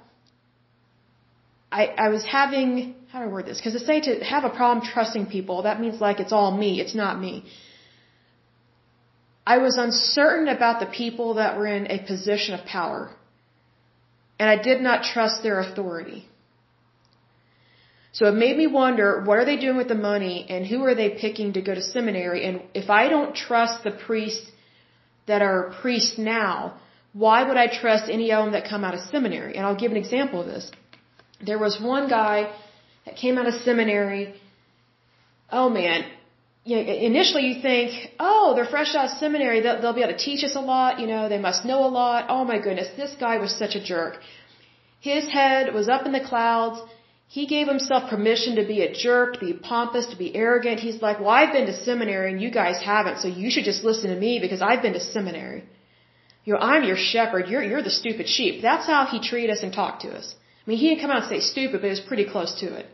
I, 1.73 1.87
I 2.07 2.09
was 2.09 2.25
having, 2.25 2.97
how 3.11 3.21
do 3.21 3.27
I 3.27 3.29
word 3.29 3.47
this? 3.47 3.59
Because 3.59 3.75
to 3.81 3.87
say 3.91 4.01
to 4.01 4.25
have 4.25 4.45
a 4.45 4.51
problem 4.51 4.85
trusting 4.85 5.27
people, 5.27 5.63
that 5.63 5.81
means 5.81 6.01
like 6.01 6.21
it's 6.21 6.33
all 6.33 6.51
me, 6.57 6.81
it's 6.81 6.95
not 6.95 7.21
me. 7.21 7.45
I 9.47 9.59
was 9.59 9.77
uncertain 9.79 10.49
about 10.49 10.81
the 10.81 10.87
people 10.87 11.35
that 11.35 11.57
were 11.57 11.67
in 11.67 11.87
a 11.91 11.99
position 12.07 12.55
of 12.55 12.65
power. 12.67 13.11
And 14.41 14.49
I 14.49 14.57
did 14.69 14.81
not 14.89 14.99
trust 15.13 15.43
their 15.43 15.59
authority. 15.61 16.21
So 18.13 18.23
it 18.31 18.37
made 18.45 18.57
me 18.57 18.67
wonder, 18.67 19.09
what 19.27 19.39
are 19.39 19.45
they 19.49 19.59
doing 19.65 19.77
with 19.81 19.89
the 19.95 20.03
money 20.13 20.37
and 20.53 20.67
who 20.67 20.79
are 20.87 20.95
they 21.01 21.11
picking 21.25 21.53
to 21.57 21.63
go 21.69 21.75
to 21.75 21.83
seminary? 21.97 22.41
And 22.47 22.63
if 22.83 22.89
I 23.01 23.03
don't 23.15 23.35
trust 23.37 23.85
the 23.85 23.93
priests 24.07 24.47
that 25.27 25.43
are 25.43 25.75
priests 25.83 26.17
now, 26.19 26.81
why 27.13 27.39
would 27.47 27.59
I 27.65 27.67
trust 27.83 28.11
any 28.19 28.33
of 28.33 28.45
them 28.45 28.53
that 28.55 28.65
come 28.73 28.83
out 28.83 28.95
of 28.95 29.03
seminary? 29.15 29.53
And 29.57 29.67
I'll 29.67 29.81
give 29.83 29.93
an 29.97 30.03
example 30.05 30.41
of 30.41 30.47
this. 30.47 30.71
There 31.51 31.61
was 31.67 31.79
one 31.79 32.09
guy 32.09 32.39
that 33.05 33.17
came 33.17 33.37
out 33.37 33.47
of 33.47 33.55
seminary. 33.69 34.25
Oh 35.53 35.69
man, 35.69 36.05
you 36.65 36.77
know, 36.77 36.83
initially 36.83 37.47
you 37.47 37.63
think, 37.63 38.13
oh, 38.19 38.53
they're 38.55 38.67
fresh 38.67 38.95
out 38.95 39.07
of 39.11 39.19
seminary, 39.19 39.61
they'll, 39.61 39.81
they'll 39.81 39.95
be 39.95 40.03
able 40.03 40.13
to 40.13 40.19
teach 40.19 40.45
us 40.45 40.55
a 40.57 40.61
lot, 40.61 41.01
you 41.01 41.07
know, 41.07 41.29
they 41.29 41.39
must 41.39 41.65
know 41.65 41.85
a 41.85 41.93
lot. 42.01 42.27
Oh 42.29 42.45
my 42.45 42.59
goodness, 42.59 42.89
this 42.97 43.15
guy 43.19 43.39
was 43.39 43.55
such 43.55 43.75
a 43.75 43.83
jerk. 43.83 44.19
His 45.01 45.27
head 45.29 45.73
was 45.73 45.89
up 45.89 46.05
in 46.05 46.13
the 46.13 46.21
clouds. 46.21 46.81
He 47.29 47.47
gave 47.47 47.67
himself 47.69 48.11
permission 48.11 48.57
to 48.57 48.67
be 48.67 48.83
a 48.83 48.93
jerk, 48.93 49.35
to 49.35 49.41
be 49.41 49.53
pompous, 49.55 50.07
to 50.07 50.17
be 50.17 50.35
arrogant. 50.35 50.81
He's 50.81 51.01
like, 51.01 51.21
well, 51.21 51.31
I've 51.31 51.53
been 51.53 51.67
to 51.67 51.77
seminary 51.89 52.33
and 52.33 52.43
you 52.43 52.51
guys 52.51 52.83
haven't, 52.83 53.19
so 53.19 53.29
you 53.29 53.51
should 53.51 53.65
just 53.65 53.83
listen 53.85 54.11
to 54.11 54.19
me 54.19 54.39
because 54.41 54.61
I've 54.61 54.83
been 54.83 54.95
to 54.95 55.01
seminary. 55.01 55.65
You 56.45 56.55
know, 56.55 56.61
I'm 56.61 56.85
your 56.85 56.97
shepherd. 56.97 57.49
You're, 57.49 57.63
you're 57.63 57.83
the 57.83 57.97
stupid 58.03 58.29
sheep. 58.29 58.63
That's 58.63 58.87
how 58.87 59.07
he 59.07 59.21
treated 59.21 59.51
us 59.51 59.63
and 59.63 59.73
talked 59.73 60.03
to 60.03 60.11
us. 60.11 60.35
I 60.35 60.71
mean, 60.71 60.79
he 60.79 60.89
didn't 60.89 61.03
come 61.03 61.11
out 61.11 61.23
and 61.23 61.31
say 61.31 61.41
stupid, 61.41 61.81
but 61.81 61.87
it 61.87 61.91
was 61.91 62.01
pretty 62.01 62.27
close 62.27 62.53
to 62.61 62.67
it. 62.81 62.87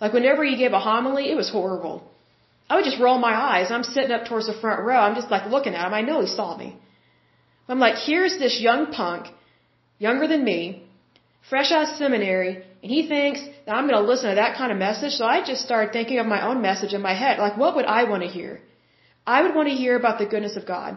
Like 0.00 0.12
whenever 0.12 0.44
he 0.44 0.56
gave 0.56 0.72
a 0.72 0.80
homily, 0.80 1.30
it 1.30 1.36
was 1.36 1.50
horrible. 1.50 2.08
I 2.70 2.76
would 2.76 2.84
just 2.84 3.00
roll 3.00 3.18
my 3.18 3.34
eyes. 3.34 3.70
I'm 3.70 3.84
sitting 3.84 4.10
up 4.10 4.26
towards 4.26 4.46
the 4.46 4.60
front 4.62 4.82
row. 4.82 5.00
I'm 5.06 5.14
just 5.14 5.30
like 5.30 5.46
looking 5.54 5.74
at 5.74 5.86
him. 5.86 5.94
I 5.94 6.02
know 6.02 6.20
he 6.20 6.26
saw 6.26 6.56
me. 6.56 6.76
I'm 7.68 7.78
like, 7.78 7.96
here's 7.96 8.38
this 8.38 8.60
young 8.60 8.92
punk, 8.92 9.26
younger 9.98 10.26
than 10.26 10.42
me, 10.44 10.84
fresh 11.50 11.70
out 11.70 11.88
of 11.88 11.96
seminary, 11.96 12.64
and 12.82 12.90
he 12.96 13.08
thinks 13.08 13.40
that 13.64 13.74
I'm 13.74 13.88
going 13.88 14.00
to 14.00 14.08
listen 14.10 14.30
to 14.30 14.36
that 14.36 14.56
kind 14.56 14.72
of 14.72 14.78
message. 14.78 15.12
So 15.12 15.24
I 15.26 15.44
just 15.44 15.62
started 15.62 15.92
thinking 15.92 16.18
of 16.18 16.26
my 16.26 16.46
own 16.46 16.62
message 16.62 16.94
in 16.94 17.02
my 17.02 17.14
head. 17.14 17.38
Like, 17.38 17.56
what 17.56 17.76
would 17.76 17.84
I 17.84 18.04
want 18.04 18.22
to 18.22 18.28
hear? 18.28 18.60
I 19.26 19.42
would 19.42 19.54
want 19.54 19.68
to 19.68 19.74
hear 19.74 19.96
about 19.96 20.18
the 20.18 20.26
goodness 20.26 20.56
of 20.56 20.66
God. 20.66 20.96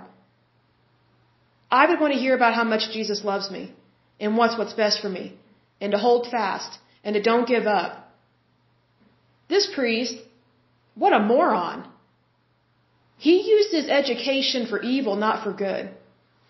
I 1.70 1.86
would 1.88 2.00
want 2.00 2.14
to 2.14 2.20
hear 2.20 2.36
about 2.36 2.54
how 2.54 2.64
much 2.64 2.92
Jesus 2.92 3.24
loves 3.24 3.50
me 3.50 3.74
and 4.20 4.38
wants 4.38 4.58
what's 4.58 4.74
best 4.74 5.02
for 5.02 5.10
me 5.10 5.38
and 5.82 5.92
to 5.94 5.98
hold 5.98 6.28
fast 6.30 6.80
and 7.04 7.16
to 7.16 7.22
don't 7.22 7.48
give 7.48 7.66
up. 7.66 7.92
This 9.50 9.70
priest, 9.74 10.16
what 10.96 11.14
a 11.14 11.20
moron. 11.20 11.88
He 13.18 13.36
used 13.56 13.72
his 13.72 13.88
education 13.88 14.66
for 14.68 14.82
evil, 14.82 15.16
not 15.16 15.44
for 15.44 15.54
good. 15.54 15.92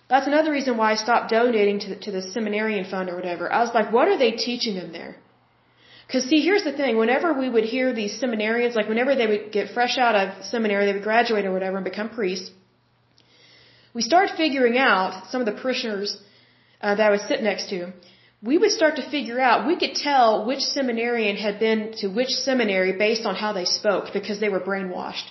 That's 0.09 0.27
another 0.27 0.51
reason 0.51 0.77
why 0.77 0.91
I 0.91 0.95
stopped 0.95 1.31
donating 1.31 1.79
to 1.79 1.89
the, 1.89 1.95
to 2.05 2.11
the 2.11 2.21
seminarian 2.21 2.85
fund 2.85 3.09
or 3.09 3.15
whatever. 3.15 3.51
I 3.51 3.61
was 3.61 3.73
like, 3.73 3.91
what 3.91 4.07
are 4.07 4.17
they 4.17 4.31
teaching 4.31 4.75
them 4.75 4.91
there? 4.91 5.15
Because 6.05 6.25
see, 6.25 6.41
here's 6.41 6.65
the 6.65 6.73
thing. 6.73 6.97
Whenever 6.97 7.33
we 7.33 7.47
would 7.47 7.63
hear 7.63 7.93
these 7.93 8.21
seminarians, 8.21 8.75
like 8.75 8.89
whenever 8.89 9.15
they 9.15 9.27
would 9.27 9.51
get 9.53 9.73
fresh 9.73 9.97
out 9.97 10.15
of 10.15 10.43
seminary, 10.45 10.85
they 10.85 10.93
would 10.93 11.03
graduate 11.03 11.45
or 11.45 11.53
whatever 11.53 11.77
and 11.77 11.85
become 11.85 12.09
priests, 12.09 12.51
we 13.93 14.01
started 14.01 14.35
figuring 14.35 14.77
out, 14.77 15.27
some 15.31 15.39
of 15.41 15.45
the 15.45 15.57
parishioners 15.61 16.17
uh, 16.81 16.95
that 16.95 17.05
I 17.07 17.11
would 17.11 17.21
sit 17.21 17.41
next 17.41 17.69
to, 17.69 17.93
we 18.43 18.57
would 18.57 18.71
start 18.71 18.95
to 18.95 19.09
figure 19.09 19.39
out, 19.39 19.67
we 19.67 19.77
could 19.77 19.93
tell 19.93 20.45
which 20.45 20.61
seminarian 20.61 21.35
had 21.35 21.59
been 21.59 21.93
to 21.97 22.07
which 22.07 22.29
seminary 22.29 22.93
based 22.93 23.25
on 23.25 23.35
how 23.35 23.53
they 23.53 23.65
spoke 23.65 24.13
because 24.13 24.39
they 24.39 24.49
were 24.49 24.59
brainwashed. 24.59 25.27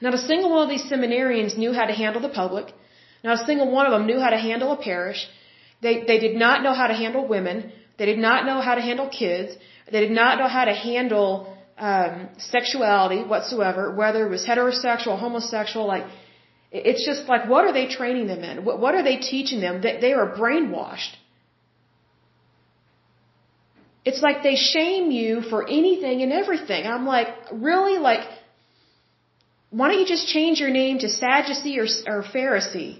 Not 0.00 0.14
a 0.14 0.18
single 0.18 0.50
one 0.50 0.62
of 0.62 0.68
these 0.68 0.90
seminarians 0.90 1.56
knew 1.56 1.72
how 1.72 1.84
to 1.84 1.92
handle 1.92 2.22
the 2.22 2.34
public. 2.42 2.66
Not 3.22 3.40
a 3.40 3.44
single 3.44 3.70
one 3.70 3.86
of 3.86 3.92
them 3.92 4.06
knew 4.06 4.18
how 4.18 4.30
to 4.30 4.38
handle 4.38 4.72
a 4.72 4.76
parish. 4.76 5.28
They, 5.82 6.04
they 6.04 6.18
did 6.18 6.36
not 6.36 6.62
know 6.64 6.74
how 6.74 6.88
to 6.88 6.94
handle 6.94 7.26
women. 7.26 7.72
They 7.98 8.06
did 8.06 8.18
not 8.18 8.44
know 8.46 8.60
how 8.60 8.74
to 8.74 8.80
handle 8.80 9.08
kids. 9.08 9.56
They 9.92 10.00
did 10.00 10.10
not 10.10 10.38
know 10.38 10.48
how 10.48 10.64
to 10.64 10.74
handle 10.74 11.30
um, 11.78 12.28
sexuality 12.38 13.22
whatsoever, 13.22 13.94
whether 13.94 14.26
it 14.26 14.30
was 14.30 14.44
heterosexual, 14.44 15.18
homosexual, 15.18 15.86
like, 15.86 16.06
it's 16.72 17.04
just 17.04 17.28
like, 17.28 17.48
what 17.48 17.64
are 17.64 17.72
they 17.72 17.88
training 17.88 18.26
them 18.26 18.42
in? 18.44 18.64
What, 18.64 18.78
what 18.80 18.94
are 18.94 19.02
they 19.02 19.16
teaching 19.16 19.60
them? 19.60 19.80
They, 19.82 19.98
they 20.00 20.12
are 20.12 20.36
brainwashed. 20.36 21.14
It's 24.10 24.22
like 24.26 24.42
they 24.42 24.56
shame 24.56 25.10
you 25.20 25.42
for 25.50 25.60
anything 25.80 26.22
and 26.24 26.32
everything. 26.42 26.86
I'm 26.94 27.06
like, 27.14 27.28
really? 27.68 27.96
Like, 28.08 28.24
why 29.70 29.88
don't 29.88 30.00
you 30.00 30.10
just 30.16 30.26
change 30.36 30.60
your 30.64 30.72
name 30.82 30.98
to 31.04 31.08
Sadducee 31.08 31.78
or, 31.82 31.86
or 32.12 32.18
Pharisee? 32.34 32.92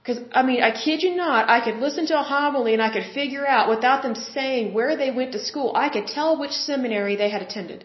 Because, 0.00 0.20
I 0.40 0.42
mean, 0.48 0.62
I 0.68 0.70
kid 0.84 1.02
you 1.02 1.12
not, 1.14 1.48
I 1.56 1.58
could 1.64 1.78
listen 1.86 2.06
to 2.10 2.18
a 2.18 2.22
homily 2.22 2.72
and 2.76 2.82
I 2.88 2.90
could 2.94 3.06
figure 3.14 3.46
out, 3.46 3.68
without 3.74 4.02
them 4.04 4.14
saying 4.14 4.72
where 4.72 4.96
they 4.96 5.10
went 5.10 5.32
to 5.32 5.40
school, 5.50 5.72
I 5.84 5.88
could 5.94 6.06
tell 6.06 6.30
which 6.42 6.52
seminary 6.52 7.16
they 7.16 7.30
had 7.36 7.42
attended. 7.42 7.84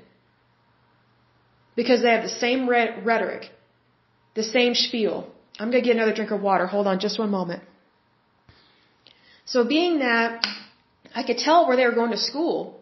Because 1.76 2.02
they 2.02 2.12
have 2.16 2.24
the 2.24 2.38
same 2.46 2.70
rhetoric, 2.70 3.44
the 4.34 4.44
same 4.44 4.76
spiel. 4.76 5.18
I'm 5.60 5.72
going 5.72 5.84
to 5.84 5.88
get 5.88 5.98
another 5.98 6.14
drink 6.20 6.32
of 6.32 6.42
water. 6.42 6.68
Hold 6.76 6.88
on 6.88 7.00
just 7.00 7.20
one 7.20 7.32
moment. 7.32 7.64
So 9.46 9.64
being 9.64 10.00
that 10.00 10.46
I 11.14 11.24
could 11.24 11.38
tell 11.38 11.68
where 11.68 11.78
they 11.78 11.86
were 11.86 12.00
going 12.02 12.12
to 12.12 12.18
school, 12.18 12.82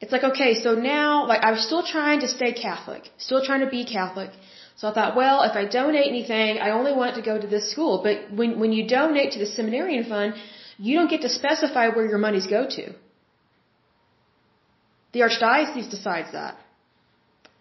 it's 0.00 0.12
like, 0.12 0.24
okay, 0.24 0.54
so 0.54 0.74
now, 0.74 1.26
like, 1.26 1.42
I 1.42 1.50
was 1.50 1.62
still 1.66 1.82
trying 1.82 2.20
to 2.20 2.28
stay 2.28 2.52
Catholic, 2.52 3.02
still 3.18 3.44
trying 3.44 3.60
to 3.60 3.70
be 3.78 3.84
Catholic. 3.84 4.30
So 4.76 4.88
I 4.88 4.94
thought, 4.94 5.14
well, 5.14 5.42
if 5.42 5.54
I 5.54 5.66
donate 5.66 6.08
anything, 6.08 6.58
I 6.58 6.70
only 6.70 6.94
want 7.00 7.16
to 7.16 7.22
go 7.22 7.38
to 7.38 7.46
this 7.46 7.70
school. 7.70 8.00
But 8.02 8.32
when, 8.32 8.58
when 8.58 8.72
you 8.72 8.88
donate 8.88 9.32
to 9.32 9.38
the 9.38 9.46
seminarian 9.46 10.04
fund, 10.08 10.34
you 10.78 10.96
don't 10.98 11.10
get 11.10 11.20
to 11.20 11.28
specify 11.28 11.88
where 11.88 12.06
your 12.06 12.16
monies 12.16 12.46
go 12.46 12.66
to. 12.76 12.94
The 15.12 15.20
archdiocese 15.20 15.90
decides 15.90 16.32
that. 16.32 16.56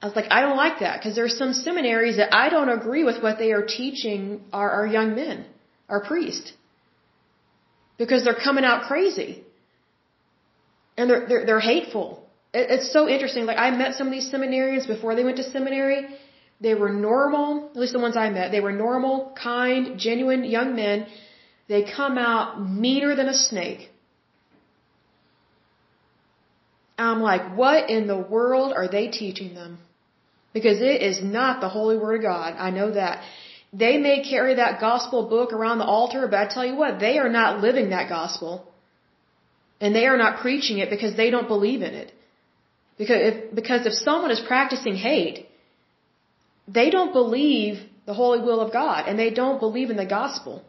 I 0.01 0.05
was 0.05 0.15
like, 0.15 0.31
I 0.31 0.39
don't 0.39 0.55
like 0.55 0.79
that 0.79 0.99
because 0.99 1.15
there 1.15 1.25
are 1.25 1.37
some 1.43 1.51
seminaries 1.51 2.15
that 2.17 2.33
I 2.33 2.47
don't 2.49 2.69
agree 2.69 3.03
with 3.03 3.21
what 3.21 3.37
they 3.37 3.51
are 3.51 3.65
teaching 3.65 4.45
our, 4.53 4.69
our 4.71 4.87
young 4.87 5.13
men, 5.13 5.45
our 5.89 6.01
priests, 6.05 6.53
because 7.99 8.23
they're 8.23 8.41
coming 8.47 8.65
out 8.69 8.79
crazy 8.89 9.43
and 10.97 11.09
they're 11.09 11.25
they're, 11.29 11.43
they're 11.47 11.65
hateful. 11.73 12.07
It, 12.53 12.65
it's 12.75 12.89
so 12.97 13.01
interesting. 13.15 13.45
Like 13.51 13.61
I 13.67 13.69
met 13.83 13.93
some 13.99 14.07
of 14.07 14.13
these 14.17 14.29
seminarians 14.33 14.87
before 14.95 15.13
they 15.15 15.25
went 15.29 15.37
to 15.37 15.47
seminary. 15.57 16.01
They 16.61 16.75
were 16.81 16.91
normal, 16.91 17.69
at 17.71 17.77
least 17.81 17.93
the 17.93 18.03
ones 18.07 18.17
I 18.17 18.29
met. 18.37 18.51
They 18.51 18.63
were 18.67 18.73
normal, 18.87 19.33
kind, 19.49 19.97
genuine 20.07 20.43
young 20.43 20.75
men. 20.75 21.05
They 21.69 21.81
come 21.99 22.17
out 22.17 22.47
meaner 22.85 23.15
than 23.15 23.29
a 23.29 23.37
snake. 23.47 23.89
I'm 26.97 27.21
like, 27.21 27.55
what 27.55 27.89
in 27.89 28.07
the 28.07 28.17
world 28.17 28.73
are 28.73 28.89
they 28.89 29.07
teaching 29.07 29.53
them? 29.53 29.77
Because 30.53 30.81
it 30.81 31.01
is 31.09 31.23
not 31.23 31.61
the 31.61 31.69
holy 31.69 31.97
word 31.97 32.15
of 32.17 32.23
God. 32.23 32.55
I 32.57 32.71
know 32.71 32.91
that. 32.91 33.23
They 33.71 33.97
may 33.97 34.23
carry 34.23 34.55
that 34.55 34.79
gospel 34.79 35.29
book 35.29 35.53
around 35.53 35.77
the 35.77 35.85
altar, 35.85 36.27
but 36.27 36.39
I 36.39 36.45
tell 36.47 36.65
you 36.65 36.75
what, 36.75 36.99
they 36.99 37.17
are 37.19 37.29
not 37.29 37.61
living 37.61 37.89
that 37.91 38.09
gospel. 38.09 38.65
And 39.79 39.95
they 39.95 40.07
are 40.07 40.17
not 40.17 40.39
preaching 40.41 40.79
it 40.79 40.89
because 40.89 41.15
they 41.15 41.29
don't 41.29 41.47
believe 41.47 41.81
in 41.81 41.93
it. 41.93 42.11
Because 42.97 43.21
if, 43.29 43.55
because 43.55 43.85
if 43.85 43.93
someone 43.93 44.31
is 44.31 44.41
practicing 44.41 44.95
hate, 44.95 45.47
they 46.67 46.89
don't 46.89 47.13
believe 47.13 47.79
the 48.05 48.13
holy 48.13 48.41
will 48.41 48.59
of 48.59 48.73
God 48.73 49.07
and 49.07 49.17
they 49.17 49.29
don't 49.29 49.59
believe 49.59 49.89
in 49.89 49.97
the 49.97 50.05
gospel. 50.05 50.63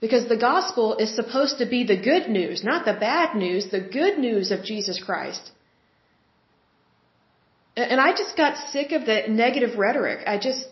Because 0.00 0.28
the 0.28 0.36
gospel 0.36 0.96
is 0.96 1.14
supposed 1.14 1.58
to 1.58 1.66
be 1.66 1.84
the 1.84 2.00
good 2.10 2.28
news, 2.28 2.62
not 2.62 2.84
the 2.84 2.92
bad 2.92 3.36
news, 3.36 3.70
the 3.70 3.80
good 3.80 4.18
news 4.18 4.50
of 4.50 4.62
Jesus 4.62 5.02
Christ. 5.02 5.50
And 7.76 8.00
I 8.00 8.10
just 8.12 8.36
got 8.36 8.56
sick 8.72 8.92
of 8.92 9.06
the 9.06 9.18
negative 9.28 9.78
rhetoric. 9.78 10.20
I 10.26 10.38
just, 10.38 10.66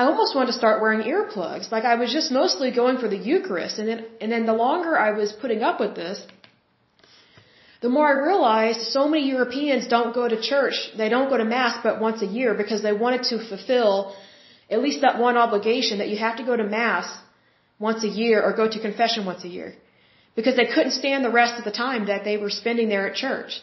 I 0.00 0.04
almost 0.10 0.34
wanted 0.34 0.52
to 0.52 0.58
start 0.60 0.80
wearing 0.82 1.02
earplugs. 1.14 1.66
Like 1.74 1.86
I 1.92 1.96
was 2.02 2.10
just 2.18 2.28
mostly 2.40 2.68
going 2.80 2.96
for 3.00 3.08
the 3.14 3.18
Eucharist. 3.30 3.78
And 3.80 3.86
then, 3.90 3.98
and 4.22 4.32
then 4.32 4.46
the 4.50 4.58
longer 4.66 4.92
I 4.98 5.10
was 5.18 5.30
putting 5.42 5.62
up 5.68 5.76
with 5.84 5.94
this, 5.94 6.18
the 7.82 7.90
more 7.96 8.06
I 8.12 8.14
realized 8.30 8.80
so 8.96 9.02
many 9.12 9.24
Europeans 9.36 9.88
don't 9.96 10.14
go 10.20 10.24
to 10.34 10.38
church, 10.52 10.78
they 11.00 11.10
don't 11.14 11.28
go 11.32 11.36
to 11.42 11.48
Mass 11.56 11.74
but 11.86 12.00
once 12.06 12.22
a 12.28 12.30
year 12.38 12.54
because 12.62 12.80
they 12.86 12.94
wanted 13.04 13.24
to 13.32 13.36
fulfill 13.50 13.92
at 14.70 14.80
least 14.86 15.02
that 15.02 15.18
one 15.26 15.36
obligation 15.44 15.98
that 15.98 16.08
you 16.12 16.18
have 16.26 16.38
to 16.40 16.48
go 16.50 16.56
to 16.62 16.66
Mass 16.78 17.06
once 17.90 18.02
a 18.10 18.12
year 18.22 18.42
or 18.46 18.50
go 18.62 18.66
to 18.74 18.80
confession 18.88 19.26
once 19.32 19.44
a 19.50 19.52
year. 19.58 19.70
Because 20.34 20.56
they 20.56 20.68
couldn't 20.74 20.98
stand 21.02 21.24
the 21.30 21.36
rest 21.42 21.58
of 21.58 21.64
the 21.70 21.76
time 21.84 22.06
that 22.12 22.24
they 22.24 22.38
were 22.38 22.54
spending 22.62 22.88
there 22.88 23.06
at 23.10 23.22
church. 23.26 23.60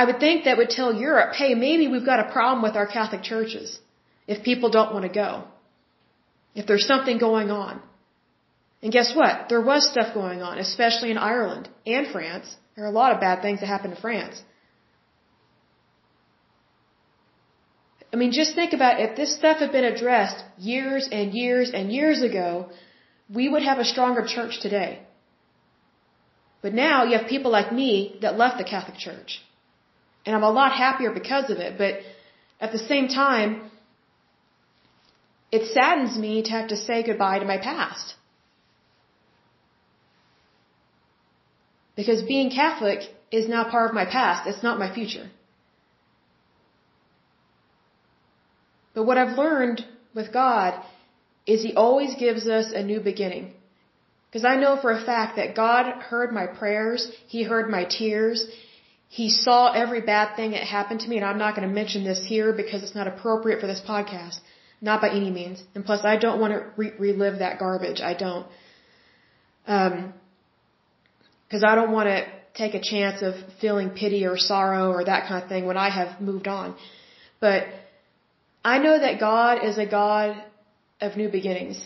I 0.00 0.06
would 0.06 0.20
think 0.24 0.44
that 0.44 0.56
would 0.56 0.74
tell 0.80 0.90
Europe, 1.08 1.32
hey, 1.42 1.54
maybe 1.68 1.86
we've 1.94 2.10
got 2.12 2.26
a 2.26 2.28
problem 2.32 2.62
with 2.62 2.76
our 2.82 2.86
Catholic 2.98 3.22
churches 3.34 3.78
if 4.26 4.42
people 4.42 4.70
don't 4.70 4.92
want 4.92 5.04
to 5.04 5.12
go. 5.12 5.44
If 6.54 6.66
there's 6.66 6.86
something 6.86 7.18
going 7.18 7.50
on. 7.50 7.80
And 8.82 8.92
guess 8.92 9.14
what? 9.14 9.48
There 9.48 9.60
was 9.60 9.88
stuff 9.88 10.12
going 10.12 10.42
on, 10.42 10.58
especially 10.58 11.10
in 11.10 11.18
Ireland 11.18 11.68
and 11.86 12.06
France. 12.08 12.56
There 12.74 12.84
are 12.84 12.88
a 12.88 12.98
lot 13.02 13.12
of 13.12 13.20
bad 13.20 13.42
things 13.42 13.60
that 13.60 13.66
happened 13.66 13.94
in 13.94 14.00
France. 14.00 14.42
I 18.12 18.16
mean, 18.16 18.32
just 18.32 18.54
think 18.54 18.72
about 18.74 19.00
if 19.00 19.16
this 19.16 19.34
stuff 19.34 19.58
had 19.58 19.72
been 19.72 19.84
addressed 19.84 20.44
years 20.58 21.08
and 21.10 21.32
years 21.32 21.70
and 21.72 21.90
years 21.90 22.22
ago, 22.22 22.68
we 23.32 23.48
would 23.48 23.62
have 23.62 23.78
a 23.78 23.84
stronger 23.84 24.26
church 24.26 24.60
today. 24.60 25.00
But 26.60 26.74
now 26.74 27.04
you 27.04 27.16
have 27.18 27.26
people 27.28 27.50
like 27.50 27.72
me 27.72 28.18
that 28.20 28.36
left 28.36 28.58
the 28.58 28.64
Catholic 28.64 28.98
Church. 28.98 29.40
And 30.26 30.36
I'm 30.36 30.42
a 30.42 30.50
lot 30.50 30.72
happier 30.72 31.10
because 31.10 31.50
of 31.50 31.58
it. 31.58 31.78
But 31.78 32.00
at 32.60 32.70
the 32.72 32.78
same 32.78 33.08
time, 33.08 33.71
it 35.52 35.66
saddens 35.74 36.16
me 36.16 36.42
to 36.42 36.50
have 36.50 36.68
to 36.68 36.76
say 36.76 37.02
goodbye 37.02 37.38
to 37.38 37.44
my 37.44 37.58
past. 37.58 38.14
Because 41.94 42.22
being 42.22 42.50
Catholic 42.50 43.00
is 43.30 43.48
now 43.48 43.64
part 43.64 43.90
of 43.90 43.94
my 43.94 44.06
past. 44.06 44.46
It's 44.46 44.62
not 44.62 44.78
my 44.78 44.92
future. 44.92 45.28
But 48.94 49.04
what 49.04 49.18
I've 49.18 49.36
learned 49.36 49.84
with 50.14 50.32
God 50.32 50.80
is 51.46 51.62
He 51.62 51.74
always 51.74 52.14
gives 52.14 52.48
us 52.48 52.72
a 52.72 52.82
new 52.82 53.00
beginning. 53.00 53.52
Because 54.26 54.46
I 54.46 54.56
know 54.56 54.76
for 54.80 54.90
a 54.92 55.04
fact 55.04 55.36
that 55.36 55.54
God 55.54 55.84
heard 56.10 56.32
my 56.32 56.46
prayers. 56.46 57.10
He 57.26 57.42
heard 57.42 57.70
my 57.70 57.84
tears. 57.84 58.46
He 59.08 59.28
saw 59.28 59.72
every 59.72 60.00
bad 60.00 60.36
thing 60.36 60.52
that 60.52 60.62
happened 60.62 61.00
to 61.00 61.08
me. 61.08 61.18
And 61.18 61.26
I'm 61.26 61.36
not 61.36 61.54
going 61.54 61.68
to 61.68 61.74
mention 61.74 62.04
this 62.04 62.24
here 62.24 62.54
because 62.54 62.82
it's 62.82 62.94
not 62.94 63.06
appropriate 63.06 63.60
for 63.60 63.66
this 63.66 63.82
podcast. 63.86 64.38
Not 64.82 65.00
by 65.00 65.10
any 65.10 65.30
means. 65.30 65.62
And 65.74 65.84
plus, 65.84 66.04
I 66.04 66.16
don't 66.16 66.40
want 66.40 66.52
to 66.54 66.60
re- 66.76 66.92
relive 66.98 67.38
that 67.38 67.58
garbage. 67.58 68.00
I 68.00 68.14
don't. 68.14 68.46
Um, 69.66 70.12
because 71.46 71.64
I 71.64 71.74
don't 71.76 71.92
want 71.92 72.08
to 72.08 72.26
take 72.54 72.74
a 72.74 72.80
chance 72.80 73.22
of 73.22 73.34
feeling 73.60 73.90
pity 73.90 74.26
or 74.26 74.36
sorrow 74.36 74.90
or 74.90 75.04
that 75.04 75.28
kind 75.28 75.42
of 75.42 75.48
thing 75.48 75.66
when 75.66 75.76
I 75.76 75.88
have 75.90 76.20
moved 76.20 76.48
on. 76.48 76.74
But 77.40 77.66
I 78.64 78.78
know 78.78 78.98
that 78.98 79.20
God 79.20 79.64
is 79.64 79.78
a 79.78 79.86
God 79.86 80.42
of 81.00 81.16
new 81.16 81.28
beginnings. 81.28 81.78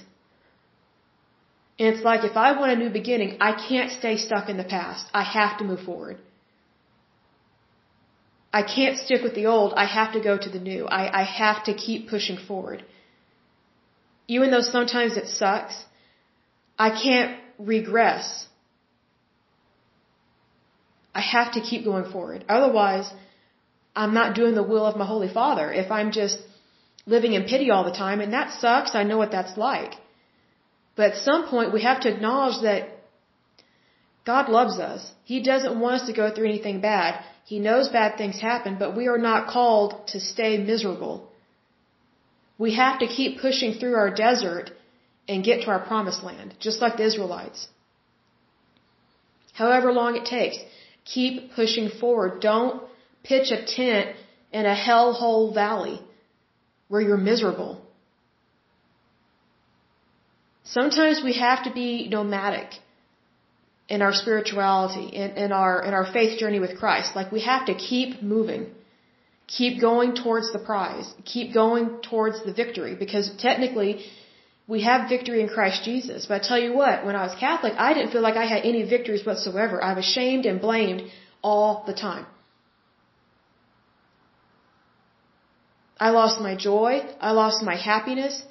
And 1.78 1.94
it's 1.94 2.04
like 2.04 2.24
if 2.24 2.36
I 2.36 2.58
want 2.58 2.72
a 2.72 2.76
new 2.76 2.90
beginning, 2.90 3.38
I 3.40 3.52
can't 3.68 3.90
stay 3.90 4.16
stuck 4.16 4.48
in 4.48 4.56
the 4.56 4.64
past. 4.64 5.06
I 5.12 5.22
have 5.22 5.58
to 5.58 5.64
move 5.64 5.80
forward. 5.80 6.18
I 8.52 8.62
can't 8.62 8.98
stick 8.98 9.22
with 9.22 9.34
the 9.34 9.46
old. 9.46 9.74
I 9.74 9.84
have 9.84 10.12
to 10.12 10.20
go 10.20 10.36
to 10.38 10.48
the 10.48 10.58
new. 10.58 10.86
I, 10.86 11.20
I 11.20 11.24
have 11.24 11.64
to 11.64 11.74
keep 11.74 12.08
pushing 12.08 12.38
forward. 12.38 12.84
Even 14.28 14.50
though 14.50 14.62
sometimes 14.62 15.16
it 15.16 15.28
sucks, 15.28 15.84
I 16.78 16.90
can't 16.90 17.38
regress 17.58 18.46
I 21.20 21.22
have 21.36 21.52
to 21.56 21.60
keep 21.68 21.82
going 21.90 22.08
forward. 22.14 22.44
Otherwise, 22.56 23.06
I'm 24.00 24.12
not 24.20 24.34
doing 24.38 24.54
the 24.54 24.66
will 24.72 24.86
of 24.86 24.96
my 25.02 25.06
Holy 25.12 25.30
Father. 25.38 25.66
If 25.82 25.90
I'm 25.98 26.10
just 26.12 26.38
living 27.14 27.32
in 27.38 27.44
pity 27.52 27.70
all 27.70 27.84
the 27.90 27.98
time, 28.04 28.20
and 28.24 28.32
that 28.34 28.48
sucks, 28.60 28.94
I 29.00 29.02
know 29.08 29.16
what 29.22 29.30
that's 29.36 29.56
like. 29.56 29.94
But 30.96 31.12
at 31.12 31.16
some 31.28 31.46
point, 31.52 31.72
we 31.76 31.82
have 31.88 32.00
to 32.02 32.12
acknowledge 32.14 32.58
that 32.68 32.82
God 34.26 34.48
loves 34.48 34.78
us. 34.78 35.02
He 35.24 35.40
doesn't 35.50 35.78
want 35.78 36.00
us 36.00 36.06
to 36.08 36.12
go 36.20 36.30
through 36.30 36.48
anything 36.48 36.80
bad. 36.80 37.24
He 37.44 37.58
knows 37.60 37.88
bad 37.88 38.18
things 38.18 38.40
happen, 38.40 38.76
but 38.78 38.96
we 38.96 39.06
are 39.06 39.22
not 39.30 39.48
called 39.48 40.08
to 40.08 40.18
stay 40.18 40.58
miserable. 40.58 41.16
We 42.58 42.74
have 42.74 42.98
to 42.98 43.06
keep 43.06 43.40
pushing 43.40 43.74
through 43.74 43.94
our 43.94 44.10
desert 44.10 44.70
and 45.28 45.44
get 45.44 45.62
to 45.62 45.70
our 45.74 45.82
promised 45.90 46.22
land, 46.24 46.54
just 46.58 46.80
like 46.80 46.96
the 46.96 47.04
Israelites. 47.04 47.68
However 49.52 49.92
long 49.92 50.16
it 50.16 50.26
takes. 50.26 50.58
Keep 51.04 51.54
pushing 51.54 51.88
forward. 51.88 52.40
Don't 52.40 52.82
pitch 53.22 53.50
a 53.52 53.64
tent 53.64 54.16
in 54.52 54.66
a 54.66 54.74
hellhole 54.74 55.54
valley 55.54 56.00
where 56.88 57.00
you're 57.00 57.26
miserable. 57.32 57.80
Sometimes 60.64 61.22
we 61.22 61.34
have 61.34 61.62
to 61.64 61.72
be 61.72 62.08
nomadic 62.08 62.70
in 63.88 64.02
our 64.02 64.12
spirituality, 64.12 65.06
in, 65.08 65.30
in 65.44 65.52
our 65.52 65.82
in 65.82 65.94
our 65.94 66.06
faith 66.12 66.38
journey 66.38 66.60
with 66.60 66.76
Christ. 66.78 67.14
Like 67.14 67.30
we 67.30 67.42
have 67.42 67.66
to 67.66 67.74
keep 67.74 68.22
moving. 68.22 68.66
Keep 69.46 69.80
going 69.80 70.16
towards 70.16 70.52
the 70.52 70.58
prize. 70.58 71.08
Keep 71.24 71.54
going 71.54 72.00
towards 72.02 72.44
the 72.44 72.52
victory. 72.52 72.96
Because 72.96 73.30
technically 73.38 74.04
we 74.66 74.82
have 74.82 75.08
victory 75.08 75.40
in 75.40 75.48
Christ 75.48 75.84
Jesus. 75.84 76.26
But 76.26 76.42
I 76.42 76.48
tell 76.48 76.58
you 76.58 76.72
what, 76.74 77.04
when 77.06 77.14
I 77.14 77.22
was 77.22 77.36
Catholic, 77.38 77.74
I 77.78 77.94
didn't 77.94 78.10
feel 78.10 78.22
like 78.22 78.36
I 78.36 78.46
had 78.46 78.64
any 78.64 78.82
victories 78.82 79.24
whatsoever. 79.24 79.82
I 79.82 79.92
was 79.94 80.04
shamed 80.04 80.46
and 80.46 80.60
blamed 80.60 81.02
all 81.42 81.84
the 81.86 81.94
time. 81.94 82.26
I 85.98 86.10
lost 86.10 86.40
my 86.40 86.56
joy. 86.56 87.02
I 87.20 87.30
lost 87.30 87.62
my 87.62 87.76
happiness. 87.76 88.42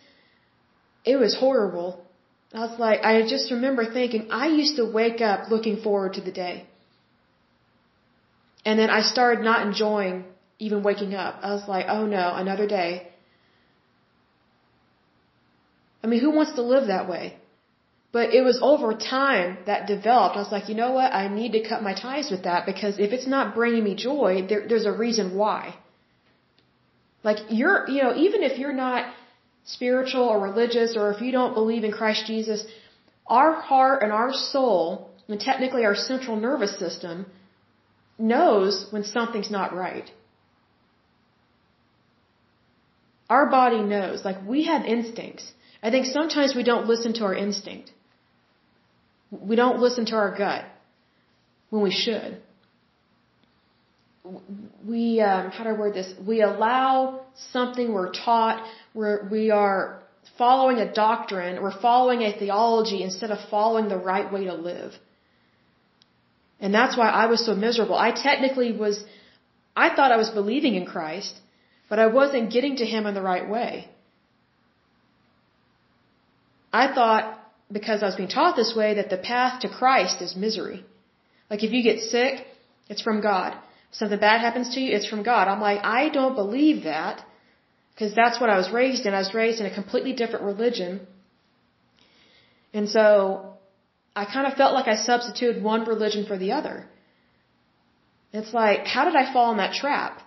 It 1.03 1.17
was 1.17 1.35
horrible. 1.35 2.04
I 2.53 2.59
was 2.59 2.79
like, 2.79 3.03
I 3.03 3.21
just 3.27 3.51
remember 3.51 3.85
thinking, 3.91 4.27
I 4.31 4.47
used 4.47 4.75
to 4.77 4.85
wake 4.85 5.21
up 5.21 5.49
looking 5.49 5.77
forward 5.81 6.13
to 6.13 6.21
the 6.21 6.31
day. 6.31 6.65
And 8.63 8.79
then 8.79 8.89
I 8.89 9.01
started 9.01 9.43
not 9.43 9.65
enjoying 9.65 10.25
even 10.57 10.83
waking 10.83 11.13
up. 11.13 11.39
I 11.43 11.53
was 11.53 11.67
like, 11.67 11.85
oh 11.89 12.05
no, 12.05 12.33
another 12.35 12.67
day. 12.67 13.07
I 16.03 16.07
mean, 16.07 16.19
who 16.19 16.31
wants 16.31 16.53
to 16.53 16.61
live 16.61 16.87
that 16.87 17.09
way? 17.09 17.35
But 18.11 18.33
it 18.33 18.43
was 18.49 18.59
over 18.61 18.93
time 18.93 19.57
that 19.65 19.87
developed. 19.87 20.37
I 20.37 20.39
was 20.39 20.51
like, 20.51 20.69
you 20.69 20.75
know 20.75 20.91
what? 20.93 21.13
I 21.13 21.27
need 21.27 21.51
to 21.53 21.61
cut 21.67 21.83
my 21.83 21.93
ties 21.93 22.31
with 22.31 22.43
that 22.43 22.65
because 22.65 22.97
if 22.97 23.11
it's 23.11 23.27
not 23.27 23.53
bringing 23.53 23.83
me 23.83 23.95
joy, 23.95 24.45
there, 24.47 24.65
there's 24.69 24.85
a 24.85 24.91
reason 24.91 25.35
why. 25.35 25.75
Like 27.23 27.39
you're, 27.49 27.89
you 27.89 28.01
know, 28.03 28.15
even 28.15 28.43
if 28.43 28.57
you're 28.57 28.79
not 28.87 29.13
spiritual 29.65 30.23
or 30.23 30.39
religious 30.39 30.95
or 30.95 31.11
if 31.11 31.21
you 31.21 31.31
don't 31.31 31.53
believe 31.53 31.83
in 31.83 31.91
Christ 31.91 32.25
Jesus, 32.27 32.65
our 33.27 33.53
heart 33.53 34.03
and 34.03 34.11
our 34.11 34.31
soul, 34.31 35.09
and 35.27 35.39
technically 35.39 35.83
our 35.85 35.95
central 35.95 36.35
nervous 36.35 36.77
system, 36.77 37.25
knows 38.17 38.87
when 38.91 39.03
something's 39.03 39.51
not 39.51 39.73
right. 39.75 40.09
Our 43.29 43.49
body 43.49 43.81
knows. 43.81 44.23
Like 44.23 44.45
we 44.45 44.65
have 44.65 44.85
instincts. 44.85 45.51
I 45.81 45.89
think 45.89 46.05
sometimes 46.05 46.55
we 46.55 46.63
don't 46.63 46.87
listen 46.87 47.13
to 47.13 47.23
our 47.25 47.35
instinct. 47.35 47.91
We 49.31 49.55
don't 49.55 49.79
listen 49.79 50.05
to 50.07 50.15
our 50.15 50.35
gut 50.37 50.65
when 51.71 51.81
we 51.81 51.91
should. 51.91 52.41
We, 54.87 55.21
um, 55.21 55.51
how 55.51 55.63
do 55.63 55.69
I 55.71 55.73
word 55.73 55.93
this? 55.93 56.13
We 56.25 56.41
allow 56.41 57.25
something 57.51 57.91
we're 57.91 58.11
taught, 58.11 58.65
where 58.95 59.27
we 59.35 59.43
are 59.51 59.79
following 60.37 60.77
a 60.79 60.89
doctrine, 61.05 61.61
we're 61.61 61.79
following 61.89 62.21
a 62.23 62.31
theology 62.41 62.99
instead 63.07 63.31
of 63.35 63.39
following 63.55 63.87
the 63.89 64.01
right 64.11 64.31
way 64.35 64.45
to 64.45 64.55
live. 64.71 64.93
And 66.59 66.73
that's 66.73 66.95
why 66.99 67.09
I 67.23 67.25
was 67.33 67.45
so 67.45 67.53
miserable. 67.67 67.97
I 68.09 68.11
technically 68.11 68.71
was, 68.83 69.03
I 69.75 69.87
thought 69.95 70.13
I 70.13 70.21
was 70.23 70.29
believing 70.29 70.75
in 70.75 70.85
Christ, 70.85 71.33
but 71.89 71.99
I 71.99 72.07
wasn't 72.07 72.53
getting 72.57 72.77
to 72.77 72.85
Him 72.93 73.05
in 73.05 73.13
the 73.19 73.27
right 73.33 73.47
way. 73.57 73.89
I 76.81 76.85
thought 76.95 77.23
because 77.71 78.01
I 78.01 78.05
was 78.05 78.15
being 78.15 78.33
taught 78.39 78.55
this 78.55 78.73
way 78.79 78.89
that 78.95 79.09
the 79.09 79.17
path 79.17 79.61
to 79.61 79.69
Christ 79.69 80.21
is 80.21 80.35
misery. 80.47 80.85
Like 81.49 81.63
if 81.63 81.71
you 81.73 81.83
get 81.83 81.99
sick, 81.99 82.45
it's 82.89 83.01
from 83.01 83.21
God. 83.21 83.57
Something 83.91 84.19
bad 84.19 84.41
happens 84.41 84.73
to 84.75 84.79
you, 84.81 84.95
it's 84.95 85.07
from 85.07 85.23
God. 85.23 85.47
I'm 85.47 85.61
like, 85.69 85.79
I 85.83 86.09
don't 86.09 86.35
believe 86.35 86.83
that 86.83 87.25
because 87.95 88.13
that's 88.13 88.39
what 88.41 88.49
I 88.49 88.57
was 88.57 88.69
raised 88.71 89.05
in. 89.05 89.13
I 89.13 89.19
was 89.19 89.33
raised 89.33 89.61
in 89.61 89.65
a 89.65 89.73
completely 89.73 90.13
different 90.13 90.43
religion. 90.43 91.07
And 92.73 92.89
so 92.89 93.53
I 94.15 94.25
kind 94.25 94.47
of 94.47 94.53
felt 94.55 94.73
like 94.73 94.87
I 94.87 94.95
substituted 94.95 95.63
one 95.63 95.85
religion 95.85 96.25
for 96.25 96.37
the 96.37 96.51
other. 96.51 96.85
It's 98.33 98.53
like, 98.53 98.85
how 98.85 99.05
did 99.05 99.15
I 99.15 99.31
fall 99.31 99.51
in 99.51 99.57
that 99.57 99.73
trap? 99.73 100.21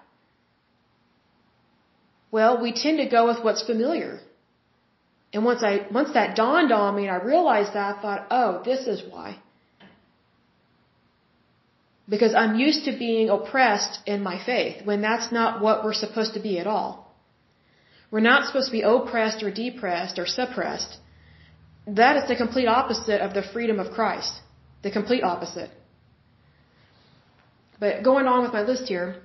Well, 2.31 2.63
we 2.63 2.73
tend 2.73 2.99
to 2.99 3.07
go 3.07 3.27
with 3.27 3.45
what's 3.45 3.63
familiar. 3.63 4.21
And 5.35 5.45
once 5.45 5.63
I, 5.63 5.87
once 5.93 6.15
that 6.15 6.37
dawned 6.37 6.73
on 6.73 6.97
me 6.97 7.07
and 7.07 7.13
I 7.13 7.23
realized 7.23 7.75
that, 7.75 7.97
I 7.97 8.01
thought, 8.01 8.27
oh, 8.31 8.63
this 8.65 8.87
is 8.87 9.03
why. 9.11 9.39
Because 12.09 12.35
I'm 12.35 12.59
used 12.59 12.87
to 12.87 12.93
being 12.93 13.29
oppressed 13.29 14.01
in 14.07 14.23
my 14.23 14.43
faith 14.43 14.87
when 14.87 15.03
that's 15.03 15.31
not 15.31 15.61
what 15.61 15.85
we're 15.85 15.93
supposed 15.93 16.33
to 16.33 16.41
be 16.41 16.59
at 16.59 16.67
all. 16.67 17.08
We're 18.11 18.29
not 18.33 18.47
supposed 18.47 18.67
to 18.67 18.73
be 18.73 18.83
oppressed 18.83 19.43
or 19.43 19.51
depressed 19.51 20.19
or 20.19 20.27
suppressed. 20.27 20.97
That 21.87 22.17
is 22.17 22.29
the 22.29 22.37
complete 22.37 22.67
opposite 22.67 23.21
of 23.21 23.35
the 23.35 23.43
freedom 23.43 23.79
of 23.81 23.93
Christ. 23.93 24.33
The 24.83 24.91
complete 24.91 25.23
opposite. 25.23 25.71
But 27.81 28.03
going 28.03 28.27
on 28.27 28.43
with 28.43 28.53
my 28.53 28.63
list 28.63 28.89
here, 28.89 29.17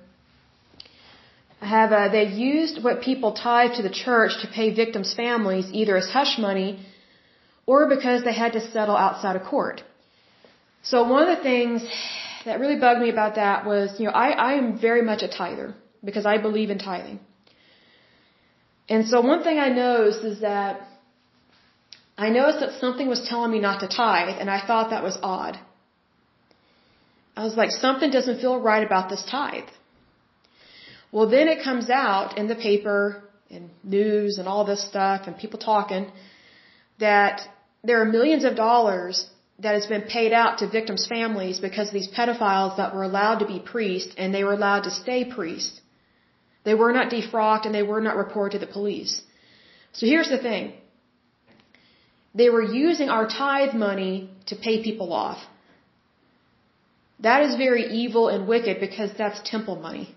I 1.60 1.66
have 1.66 1.92
uh, 1.92 2.08
they 2.08 2.26
used 2.26 2.82
what 2.84 3.00
people 3.00 3.32
tithe 3.32 3.72
to 3.76 3.82
the 3.82 3.94
church 4.04 4.32
to 4.42 4.48
pay 4.48 4.74
victims' 4.74 5.14
families 5.14 5.66
either 5.72 5.96
as 5.96 6.08
hush 6.10 6.38
money 6.38 6.84
or 7.66 7.88
because 7.88 8.22
they 8.24 8.34
had 8.34 8.52
to 8.52 8.60
settle 8.60 8.96
outside 8.96 9.36
of 9.36 9.44
court. 9.44 9.82
So 10.82 11.08
one 11.08 11.26
of 11.26 11.36
the 11.36 11.42
things 11.42 11.82
that 12.44 12.60
really 12.60 12.78
bugged 12.78 13.00
me 13.00 13.08
about 13.08 13.36
that 13.36 13.64
was, 13.64 13.98
you 13.98 14.06
know, 14.06 14.12
I, 14.12 14.28
I 14.48 14.52
am 14.54 14.78
very 14.78 15.02
much 15.02 15.22
a 15.22 15.28
tither 15.28 15.74
because 16.04 16.26
I 16.26 16.36
believe 16.38 16.68
in 16.68 16.78
tithing. 16.78 17.20
And 18.88 19.06
so 19.08 19.20
one 19.20 19.42
thing 19.42 19.58
I 19.58 19.68
noticed 19.68 20.24
is 20.24 20.40
that 20.40 20.88
I 22.16 22.28
noticed 22.28 22.60
that 22.60 22.80
something 22.80 23.08
was 23.08 23.26
telling 23.28 23.50
me 23.50 23.60
not 23.60 23.80
to 23.80 23.88
tithe, 23.88 24.36
and 24.38 24.50
I 24.50 24.64
thought 24.66 24.90
that 24.90 25.02
was 25.02 25.18
odd. 25.22 25.58
I 27.36 27.42
was 27.44 27.56
like, 27.56 27.70
something 27.70 28.10
doesn't 28.10 28.40
feel 28.40 28.60
right 28.60 28.86
about 28.86 29.08
this 29.08 29.24
tithe. 29.28 29.70
Well, 31.10 31.28
then 31.28 31.48
it 31.48 31.64
comes 31.64 31.90
out 31.90 32.38
in 32.38 32.46
the 32.46 32.54
paper 32.54 33.24
and 33.50 33.70
news 33.82 34.38
and 34.38 34.46
all 34.48 34.64
this 34.64 34.84
stuff 34.84 35.22
and 35.26 35.36
people 35.36 35.58
talking 35.58 36.10
that 36.98 37.42
there 37.82 38.00
are 38.00 38.04
millions 38.04 38.44
of 38.44 38.56
dollars 38.56 39.26
that 39.58 39.74
has 39.74 39.86
been 39.86 40.02
paid 40.02 40.32
out 40.32 40.58
to 40.58 40.68
victims' 40.68 41.06
families 41.06 41.58
because 41.60 41.88
of 41.88 41.94
these 41.94 42.08
pedophiles 42.08 42.76
that 42.76 42.94
were 42.94 43.04
allowed 43.04 43.38
to 43.38 43.46
be 43.46 43.58
priests 43.60 44.14
and 44.16 44.34
they 44.34 44.44
were 44.44 44.52
allowed 44.52 44.84
to 44.84 44.90
stay 44.90 45.24
priests. 45.24 45.80
They 46.64 46.74
were 46.74 46.92
not 46.92 47.10
defrocked 47.10 47.66
and 47.66 47.74
they 47.74 47.82
were 47.82 48.00
not 48.00 48.16
reported 48.16 48.58
to 48.58 48.66
the 48.66 48.72
police. 48.72 49.22
So 49.92 50.06
here's 50.06 50.30
the 50.30 50.38
thing. 50.38 50.72
They 52.34 52.48
were 52.50 52.62
using 52.62 53.08
our 53.08 53.26
tithe 53.28 53.74
money 53.74 54.30
to 54.46 54.56
pay 54.56 54.82
people 54.82 55.12
off. 55.12 55.38
That 57.20 57.42
is 57.42 57.54
very 57.54 57.84
evil 58.02 58.28
and 58.28 58.48
wicked 58.48 58.80
because 58.80 59.10
that's 59.16 59.40
temple 59.48 59.76
money. 59.76 60.14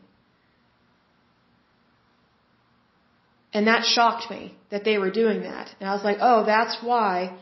And 3.53 3.67
that 3.67 3.85
shocked 3.85 4.29
me 4.31 4.55
that 4.71 4.83
they 4.83 4.97
were 4.97 5.11
doing 5.11 5.41
that. 5.41 5.69
And 5.79 5.89
I 5.89 5.93
was 5.93 6.03
like, 6.03 6.17
oh, 6.21 6.43
that's 6.45 6.77
why 6.81 7.37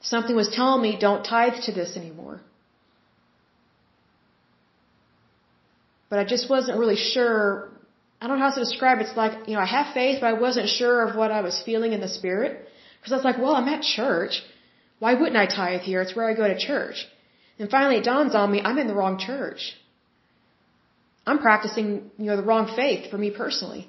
something 0.00 0.36
was 0.36 0.48
telling 0.48 0.82
me 0.82 0.96
don't 0.98 1.24
tithe 1.24 1.60
to 1.64 1.72
this 1.72 1.96
anymore. 1.96 2.40
But 6.08 6.18
I 6.18 6.24
just 6.24 6.48
wasn't 6.48 6.78
really 6.78 6.96
sure. 6.96 7.70
I 8.20 8.26
don't 8.26 8.38
know 8.38 8.44
how 8.48 8.54
to 8.54 8.60
describe 8.60 8.98
it. 8.98 9.06
It's 9.06 9.16
like, 9.16 9.48
you 9.48 9.54
know, 9.54 9.60
I 9.60 9.66
have 9.66 9.94
faith, 9.94 10.18
but 10.20 10.26
I 10.26 10.32
wasn't 10.32 10.68
sure 10.68 11.06
of 11.06 11.16
what 11.16 11.30
I 11.30 11.40
was 11.40 11.62
feeling 11.64 11.92
in 11.92 12.00
the 12.00 12.08
spirit. 12.08 12.68
Because 12.98 13.12
I 13.12 13.16
was 13.16 13.24
like, 13.24 13.38
well, 13.38 13.54
I'm 13.54 13.68
at 13.68 13.82
church. 13.82 14.42
Why 14.98 15.14
wouldn't 15.14 15.36
I 15.36 15.46
tithe 15.46 15.82
here? 15.82 16.02
It's 16.02 16.16
where 16.16 16.28
I 16.28 16.34
go 16.34 16.48
to 16.48 16.58
church. 16.58 17.06
And 17.58 17.70
finally 17.70 17.96
it 17.98 18.04
dawns 18.04 18.34
on 18.34 18.50
me, 18.50 18.60
I'm 18.60 18.78
in 18.78 18.88
the 18.88 18.94
wrong 18.94 19.18
church. 19.18 19.74
I'm 21.26 21.38
practicing, 21.38 22.10
you 22.16 22.26
know, 22.26 22.36
the 22.36 22.42
wrong 22.42 22.72
faith 22.74 23.10
for 23.10 23.18
me 23.18 23.30
personally. 23.30 23.88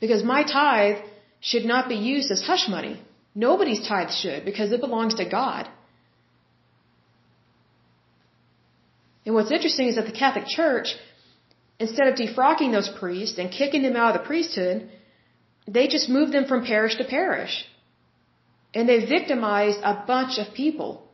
Because 0.00 0.22
my 0.24 0.42
tithe 0.42 1.02
should 1.40 1.64
not 1.64 1.88
be 1.88 1.96
used 1.96 2.30
as 2.30 2.42
hush 2.42 2.68
money. 2.68 3.00
Nobody's 3.34 3.86
tithe 3.86 4.10
should 4.10 4.44
because 4.44 4.72
it 4.72 4.80
belongs 4.80 5.14
to 5.16 5.24
God. 5.24 5.68
And 9.26 9.34
what's 9.34 9.50
interesting 9.50 9.88
is 9.88 9.96
that 9.96 10.06
the 10.06 10.12
Catholic 10.12 10.46
Church, 10.46 10.88
instead 11.78 12.08
of 12.08 12.14
defrocking 12.14 12.72
those 12.72 12.88
priests 12.88 13.38
and 13.38 13.50
kicking 13.50 13.82
them 13.82 13.96
out 13.96 14.14
of 14.14 14.20
the 14.20 14.26
priesthood, 14.26 14.90
they 15.66 15.86
just 15.88 16.08
moved 16.08 16.32
them 16.32 16.46
from 16.46 16.64
parish 16.64 16.96
to 16.96 17.04
parish. 17.04 17.66
And 18.74 18.88
they 18.88 19.04
victimized 19.06 19.80
a 19.82 20.04
bunch 20.06 20.38
of 20.38 20.52
people. 20.54 21.08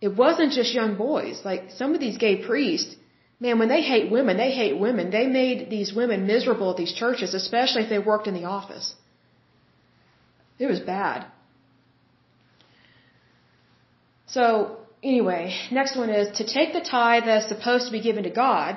It 0.00 0.14
wasn't 0.14 0.52
just 0.52 0.74
young 0.74 0.96
boys. 0.96 1.40
Like 1.44 1.70
some 1.70 1.94
of 1.94 2.00
these 2.00 2.18
gay 2.18 2.36
priests, 2.46 2.94
Man, 3.40 3.58
when 3.60 3.68
they 3.68 3.82
hate 3.82 4.10
women, 4.10 4.36
they 4.36 4.50
hate 4.50 4.78
women. 4.78 5.10
They 5.10 5.26
made 5.26 5.70
these 5.70 5.92
women 5.94 6.26
miserable 6.26 6.70
at 6.72 6.76
these 6.76 6.92
churches, 6.92 7.34
especially 7.34 7.82
if 7.84 7.88
they 7.88 8.00
worked 8.00 8.26
in 8.26 8.34
the 8.34 8.44
office. 8.44 8.94
It 10.58 10.66
was 10.66 10.80
bad. 10.80 11.24
So, 14.26 14.78
anyway, 15.04 15.54
next 15.70 15.96
one 15.96 16.10
is 16.10 16.36
to 16.38 16.44
take 16.44 16.72
the 16.72 16.80
tithe 16.80 17.26
that's 17.26 17.48
supposed 17.48 17.86
to 17.86 17.92
be 17.92 18.00
given 18.00 18.24
to 18.24 18.30
God 18.30 18.76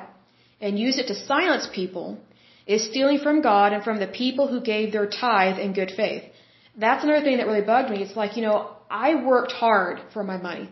and 0.61 0.79
use 0.79 0.97
it 0.97 1.07
to 1.07 1.15
silence 1.15 1.67
people 1.79 2.17
is 2.65 2.85
stealing 2.85 3.19
from 3.19 3.41
God 3.41 3.73
and 3.73 3.83
from 3.83 3.99
the 3.99 4.07
people 4.07 4.47
who 4.47 4.61
gave 4.61 4.91
their 4.91 5.07
tithe 5.09 5.57
in 5.59 5.73
good 5.73 5.91
faith. 6.01 6.23
That's 6.77 7.03
another 7.03 7.23
thing 7.25 7.37
that 7.37 7.47
really 7.47 7.67
bugged 7.73 7.89
me. 7.89 8.01
It's 8.01 8.15
like, 8.15 8.37
you 8.37 8.43
know, 8.43 8.57
I 8.89 9.15
worked 9.31 9.51
hard 9.51 10.01
for 10.13 10.23
my 10.23 10.37
money. 10.37 10.69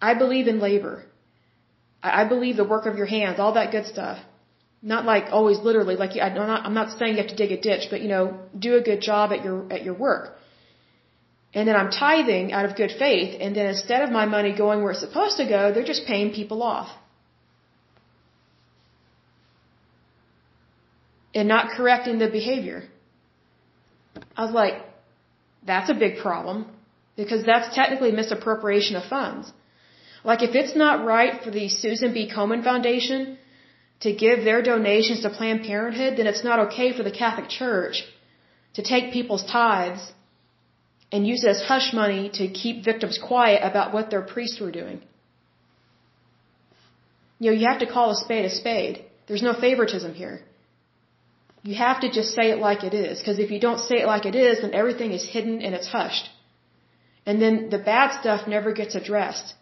I 0.00 0.14
believe 0.14 0.46
in 0.48 0.60
labor. 0.60 1.04
I, 2.02 2.24
believe 2.24 2.56
the 2.56 2.64
work 2.64 2.86
of 2.86 2.96
your 2.96 3.06
hands, 3.06 3.38
all 3.38 3.54
that 3.54 3.70
good 3.70 3.86
stuff. 3.86 4.18
Not 4.82 5.04
like 5.04 5.26
always 5.30 5.58
literally, 5.60 5.94
like 5.94 6.12
I'm 6.20 6.34
not, 6.34 6.66
I'm 6.66 6.74
not 6.74 6.98
saying 6.98 7.12
you 7.12 7.22
have 7.22 7.28
to 7.28 7.36
dig 7.36 7.52
a 7.52 7.60
ditch, 7.60 7.84
but 7.90 8.00
you 8.00 8.08
know, 8.08 8.40
do 8.58 8.74
a 8.76 8.80
good 8.80 9.00
job 9.00 9.32
at 9.32 9.44
your, 9.44 9.72
at 9.72 9.84
your 9.84 9.94
work. 9.94 10.36
And 11.54 11.68
then 11.68 11.76
I'm 11.76 11.90
tithing 11.90 12.52
out 12.52 12.64
of 12.64 12.76
good 12.76 12.92
faith, 12.98 13.36
and 13.38 13.54
then 13.54 13.66
instead 13.66 14.02
of 14.02 14.10
my 14.10 14.26
money 14.26 14.52
going 14.56 14.82
where 14.82 14.92
it's 14.92 15.00
supposed 15.00 15.36
to 15.36 15.46
go, 15.46 15.72
they're 15.72 15.90
just 15.94 16.06
paying 16.06 16.32
people 16.32 16.62
off. 16.62 16.88
And 21.34 21.48
not 21.48 21.70
correcting 21.76 22.18
the 22.18 22.28
behavior. 22.28 22.84
I 24.36 24.44
was 24.44 24.54
like, 24.62 24.74
that's 25.64 25.90
a 25.90 25.94
big 25.94 26.18
problem, 26.18 26.66
because 27.16 27.44
that's 27.44 27.74
technically 27.74 28.12
misappropriation 28.12 28.96
of 28.96 29.04
funds. 29.04 29.52
Like 30.24 30.42
if 30.42 30.54
it's 30.54 30.76
not 30.76 31.04
right 31.04 31.42
for 31.42 31.50
the 31.50 31.68
Susan 31.68 32.12
B. 32.12 32.30
Komen 32.34 32.62
Foundation 32.62 33.38
to 34.00 34.12
give 34.12 34.44
their 34.44 34.62
donations 34.62 35.22
to 35.22 35.30
Planned 35.30 35.62
Parenthood, 35.62 36.16
then 36.16 36.26
it's 36.26 36.44
not 36.44 36.58
okay 36.66 36.96
for 36.96 37.02
the 37.02 37.10
Catholic 37.10 37.48
Church 37.48 38.04
to 38.74 38.82
take 38.82 39.12
people's 39.12 39.44
tithes 39.44 40.12
and 41.10 41.26
use 41.26 41.44
it 41.44 41.48
as 41.48 41.62
hush 41.62 41.92
money 41.92 42.30
to 42.34 42.48
keep 42.48 42.84
victims 42.84 43.18
quiet 43.18 43.60
about 43.62 43.92
what 43.92 44.10
their 44.10 44.22
priests 44.22 44.60
were 44.60 44.70
doing. 44.70 45.00
You 47.38 47.50
know, 47.50 47.56
you 47.60 47.66
have 47.66 47.80
to 47.80 47.86
call 47.86 48.10
a 48.12 48.16
spade 48.16 48.44
a 48.44 48.50
spade. 48.50 49.04
There's 49.26 49.42
no 49.42 49.52
favoritism 49.52 50.14
here. 50.14 50.40
You 51.62 51.74
have 51.76 52.00
to 52.00 52.10
just 52.10 52.34
say 52.34 52.50
it 52.50 52.58
like 52.58 52.82
it 52.82 52.94
is, 52.94 53.18
because 53.18 53.38
if 53.38 53.50
you 53.50 53.60
don't 53.60 53.78
say 53.88 53.96
it 54.02 54.06
like 54.06 54.26
it 54.26 54.34
is, 54.34 54.62
then 54.62 54.74
everything 54.74 55.12
is 55.12 55.24
hidden 55.24 55.60
and 55.62 55.74
it's 55.74 55.88
hushed. 55.88 56.28
And 57.24 57.40
then 57.40 57.70
the 57.70 57.78
bad 57.78 58.18
stuff 58.20 58.48
never 58.48 58.72
gets 58.72 58.94
addressed. 58.96 59.54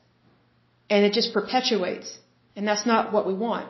And 0.88 1.04
it 1.04 1.12
just 1.12 1.34
perpetuates. 1.34 2.18
And 2.56 2.66
that's 2.66 2.86
not 2.86 3.12
what 3.12 3.26
we 3.26 3.34
want. 3.34 3.68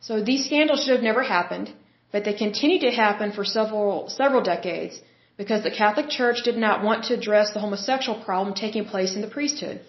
So 0.00 0.22
these 0.22 0.44
scandals 0.44 0.84
should 0.84 0.94
have 0.94 1.08
never 1.10 1.22
happened, 1.22 1.72
but 2.12 2.24
they 2.24 2.34
continued 2.34 2.82
to 2.82 2.90
happen 2.90 3.32
for 3.32 3.44
several, 3.44 4.08
several 4.08 4.42
decades 4.42 5.00
because 5.36 5.62
the 5.62 5.70
Catholic 5.70 6.08
Church 6.08 6.42
did 6.44 6.56
not 6.56 6.82
want 6.82 7.04
to 7.04 7.14
address 7.14 7.52
the 7.52 7.60
homosexual 7.60 8.18
problem 8.24 8.54
taking 8.54 8.84
place 8.84 9.14
in 9.14 9.20
the 9.20 9.32
priesthood. 9.36 9.80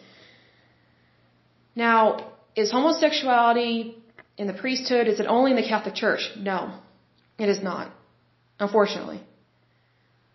Now, 1.76 2.32
is 2.56 2.72
homosexuality 2.72 3.98
in 4.38 4.48
the 4.48 4.54
priesthood, 4.54 5.08
is 5.08 5.20
it 5.20 5.26
only 5.28 5.52
in 5.52 5.58
the 5.58 5.68
Catholic 5.68 5.96
Church? 5.96 6.30
No, 6.38 6.74
it 7.40 7.50
is 7.50 7.62
not, 7.62 7.92
unfortunately. 8.60 9.22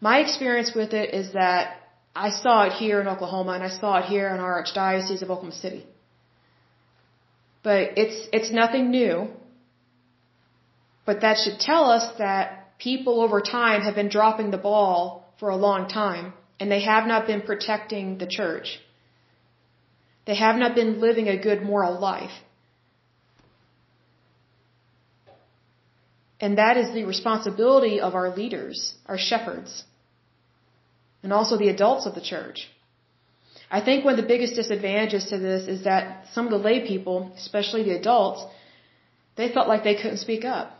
My 0.00 0.18
experience 0.18 0.72
with 0.74 0.92
it 0.92 1.14
is 1.14 1.32
that 1.34 1.76
I 2.14 2.30
saw 2.30 2.64
it 2.64 2.72
here 2.72 3.00
in 3.00 3.06
Oklahoma 3.06 3.52
and 3.52 3.62
I 3.62 3.68
saw 3.68 3.98
it 3.98 4.06
here 4.06 4.28
in 4.34 4.40
our 4.40 4.62
Archdiocese 4.62 5.22
of 5.22 5.30
Oklahoma 5.30 5.54
City. 5.54 5.86
But 7.62 7.92
it's, 7.96 8.28
it's 8.32 8.50
nothing 8.50 8.90
new. 8.90 9.28
But 11.06 11.20
that 11.20 11.38
should 11.38 11.60
tell 11.60 11.84
us 11.90 12.04
that 12.18 12.76
people 12.78 13.20
over 13.20 13.40
time 13.40 13.82
have 13.82 13.94
been 13.94 14.08
dropping 14.08 14.50
the 14.50 14.58
ball 14.58 15.32
for 15.38 15.48
a 15.50 15.56
long 15.56 15.88
time 15.88 16.32
and 16.58 16.70
they 16.70 16.82
have 16.82 17.06
not 17.06 17.26
been 17.26 17.42
protecting 17.42 18.18
the 18.18 18.26
church. 18.26 18.80
They 20.26 20.36
have 20.36 20.56
not 20.56 20.74
been 20.74 21.00
living 21.00 21.28
a 21.28 21.40
good 21.40 21.62
moral 21.62 21.98
life. 21.98 22.30
And 26.42 26.58
that 26.58 26.76
is 26.76 26.92
the 26.92 27.04
responsibility 27.04 28.00
of 28.00 28.14
our 28.14 28.28
leaders, 28.40 28.94
our 29.06 29.16
shepherds 29.16 29.84
and 31.22 31.32
also 31.32 31.56
the 31.56 31.68
adults 31.68 32.06
of 32.06 32.14
the 32.14 32.20
church. 32.20 32.68
I 33.70 33.80
think 33.80 34.04
one 34.04 34.14
of 34.14 34.20
the 34.22 34.30
biggest 34.34 34.54
disadvantages 34.54 35.26
to 35.30 35.38
this 35.38 35.66
is 35.66 35.84
that 35.84 36.26
some 36.34 36.44
of 36.46 36.52
the 36.52 36.58
lay 36.58 36.86
people, 36.86 37.32
especially 37.36 37.82
the 37.84 37.96
adults, 37.96 38.44
they 39.36 39.48
felt 39.50 39.68
like 39.68 39.82
they 39.84 39.94
couldn't 39.94 40.18
speak 40.18 40.44
up. 40.44 40.78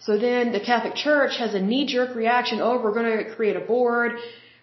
So 0.00 0.18
then 0.18 0.50
the 0.50 0.58
Catholic 0.58 0.96
Church 0.96 1.36
has 1.38 1.54
a 1.54 1.60
knee-jerk 1.60 2.16
reaction, 2.16 2.58
oh, 2.60 2.82
we're 2.82 2.94
going 2.94 3.18
to 3.18 3.34
create 3.36 3.54
a 3.54 3.60
board, 3.60 4.12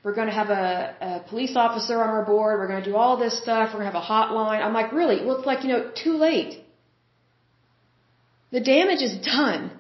we're 0.03 0.13
going 0.13 0.27
to 0.27 0.33
have 0.33 0.49
a, 0.49 0.95
a 1.01 1.29
police 1.29 1.55
officer 1.55 2.03
on 2.03 2.09
our 2.09 2.25
board, 2.25 2.59
we're 2.59 2.67
going 2.67 2.83
to 2.83 2.89
do 2.89 2.97
all 2.97 3.15
this 3.15 3.41
stuff, 3.41 3.69
we're 3.69 3.79
going 3.79 3.91
to 3.91 3.97
have 3.97 4.03
a 4.03 4.11
hotline. 4.13 4.61
I'm 4.61 4.73
like, 4.73 4.91
really? 4.91 5.25
Well, 5.25 5.37
it's 5.37 5.45
like, 5.45 5.63
you 5.63 5.69
know, 5.69 5.91
too 6.03 6.17
late. 6.17 6.61
The 8.51 8.61
damage 8.61 9.01
is 9.01 9.17
done. 9.17 9.71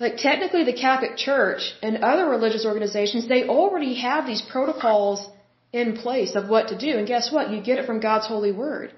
Like 0.00 0.16
technically 0.16 0.64
the 0.64 0.72
Catholic 0.72 1.16
Church 1.16 1.74
and 1.82 1.98
other 1.98 2.28
religious 2.28 2.64
organizations, 2.66 3.28
they 3.28 3.44
already 3.44 3.94
have 4.00 4.26
these 4.26 4.42
protocols 4.42 5.28
in 5.72 5.96
place 5.96 6.34
of 6.34 6.48
what 6.48 6.68
to 6.68 6.78
do. 6.78 6.98
And 6.98 7.06
guess 7.06 7.30
what? 7.30 7.50
You 7.50 7.62
get 7.62 7.78
it 7.78 7.86
from 7.86 8.00
God's 8.00 8.26
holy 8.26 8.52
word. 8.52 8.92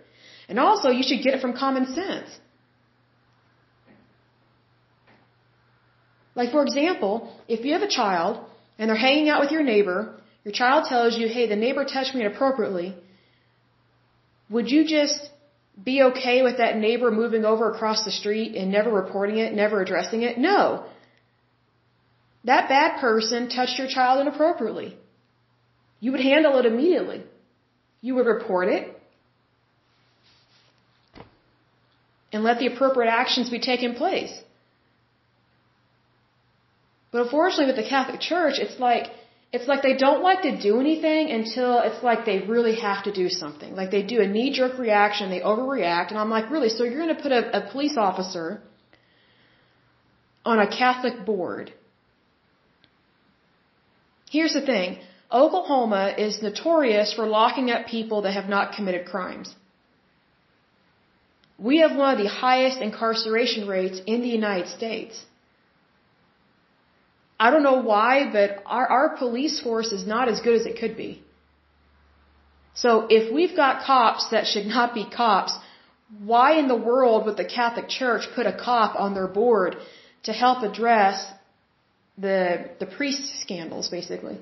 And 0.48 0.58
also 0.58 0.88
you 0.88 1.02
should 1.02 1.22
get 1.22 1.34
it 1.34 1.40
from 1.40 1.52
common 1.56 1.86
sense. 1.94 2.30
Like 6.34 6.50
for 6.50 6.62
example, 6.62 7.14
if 7.48 7.64
you 7.64 7.74
have 7.74 7.82
a 7.82 7.94
child 8.00 8.44
and 8.78 8.88
they're 8.88 9.04
hanging 9.08 9.28
out 9.28 9.40
with 9.40 9.52
your 9.52 9.62
neighbor, 9.62 9.98
your 10.44 10.52
child 10.52 10.86
tells 10.88 11.16
you, 11.16 11.28
hey, 11.28 11.46
the 11.48 11.56
neighbor 11.56 11.84
touched 11.84 12.14
me 12.14 12.20
inappropriately, 12.22 12.94
would 14.50 14.70
you 14.70 14.86
just 14.86 15.30
be 15.82 16.02
okay 16.02 16.42
with 16.42 16.58
that 16.58 16.76
neighbor 16.76 17.10
moving 17.10 17.44
over 17.44 17.70
across 17.72 18.04
the 18.04 18.12
street 18.12 18.54
and 18.54 18.70
never 18.70 18.90
reporting 18.90 19.38
it, 19.38 19.52
never 19.54 19.80
addressing 19.80 20.22
it? 20.22 20.38
No. 20.38 20.84
That 22.44 22.68
bad 22.68 23.00
person 23.00 23.48
touched 23.48 23.78
your 23.78 23.88
child 23.88 24.20
inappropriately. 24.20 24.96
You 26.00 26.12
would 26.12 26.20
handle 26.20 26.58
it 26.58 26.66
immediately. 26.66 27.24
You 28.02 28.14
would 28.16 28.26
report 28.26 28.68
it 28.68 28.94
and 32.32 32.44
let 32.44 32.58
the 32.58 32.66
appropriate 32.66 33.10
actions 33.10 33.48
be 33.48 33.60
taken 33.60 33.94
place. 33.94 34.32
But 37.10 37.22
unfortunately 37.22 37.66
with 37.66 37.76
the 37.76 37.88
Catholic 37.88 38.20
Church, 38.20 38.58
it's 38.58 38.78
like, 38.78 39.06
it's 39.54 39.68
like 39.70 39.82
they 39.88 39.96
don't 40.06 40.22
like 40.28 40.40
to 40.48 40.52
do 40.68 40.72
anything 40.84 41.30
until 41.38 41.72
it's 41.88 42.02
like 42.08 42.20
they 42.30 42.38
really 42.54 42.76
have 42.88 43.00
to 43.08 43.12
do 43.12 43.26
something. 43.42 43.70
Like 43.80 43.90
they 43.96 44.02
do 44.14 44.20
a 44.26 44.28
knee-jerk 44.34 44.74
reaction, 44.86 45.30
they 45.30 45.42
overreact, 45.52 46.08
and 46.10 46.18
I'm 46.22 46.32
like, 46.36 46.50
really? 46.54 46.70
So 46.76 46.84
you're 46.84 47.02
going 47.04 47.16
to 47.16 47.22
put 47.26 47.32
a, 47.40 47.42
a 47.60 47.62
police 47.72 47.96
officer 48.08 48.46
on 50.44 50.58
a 50.66 50.68
Catholic 50.82 51.24
board 51.24 51.72
Here's 54.36 54.54
the 54.58 54.66
thing. 54.72 54.98
Oklahoma 55.40 56.04
is 56.26 56.42
notorious 56.46 57.12
for 57.16 57.24
locking 57.40 57.70
up 57.74 57.86
people 57.86 58.22
that 58.22 58.32
have 58.38 58.48
not 58.54 58.72
committed 58.76 59.04
crimes. 59.12 59.48
We 61.68 61.74
have 61.82 61.94
one 62.00 62.10
of 62.14 62.18
the 62.24 62.30
highest 62.46 62.78
incarceration 62.86 63.68
rates 63.74 64.00
in 64.12 64.22
the 64.22 64.32
United 64.40 64.68
States. 64.78 65.14
I 67.38 67.50
don't 67.50 67.62
know 67.62 67.80
why, 67.82 68.30
but 68.32 68.62
our, 68.64 68.86
our 68.86 69.16
police 69.16 69.60
force 69.60 69.92
is 69.92 70.06
not 70.06 70.28
as 70.28 70.40
good 70.40 70.54
as 70.60 70.66
it 70.66 70.78
could 70.78 70.96
be. 70.96 71.22
So 72.74 73.06
if 73.08 73.32
we've 73.32 73.56
got 73.56 73.84
cops 73.84 74.28
that 74.30 74.46
should 74.46 74.66
not 74.66 74.94
be 74.94 75.04
cops, 75.04 75.56
why 76.18 76.58
in 76.58 76.68
the 76.68 76.76
world 76.76 77.26
would 77.26 77.36
the 77.36 77.44
Catholic 77.44 77.88
Church 77.88 78.28
put 78.34 78.46
a 78.46 78.52
cop 78.52 78.98
on 78.98 79.14
their 79.14 79.26
board 79.26 79.76
to 80.24 80.32
help 80.32 80.62
address 80.62 81.26
the 82.16 82.70
the 82.78 82.86
priest 82.86 83.40
scandals 83.40 83.88
basically. 83.88 84.38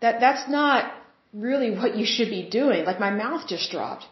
That 0.00 0.20
that's 0.20 0.48
not 0.48 0.92
really 1.32 1.70
what 1.70 1.96
you 1.96 2.06
should 2.06 2.30
be 2.30 2.48
doing. 2.48 2.84
Like 2.84 3.00
my 3.00 3.10
mouth 3.10 3.46
just 3.46 3.70
dropped. 3.70 4.06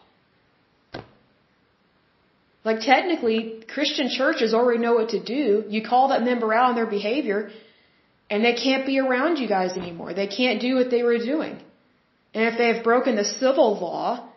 Like 2.65 2.79
technically, 2.79 3.63
Christian 3.73 4.09
churches 4.09 4.53
already 4.53 4.79
know 4.79 4.93
what 4.93 5.09
to 5.09 5.21
do. 5.21 5.65
You 5.67 5.81
call 5.83 6.09
that 6.09 6.23
member 6.23 6.53
out 6.53 6.69
on 6.69 6.75
their 6.75 6.85
behavior, 6.85 7.51
and 8.29 8.43
they 8.43 8.53
can't 8.53 8.85
be 8.85 8.99
around 8.99 9.37
you 9.37 9.47
guys 9.47 9.77
anymore. 9.77 10.13
They 10.13 10.27
can't 10.27 10.61
do 10.61 10.75
what 10.75 10.89
they 10.89 11.03
were 11.03 11.17
doing. 11.17 11.59
And 12.33 12.43
if 12.45 12.57
they 12.57 12.69
have 12.73 12.83
broken 12.83 13.15
the 13.15 13.25
civil 13.25 13.77
law, 13.79 14.29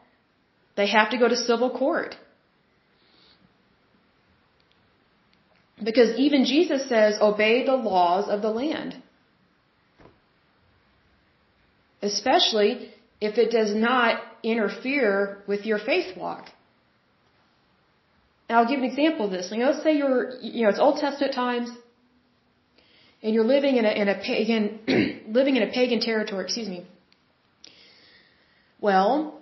they 0.77 0.89
have 0.89 1.11
to 1.11 1.19
go 1.19 1.29
to 1.29 1.37
civil 1.37 1.71
court. 1.71 2.17
Because 5.83 6.19
even 6.19 6.45
Jesus 6.45 6.89
says, 6.89 7.19
obey 7.21 7.65
the 7.65 7.77
laws 7.77 8.29
of 8.29 8.43
the 8.43 8.51
land. 8.51 8.97
Especially 12.03 12.91
if 13.21 13.39
it 13.39 13.51
does 13.51 13.75
not 13.75 14.21
interfere 14.43 15.43
with 15.47 15.65
your 15.65 15.79
faith 15.79 16.17
walk. 16.17 16.47
And 18.49 18.59
I'll 18.59 18.69
give 18.69 18.79
an 18.79 18.85
example 18.85 19.27
of 19.27 19.33
this. 19.33 19.51
You 19.51 19.59
know, 19.59 19.71
let's 19.71 19.83
say 19.83 19.97
you're, 19.97 20.39
you 20.41 20.63
know, 20.63 20.71
it's 20.71 20.79
Old 20.79 20.99
Testament 21.01 21.35
times, 21.35 21.69
and 23.23 23.35
you're 23.35 23.45
living 23.45 23.77
in 23.77 23.85
a, 23.85 23.91
in 23.91 24.09
a 24.09 24.15
pagan, 24.15 24.63
living 25.29 25.57
in 25.57 25.63
a 25.63 25.71
pagan 25.73 26.01
territory, 26.01 26.45
excuse 26.45 26.69
me. 26.69 26.87
Well, 28.81 29.41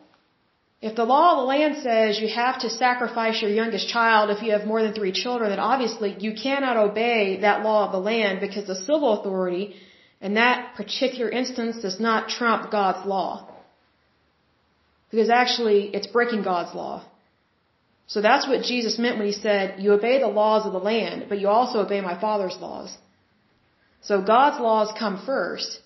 if 0.81 0.95
the 0.97 1.05
law 1.05 1.33
of 1.33 1.39
the 1.39 1.49
land 1.55 1.83
says 1.83 2.21
you 2.21 2.29
have 2.29 2.61
to 2.61 2.71
sacrifice 2.71 3.41
your 3.43 3.51
youngest 3.51 3.89
child 3.89 4.31
if 4.31 4.43
you 4.43 4.53
have 4.53 4.67
more 4.67 4.83
than 4.83 4.93
three 4.93 5.13
children, 5.13 5.51
then 5.51 5.59
obviously 5.59 6.15
you 6.19 6.35
cannot 6.35 6.77
obey 6.77 7.41
that 7.41 7.63
law 7.63 7.87
of 7.87 7.93
the 7.93 7.99
land 7.99 8.41
because 8.41 8.67
the 8.67 8.77
civil 8.89 9.21
authority 9.21 9.77
in 10.21 10.35
that 10.35 10.75
particular 10.77 11.31
instance 11.31 11.81
does 11.83 11.99
not 12.01 12.29
trump 12.29 12.71
God's 12.71 13.07
law. 13.07 13.51
Because 15.11 15.31
actually, 15.31 15.81
it's 15.95 16.07
breaking 16.07 16.43
God's 16.43 16.75
law. 16.75 17.05
So 18.07 18.21
that's 18.21 18.47
what 18.47 18.63
Jesus 18.63 18.99
meant 18.99 19.19
when 19.19 19.27
he 19.27 19.33
said, 19.33 19.81
you 19.81 19.93
obey 19.93 20.19
the 20.21 20.29
laws 20.29 20.67
of 20.67 20.73
the 20.73 20.79
land, 20.79 21.27
but 21.29 21.39
you 21.41 21.49
also 21.49 21.81
obey 21.81 22.01
my 22.01 22.19
Father's 22.21 22.57
laws. 22.61 22.97
So 24.03 24.21
God's 24.21 24.61
laws 24.61 24.93
come 24.99 25.23
first. 25.25 25.81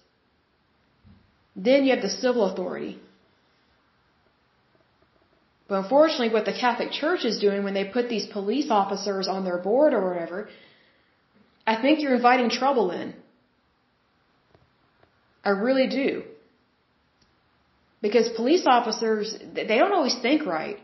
Then 1.54 1.84
you 1.84 1.94
have 1.94 2.02
the 2.02 2.10
civil 2.10 2.44
authority. 2.44 2.98
But 5.68 5.82
unfortunately, 5.82 6.30
what 6.30 6.44
the 6.44 6.52
Catholic 6.52 6.90
Church 6.90 7.24
is 7.24 7.38
doing 7.38 7.62
when 7.62 7.74
they 7.74 7.84
put 7.84 8.08
these 8.08 8.26
police 8.26 8.70
officers 8.70 9.28
on 9.28 9.44
their 9.44 9.58
board 9.58 9.92
or 9.92 10.02
whatever, 10.08 10.48
I 11.66 11.80
think 11.80 12.00
you're 12.00 12.14
inviting 12.14 12.50
trouble 12.50 12.90
in. 12.90 13.14
I 15.44 15.50
really 15.50 15.88
do. 15.88 16.24
Because 18.00 18.28
police 18.30 18.64
officers, 18.66 19.36
they 19.54 19.78
don't 19.82 19.92
always 19.92 20.18
think 20.18 20.46
right. 20.46 20.78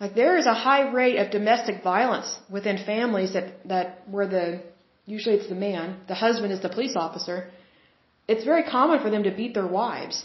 Like 0.00 0.14
there 0.14 0.36
is 0.36 0.46
a 0.46 0.54
high 0.54 0.90
rate 0.90 1.18
of 1.18 1.30
domestic 1.30 1.82
violence 1.82 2.36
within 2.50 2.78
families 2.78 3.32
that, 3.34 3.66
that 3.68 4.02
where 4.08 4.26
the, 4.26 4.62
usually 5.06 5.36
it's 5.36 5.48
the 5.48 5.54
man, 5.54 6.00
the 6.08 6.14
husband 6.14 6.52
is 6.52 6.60
the 6.60 6.68
police 6.68 6.96
officer. 6.96 7.50
It's 8.26 8.44
very 8.44 8.64
common 8.64 9.00
for 9.00 9.10
them 9.10 9.22
to 9.24 9.30
beat 9.30 9.54
their 9.54 9.66
wives 9.66 10.24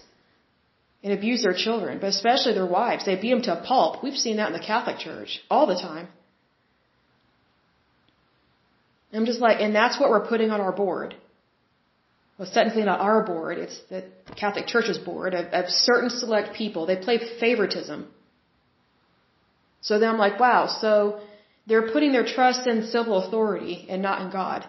and 1.04 1.14
abuse 1.14 1.44
their 1.44 1.54
children, 1.54 2.00
but 2.00 2.08
especially 2.08 2.54
their 2.54 2.66
wives. 2.66 3.06
They 3.06 3.16
beat 3.16 3.30
them 3.30 3.44
to 3.44 3.60
a 3.60 3.64
pulp. 3.64 4.04
We've 4.04 4.18
seen 4.18 4.38
that 4.38 4.48
in 4.48 4.54
the 4.54 4.66
Catholic 4.66 4.98
Church 4.98 5.40
all 5.50 5.68
the 5.68 5.76
time. 5.76 6.08
I'm 9.14 9.26
just 9.26 9.40
like, 9.40 9.60
and 9.60 9.74
that's 9.74 10.00
what 10.00 10.10
we're 10.10 10.28
putting 10.28 10.52
on 10.52 10.62
our 10.62 10.72
board. 10.72 11.16
Well, 12.38 12.48
it's 12.48 12.54
technically 12.54 12.84
not 12.84 13.00
our 13.02 13.24
board, 13.24 13.58
it's 13.58 13.78
the 13.90 14.06
Catholic 14.36 14.68
Church's 14.68 14.98
board 14.98 15.34
of, 15.34 15.48
of 15.48 15.70
certain 15.70 16.10
select 16.10 16.56
people. 16.56 16.86
They 16.86 16.96
play 16.96 17.20
favoritism. 17.40 18.08
So 19.82 20.00
then 20.00 20.10
I'm 20.10 20.18
like, 20.18 20.40
wow, 20.40 20.68
so 20.68 21.20
they're 21.68 21.92
putting 21.92 22.12
their 22.12 22.26
trust 22.26 22.68
in 22.68 22.88
civil 22.88 23.24
authority 23.24 23.86
and 23.90 24.02
not 24.02 24.22
in 24.22 24.30
God. 24.32 24.66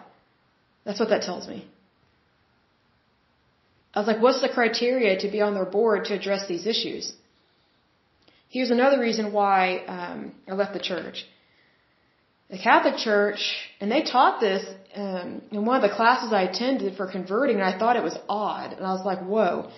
That's 0.85 0.99
what 0.99 1.09
that 1.09 1.23
tells 1.23 1.47
me. 1.47 1.67
I 3.93 3.99
was 3.99 4.07
like, 4.07 4.21
what's 4.21 4.41
the 4.41 4.49
criteria 4.49 5.19
to 5.19 5.27
be 5.29 5.41
on 5.41 5.53
their 5.53 5.65
board 5.65 6.05
to 6.05 6.13
address 6.13 6.47
these 6.47 6.65
issues? 6.65 7.11
Here's 8.49 8.71
another 8.71 8.99
reason 8.99 9.33
why 9.33 9.83
um, 9.95 10.33
I 10.47 10.53
left 10.53 10.73
the 10.73 10.79
church. 10.79 11.25
The 12.49 12.57
Catholic 12.57 12.97
Church, 12.97 13.41
and 13.79 13.89
they 13.89 14.03
taught 14.03 14.41
this 14.41 14.65
um, 14.95 15.41
in 15.51 15.65
one 15.65 15.77
of 15.77 15.89
the 15.89 15.95
classes 15.95 16.33
I 16.33 16.43
attended 16.43 16.97
for 16.97 17.09
converting, 17.09 17.55
and 17.55 17.63
I 17.63 17.77
thought 17.79 17.95
it 17.95 18.03
was 18.03 18.17
odd. 18.27 18.73
And 18.73 18.85
I 18.85 18.91
was 18.91 19.05
like, 19.05 19.19
whoa. 19.19 19.69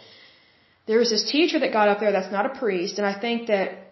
There 0.88 0.98
was 0.98 1.12
this 1.12 1.32
teacher 1.32 1.60
that 1.60 1.72
got 1.72 1.88
up 1.88 2.00
there 2.00 2.12
that's 2.12 2.32
not 2.32 2.48
a 2.48 2.60
priest, 2.60 2.98
and 2.98 3.06
I 3.06 3.14
think 3.20 3.48
that 3.48 3.83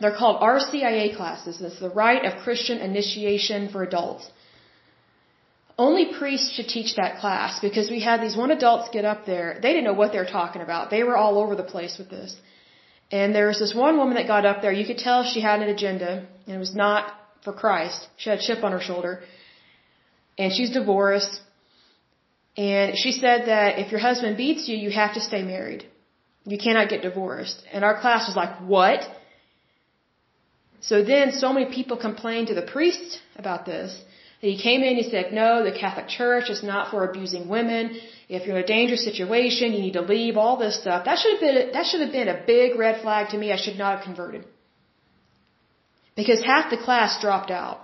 they're 0.00 0.16
called 0.16 0.40
RCIA 0.40 1.16
classes. 1.16 1.60
It's 1.60 1.80
the 1.80 1.90
Rite 1.90 2.24
of 2.24 2.42
Christian 2.44 2.78
Initiation 2.78 3.68
for 3.68 3.82
Adults. 3.82 4.30
Only 5.86 6.04
priests 6.20 6.52
should 6.54 6.68
teach 6.68 6.96
that 6.96 7.20
class 7.20 7.60
because 7.60 7.90
we 7.90 8.00
had 8.00 8.20
these 8.20 8.36
one 8.36 8.50
adults 8.50 8.90
get 8.92 9.04
up 9.04 9.24
there. 9.24 9.58
They 9.62 9.72
didn't 9.72 9.84
know 9.84 9.98
what 10.00 10.12
they 10.12 10.18
were 10.18 10.32
talking 10.40 10.62
about. 10.62 10.90
They 10.90 11.02
were 11.02 11.16
all 11.16 11.38
over 11.38 11.54
the 11.56 11.68
place 11.74 11.96
with 11.98 12.10
this. 12.10 12.36
And 13.10 13.34
there 13.34 13.46
was 13.46 13.58
this 13.58 13.74
one 13.74 13.96
woman 13.96 14.14
that 14.14 14.26
got 14.26 14.44
up 14.44 14.60
there. 14.62 14.72
You 14.72 14.86
could 14.86 14.98
tell 14.98 15.24
she 15.24 15.40
had 15.40 15.62
an 15.62 15.68
agenda, 15.68 16.26
and 16.46 16.56
it 16.56 16.58
was 16.58 16.74
not 16.74 17.12
for 17.44 17.52
Christ. 17.52 18.08
She 18.16 18.30
had 18.30 18.38
a 18.40 18.42
chip 18.42 18.62
on 18.62 18.72
her 18.72 18.80
shoulder. 18.80 19.22
And 20.38 20.52
she's 20.52 20.70
divorced. 20.70 21.40
And 22.56 22.96
she 22.96 23.12
said 23.12 23.46
that 23.46 23.78
if 23.78 23.90
your 23.90 24.00
husband 24.00 24.36
beats 24.36 24.68
you, 24.68 24.76
you 24.76 24.90
have 24.90 25.14
to 25.14 25.20
stay 25.20 25.42
married. 25.42 25.86
You 26.44 26.58
cannot 26.58 26.88
get 26.88 27.02
divorced. 27.02 27.62
And 27.72 27.84
our 27.84 28.00
class 28.00 28.28
was 28.28 28.36
like, 28.36 28.60
what? 28.60 29.00
So 30.80 31.02
then 31.02 31.32
so 31.32 31.52
many 31.52 31.66
people 31.72 31.96
complained 31.96 32.48
to 32.48 32.54
the 32.54 32.62
priest 32.62 33.20
about 33.36 33.66
this. 33.66 33.96
He 34.40 34.56
came 34.56 34.80
in, 34.82 34.88
and 34.94 34.96
he 34.96 35.10
said, 35.10 35.34
no, 35.34 35.62
the 35.64 35.78
Catholic 35.78 36.08
Church 36.08 36.48
is 36.48 36.62
not 36.62 36.90
for 36.90 37.04
abusing 37.04 37.46
women. 37.48 38.00
If 38.28 38.46
you're 38.46 38.56
in 38.56 38.64
a 38.64 38.66
dangerous 38.66 39.04
situation, 39.04 39.74
you 39.74 39.80
need 39.80 39.98
to 40.00 40.00
leave, 40.00 40.38
all 40.38 40.56
this 40.56 40.80
stuff. 40.80 41.04
That 41.04 41.18
should 41.18 41.32
have 41.32 41.40
been, 41.46 41.72
that 41.74 41.84
should 41.84 42.00
have 42.00 42.12
been 42.12 42.28
a 42.28 42.42
big 42.46 42.78
red 42.78 43.02
flag 43.02 43.30
to 43.30 43.38
me. 43.38 43.52
I 43.52 43.56
should 43.56 43.76
not 43.76 43.96
have 43.96 44.04
converted. 44.04 44.46
Because 46.16 46.42
half 46.42 46.70
the 46.70 46.78
class 46.78 47.20
dropped 47.20 47.50
out. 47.50 47.78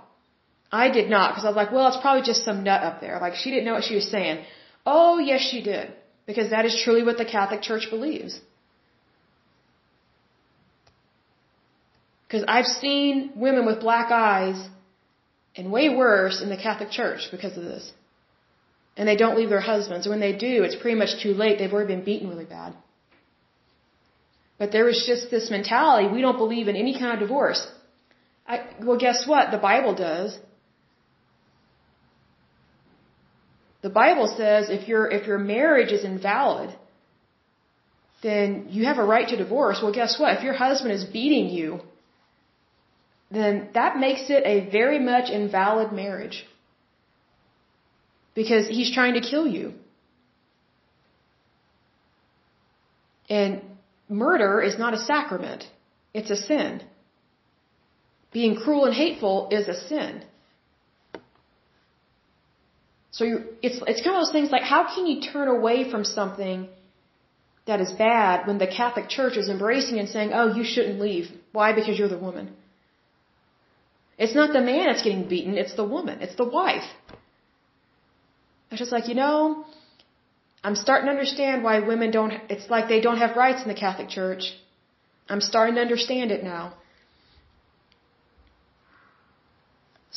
I 0.71 0.89
did 0.89 1.09
not, 1.09 1.31
because 1.31 1.45
I 1.45 1.49
was 1.49 1.55
like, 1.55 1.71
well, 1.71 1.87
it's 1.89 2.01
probably 2.05 2.23
just 2.23 2.43
some 2.43 2.63
nut 2.63 2.81
up 2.81 2.99
there. 3.01 3.19
Like, 3.19 3.35
she 3.35 3.51
didn't 3.51 3.65
know 3.65 3.73
what 3.73 3.83
she 3.83 3.95
was 3.95 4.09
saying. 4.09 4.43
Oh, 4.85 5.19
yes, 5.19 5.41
she 5.41 5.61
did. 5.61 5.93
Because 6.25 6.49
that 6.49 6.65
is 6.65 6.81
truly 6.83 7.03
what 7.03 7.17
the 7.17 7.25
Catholic 7.25 7.61
Church 7.61 7.87
believes. 7.89 8.41
Because 12.27 12.43
I've 12.47 12.65
seen 12.65 13.31
women 13.35 13.65
with 13.65 13.79
black 13.79 14.11
eyes 14.11 14.67
and 15.55 15.71
way 15.71 15.89
worse 15.89 16.41
in 16.41 16.49
the 16.49 16.57
Catholic 16.57 16.91
Church 16.91 17.29
because 17.31 17.55
of 17.57 17.63
this. 17.63 17.91
And 18.97 19.07
they 19.07 19.15
don't 19.15 19.37
leave 19.37 19.49
their 19.49 19.61
husbands. 19.61 20.07
When 20.07 20.19
they 20.19 20.33
do, 20.33 20.63
it's 20.63 20.75
pretty 20.75 20.97
much 20.97 21.21
too 21.23 21.33
late. 21.33 21.57
They've 21.57 21.71
already 21.71 21.95
been 21.95 22.03
beaten 22.03 22.29
really 22.29 22.45
bad. 22.45 22.73
But 24.57 24.71
there 24.71 24.85
was 24.85 25.05
just 25.05 25.29
this 25.29 25.49
mentality, 25.51 26.07
we 26.07 26.21
don't 26.21 26.37
believe 26.37 26.67
in 26.67 26.75
any 26.75 26.97
kind 26.99 27.13
of 27.13 27.19
divorce. 27.19 27.65
I, 28.47 28.65
well, 28.81 28.97
guess 28.97 29.27
what? 29.27 29.51
The 29.51 29.57
Bible 29.57 29.93
does. 29.93 30.37
The 33.83 33.89
Bible 33.89 34.27
says 34.35 34.69
if 34.69 34.87
your 34.87 35.09
if 35.11 35.27
your 35.27 35.37
marriage 35.37 35.91
is 35.91 36.03
invalid, 36.03 36.75
then 38.23 38.67
you 38.69 38.85
have 38.85 38.97
a 38.97 39.03
right 39.03 39.27
to 39.27 39.37
divorce. 39.37 39.79
Well, 39.81 39.93
guess 39.93 40.19
what? 40.19 40.37
If 40.37 40.43
your 40.43 40.53
husband 40.53 40.91
is 40.91 41.05
beating 41.05 41.49
you 41.49 41.81
then 43.29 43.69
that 43.73 43.97
makes 43.97 44.29
it 44.29 44.43
a 44.45 44.69
very 44.69 44.99
much 44.99 45.29
invalid 45.29 45.91
marriage. 45.91 46.45
Because 48.33 48.67
he's 48.67 48.93
trying 48.93 49.15
to 49.15 49.21
kill 49.21 49.47
you. 49.47 49.73
And 53.29 53.61
murder 54.07 54.61
is 54.61 54.77
not 54.77 54.93
a 54.93 54.97
sacrament. 54.97 55.67
It's 56.13 56.29
a 56.29 56.35
sin. 56.35 56.81
Being 58.31 58.55
cruel 58.55 58.85
and 58.85 58.93
hateful 58.93 59.49
is 59.51 59.67
a 59.67 59.75
sin. 59.87 60.23
So 63.11 63.25
it's, 63.61 63.81
it's 63.87 64.01
kind 64.03 64.15
of 64.15 64.21
those 64.23 64.31
things 64.31 64.51
like, 64.51 64.61
how 64.61 64.93
can 64.93 65.07
you 65.07 65.21
turn 65.21 65.47
away 65.47 65.89
from 65.89 66.03
something 66.03 66.69
that 67.67 67.81
is 67.81 67.91
bad 67.91 68.47
when 68.47 68.57
the 68.57 68.67
Catholic 68.67 69.09
Church 69.09 69.37
is 69.37 69.49
embracing 69.49 69.99
and 69.99 70.09
saying, 70.09 70.31
oh, 70.33 70.55
you 70.55 70.63
shouldn't 70.63 70.99
leave. 70.99 71.29
Why? 71.51 71.73
Because 71.73 71.99
you're 71.99 72.07
the 72.07 72.17
woman. 72.17 72.55
It's 74.17 74.33
not 74.33 74.51
the 74.51 74.61
man 74.61 74.87
that's 74.87 75.03
getting 75.03 75.27
beaten, 75.27 75.57
it's 75.57 75.75
the 75.75 75.83
woman, 75.83 76.21
it's 76.21 76.35
the 76.35 76.49
wife. 76.59 76.89
It's 78.71 78.79
just 78.79 78.91
like, 78.91 79.07
you 79.07 79.15
know, 79.15 79.65
I'm 80.63 80.75
starting 80.75 81.05
to 81.07 81.11
understand 81.11 81.63
why 81.63 81.79
women 81.79 82.11
don't, 82.11 82.33
it's 82.49 82.69
like 82.69 82.89
they 82.89 82.99
don't 82.99 83.17
have 83.17 83.35
rights 83.35 83.61
in 83.61 83.67
the 83.67 83.79
Catholic 83.85 84.09
Church. 84.09 84.53
I'm 85.29 85.41
starting 85.41 85.75
to 85.75 85.81
understand 85.81 86.31
it 86.31 86.43
now. 86.43 86.73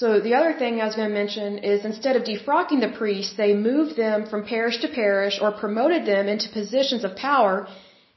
So 0.01 0.18
the 0.18 0.35
other 0.35 0.55
thing 0.60 0.81
I 0.81 0.86
was 0.86 0.97
going 0.97 1.10
to 1.10 1.14
mention 1.14 1.59
is 1.59 1.85
instead 1.85 2.16
of 2.16 2.22
defrocking 2.24 2.81
the 2.81 2.93
priests, 3.01 3.36
they 3.36 3.52
moved 3.55 3.97
them 3.97 4.27
from 4.31 4.47
parish 4.47 4.81
to 4.81 4.89
parish 4.89 5.39
or 5.43 5.52
promoted 5.52 6.06
them 6.06 6.27
into 6.27 6.48
positions 6.48 7.05
of 7.05 7.16
power 7.16 7.68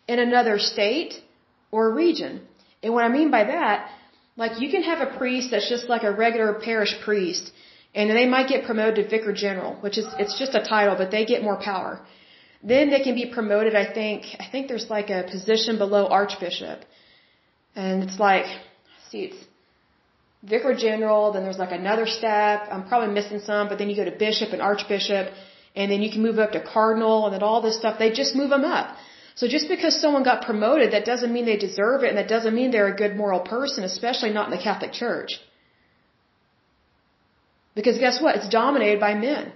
in 0.07 0.17
another 0.19 0.59
state 0.59 1.13
or 1.71 1.93
region. 1.93 2.41
And 2.81 2.93
what 2.93 3.03
I 3.03 3.09
mean 3.09 3.31
by 3.31 3.43
that 3.55 3.89
like 4.35 4.59
you 4.59 4.69
can 4.69 4.83
have 4.83 4.99
a 5.07 5.17
priest 5.17 5.51
that's 5.51 5.69
just 5.69 5.87
like 5.89 6.03
a 6.03 6.11
regular 6.11 6.53
parish 6.53 6.93
priest, 7.03 7.51
and 7.93 8.09
they 8.09 8.27
might 8.27 8.47
get 8.47 8.65
promoted 8.65 8.95
to 8.95 9.09
vicar 9.09 9.33
general, 9.33 9.75
which 9.81 9.97
is 9.97 10.05
it's 10.17 10.37
just 10.39 10.55
a 10.55 10.63
title, 10.63 10.95
but 10.95 11.11
they 11.11 11.25
get 11.25 11.43
more 11.43 11.57
power. 11.57 12.01
Then 12.63 12.89
they 12.89 13.01
can 13.01 13.15
be 13.15 13.25
promoted. 13.37 13.75
I 13.75 13.85
think 13.93 14.25
I 14.39 14.45
think 14.51 14.67
there's 14.67 14.89
like 14.89 15.09
a 15.09 15.23
position 15.29 15.77
below 15.77 16.07
archbishop, 16.07 16.79
and 17.75 18.03
it's 18.03 18.19
like, 18.19 18.45
see, 19.09 19.23
it's 19.25 19.41
vicar 20.43 20.73
general. 20.75 21.31
Then 21.33 21.43
there's 21.43 21.59
like 21.65 21.71
another 21.71 22.07
step. 22.07 22.67
I'm 22.71 22.87
probably 22.87 23.13
missing 23.13 23.39
some, 23.39 23.67
but 23.69 23.77
then 23.77 23.89
you 23.89 23.95
go 23.95 24.05
to 24.05 24.17
bishop 24.27 24.49
and 24.53 24.61
archbishop, 24.61 25.31
and 25.75 25.91
then 25.91 26.01
you 26.01 26.11
can 26.11 26.21
move 26.23 26.39
up 26.39 26.51
to 26.53 26.61
cardinal, 26.61 27.25
and 27.25 27.33
then 27.33 27.43
all 27.43 27.61
this 27.61 27.77
stuff. 27.77 27.99
They 27.99 28.11
just 28.11 28.35
move 28.35 28.49
them 28.49 28.65
up. 28.65 28.95
So 29.35 29.47
just 29.47 29.67
because 29.67 29.99
someone 29.99 30.23
got 30.23 30.43
promoted, 30.43 30.93
that 30.93 31.05
doesn't 31.05 31.33
mean 31.33 31.45
they 31.45 31.57
deserve 31.57 32.03
it, 32.03 32.09
and 32.09 32.17
that 32.17 32.27
doesn't 32.27 32.53
mean 32.53 32.69
they're 32.69 32.93
a 32.93 32.95
good 33.03 33.15
moral 33.15 33.39
person, 33.39 33.83
especially 33.83 34.31
not 34.31 34.45
in 34.49 34.57
the 34.57 34.63
Catholic 34.63 34.93
Church. 34.93 35.31
Because 37.75 37.97
guess 37.97 38.21
what? 38.21 38.35
It's 38.35 38.49
dominated 38.49 38.99
by 38.99 39.15
men. 39.15 39.51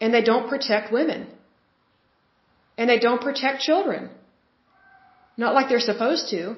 And 0.00 0.14
they 0.14 0.22
don't 0.22 0.48
protect 0.48 0.92
women. 0.92 1.26
And 2.76 2.88
they 2.88 3.00
don't 3.00 3.20
protect 3.20 3.62
children. 3.62 4.10
Not 5.36 5.54
like 5.54 5.68
they're 5.68 5.80
supposed 5.80 6.30
to. 6.30 6.56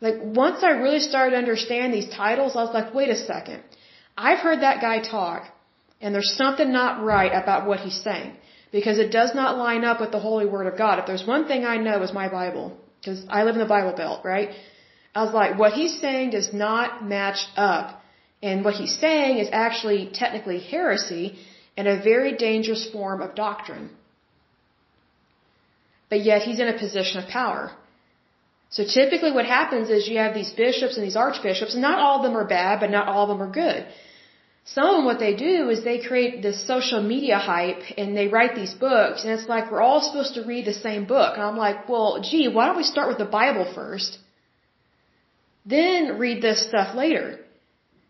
Like, 0.00 0.16
once 0.20 0.64
I 0.64 0.70
really 0.70 1.00
started 1.00 1.32
to 1.32 1.38
understand 1.38 1.92
these 1.92 2.08
titles, 2.08 2.56
I 2.56 2.62
was 2.62 2.74
like, 2.74 2.92
wait 2.92 3.10
a 3.10 3.16
second. 3.16 3.62
I've 4.16 4.38
heard 4.38 4.60
that 4.62 4.80
guy 4.80 4.98
talk, 5.00 5.42
and 6.00 6.12
there's 6.12 6.34
something 6.36 6.72
not 6.72 7.04
right 7.04 7.32
about 7.32 7.66
what 7.68 7.80
he's 7.80 8.00
saying 8.00 8.32
because 8.70 8.98
it 8.98 9.10
does 9.10 9.34
not 9.34 9.56
line 9.56 9.84
up 9.84 10.00
with 10.00 10.12
the 10.12 10.18
holy 10.18 10.46
word 10.46 10.66
of 10.66 10.76
God. 10.76 10.98
If 10.98 11.06
there's 11.06 11.26
one 11.26 11.46
thing 11.46 11.64
I 11.64 11.76
know 11.78 12.02
is 12.02 12.12
my 12.12 12.28
Bible, 12.28 12.76
because 13.00 13.24
I 13.28 13.44
live 13.44 13.54
in 13.54 13.60
the 13.60 13.72
Bible 13.76 13.94
Belt, 13.96 14.24
right? 14.24 14.50
I 15.14 15.24
was 15.24 15.32
like, 15.32 15.58
what 15.58 15.72
he's 15.72 16.00
saying 16.00 16.30
does 16.30 16.52
not 16.52 17.04
match 17.04 17.40
up. 17.56 18.02
And 18.42 18.64
what 18.64 18.74
he's 18.74 18.96
saying 18.98 19.38
is 19.38 19.48
actually 19.52 20.10
technically 20.12 20.60
heresy 20.60 21.38
and 21.76 21.88
a 21.88 22.00
very 22.00 22.36
dangerous 22.36 22.88
form 22.90 23.20
of 23.20 23.34
doctrine. 23.34 23.90
But 26.10 26.20
yet 26.22 26.42
he's 26.42 26.60
in 26.60 26.68
a 26.68 26.78
position 26.78 27.22
of 27.22 27.28
power. 27.28 27.72
So 28.70 28.84
typically 28.84 29.32
what 29.32 29.46
happens 29.46 29.88
is 29.88 30.08
you 30.08 30.18
have 30.18 30.34
these 30.34 30.50
bishops 30.50 30.96
and 30.96 31.04
these 31.06 31.16
archbishops, 31.16 31.74
and 31.74 31.82
not 31.82 31.98
all 31.98 32.16
of 32.18 32.22
them 32.22 32.36
are 32.36 32.46
bad, 32.46 32.80
but 32.80 32.90
not 32.90 33.08
all 33.08 33.22
of 33.24 33.30
them 33.30 33.42
are 33.46 33.50
good. 33.50 33.86
Some 34.74 34.84
of 34.88 34.96
them, 34.96 35.04
what 35.06 35.18
they 35.18 35.34
do 35.34 35.70
is 35.70 35.82
they 35.82 35.98
create 35.98 36.42
this 36.42 36.66
social 36.66 37.02
media 37.02 37.38
hype 37.38 37.82
and 37.96 38.14
they 38.14 38.28
write 38.28 38.54
these 38.54 38.74
books 38.74 39.24
and 39.24 39.32
it's 39.32 39.48
like 39.48 39.70
we're 39.70 39.80
all 39.80 40.02
supposed 40.02 40.34
to 40.34 40.44
read 40.44 40.66
the 40.66 40.74
same 40.74 41.06
book. 41.06 41.34
And 41.34 41.42
I'm 41.42 41.56
like, 41.56 41.88
well, 41.88 42.20
gee, 42.20 42.48
why 42.48 42.66
don't 42.66 42.76
we 42.76 42.82
start 42.82 43.08
with 43.08 43.18
the 43.18 43.32
Bible 43.40 43.66
first? 43.74 44.18
Then 45.64 46.18
read 46.18 46.42
this 46.42 46.66
stuff 46.68 46.94
later. 46.94 47.40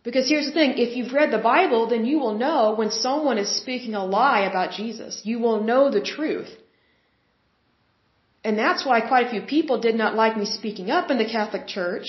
Because 0.03 0.29
here's 0.29 0.47
the 0.47 0.53
thing, 0.53 0.73
if 0.79 0.97
you've 0.97 1.13
read 1.13 1.31
the 1.31 1.45
Bible, 1.55 1.87
then 1.87 2.05
you 2.05 2.19
will 2.19 2.37
know 2.37 2.75
when 2.75 2.91
someone 2.91 3.39
is 3.39 3.61
speaking 3.63 3.95
a 3.95 4.05
lie 4.05 4.41
about 4.51 4.73
Jesus. 4.73 5.21
You 5.25 5.39
will 5.39 5.63
know 5.63 5.91
the 5.91 6.01
truth. 6.01 6.51
And 8.43 8.59
that's 8.59 8.87
why 8.87 9.01
quite 9.01 9.27
a 9.27 9.31
few 9.31 9.43
people 9.43 9.81
did 9.81 9.95
not 9.95 10.15
like 10.15 10.37
me 10.37 10.47
speaking 10.47 10.91
up 10.91 11.11
in 11.11 11.19
the 11.19 11.31
Catholic 11.37 11.67
Church, 11.67 12.07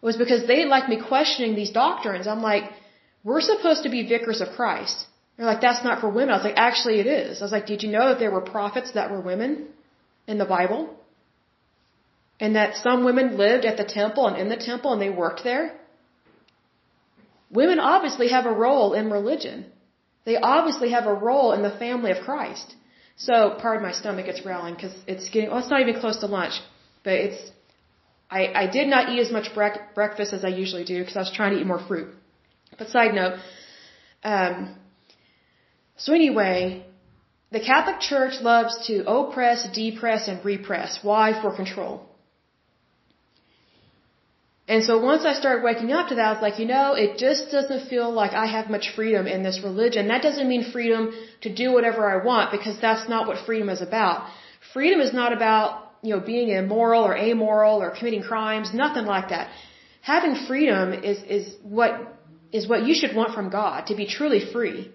was 0.00 0.16
because 0.16 0.46
they 0.46 0.56
didn't 0.56 0.70
like 0.70 0.88
me 0.88 1.00
questioning 1.00 1.54
these 1.54 1.70
doctrines. 1.70 2.26
I'm 2.26 2.42
like, 2.42 2.64
we're 3.24 3.40
supposed 3.40 3.82
to 3.84 3.90
be 3.90 4.08
vicars 4.08 4.40
of 4.40 4.48
Christ. 4.56 5.06
They're 5.36 5.46
like, 5.46 5.60
that's 5.60 5.84
not 5.84 6.00
for 6.00 6.08
women. 6.08 6.30
I 6.30 6.36
was 6.36 6.44
like, 6.44 6.56
actually 6.56 7.00
it 7.00 7.06
is. 7.06 7.40
I 7.40 7.44
was 7.44 7.52
like, 7.52 7.66
did 7.66 7.82
you 7.82 7.90
know 7.90 8.08
that 8.10 8.18
there 8.18 8.30
were 8.30 8.40
prophets 8.40 8.92
that 8.92 9.10
were 9.10 9.20
women 9.20 9.68
in 10.26 10.38
the 10.38 10.44
Bible? 10.44 10.94
And 12.40 12.56
that 12.56 12.76
some 12.76 13.04
women 13.04 13.38
lived 13.38 13.64
at 13.64 13.76
the 13.76 13.84
temple 13.84 14.26
and 14.26 14.36
in 14.36 14.48
the 14.48 14.56
temple 14.56 14.92
and 14.92 15.00
they 15.00 15.10
worked 15.10 15.44
there? 15.44 15.78
Women 17.50 17.78
obviously 17.78 18.28
have 18.28 18.46
a 18.46 18.52
role 18.52 18.94
in 18.94 19.10
religion. 19.10 19.66
They 20.24 20.36
obviously 20.36 20.90
have 20.90 21.06
a 21.06 21.14
role 21.14 21.52
in 21.52 21.62
the 21.62 21.70
family 21.70 22.10
of 22.10 22.24
Christ. 22.24 22.74
So, 23.16 23.56
pardon 23.60 23.82
my 23.82 23.92
stomach, 23.92 24.26
it's 24.26 24.40
growling 24.40 24.74
because 24.74 24.94
it's 25.06 25.28
getting, 25.28 25.50
well, 25.50 25.58
it's 25.58 25.70
not 25.70 25.80
even 25.80 26.00
close 26.00 26.18
to 26.20 26.26
lunch, 26.26 26.54
but 27.04 27.12
it's, 27.12 27.50
I, 28.30 28.46
I 28.62 28.66
did 28.66 28.88
not 28.88 29.10
eat 29.10 29.20
as 29.20 29.30
much 29.30 29.54
breakfast 29.54 30.32
as 30.32 30.44
I 30.44 30.48
usually 30.48 30.84
do 30.84 30.98
because 31.00 31.16
I 31.16 31.20
was 31.20 31.32
trying 31.32 31.52
to 31.54 31.60
eat 31.60 31.66
more 31.66 31.84
fruit. 31.86 32.08
But 32.78 32.88
side 32.88 33.14
note, 33.14 33.38
um, 34.24 34.76
so 35.96 36.12
anyway, 36.12 36.84
the 37.50 37.60
Catholic 37.60 38.00
Church 38.00 38.40
loves 38.40 38.86
to 38.86 39.04
oppress, 39.06 39.68
depress, 39.74 40.28
and 40.28 40.44
repress. 40.44 40.98
Why? 41.02 41.40
For 41.40 41.54
control. 41.54 42.08
And 44.68 44.84
so 44.84 44.98
once 45.10 45.24
I 45.24 45.34
started 45.34 45.62
waking 45.64 45.92
up 45.92 46.08
to 46.08 46.14
that, 46.14 46.26
I 46.28 46.32
was 46.32 46.40
like, 46.40 46.58
you 46.58 46.66
know, 46.66 46.94
it 46.94 47.18
just 47.18 47.50
doesn't 47.50 47.88
feel 47.88 48.10
like 48.10 48.32
I 48.32 48.46
have 48.46 48.70
much 48.70 48.86
freedom 48.94 49.26
in 49.26 49.42
this 49.42 49.60
religion. 49.62 50.08
That 50.08 50.22
doesn't 50.22 50.48
mean 50.48 50.70
freedom 50.70 51.12
to 51.42 51.54
do 51.62 51.72
whatever 51.72 52.08
I 52.08 52.24
want 52.24 52.52
because 52.52 52.80
that's 52.80 53.08
not 53.08 53.26
what 53.26 53.44
freedom 53.44 53.68
is 53.68 53.82
about. 53.82 54.30
Freedom 54.72 55.00
is 55.00 55.12
not 55.12 55.32
about, 55.32 55.90
you 56.02 56.14
know, 56.14 56.20
being 56.20 56.48
immoral 56.50 57.02
or 57.04 57.14
amoral 57.16 57.82
or 57.82 57.90
committing 57.90 58.22
crimes, 58.22 58.72
nothing 58.72 59.04
like 59.04 59.28
that. 59.28 59.50
Having 60.00 60.36
freedom 60.46 60.94
is, 60.94 61.18
is 61.24 61.54
what 61.62 61.92
is 62.52 62.68
what 62.68 62.84
you 62.86 62.94
should 62.94 63.14
want 63.16 63.34
from 63.34 63.48
God, 63.50 63.86
to 63.86 63.94
be 63.94 64.06
truly 64.06 64.40
free. 64.52 64.90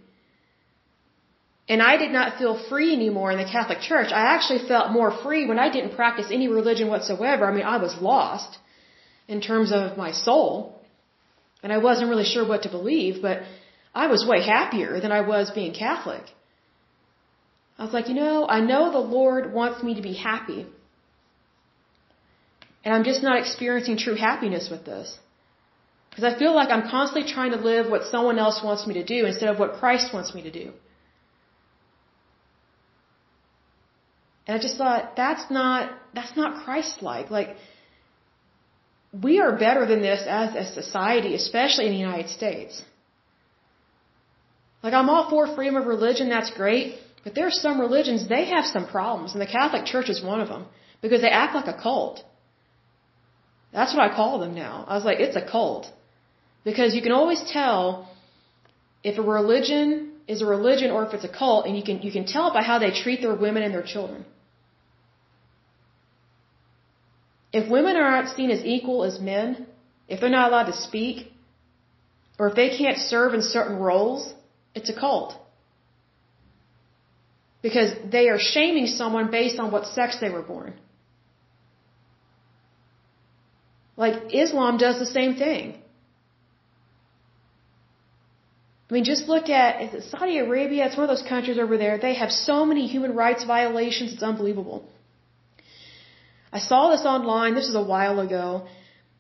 And 1.69 1.81
I 1.81 1.97
did 1.97 2.11
not 2.11 2.37
feel 2.37 2.55
free 2.69 2.93
anymore 2.93 3.31
in 3.31 3.39
the 3.39 3.51
Catholic 3.55 3.81
Church. 3.81 4.11
I 4.11 4.23
actually 4.35 4.67
felt 4.67 4.91
more 4.91 5.11
free 5.11 5.45
when 5.47 5.59
I 5.59 5.69
didn't 5.69 5.95
practice 5.95 6.27
any 6.31 6.47
religion 6.47 6.87
whatsoever. 6.87 7.45
I 7.45 7.53
mean, 7.53 7.65
I 7.65 7.77
was 7.77 7.95
lost 8.01 8.57
in 9.27 9.41
terms 9.41 9.71
of 9.73 9.97
my 9.97 10.11
soul. 10.11 10.53
And 11.63 11.73
I 11.73 11.79
wasn't 11.79 12.09
really 12.09 12.29
sure 12.33 12.47
what 12.47 12.63
to 12.63 12.69
believe, 12.69 13.21
but 13.21 13.41
I 13.93 14.07
was 14.07 14.25
way 14.25 14.41
happier 14.41 15.01
than 15.01 15.11
I 15.11 15.21
was 15.21 15.51
being 15.51 15.73
Catholic. 15.73 16.23
I 17.77 17.83
was 17.83 17.93
like, 17.93 18.07
you 18.07 18.15
know, 18.15 18.47
I 18.47 18.59
know 18.61 18.91
the 18.91 19.07
Lord 19.19 19.53
wants 19.53 19.83
me 19.83 19.95
to 19.95 20.01
be 20.01 20.13
happy. 20.13 20.65
And 22.83 22.93
I'm 22.93 23.03
just 23.03 23.21
not 23.21 23.39
experiencing 23.39 23.97
true 23.97 24.15
happiness 24.15 24.69
with 24.69 24.85
this. 24.85 25.17
Because 26.17 26.33
I 26.33 26.39
feel 26.39 26.55
like 26.55 26.69
I'm 26.71 26.89
constantly 26.89 27.31
trying 27.31 27.51
to 27.51 27.57
live 27.57 27.91
what 27.91 28.05
someone 28.05 28.39
else 28.39 28.59
wants 28.63 28.87
me 28.87 28.95
to 28.95 29.03
do 29.03 29.27
instead 29.27 29.49
of 29.49 29.59
what 29.59 29.73
Christ 29.73 30.11
wants 30.11 30.33
me 30.33 30.41
to 30.41 30.49
do. 30.49 30.71
And 34.47 34.57
I 34.57 34.59
just 34.59 34.77
thought, 34.79 35.15
that's 35.15 35.51
not, 35.51 35.91
that's 36.15 36.35
not 36.35 36.63
Christ-like. 36.63 37.29
Like, 37.29 37.49
we 39.27 39.39
are 39.39 39.51
better 39.65 39.85
than 39.85 40.01
this 40.01 40.23
as 40.27 40.55
a 40.55 40.65
society, 40.81 41.35
especially 41.35 41.85
in 41.85 41.91
the 41.91 41.99
United 41.99 42.31
States. 42.31 42.81
Like, 44.81 44.95
I'm 44.95 45.11
all 45.11 45.29
for 45.29 45.55
freedom 45.55 45.75
of 45.75 45.85
religion, 45.85 46.29
that's 46.29 46.49
great. 46.49 46.95
But 47.23 47.35
there 47.35 47.45
are 47.45 47.57
some 47.65 47.79
religions, 47.79 48.27
they 48.27 48.45
have 48.45 48.65
some 48.65 48.87
problems, 48.87 49.33
and 49.33 49.41
the 49.41 49.51
Catholic 49.59 49.85
Church 49.85 50.09
is 50.09 50.23
one 50.23 50.41
of 50.41 50.47
them. 50.47 50.65
Because 50.99 51.21
they 51.21 51.29
act 51.29 51.53
like 51.53 51.67
a 51.67 51.79
cult. 51.79 52.23
That's 53.71 53.93
what 53.93 54.01
I 54.09 54.15
call 54.15 54.39
them 54.39 54.55
now. 54.55 54.83
I 54.87 54.95
was 54.95 55.05
like, 55.05 55.19
it's 55.19 55.35
a 55.35 55.45
cult. 55.45 55.85
Because 56.69 56.93
you 56.95 57.01
can 57.05 57.13
always 57.13 57.41
tell 57.57 57.83
if 59.09 59.17
a 59.17 59.25
religion 59.39 59.89
is 60.33 60.41
a 60.45 60.47
religion 60.55 60.89
or 60.95 61.05
if 61.05 61.13
it's 61.15 61.27
a 61.31 61.33
cult, 61.41 61.65
and 61.65 61.77
you 61.77 61.83
can, 61.89 62.01
you 62.07 62.11
can 62.15 62.25
tell 62.25 62.47
by 62.57 62.61
how 62.69 62.77
they 62.83 62.91
treat 63.03 63.21
their 63.25 63.35
women 63.43 63.63
and 63.63 63.73
their 63.73 63.87
children. 63.93 64.25
If 67.59 67.71
women 67.75 67.95
are 67.95 68.11
not 68.17 68.35
seen 68.35 68.51
as 68.57 68.65
equal 68.65 69.05
as 69.09 69.15
men, 69.21 69.65
if 70.09 70.19
they're 70.19 70.37
not 70.41 70.49
allowed 70.49 70.69
to 70.73 70.77
speak, 70.87 71.31
or 72.37 72.49
if 72.49 72.55
they 72.59 72.69
can't 72.81 72.99
serve 73.13 73.33
in 73.33 73.41
certain 73.41 73.77
roles, 73.77 74.33
it's 74.75 74.89
a 74.89 74.99
cult. 75.05 75.31
Because 77.61 77.91
they 78.17 78.27
are 78.27 78.41
shaming 78.53 78.87
someone 78.87 79.31
based 79.39 79.57
on 79.57 79.71
what 79.71 79.85
sex 79.85 80.19
they 80.19 80.31
were 80.37 80.47
born. 80.53 80.73
Like 83.95 84.15
Islam 84.45 84.77
does 84.85 84.99
the 84.99 85.11
same 85.19 85.35
thing. 85.35 85.77
I 88.89 88.93
mean, 88.93 89.03
just 89.03 89.27
look 89.27 89.49
at 89.49 89.81
is 89.81 89.93
it 89.93 90.03
Saudi 90.11 90.37
Arabia. 90.37 90.85
It's 90.85 90.95
one 90.95 91.03
of 91.09 91.13
those 91.15 91.27
countries 91.27 91.59
over 91.59 91.77
there. 91.77 91.97
They 91.97 92.15
have 92.15 92.31
so 92.31 92.65
many 92.65 92.87
human 92.87 93.15
rights 93.15 93.43
violations. 93.43 94.13
It's 94.13 94.23
unbelievable. 94.23 94.85
I 96.53 96.59
saw 96.59 96.81
this 96.91 97.05
online. 97.05 97.55
This 97.55 97.67
was 97.71 97.75
a 97.75 97.87
while 97.95 98.19
ago. 98.21 98.67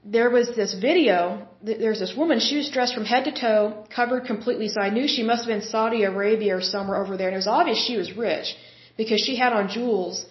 There 0.05 0.29
was 0.29 0.55
this 0.55 0.73
video. 0.73 1.17
There's 1.61 1.99
this 1.99 2.13
woman. 2.15 2.39
She 2.39 2.55
was 2.55 2.69
dressed 2.69 2.93
from 2.93 3.03
head 3.03 3.25
to 3.25 3.33
toe, 3.41 3.85
covered 3.93 4.23
completely. 4.25 4.69
So 4.69 4.79
I 4.79 4.89
knew 4.89 5.05
she 5.07 5.23
must 5.23 5.41
have 5.43 5.51
been 5.53 5.67
Saudi 5.75 6.03
Arabia 6.03 6.55
or 6.55 6.61
somewhere 6.61 6.97
over 7.03 7.17
there. 7.17 7.27
And 7.27 7.35
it 7.35 7.43
was 7.45 7.53
obvious 7.59 7.77
she 7.85 7.97
was 7.97 8.15
rich 8.15 8.55
because 8.95 9.19
she 9.19 9.35
had 9.35 9.51
on 9.51 9.67
jewels. 9.67 10.25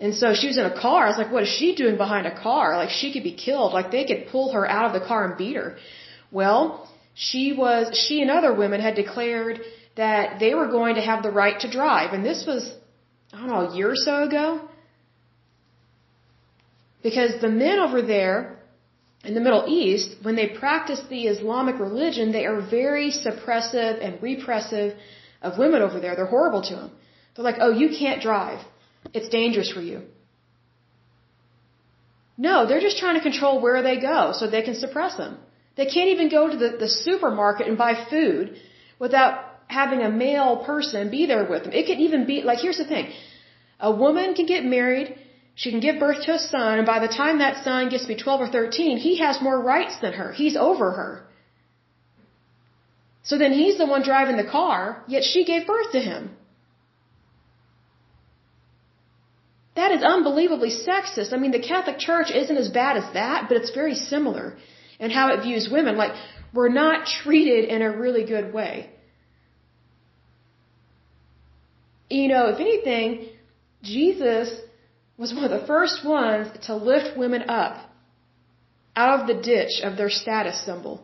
And 0.00 0.16
so 0.16 0.34
she 0.34 0.48
was 0.48 0.58
in 0.58 0.64
a 0.64 0.76
car. 0.84 1.04
I 1.04 1.08
was 1.10 1.18
like, 1.18 1.30
what 1.30 1.44
is 1.44 1.48
she 1.48 1.76
doing 1.76 1.96
behind 1.96 2.26
a 2.26 2.36
car? 2.46 2.76
Like 2.76 2.90
she 2.90 3.12
could 3.12 3.22
be 3.22 3.36
killed. 3.46 3.72
Like 3.72 3.92
they 3.92 4.04
could 4.04 4.26
pull 4.32 4.52
her 4.52 4.68
out 4.68 4.86
of 4.86 5.00
the 5.00 5.06
car 5.06 5.20
and 5.28 5.38
beat 5.38 5.54
her. 5.54 5.76
Well, 6.32 6.88
she 7.14 7.52
was, 7.52 7.96
she 7.96 8.22
and 8.22 8.30
other 8.30 8.54
women 8.54 8.80
had 8.80 8.94
declared 8.94 9.60
that 9.96 10.40
they 10.40 10.54
were 10.54 10.68
going 10.68 10.94
to 10.94 11.02
have 11.02 11.22
the 11.22 11.30
right 11.30 11.60
to 11.60 11.70
drive. 11.70 12.12
And 12.12 12.24
this 12.24 12.44
was, 12.46 12.72
I 13.32 13.38
don't 13.38 13.48
know, 13.48 13.68
a 13.68 13.76
year 13.76 13.90
or 13.90 13.96
so 13.96 14.22
ago. 14.22 14.68
Because 17.02 17.40
the 17.40 17.48
men 17.48 17.78
over 17.78 18.00
there 18.00 18.58
in 19.24 19.34
the 19.34 19.40
Middle 19.40 19.64
East, 19.68 20.16
when 20.22 20.36
they 20.36 20.48
practice 20.48 21.00
the 21.10 21.24
Islamic 21.26 21.78
religion, 21.78 22.32
they 22.32 22.46
are 22.46 22.60
very 22.60 23.10
suppressive 23.10 24.04
and 24.04 24.22
repressive 24.22 24.96
of 25.42 25.58
women 25.58 25.82
over 25.82 26.00
there. 26.00 26.16
They're 26.16 26.26
horrible 26.26 26.62
to 26.62 26.76
them. 26.76 26.90
They're 27.34 27.44
like, 27.44 27.60
oh, 27.60 27.70
you 27.70 27.90
can't 27.98 28.22
drive. 28.22 28.60
It's 29.12 29.28
dangerous 29.28 29.70
for 29.70 29.80
you. 29.80 30.02
No, 32.38 32.66
they're 32.66 32.80
just 32.80 32.98
trying 32.98 33.16
to 33.16 33.20
control 33.20 33.60
where 33.60 33.82
they 33.82 34.00
go 34.00 34.32
so 34.32 34.48
they 34.48 34.62
can 34.62 34.74
suppress 34.74 35.16
them. 35.16 35.38
They 35.76 35.86
can't 35.86 36.10
even 36.14 36.28
go 36.28 36.48
to 36.50 36.56
the, 36.56 36.70
the 36.84 36.88
supermarket 36.88 37.66
and 37.66 37.78
buy 37.78 37.94
food 38.10 38.56
without 38.98 39.34
having 39.68 40.02
a 40.02 40.10
male 40.10 40.56
person 40.70 41.10
be 41.10 41.26
there 41.26 41.44
with 41.44 41.64
them. 41.64 41.72
It 41.72 41.86
could 41.86 42.00
even 42.06 42.26
be, 42.26 42.42
like, 42.42 42.58
here's 42.58 42.78
the 42.78 42.84
thing. 42.84 43.12
A 43.80 43.90
woman 43.90 44.34
can 44.34 44.46
get 44.46 44.64
married, 44.64 45.16
she 45.54 45.70
can 45.70 45.80
give 45.80 45.98
birth 45.98 46.24
to 46.26 46.34
a 46.34 46.38
son, 46.38 46.78
and 46.78 46.86
by 46.86 46.98
the 47.04 47.08
time 47.08 47.38
that 47.38 47.64
son 47.64 47.88
gets 47.88 48.04
to 48.04 48.14
be 48.14 48.16
12 48.16 48.40
or 48.42 48.48
13, 48.48 48.98
he 48.98 49.18
has 49.18 49.40
more 49.40 49.58
rights 49.60 49.98
than 50.00 50.12
her. 50.12 50.32
He's 50.32 50.56
over 50.56 50.92
her. 50.92 51.24
So 53.24 53.38
then 53.38 53.52
he's 53.52 53.78
the 53.78 53.86
one 53.86 54.02
driving 54.02 54.36
the 54.36 54.50
car, 54.60 55.02
yet 55.08 55.24
she 55.24 55.44
gave 55.44 55.66
birth 55.66 55.90
to 55.92 56.00
him. 56.00 56.30
That 59.74 59.90
is 59.92 60.02
unbelievably 60.02 60.70
sexist. 60.70 61.32
I 61.32 61.38
mean, 61.38 61.52
the 61.52 61.66
Catholic 61.72 61.98
Church 61.98 62.30
isn't 62.30 62.56
as 62.56 62.68
bad 62.68 62.96
as 62.98 63.12
that, 63.14 63.48
but 63.48 63.56
it's 63.56 63.70
very 63.70 63.94
similar 63.94 64.56
and 65.00 65.12
how 65.12 65.32
it 65.34 65.42
views 65.42 65.68
women. 65.70 65.96
Like, 65.96 66.12
we're 66.52 66.68
not 66.68 67.06
treated 67.06 67.64
in 67.68 67.82
a 67.82 67.96
really 67.96 68.24
good 68.24 68.52
way. 68.52 68.90
You 72.10 72.28
know, 72.28 72.48
if 72.48 72.60
anything, 72.60 73.28
Jesus 73.82 74.48
was 75.16 75.32
one 75.32 75.44
of 75.44 75.50
the 75.50 75.66
first 75.66 76.04
ones 76.04 76.48
to 76.66 76.76
lift 76.76 77.16
women 77.16 77.48
up 77.48 77.76
out 78.94 79.20
of 79.20 79.26
the 79.26 79.42
ditch 79.42 79.80
of 79.82 79.96
their 79.96 80.10
status 80.10 80.64
symbol. 80.64 81.02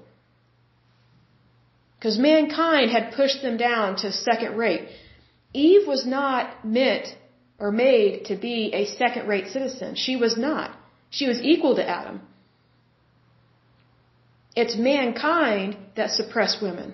Because 1.97 2.19
mankind 2.19 2.91
had 2.91 3.13
pushed 3.15 3.43
them 3.43 3.57
down 3.57 3.97
to 3.97 4.13
second 4.13 4.57
rate. 4.57 4.89
Eve 5.53 5.87
was 5.87 6.07
not 6.07 6.65
meant 6.65 7.07
or 7.59 7.73
made 7.73 8.27
to 8.27 8.37
be 8.37 8.73
a 8.73 8.85
second 8.87 9.27
rate 9.27 9.49
citizen. 9.49 9.95
She 9.97 10.15
was 10.17 10.37
not. 10.37 10.77
She 11.11 11.27
was 11.27 11.41
equal 11.43 11.75
to 11.77 11.89
Adam. 11.89 12.21
It's 14.61 14.77
mankind 14.77 15.77
that 15.97 16.11
suppressed 16.11 16.61
women 16.61 16.89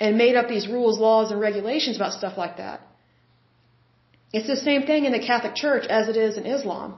and 0.00 0.18
made 0.22 0.34
up 0.38 0.48
these 0.48 0.66
rules, 0.76 0.98
laws, 0.98 1.30
and 1.30 1.40
regulations 1.40 1.96
about 1.98 2.14
stuff 2.20 2.36
like 2.36 2.56
that. 2.56 2.80
It's 4.32 4.48
the 4.54 4.62
same 4.68 4.82
thing 4.88 5.04
in 5.04 5.12
the 5.12 5.24
Catholic 5.30 5.54
Church 5.54 5.84
as 5.98 6.08
it 6.12 6.16
is 6.16 6.36
in 6.40 6.44
Islam, 6.56 6.96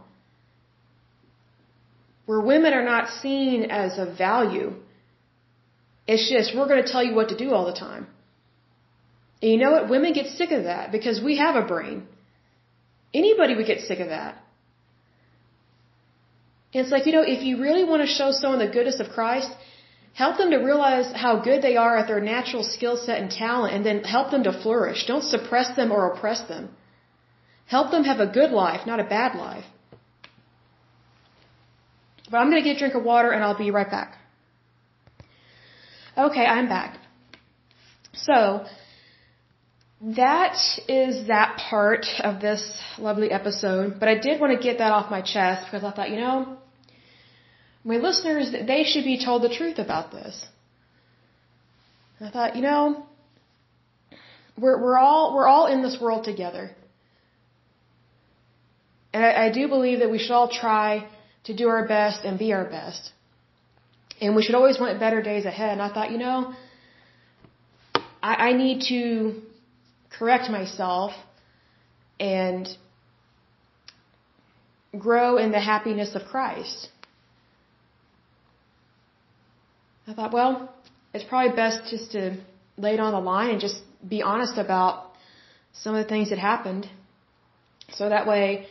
where 2.25 2.41
women 2.53 2.73
are 2.79 2.87
not 2.95 3.11
seen 3.23 3.65
as 3.83 3.99
a 3.99 4.07
value. 4.07 4.71
It's 6.07 6.31
just, 6.31 6.57
we're 6.57 6.71
going 6.73 6.83
to 6.87 6.91
tell 6.91 7.05
you 7.09 7.15
what 7.15 7.29
to 7.35 7.37
do 7.45 7.51
all 7.53 7.67
the 7.67 7.79
time. 7.89 8.07
And 9.43 9.51
you 9.53 9.59
know 9.59 9.73
what? 9.73 9.91
Women 9.91 10.15
get 10.15 10.29
sick 10.41 10.51
of 10.51 10.65
that 10.65 10.93
because 10.97 11.21
we 11.29 11.37
have 11.45 11.57
a 11.57 11.67
brain. 11.75 12.09
Anybody 13.13 13.55
would 13.55 13.67
get 13.67 13.81
sick 13.81 14.01
of 14.01 14.09
that. 14.09 14.43
And 16.77 16.85
it's 16.85 16.93
like, 16.93 17.07
you 17.07 17.13
know, 17.13 17.23
if 17.23 17.43
you 17.43 17.55
really 17.59 17.85
want 17.91 18.03
to 18.03 18.07
show 18.07 18.33
someone 18.33 18.59
the 18.59 18.69
goodness 18.69 19.01
of 19.01 19.09
Christ, 19.09 19.49
help 20.13 20.37
them 20.37 20.51
to 20.51 20.59
realize 20.59 21.11
how 21.25 21.41
good 21.41 21.63
they 21.63 21.79
are 21.79 21.97
at 21.97 22.07
their 22.07 22.21
natural 22.21 22.63
skill 22.63 22.99
set 22.99 23.19
and 23.19 23.31
talent 23.31 23.73
and 23.75 23.87
then 23.87 24.05
help 24.05 24.31
them 24.31 24.43
to 24.43 24.53
flourish. 24.63 25.07
Don't 25.07 25.25
suppress 25.25 25.75
them 25.75 25.91
or 25.91 26.01
oppress 26.11 26.43
them. 26.49 26.69
Help 27.65 27.91
them 27.93 28.05
have 28.05 28.21
a 28.21 28.27
good 28.27 28.51
life, 28.51 28.87
not 28.87 29.01
a 29.01 29.05
bad 29.05 29.39
life. 29.39 29.65
But 32.31 32.37
I'm 32.41 32.51
going 32.51 32.63
to 32.63 32.69
get 32.69 32.77
a 32.77 32.79
drink 32.79 32.95
of 32.95 33.05
water 33.05 33.31
and 33.31 33.43
I'll 33.43 33.57
be 33.57 33.71
right 33.71 33.91
back. 33.91 34.19
Okay, 36.19 36.45
I'm 36.45 36.69
back. 36.69 36.99
So, 38.13 38.67
that 40.21 40.59
is 40.89 41.29
that 41.29 41.57
part 41.71 42.05
of 42.21 42.43
this 42.43 42.63
lovely 42.99 43.31
episode, 43.31 43.99
but 43.99 44.11
I 44.11 44.19
did 44.19 44.43
want 44.43 44.53
to 44.55 44.63
get 44.63 44.77
that 44.77 44.93
off 44.93 45.11
my 45.11 45.23
chest 45.23 45.65
because 45.67 45.85
I 45.85 45.91
thought, 45.91 46.11
you 46.11 46.21
know, 46.21 46.59
my 47.87 47.99
listeners, 47.99 48.51
they 48.51 48.83
should 48.83 49.05
be 49.05 49.25
told 49.25 49.43
the 49.43 49.49
truth 49.49 49.79
about 49.79 50.11
this. 50.11 50.45
I 52.21 52.31
thought, 52.31 52.57
you 52.57 52.63
know, 52.63 53.07
we're, 54.59 54.83
we're 54.83 54.99
all, 54.99 55.37
we're 55.37 55.47
all 55.47 55.67
in 55.67 55.83
this 55.83 55.97
world 56.01 56.25
together. 56.25 56.73
And 59.13 59.25
I, 59.25 59.47
I 59.47 59.53
do 59.53 59.69
believe 59.69 60.01
that 60.01 60.11
we 60.11 60.19
should 60.19 60.33
all 60.33 60.49
try 60.49 61.07
to 61.45 61.55
do 61.55 61.69
our 61.69 61.87
best 61.87 62.25
and 62.25 62.39
be 62.39 62.53
our 62.53 62.65
best. 62.65 63.13
And 64.21 64.35
we 64.35 64.43
should 64.43 64.57
always 64.57 64.81
want 64.81 64.99
better 64.99 65.23
days 65.23 65.45
ahead. 65.45 65.73
And 65.75 65.83
I 65.83 65.93
thought, 65.93 66.11
you 66.11 66.19
know, 66.19 66.55
I, 68.21 68.35
I 68.49 68.53
need 68.55 68.83
to 68.89 69.43
correct 70.19 70.51
myself 70.51 71.13
and 72.19 72.67
grow 74.99 75.37
in 75.37 75.53
the 75.53 75.61
happiness 75.61 76.17
of 76.17 76.23
Christ. 76.25 76.89
I 80.09 80.15
thought, 80.15 80.33
well, 80.33 80.73
it's 81.13 81.25
probably 81.25 81.57
best 81.57 81.91
just 81.91 82.13
to 82.13 82.37
lay 82.77 82.95
it 82.95 83.01
on 83.01 83.13
the 83.13 83.21
line 83.21 83.51
and 83.51 83.61
just 83.61 83.83
be 84.07 84.23
honest 84.23 84.57
about 84.57 85.13
some 85.73 85.95
of 85.95 86.03
the 86.05 86.09
things 86.09 86.31
that 86.31 86.39
happened. 86.39 86.89
So 87.93 88.09
that 88.09 88.27
way 88.27 88.67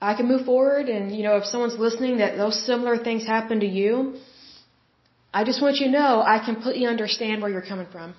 I 0.00 0.14
can 0.14 0.28
move 0.28 0.44
forward 0.44 0.88
and, 0.88 1.14
you 1.16 1.22
know, 1.24 1.36
if 1.36 1.44
someone's 1.44 1.78
listening 1.78 2.18
that 2.18 2.36
those 2.36 2.64
similar 2.64 2.96
things 2.96 3.26
happen 3.26 3.60
to 3.60 3.66
you, 3.66 4.18
I 5.32 5.44
just 5.44 5.60
want 5.60 5.76
you 5.76 5.86
to 5.86 5.92
know 5.92 6.22
I 6.22 6.38
completely 6.44 6.86
understand 6.86 7.42
where 7.42 7.50
you're 7.50 7.68
coming 7.72 7.88
from. 7.90 8.14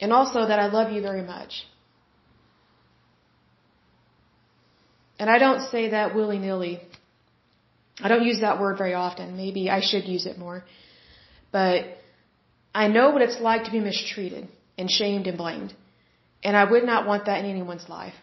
And 0.00 0.12
also 0.12 0.46
that 0.46 0.58
I 0.58 0.66
love 0.66 0.92
you 0.92 1.00
very 1.00 1.22
much. 1.22 1.64
And 5.18 5.30
I 5.30 5.38
don't 5.38 5.62
say 5.70 5.90
that 5.90 6.14
willy 6.14 6.38
nilly. 6.38 6.80
I 8.00 8.08
don't 8.08 8.24
use 8.24 8.40
that 8.40 8.60
word 8.60 8.76
very 8.78 8.94
often. 8.94 9.36
Maybe 9.36 9.70
I 9.70 9.80
should 9.80 10.04
use 10.04 10.26
it 10.26 10.38
more. 10.38 10.64
But 11.52 11.84
I 12.74 12.88
know 12.88 13.10
what 13.10 13.22
it's 13.22 13.40
like 13.40 13.64
to 13.64 13.70
be 13.70 13.80
mistreated 13.80 14.48
and 14.78 14.90
shamed 14.90 15.26
and 15.26 15.36
blamed. 15.36 15.74
And 16.42 16.56
I 16.56 16.64
would 16.64 16.84
not 16.84 17.06
want 17.06 17.26
that 17.26 17.38
in 17.40 17.50
anyone's 17.50 17.88
life. 17.88 18.14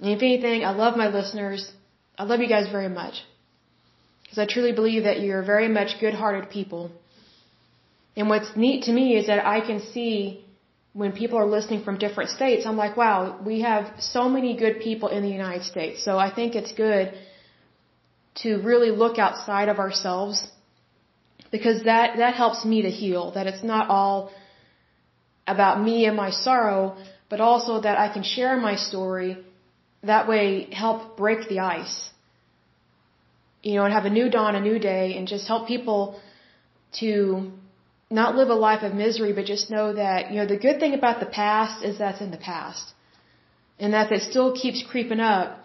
And 0.00 0.10
if 0.10 0.22
anything, 0.22 0.64
I 0.64 0.72
love 0.72 0.96
my 0.96 1.08
listeners. 1.08 1.70
I 2.18 2.24
love 2.24 2.40
you 2.40 2.48
guys 2.48 2.68
very 2.70 2.88
much. 2.88 3.22
Because 4.22 4.38
I 4.38 4.46
truly 4.46 4.72
believe 4.72 5.04
that 5.04 5.20
you're 5.20 5.42
very 5.42 5.68
much 5.68 6.00
good 6.00 6.14
hearted 6.14 6.50
people 6.50 6.90
and 8.16 8.28
what's 8.28 8.56
neat 8.56 8.84
to 8.84 8.92
me 8.92 9.16
is 9.16 9.26
that 9.26 9.44
I 9.44 9.60
can 9.60 9.80
see 9.80 10.44
when 10.92 11.12
people 11.12 11.38
are 11.38 11.46
listening 11.46 11.82
from 11.82 11.98
different 11.98 12.30
states, 12.30 12.66
I'm 12.66 12.76
like, 12.76 12.96
wow, 12.96 13.40
we 13.44 13.62
have 13.62 13.92
so 13.98 14.28
many 14.28 14.56
good 14.56 14.80
people 14.80 15.08
in 15.08 15.22
the 15.22 15.28
United 15.28 15.64
States. 15.64 16.04
So 16.04 16.18
I 16.18 16.32
think 16.32 16.54
it's 16.54 16.72
good 16.72 17.12
to 18.42 18.58
really 18.62 18.90
look 18.90 19.18
outside 19.18 19.68
of 19.68 19.78
ourselves 19.78 20.46
because 21.54 21.84
that, 21.84 22.16
that 22.22 22.34
helps 22.42 22.60
me 22.70 22.78
to 22.82 22.90
heal, 23.00 23.24
that 23.36 23.46
it's 23.50 23.64
not 23.72 23.84
all 23.96 24.16
about 25.46 25.74
me 25.88 25.96
and 26.08 26.16
my 26.16 26.30
sorrow, 26.30 26.96
but 27.30 27.40
also 27.48 27.72
that 27.86 27.96
I 28.04 28.08
can 28.14 28.24
share 28.24 28.54
my 28.68 28.74
story, 28.88 29.30
that 30.12 30.26
way 30.30 30.44
help 30.84 31.16
break 31.16 31.48
the 31.48 31.60
ice. 31.60 31.96
You 33.62 33.74
know, 33.76 33.84
and 33.84 33.94
have 33.98 34.08
a 34.12 34.14
new 34.20 34.28
dawn, 34.36 34.56
a 34.56 34.64
new 34.70 34.78
day, 34.80 35.16
and 35.16 35.28
just 35.34 35.46
help 35.46 35.68
people 35.68 36.20
to 37.02 37.12
not 38.10 38.34
live 38.34 38.48
a 38.48 38.58
life 38.68 38.82
of 38.82 38.92
misery, 39.04 39.32
but 39.32 39.44
just 39.54 39.70
know 39.70 39.86
that, 40.02 40.32
you 40.32 40.36
know, 40.38 40.48
the 40.54 40.60
good 40.66 40.80
thing 40.80 40.94
about 41.00 41.20
the 41.20 41.30
past 41.42 41.84
is 41.84 41.98
that's 41.98 42.20
in 42.20 42.32
the 42.32 42.42
past. 42.52 42.86
And 43.78 43.94
that 43.94 44.10
it 44.10 44.22
still 44.22 44.50
keeps 44.62 44.82
creeping 44.90 45.20
up, 45.20 45.63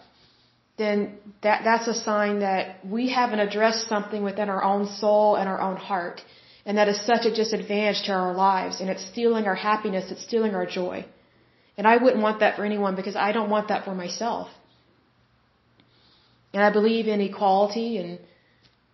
then 0.80 0.98
that, 1.44 1.62
that's 1.68 1.88
a 1.88 1.98
sign 2.10 2.40
that 2.48 2.64
we 2.96 3.04
haven't 3.20 3.42
addressed 3.48 3.88
something 3.94 4.24
within 4.30 4.50
our 4.56 4.64
own 4.72 4.88
soul 5.02 5.36
and 5.36 5.48
our 5.54 5.62
own 5.68 5.78
heart. 5.90 6.22
And 6.66 6.78
that 6.80 6.88
is 6.94 7.00
such 7.12 7.26
a 7.26 7.34
disadvantage 7.42 8.02
to 8.08 8.14
our 8.14 8.34
lives. 8.34 8.80
And 8.80 8.90
it's 8.90 9.06
stealing 9.14 9.46
our 9.52 9.60
happiness. 9.70 10.06
It's 10.14 10.24
stealing 10.30 10.56
our 10.56 10.66
joy. 10.66 11.06
And 11.78 11.86
I 11.94 11.96
wouldn't 12.04 12.24
want 12.28 12.40
that 12.40 12.56
for 12.56 12.66
anyone 12.72 12.96
because 12.96 13.16
I 13.28 13.32
don't 13.32 13.52
want 13.56 13.68
that 13.70 13.86
for 13.86 13.96
myself. 14.04 14.48
And 16.54 16.64
I 16.64 16.72
believe 16.72 17.08
in 17.08 17.22
equality 17.22 17.98
and, 17.98 18.20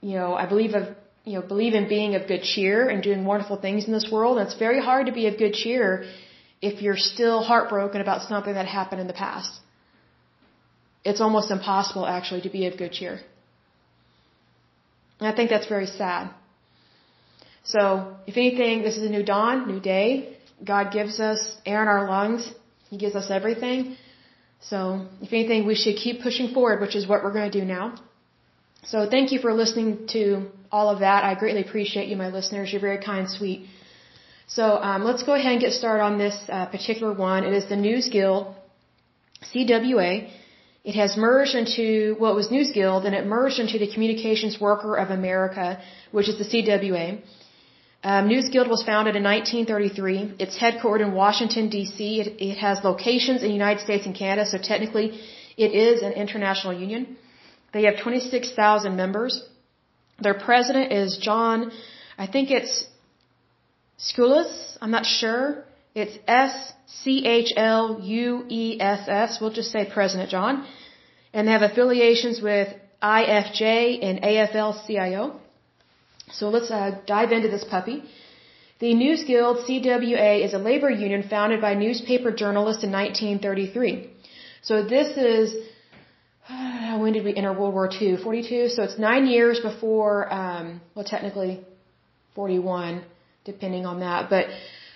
you 0.01 0.15
know, 0.19 0.33
I 0.43 0.45
believe 0.45 0.73
of 0.73 0.85
you 1.25 1.33
know, 1.33 1.41
believe 1.41 1.73
in 1.73 1.87
being 1.89 2.13
of 2.15 2.27
good 2.27 2.43
cheer 2.43 2.87
and 2.87 3.01
doing 3.01 3.25
wonderful 3.25 3.57
things 3.57 3.85
in 3.87 3.91
this 3.91 4.07
world. 4.11 4.37
And 4.37 4.47
it's 4.47 4.59
very 4.67 4.79
hard 4.79 5.07
to 5.07 5.11
be 5.11 5.25
of 5.27 5.37
good 5.37 5.53
cheer 5.53 6.05
if 6.61 6.81
you're 6.83 7.01
still 7.13 7.41
heartbroken 7.41 7.99
about 7.99 8.21
something 8.29 8.53
that 8.53 8.67
happened 8.67 9.01
in 9.01 9.07
the 9.07 9.19
past. 9.25 9.51
It's 11.09 11.21
almost 11.21 11.51
impossible 11.51 12.05
actually 12.05 12.41
to 12.47 12.51
be 12.57 12.65
of 12.67 12.77
good 12.77 12.93
cheer. 12.97 13.15
And 15.19 15.27
I 15.31 15.33
think 15.35 15.49
that's 15.49 15.67
very 15.75 15.89
sad. 16.01 16.29
So, 17.63 17.81
if 18.27 18.35
anything, 18.37 18.83
this 18.87 18.97
is 18.97 19.03
a 19.03 19.13
new 19.17 19.23
dawn, 19.23 19.67
new 19.67 19.79
day. 19.79 20.37
God 20.73 20.91
gives 20.97 21.19
us 21.19 21.39
air 21.65 21.81
in 21.83 21.87
our 21.87 22.07
lungs. 22.07 22.43
He 22.89 22.97
gives 22.97 23.15
us 23.15 23.29
everything. 23.29 23.97
So, 24.71 25.05
if 25.21 25.31
anything, 25.33 25.65
we 25.71 25.75
should 25.75 25.95
keep 26.05 26.21
pushing 26.27 26.49
forward, 26.53 26.81
which 26.81 26.95
is 26.99 27.07
what 27.07 27.23
we're 27.23 27.33
going 27.39 27.49
to 27.51 27.59
do 27.59 27.65
now. 27.65 27.85
So 28.91 29.09
thank 29.09 29.31
you 29.31 29.39
for 29.39 29.51
listening 29.53 30.07
to 30.15 30.45
all 30.71 30.89
of 30.89 30.99
that. 30.99 31.23
I 31.23 31.33
greatly 31.33 31.61
appreciate 31.61 32.07
you, 32.07 32.15
my 32.15 32.29
listeners. 32.29 32.71
You're 32.71 32.81
very 32.89 32.99
kind, 33.03 33.29
sweet. 33.29 33.67
So 34.47 34.63
um, 34.63 35.03
let's 35.03 35.23
go 35.23 35.33
ahead 35.33 35.53
and 35.53 35.61
get 35.61 35.73
started 35.73 36.03
on 36.03 36.19
this 36.19 36.37
uh, 36.49 36.67
particular 36.67 37.11
one. 37.11 37.43
It 37.43 37.53
is 37.53 37.67
the 37.67 37.75
News 37.75 38.09
Guild 38.09 38.53
CWA. 39.51 40.29
It 40.89 40.95
has 41.01 41.17
merged 41.17 41.55
into 41.61 42.15
well, 42.19 42.35
was 42.35 42.51
News 42.51 42.71
Guild, 42.77 43.05
and 43.07 43.15
it 43.19 43.25
merged 43.25 43.59
into 43.63 43.77
the 43.83 43.89
Communications 43.93 44.55
Worker 44.65 44.93
of 45.03 45.09
America, 45.09 45.67
which 46.11 46.29
is 46.31 46.37
the 46.41 46.47
CWA. 46.51 47.07
Um, 48.03 48.27
News 48.27 48.49
Guild 48.49 48.67
was 48.67 48.83
founded 48.83 49.15
in 49.15 49.23
1933. 49.23 50.35
It's 50.37 50.57
headquartered 50.63 51.01
in 51.07 51.13
Washington 51.13 51.69
D.C. 51.69 52.21
It, 52.21 52.27
it 52.49 52.57
has 52.65 52.83
locations 52.83 53.41
in 53.41 53.47
the 53.47 53.59
United 53.63 53.81
States 53.87 54.05
and 54.05 54.15
Canada, 54.15 54.47
so 54.47 54.59
technically, 54.59 55.07
it 55.57 55.71
is 55.87 56.03
an 56.03 56.13
international 56.13 56.73
union. 56.73 57.17
They 57.73 57.85
have 57.85 57.97
26,000 58.03 58.95
members. 58.95 59.43
Their 60.19 60.35
president 60.35 60.93
is 60.93 61.17
John, 61.17 61.71
I 62.17 62.27
think 62.27 62.51
it's 62.51 62.85
Schluess. 63.97 64.77
I'm 64.81 64.91
not 64.91 65.05
sure. 65.05 65.64
It's 65.95 66.17
S 66.27 66.73
C 66.87 67.25
H 67.25 67.53
L 67.55 67.99
U 68.01 68.45
E 68.49 68.77
S 68.81 69.07
S. 69.07 69.39
We'll 69.39 69.57
just 69.61 69.71
say 69.71 69.85
President 69.85 70.29
John. 70.29 70.65
And 71.33 71.47
they 71.47 71.53
have 71.53 71.61
affiliations 71.61 72.41
with 72.41 72.67
IFJ 73.01 74.03
and 74.03 74.21
AFL 74.21 74.85
CIO. 74.85 75.39
So 76.31 76.49
let's 76.49 76.69
uh, 76.69 76.99
dive 77.05 77.31
into 77.31 77.47
this 77.47 77.63
puppy. 77.63 78.03
The 78.79 78.93
News 78.93 79.23
Guild 79.23 79.57
CWA 79.65 80.43
is 80.43 80.53
a 80.53 80.57
labor 80.57 80.89
union 80.89 81.23
founded 81.29 81.61
by 81.61 81.75
newspaper 81.75 82.31
journalists 82.31 82.83
in 82.83 82.91
1933. 82.91 84.09
So 84.63 84.83
this 84.83 85.15
is 85.15 85.55
when 86.99 87.13
did 87.13 87.23
we 87.23 87.33
enter 87.33 87.53
World 87.53 87.73
War 87.73 87.89
II? 87.89 88.17
42. 88.17 88.67
So 88.69 88.83
it's 88.83 88.99
nine 88.99 89.27
years 89.27 89.61
before, 89.61 90.31
um, 90.33 90.81
well, 90.93 91.05
technically 91.05 91.61
41, 92.35 93.03
depending 93.45 93.85
on 93.85 94.01
that. 94.01 94.29
But 94.29 94.47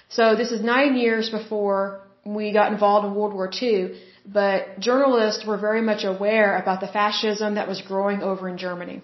so 0.09 0.35
this 0.35 0.51
is 0.51 0.61
nine 0.61 0.95
years 0.97 1.29
before 1.29 2.01
we 2.25 2.51
got 2.51 2.71
involved 2.73 3.05
in 3.07 3.15
World 3.15 3.33
War 3.33 3.49
II. 3.61 3.95
But 4.25 4.79
journalists 4.79 5.45
were 5.45 5.57
very 5.57 5.81
much 5.81 6.03
aware 6.03 6.57
about 6.57 6.81
the 6.81 6.87
fascism 6.87 7.55
that 7.55 7.67
was 7.67 7.81
growing 7.81 8.21
over 8.21 8.47
in 8.49 8.57
Germany. 8.57 9.01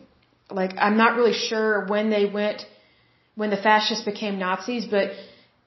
like 0.52 0.74
I'm 0.78 0.98
not 0.98 1.16
really 1.18 1.34
sure 1.34 1.86
when 1.94 2.10
they 2.10 2.26
went, 2.26 2.66
when 3.36 3.50
the 3.50 3.62
fascists 3.70 4.06
became 4.06 4.38
Nazis, 4.38 4.86
but 4.86 5.12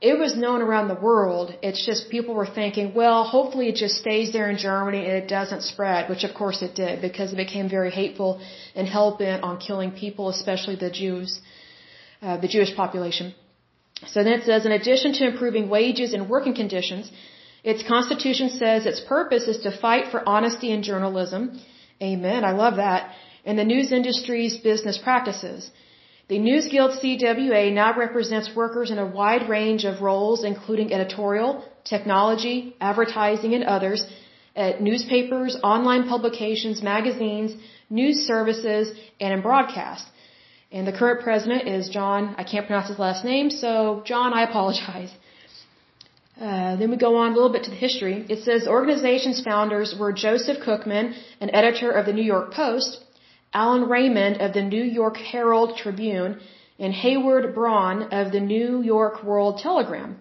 it 0.00 0.16
was 0.16 0.36
known 0.36 0.60
around 0.62 0.86
the 0.88 1.00
world. 1.08 1.52
It's 1.60 1.84
just 1.84 2.08
people 2.08 2.34
were 2.34 2.50
thinking, 2.60 2.94
well, 2.94 3.24
hopefully 3.24 3.68
it 3.68 3.74
just 3.84 3.96
stays 3.96 4.32
there 4.32 4.48
in 4.48 4.56
Germany 4.56 5.00
and 5.08 5.16
it 5.22 5.28
doesn't 5.28 5.62
spread, 5.62 6.08
which 6.08 6.22
of 6.28 6.34
course 6.34 6.62
it 6.62 6.76
did 6.76 7.00
because 7.00 7.32
it 7.32 7.36
became 7.36 7.68
very 7.68 7.90
hateful 7.90 8.40
and 8.76 8.86
hell 8.86 9.16
bent 9.16 9.42
on 9.42 9.58
killing 9.58 9.90
people, 9.90 10.28
especially 10.28 10.76
the 10.76 10.90
Jews, 11.02 11.40
uh, 12.22 12.36
the 12.36 12.48
Jewish 12.48 12.76
population. 12.76 13.34
So 14.06 14.22
then 14.22 14.32
it 14.32 14.44
says, 14.44 14.64
in 14.64 14.72
addition 14.72 15.12
to 15.14 15.26
improving 15.26 15.68
wages 15.68 16.12
and 16.12 16.28
working 16.28 16.54
conditions, 16.54 17.10
its 17.64 17.82
constitution 17.82 18.50
says 18.50 18.86
its 18.86 19.00
purpose 19.00 19.48
is 19.48 19.58
to 19.58 19.70
fight 19.70 20.08
for 20.12 20.26
honesty 20.28 20.70
in 20.70 20.82
journalism. 20.82 21.60
Amen. 22.00 22.44
I 22.44 22.52
love 22.52 22.76
that. 22.76 23.12
And 23.44 23.58
the 23.58 23.64
news 23.64 23.90
industry's 23.92 24.56
business 24.56 24.98
practices. 24.98 25.70
The 26.28 26.38
News 26.38 26.68
Guild 26.68 26.92
CWA 27.00 27.72
now 27.72 27.98
represents 27.98 28.54
workers 28.54 28.90
in 28.90 28.98
a 28.98 29.06
wide 29.06 29.48
range 29.48 29.84
of 29.84 30.02
roles, 30.02 30.44
including 30.44 30.92
editorial, 30.92 31.64
technology, 31.84 32.76
advertising, 32.80 33.54
and 33.54 33.64
others, 33.64 34.04
at 34.54 34.82
newspapers, 34.82 35.56
online 35.62 36.06
publications, 36.06 36.82
magazines, 36.82 37.56
news 37.88 38.26
services, 38.26 38.92
and 39.20 39.32
in 39.32 39.40
broadcast. 39.40 40.04
And 40.70 40.86
the 40.86 40.92
current 40.92 41.20
president 41.22 41.66
is 41.66 41.88
John, 41.88 42.34
I 42.36 42.44
can't 42.44 42.66
pronounce 42.66 42.88
his 42.88 42.98
last 42.98 43.24
name, 43.24 43.48
so 43.50 44.02
John, 44.04 44.34
I 44.34 44.42
apologize. 44.42 45.12
Uh, 46.40 46.76
then 46.76 46.90
we 46.90 46.96
go 46.96 47.16
on 47.16 47.32
a 47.32 47.34
little 47.34 47.50
bit 47.50 47.64
to 47.64 47.70
the 47.70 47.76
history. 47.76 48.24
It 48.28 48.44
says 48.44 48.64
the 48.64 48.70
organization's 48.70 49.40
founders 49.42 49.94
were 49.98 50.12
Joseph 50.12 50.58
Cookman, 50.58 51.14
an 51.40 51.50
editor 51.52 51.90
of 51.90 52.06
the 52.06 52.12
New 52.12 52.22
York 52.22 52.52
Post, 52.52 53.02
Allen 53.52 53.88
Raymond 53.88 54.40
of 54.40 54.52
the 54.52 54.62
New 54.62 54.84
York 54.84 55.16
Herald 55.16 55.76
Tribune, 55.78 56.38
and 56.78 56.92
Heywood 56.92 57.54
Broun 57.54 58.12
of 58.12 58.30
the 58.30 58.40
New 58.40 58.82
York 58.82 59.24
World 59.24 59.58
Telegram. 59.58 60.16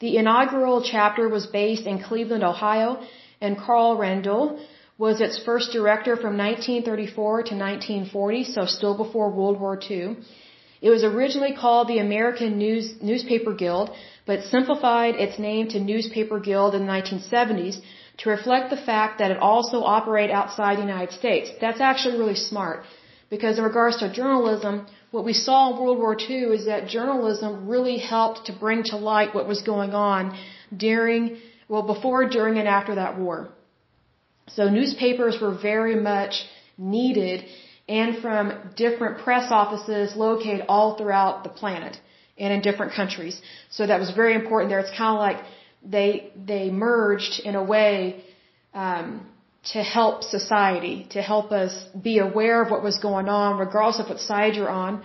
The 0.00 0.16
inaugural 0.18 0.82
chapter 0.82 1.28
was 1.28 1.46
based 1.46 1.86
in 1.86 2.02
Cleveland, 2.02 2.44
Ohio, 2.44 3.00
and 3.40 3.56
Carl 3.56 3.96
Rendell 3.96 4.60
was 4.98 5.20
its 5.20 5.38
first 5.48 5.70
director 5.72 6.16
from 6.16 6.36
1934 6.36 7.42
to 7.50 7.54
1940, 7.54 8.44
so 8.44 8.66
still 8.66 8.96
before 8.96 9.30
World 9.30 9.60
War 9.60 9.78
II. 9.90 10.16
It 10.80 10.90
was 10.90 11.04
originally 11.04 11.54
called 11.54 11.86
the 11.88 11.98
American 11.98 12.58
News, 12.58 12.94
Newspaper 13.00 13.52
Guild, 13.54 13.90
but 14.26 14.42
simplified 14.42 15.14
its 15.14 15.38
name 15.38 15.68
to 15.68 15.78
Newspaper 15.80 16.38
Guild 16.40 16.74
in 16.74 16.86
the 16.86 16.92
1970s 16.92 17.80
to 18.18 18.30
reflect 18.30 18.70
the 18.70 18.84
fact 18.90 19.18
that 19.20 19.30
it 19.30 19.38
also 19.38 19.82
operated 19.82 20.34
outside 20.34 20.76
the 20.76 20.88
United 20.92 21.12
States. 21.12 21.50
That's 21.60 21.80
actually 21.80 22.18
really 22.18 22.34
smart 22.34 22.82
because 23.30 23.58
in 23.58 23.64
regards 23.64 23.98
to 23.98 24.12
journalism, 24.12 24.86
what 25.10 25.24
we 25.24 25.32
saw 25.32 25.70
in 25.70 25.80
World 25.80 25.98
War 25.98 26.16
II 26.28 26.42
is 26.58 26.66
that 26.66 26.88
journalism 26.88 27.68
really 27.68 27.98
helped 27.98 28.46
to 28.46 28.52
bring 28.52 28.82
to 28.84 28.96
light 28.96 29.34
what 29.34 29.46
was 29.46 29.62
going 29.62 29.92
on 29.94 30.36
during, 30.76 31.38
well, 31.68 31.82
before, 31.82 32.28
during, 32.28 32.58
and 32.58 32.66
after 32.66 32.96
that 32.96 33.18
war. 33.18 33.48
So 34.56 34.68
newspapers 34.68 35.40
were 35.40 35.54
very 35.54 35.96
much 35.96 36.44
needed 36.76 37.44
and 37.88 38.18
from 38.18 38.52
different 38.76 39.18
press 39.24 39.46
offices 39.50 40.14
located 40.14 40.64
all 40.68 40.96
throughout 40.98 41.42
the 41.42 41.48
planet 41.48 41.98
and 42.36 42.52
in 42.52 42.60
different 42.60 42.92
countries. 42.92 43.40
So 43.70 43.86
that 43.86 43.98
was 43.98 44.10
very 44.10 44.34
important 44.34 44.70
there. 44.70 44.80
It's 44.80 44.96
kind 44.96 45.14
of 45.16 45.20
like 45.28 45.44
they 45.82 46.32
they 46.52 46.70
merged 46.70 47.40
in 47.40 47.54
a 47.54 47.62
way 47.62 48.24
um, 48.74 49.26
to 49.72 49.82
help 49.82 50.22
society, 50.22 51.06
to 51.10 51.20
help 51.22 51.50
us 51.52 51.72
be 52.10 52.18
aware 52.18 52.62
of 52.62 52.70
what 52.70 52.82
was 52.82 52.98
going 52.98 53.28
on, 53.28 53.58
regardless 53.58 54.00
of 54.00 54.08
what 54.08 54.20
side 54.20 54.54
you're 54.54 54.68
on. 54.68 55.02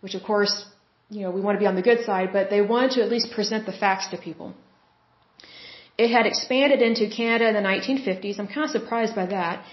Which, 0.00 0.14
of 0.14 0.22
course, 0.22 0.64
you 1.10 1.22
know, 1.22 1.30
we 1.30 1.40
want 1.40 1.56
to 1.56 1.60
be 1.60 1.66
on 1.66 1.74
the 1.74 1.82
good 1.82 2.04
side, 2.04 2.30
but 2.32 2.50
they 2.50 2.60
wanted 2.60 2.92
to 2.92 3.02
at 3.02 3.10
least 3.10 3.32
present 3.32 3.66
the 3.66 3.72
facts 3.72 4.08
to 4.08 4.18
people. 4.18 4.54
It 6.04 6.10
had 6.10 6.26
expanded 6.26 6.80
into 6.82 7.08
Canada 7.08 7.48
in 7.48 7.54
the 7.54 7.68
1950s. 7.68 8.38
I'm 8.38 8.48
kind 8.54 8.64
of 8.64 8.70
surprised 8.70 9.14
by 9.14 9.26
that. 9.26 9.64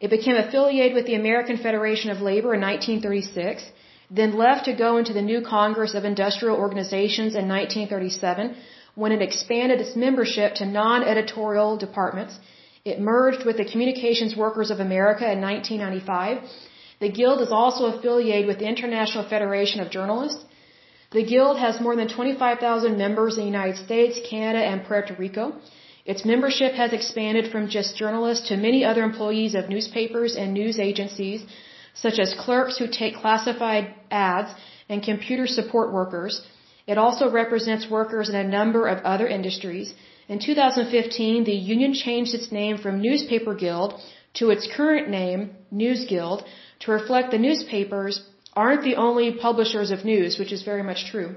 It 0.00 0.10
became 0.10 0.36
affiliated 0.36 0.94
with 0.94 1.06
the 1.06 1.16
American 1.22 1.56
Federation 1.56 2.10
of 2.10 2.20
Labor 2.20 2.54
in 2.54 2.60
1936, 2.60 3.64
then 4.10 4.36
left 4.44 4.66
to 4.66 4.72
go 4.84 4.96
into 4.98 5.12
the 5.12 5.26
new 5.32 5.40
Congress 5.42 5.94
of 5.94 6.04
Industrial 6.04 6.56
Organizations 6.56 7.34
in 7.40 7.48
1937 7.48 8.54
when 8.94 9.12
it 9.12 9.22
expanded 9.22 9.80
its 9.80 9.96
membership 9.96 10.54
to 10.56 10.64
non-editorial 10.66 11.76
departments. 11.76 12.38
It 12.84 13.00
merged 13.00 13.44
with 13.44 13.56
the 13.56 13.64
Communications 13.72 14.36
Workers 14.36 14.70
of 14.70 14.78
America 14.78 15.24
in 15.34 15.40
1995. 15.40 16.42
The 17.00 17.10
Guild 17.18 17.40
is 17.40 17.50
also 17.50 17.86
affiliated 17.86 18.46
with 18.46 18.58
the 18.58 18.68
International 18.68 19.24
Federation 19.34 19.80
of 19.80 19.90
Journalists. 19.90 20.44
The 21.14 21.22
Guild 21.22 21.58
has 21.58 21.80
more 21.80 21.94
than 21.94 22.08
25,000 22.08 22.98
members 22.98 23.36
in 23.36 23.42
the 23.42 23.50
United 23.56 23.76
States, 23.76 24.18
Canada, 24.28 24.62
and 24.70 24.84
Puerto 24.84 25.14
Rico. 25.14 25.52
Its 26.04 26.24
membership 26.24 26.72
has 26.72 26.92
expanded 26.92 27.52
from 27.52 27.68
just 27.68 27.96
journalists 27.96 28.48
to 28.48 28.56
many 28.56 28.84
other 28.84 29.04
employees 29.04 29.54
of 29.54 29.68
newspapers 29.68 30.34
and 30.34 30.52
news 30.52 30.80
agencies, 30.80 31.46
such 31.94 32.18
as 32.18 32.34
clerks 32.34 32.78
who 32.78 32.88
take 32.88 33.22
classified 33.22 33.94
ads 34.10 34.50
and 34.88 35.04
computer 35.04 35.46
support 35.46 35.92
workers. 35.92 36.42
It 36.88 36.98
also 36.98 37.30
represents 37.30 37.88
workers 37.98 38.28
in 38.28 38.34
a 38.34 38.50
number 38.58 38.88
of 38.88 39.04
other 39.04 39.28
industries. 39.28 39.94
In 40.26 40.40
2015, 40.40 41.44
the 41.44 41.60
union 41.74 41.94
changed 41.94 42.34
its 42.34 42.50
name 42.50 42.76
from 42.76 43.00
Newspaper 43.00 43.54
Guild 43.54 43.94
to 44.40 44.50
its 44.50 44.66
current 44.76 45.08
name, 45.08 45.50
News 45.70 46.06
Guild, 46.06 46.44
to 46.80 46.90
reflect 46.90 47.30
the 47.30 47.44
newspapers 47.46 48.14
aren't 48.56 48.84
the 48.84 48.96
only 48.96 49.32
publishers 49.32 49.90
of 49.90 50.04
news, 50.04 50.38
which 50.38 50.52
is 50.52 50.62
very 50.62 50.82
much 50.82 51.06
true. 51.10 51.36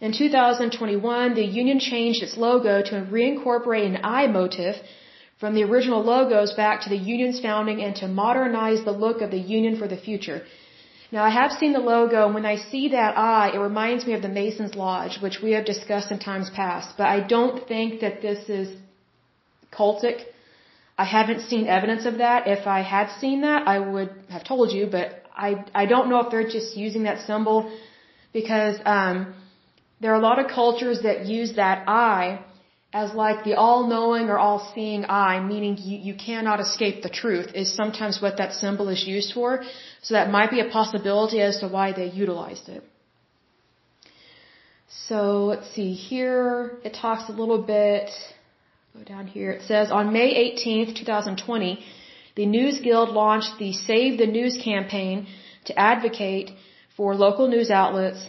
In 0.00 0.12
2021, 0.12 1.34
the 1.34 1.44
union 1.44 1.78
changed 1.78 2.22
its 2.22 2.36
logo 2.36 2.82
to 2.82 3.06
reincorporate 3.18 3.86
an 3.86 3.98
eye 4.02 4.26
motif 4.26 4.76
from 5.38 5.54
the 5.54 5.64
original 5.64 6.02
logos 6.02 6.52
back 6.54 6.82
to 6.82 6.88
the 6.88 6.96
union's 6.96 7.40
founding 7.40 7.82
and 7.82 7.94
to 7.96 8.08
modernize 8.08 8.84
the 8.84 8.92
look 8.92 9.20
of 9.20 9.30
the 9.30 9.44
union 9.58 9.76
for 9.76 9.88
the 9.88 9.96
future. 9.96 10.42
Now, 11.12 11.24
I 11.24 11.30
have 11.30 11.52
seen 11.52 11.72
the 11.72 11.80
logo, 11.80 12.24
and 12.26 12.34
when 12.34 12.46
I 12.46 12.56
see 12.56 12.88
that 12.88 13.18
eye, 13.18 13.50
it 13.52 13.58
reminds 13.58 14.06
me 14.06 14.12
of 14.12 14.22
the 14.22 14.28
Masons 14.28 14.74
Lodge, 14.76 15.18
which 15.20 15.38
we 15.42 15.52
have 15.52 15.64
discussed 15.64 16.12
in 16.12 16.18
times 16.18 16.50
past. 16.50 16.96
But 16.96 17.08
I 17.08 17.20
don't 17.20 17.66
think 17.66 18.00
that 18.00 18.22
this 18.22 18.48
is 18.48 18.68
cultic. 19.72 20.24
I 20.96 21.04
haven't 21.04 21.40
seen 21.40 21.66
evidence 21.66 22.04
of 22.04 22.18
that. 22.18 22.46
If 22.46 22.66
I 22.66 22.80
had 22.82 23.10
seen 23.20 23.40
that, 23.40 23.66
I 23.66 23.80
would 23.80 24.10
have 24.28 24.44
told 24.44 24.72
you, 24.72 24.86
but 24.86 25.19
I, 25.36 25.64
I 25.74 25.86
don't 25.86 26.08
know 26.08 26.20
if 26.20 26.30
they're 26.30 26.48
just 26.48 26.76
using 26.76 27.04
that 27.04 27.26
symbol 27.26 27.72
because 28.32 28.76
um, 28.84 29.34
there 30.00 30.12
are 30.12 30.18
a 30.18 30.26
lot 30.30 30.38
of 30.38 30.50
cultures 30.50 31.02
that 31.02 31.26
use 31.26 31.56
that 31.56 31.88
eye 31.88 32.40
as 32.92 33.14
like 33.14 33.44
the 33.44 33.54
all-knowing 33.54 34.28
or 34.28 34.38
all-seeing 34.38 35.04
eye, 35.04 35.38
meaning 35.40 35.76
you, 35.78 35.98
you 35.98 36.14
cannot 36.14 36.58
escape 36.58 37.02
the 37.02 37.08
truth, 37.08 37.52
is 37.54 37.72
sometimes 37.72 38.20
what 38.20 38.38
that 38.38 38.52
symbol 38.52 38.88
is 38.88 39.06
used 39.06 39.32
for. 39.32 39.62
So 40.02 40.14
that 40.14 40.30
might 40.30 40.50
be 40.50 40.60
a 40.60 40.68
possibility 40.68 41.40
as 41.40 41.60
to 41.60 41.68
why 41.68 41.92
they 41.92 42.06
utilized 42.06 42.68
it. 42.68 42.82
So 44.88 45.44
let's 45.44 45.70
see 45.72 45.92
here. 45.92 46.78
It 46.82 46.94
talks 47.00 47.28
a 47.28 47.32
little 47.32 47.62
bit. 47.62 48.10
Go 48.96 49.04
down 49.04 49.28
here. 49.28 49.52
It 49.52 49.62
says 49.62 49.92
on 49.92 50.12
May 50.12 50.56
18th, 50.56 50.96
2020, 50.96 51.84
the 52.40 52.46
News 52.58 52.76
Guild 52.86 53.10
launched 53.22 53.54
the 53.58 53.72
Save 53.88 54.12
the 54.16 54.30
News 54.38 54.54
campaign 54.64 55.26
to 55.66 55.78
advocate 55.78 56.48
for 56.96 57.08
local 57.14 57.46
news 57.54 57.70
outlets 57.80 58.20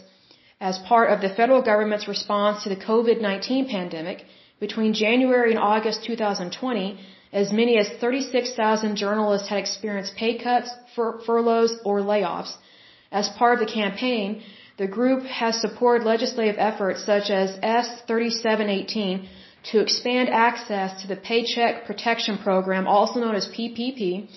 as 0.69 0.79
part 0.89 1.07
of 1.13 1.21
the 1.21 1.33
federal 1.39 1.61
government's 1.69 2.09
response 2.09 2.57
to 2.63 2.69
the 2.73 2.81
COVID-19 2.89 3.69
pandemic 3.75 4.25
between 4.59 4.91
January 5.05 5.51
and 5.51 5.61
August 5.73 6.03
2020, 6.03 6.99
as 7.41 7.53
many 7.59 7.77
as 7.83 7.87
36,000 8.01 8.97
journalists 8.97 9.47
had 9.47 9.59
experienced 9.59 10.17
pay 10.17 10.33
cuts, 10.37 10.69
fur 10.93 11.11
furloughs, 11.25 11.73
or 11.85 12.01
layoffs. 12.01 12.53
As 13.13 13.29
part 13.39 13.53
of 13.55 13.61
the 13.65 13.73
campaign, 13.81 14.43
the 14.81 14.89
group 14.97 15.23
has 15.41 15.61
supported 15.61 16.05
legislative 16.13 16.57
efforts 16.69 17.05
such 17.11 17.29
as 17.29 17.55
S3718 17.59 19.25
to 19.63 19.79
expand 19.79 20.29
access 20.29 21.01
to 21.01 21.07
the 21.07 21.15
Paycheck 21.15 21.85
Protection 21.85 22.37
Program, 22.37 22.87
also 22.87 23.19
known 23.19 23.35
as 23.35 23.47
PPP, 23.47 24.27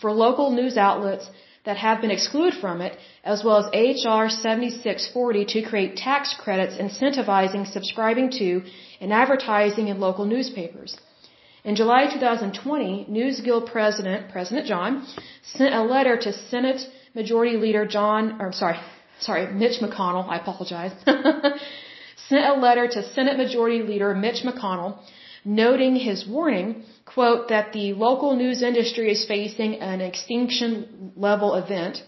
for 0.00 0.10
local 0.10 0.50
news 0.50 0.76
outlets 0.76 1.28
that 1.64 1.76
have 1.78 2.00
been 2.00 2.10
excluded 2.10 2.60
from 2.60 2.80
it, 2.80 2.98
as 3.24 3.42
well 3.44 3.56
as 3.58 3.66
HR 3.72 4.28
7640 4.28 5.44
to 5.46 5.62
create 5.62 5.96
tax 5.96 6.34
credits 6.38 6.76
incentivizing 6.76 7.66
subscribing 7.66 8.30
to 8.30 8.62
and 9.00 9.12
advertising 9.12 9.88
in 9.88 9.98
local 9.98 10.24
newspapers. 10.24 10.96
In 11.64 11.76
July 11.76 12.06
2020, 12.12 13.06
News 13.08 13.40
Guild 13.40 13.66
President, 13.66 14.30
President 14.30 14.66
John, 14.66 15.06
sent 15.42 15.74
a 15.74 15.82
letter 15.82 16.18
to 16.18 16.32
Senate 16.50 16.82
Majority 17.14 17.56
Leader 17.56 17.86
John, 17.86 18.38
or 18.38 18.52
sorry, 18.52 18.76
sorry, 19.20 19.50
Mitch 19.50 19.80
McConnell, 19.80 20.28
I 20.28 20.36
apologize, 20.36 20.92
sent 22.28 22.46
a 22.46 22.60
letter 22.66 22.86
to 22.88 23.02
Senate 23.14 23.36
Majority 23.36 23.82
Leader 23.82 24.14
Mitch 24.14 24.42
McConnell 24.44 24.98
noting 25.44 25.94
his 25.96 26.26
warning, 26.26 26.84
quote, 27.04 27.48
that 27.48 27.72
the 27.72 27.92
local 27.92 28.34
news 28.34 28.62
industry 28.62 29.10
is 29.10 29.26
facing 29.26 29.80
an 29.80 30.00
extinction 30.00 31.12
level 31.16 31.54
event. 31.54 32.02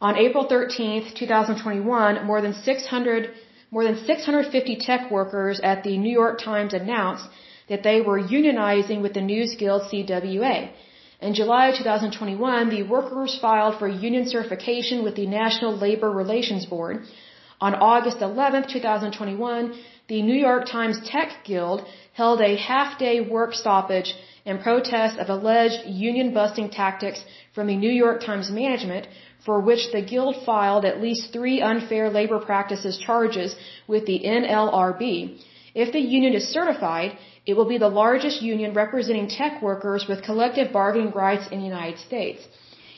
On 0.00 0.16
April 0.16 0.46
13th, 0.48 1.14
2021, 1.14 2.24
more 2.24 2.40
than 2.40 2.54
600 2.54 3.30
more 3.72 3.84
than 3.84 3.96
650 4.04 4.76
tech 4.86 5.10
workers 5.10 5.60
at 5.62 5.84
the 5.84 5.96
New 5.96 6.10
York 6.10 6.40
Times 6.40 6.74
announced 6.74 7.26
that 7.68 7.84
they 7.84 8.00
were 8.00 8.20
unionizing 8.20 9.00
with 9.00 9.14
the 9.14 9.20
news 9.20 9.54
guild 9.54 9.82
CWA. 9.82 10.70
In 11.20 11.34
July 11.34 11.70
2021, 11.76 12.70
the 12.70 12.82
workers 12.82 13.38
filed 13.40 13.78
for 13.78 13.86
union 13.86 14.26
certification 14.26 15.04
with 15.04 15.14
the 15.14 15.26
National 15.26 15.76
Labor 15.76 16.10
Relations 16.10 16.66
Board. 16.66 17.04
On 17.60 17.74
August 17.74 18.22
11, 18.22 18.68
2021, 18.72 19.78
the 20.08 20.22
New 20.22 20.34
York 20.34 20.64
Times 20.66 20.98
Tech 21.04 21.30
Guild 21.44 21.84
held 22.14 22.40
a 22.40 22.56
half-day 22.56 23.20
work 23.20 23.52
stoppage 23.54 24.14
in 24.46 24.58
protest 24.58 25.18
of 25.18 25.28
alleged 25.28 25.84
union 25.86 26.32
busting 26.32 26.70
tactics 26.70 27.22
from 27.54 27.66
the 27.66 27.76
New 27.76 27.90
York 27.90 28.24
Times 28.24 28.50
management 28.50 29.06
for 29.44 29.60
which 29.60 29.92
the 29.92 30.00
guild 30.00 30.36
filed 30.46 30.86
at 30.86 31.02
least 31.02 31.32
three 31.34 31.60
unfair 31.60 32.08
labor 32.08 32.38
practices 32.38 32.96
charges 32.96 33.54
with 33.86 34.06
the 34.06 34.20
NLRB. 34.24 35.38
If 35.74 35.92
the 35.92 36.00
union 36.00 36.32
is 36.32 36.48
certified, 36.48 37.18
it 37.44 37.54
will 37.54 37.68
be 37.74 37.78
the 37.78 37.94
largest 38.02 38.40
union 38.40 38.72
representing 38.72 39.28
tech 39.28 39.62
workers 39.62 40.06
with 40.08 40.22
collective 40.22 40.72
bargaining 40.72 41.12
rights 41.12 41.46
in 41.52 41.58
the 41.58 41.66
United 41.66 41.98
States. 41.98 42.42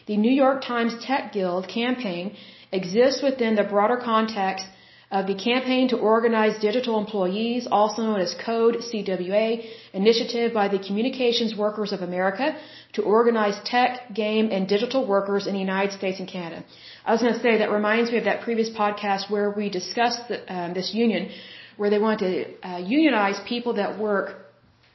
The 0.06 0.16
New 0.16 0.34
York 0.44 0.62
Times 0.62 0.94
Tech 1.04 1.32
Guild 1.32 1.68
campaign 1.68 2.36
exists 2.72 3.22
within 3.22 3.54
the 3.54 3.64
broader 3.64 3.96
context 3.96 4.66
of 5.10 5.26
the 5.26 5.34
Campaign 5.34 5.88
to 5.88 5.96
Organize 5.98 6.58
Digital 6.58 6.98
Employees, 6.98 7.68
also 7.70 8.02
known 8.02 8.20
as 8.20 8.34
CODE 8.34 8.76
CWA, 8.88 9.46
initiative 9.92 10.54
by 10.54 10.68
the 10.68 10.78
Communications 10.78 11.54
Workers 11.54 11.92
of 11.92 12.00
America 12.00 12.56
to 12.94 13.02
organize 13.02 13.60
tech, 13.64 14.14
game, 14.14 14.48
and 14.50 14.66
digital 14.66 15.06
workers 15.06 15.46
in 15.46 15.52
the 15.52 15.60
United 15.60 15.92
States 15.92 16.18
and 16.18 16.28
Canada. 16.28 16.64
I 17.04 17.12
was 17.12 17.20
going 17.20 17.34
to 17.34 17.40
say 17.40 17.58
that 17.58 17.70
reminds 17.70 18.10
me 18.10 18.16
of 18.16 18.24
that 18.24 18.40
previous 18.40 18.70
podcast 18.70 19.30
where 19.30 19.50
we 19.50 19.68
discussed 19.68 20.28
the, 20.28 20.38
um, 20.54 20.72
this 20.72 20.94
union 20.94 21.30
where 21.76 21.90
they 21.90 21.98
want 21.98 22.20
to 22.20 22.32
uh, 22.66 22.78
unionize 22.78 23.38
people 23.46 23.74
that 23.74 23.98
work 23.98 24.36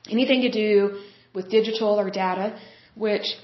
anything 0.10 0.42
to 0.42 0.52
do 0.52 1.00
with 1.36 1.52
digital 1.52 2.00
or 2.00 2.10
data, 2.10 2.58
which 2.96 3.36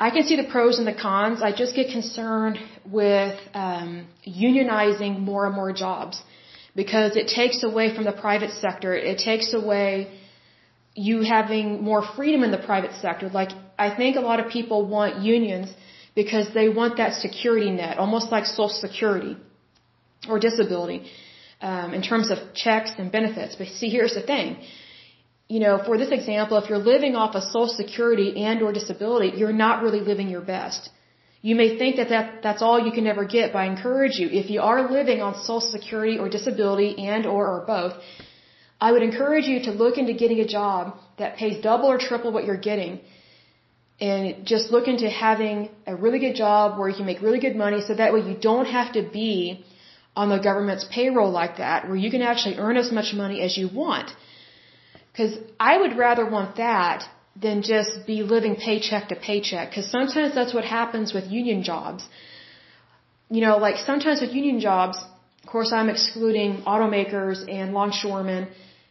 I 0.00 0.10
can 0.10 0.22
see 0.28 0.36
the 0.36 0.48
pros 0.54 0.78
and 0.78 0.86
the 0.86 0.94
cons. 0.94 1.42
I 1.42 1.50
just 1.52 1.74
get 1.74 1.90
concerned 1.90 2.58
with 2.86 3.36
um, 3.52 4.06
unionizing 4.26 5.18
more 5.18 5.46
and 5.46 5.54
more 5.54 5.72
jobs 5.72 6.22
because 6.76 7.16
it 7.16 7.26
takes 7.26 7.64
away 7.64 7.86
from 7.94 8.04
the 8.04 8.12
private 8.12 8.52
sector. 8.52 8.94
It 8.94 9.18
takes 9.18 9.52
away 9.52 9.90
you 10.94 11.22
having 11.22 11.82
more 11.82 12.02
freedom 12.16 12.42
in 12.44 12.52
the 12.52 12.64
private 12.70 12.94
sector. 13.00 13.28
Like 13.28 13.50
I 13.78 13.94
think 13.94 14.16
a 14.16 14.20
lot 14.30 14.38
of 14.40 14.50
people 14.58 14.86
want 14.86 15.22
unions 15.22 15.68
because 16.14 16.46
they 16.54 16.68
want 16.68 16.96
that 16.98 17.14
security 17.14 17.70
net, 17.70 17.98
almost 17.98 18.30
like 18.30 18.44
Social 18.44 18.80
Security 18.86 19.36
or 20.28 20.38
disability 20.38 21.00
um, 21.60 21.94
in 21.94 22.02
terms 22.02 22.30
of 22.30 22.38
checks 22.54 22.92
and 22.98 23.10
benefits. 23.10 23.56
But 23.56 23.68
see, 23.68 23.88
here's 23.88 24.14
the 24.14 24.22
thing. 24.22 24.48
You 25.48 25.60
know, 25.60 25.74
for 25.84 25.96
this 25.96 26.10
example, 26.10 26.58
if 26.58 26.68
you're 26.68 26.86
living 26.94 27.14
off 27.16 27.34
of 27.34 27.42
Social 27.42 27.74
Security 27.82 28.44
and 28.44 28.62
or 28.62 28.72
disability, 28.72 29.30
you're 29.38 29.58
not 29.66 29.82
really 29.82 30.00
living 30.00 30.28
your 30.28 30.42
best. 30.42 30.90
You 31.40 31.54
may 31.54 31.68
think 31.78 31.96
that, 31.96 32.08
that 32.10 32.42
that's 32.42 32.62
all 32.62 32.78
you 32.86 32.92
can 32.92 33.06
ever 33.06 33.24
get, 33.24 33.52
but 33.52 33.60
I 33.60 33.66
encourage 33.66 34.16
you, 34.18 34.28
if 34.28 34.50
you 34.50 34.60
are 34.60 34.90
living 34.90 35.22
on 35.22 35.34
Social 35.36 35.70
Security 35.76 36.18
or 36.18 36.28
disability 36.28 36.90
and 37.12 37.24
or, 37.26 37.46
or 37.54 37.60
both, 37.66 37.94
I 38.80 38.92
would 38.92 39.02
encourage 39.02 39.46
you 39.46 39.62
to 39.68 39.70
look 39.70 39.96
into 39.98 40.12
getting 40.12 40.40
a 40.40 40.46
job 40.46 40.96
that 41.18 41.36
pays 41.36 41.62
double 41.62 41.88
or 41.90 41.98
triple 41.98 42.30
what 42.32 42.44
you're 42.44 42.64
getting. 42.70 43.00
And 44.00 44.46
just 44.46 44.70
look 44.70 44.86
into 44.86 45.08
having 45.10 45.70
a 45.86 45.96
really 45.96 46.18
good 46.18 46.36
job 46.36 46.78
where 46.78 46.88
you 46.88 46.96
can 46.96 47.06
make 47.06 47.22
really 47.22 47.40
good 47.40 47.56
money 47.56 47.80
so 47.80 47.94
that 47.94 48.12
way 48.12 48.20
you 48.20 48.36
don't 48.50 48.66
have 48.66 48.92
to 48.92 49.02
be 49.02 49.64
on 50.14 50.28
the 50.28 50.38
government's 50.38 50.84
payroll 50.84 51.30
like 51.30 51.56
that, 51.56 51.88
where 51.88 51.96
you 51.96 52.10
can 52.10 52.22
actually 52.22 52.56
earn 52.58 52.76
as 52.76 52.92
much 52.92 53.14
money 53.14 53.40
as 53.40 53.56
you 53.56 53.68
want. 53.82 54.10
Because 55.18 55.36
I 55.58 55.78
would 55.78 55.98
rather 55.98 56.24
want 56.30 56.56
that 56.58 57.02
than 57.44 57.62
just 57.62 58.06
be 58.06 58.22
living 58.22 58.54
paycheck 58.54 59.08
to 59.08 59.16
paycheck. 59.16 59.70
Because 59.70 59.90
sometimes 59.90 60.32
that's 60.32 60.54
what 60.54 60.64
happens 60.64 61.12
with 61.12 61.24
union 61.26 61.64
jobs. 61.64 62.04
You 63.28 63.40
know, 63.40 63.56
like 63.56 63.78
sometimes 63.78 64.20
with 64.20 64.32
union 64.32 64.60
jobs, 64.60 64.96
of 65.42 65.48
course 65.54 65.72
I'm 65.72 65.88
excluding 65.88 66.62
automakers 66.72 67.38
and 67.52 67.74
longshoremen 67.74 68.46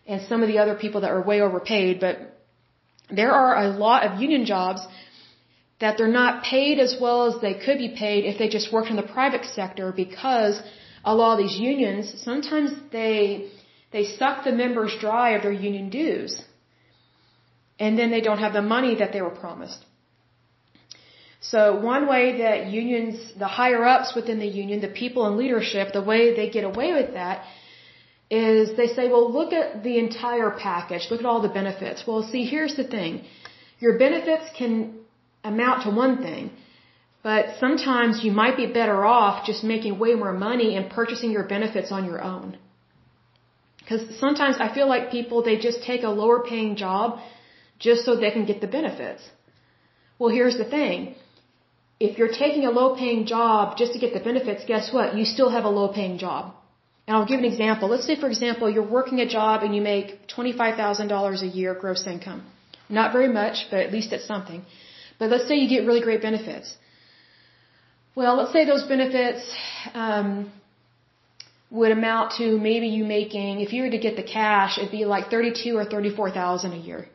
and 0.06 0.22
some 0.24 0.42
of 0.44 0.50
the 0.50 0.58
other 0.58 0.76
people 0.76 1.02
that 1.02 1.12
are 1.12 1.22
way 1.22 1.40
overpaid, 1.40 2.02
but 2.02 2.16
there 3.10 3.32
are 3.32 3.56
a 3.64 3.70
lot 3.86 4.06
of 4.06 4.20
union 4.22 4.46
jobs 4.46 4.82
that 5.80 5.98
they're 5.98 6.16
not 6.24 6.44
paid 6.44 6.78
as 6.80 6.98
well 7.00 7.20
as 7.28 7.40
they 7.42 7.54
could 7.54 7.78
be 7.78 7.90
paid 8.04 8.26
if 8.26 8.38
they 8.38 8.50
just 8.50 8.74
worked 8.74 8.90
in 8.90 8.98
the 8.98 9.10
private 9.20 9.46
sector 9.46 9.94
because 9.94 10.62
a 11.06 11.16
lot 11.16 11.34
of 11.34 11.40
these 11.44 11.58
unions, 11.58 12.14
sometimes 12.30 12.72
they, 12.92 13.50
they 13.92 14.06
suck 14.06 14.44
the 14.44 14.52
members 14.52 14.96
dry 15.00 15.32
of 15.32 15.44
their 15.44 15.52
union 15.52 15.90
dues. 15.90 16.44
And 17.80 17.98
then 17.98 18.10
they 18.12 18.22
don't 18.22 18.40
have 18.40 18.54
the 18.54 18.62
money 18.62 18.96
that 18.96 19.14
they 19.14 19.22
were 19.22 19.38
promised. 19.46 19.86
So 21.40 21.80
one 21.80 22.08
way 22.08 22.40
that 22.40 22.68
unions, 22.68 23.16
the 23.38 23.48
higher 23.48 23.84
ups 23.86 24.16
within 24.16 24.40
the 24.40 24.48
union, 24.48 24.82
the 24.82 24.96
people 25.04 25.28
in 25.28 25.38
leadership, 25.38 25.94
the 25.94 26.02
way 26.02 26.36
they 26.36 26.50
get 26.50 26.64
away 26.64 26.94
with 26.94 27.14
that 27.14 27.46
is 28.30 28.76
they 28.76 28.88
say, 28.88 29.08
well, 29.08 29.32
look 29.32 29.54
at 29.54 29.84
the 29.84 29.98
entire 30.00 30.52
package. 30.52 31.08
Look 31.10 31.22
at 31.22 31.26
all 31.26 31.42
the 31.42 31.56
benefits. 31.62 32.06
Well, 32.06 32.24
see, 32.24 32.44
here's 32.46 32.76
the 32.76 32.84
thing. 32.84 33.24
Your 33.80 33.98
benefits 33.98 34.46
can 34.58 35.00
amount 35.44 35.84
to 35.84 35.92
one 35.92 36.18
thing, 36.22 36.52
but 37.24 37.46
sometimes 37.60 38.24
you 38.24 38.32
might 38.32 38.58
be 38.58 38.66
better 38.66 39.06
off 39.06 39.46
just 39.46 39.64
making 39.64 40.00
way 40.00 40.16
more 40.16 40.34
money 40.34 40.76
and 40.76 40.90
purchasing 40.90 41.32
your 41.32 41.44
benefits 41.44 41.92
on 41.92 42.04
your 42.04 42.22
own. 42.22 42.58
Because 43.88 44.20
sometimes 44.20 44.58
I 44.60 44.68
feel 44.74 44.88
like 44.88 45.12
people, 45.12 45.44
they 45.44 45.58
just 45.58 45.82
take 45.82 46.04
a 46.04 46.10
lower 46.10 46.40
paying 46.44 46.76
job 46.76 47.20
just 47.80 48.04
so 48.04 48.16
they 48.16 48.32
can 48.32 48.46
get 48.46 48.60
the 48.60 48.68
benefits. 48.68 49.22
Well, 50.20 50.30
here's 50.30 50.58
the 50.58 50.66
thing. 50.66 51.16
If 51.98 52.18
you're 52.18 52.34
taking 52.40 52.66
a 52.66 52.72
low 52.80 52.96
paying 52.98 53.26
job 53.26 53.78
just 53.78 53.94
to 53.94 54.00
get 54.00 54.14
the 54.14 54.20
benefits, 54.20 54.66
guess 54.66 54.92
what? 54.92 55.16
You 55.16 55.24
still 55.24 55.50
have 55.50 55.64
a 55.64 55.70
low 55.70 55.88
paying 55.88 56.18
job. 56.18 56.54
And 57.08 57.16
I'll 57.16 57.30
give 57.32 57.40
an 57.40 57.46
example. 57.46 57.88
Let's 57.88 58.06
say, 58.06 58.20
for 58.20 58.28
example, 58.28 58.70
you're 58.70 58.92
working 58.98 59.22
a 59.22 59.30
job 59.38 59.64
and 59.64 59.74
you 59.74 59.82
make 59.82 60.28
$25,000 60.28 61.42
a 61.42 61.48
year 61.48 61.74
gross 61.74 62.06
income. 62.06 62.46
Not 62.90 63.14
very 63.14 63.30
much, 63.30 63.68
but 63.72 63.80
at 63.80 63.94
least 63.94 64.12
it's 64.12 64.28
something. 64.28 64.66
But 65.18 65.30
let's 65.30 65.48
say 65.48 65.56
you 65.56 65.70
get 65.70 65.88
really 65.88 66.02
great 66.02 66.22
benefits. 66.22 66.76
Well, 68.16 68.36
let's 68.36 68.52
say 68.52 68.66
those 68.66 68.84
benefits 68.84 69.50
um, 69.94 70.52
would 71.70 71.92
amount 71.92 72.34
to 72.40 72.58
maybe 72.58 72.88
you 72.88 73.04
making, 73.04 73.62
if 73.62 73.74
you 73.74 73.84
were 73.84 73.90
to 73.90 73.98
get 73.98 74.16
the 74.16 74.24
cash, 74.24 74.78
it'd 74.78 74.92
be 74.92 75.06
like 75.06 75.30
thirty-two 75.30 75.76
or 75.78 75.86
thirty-four 75.86 76.32
thousand 76.32 76.74
a 76.74 76.78
year. 76.78 77.08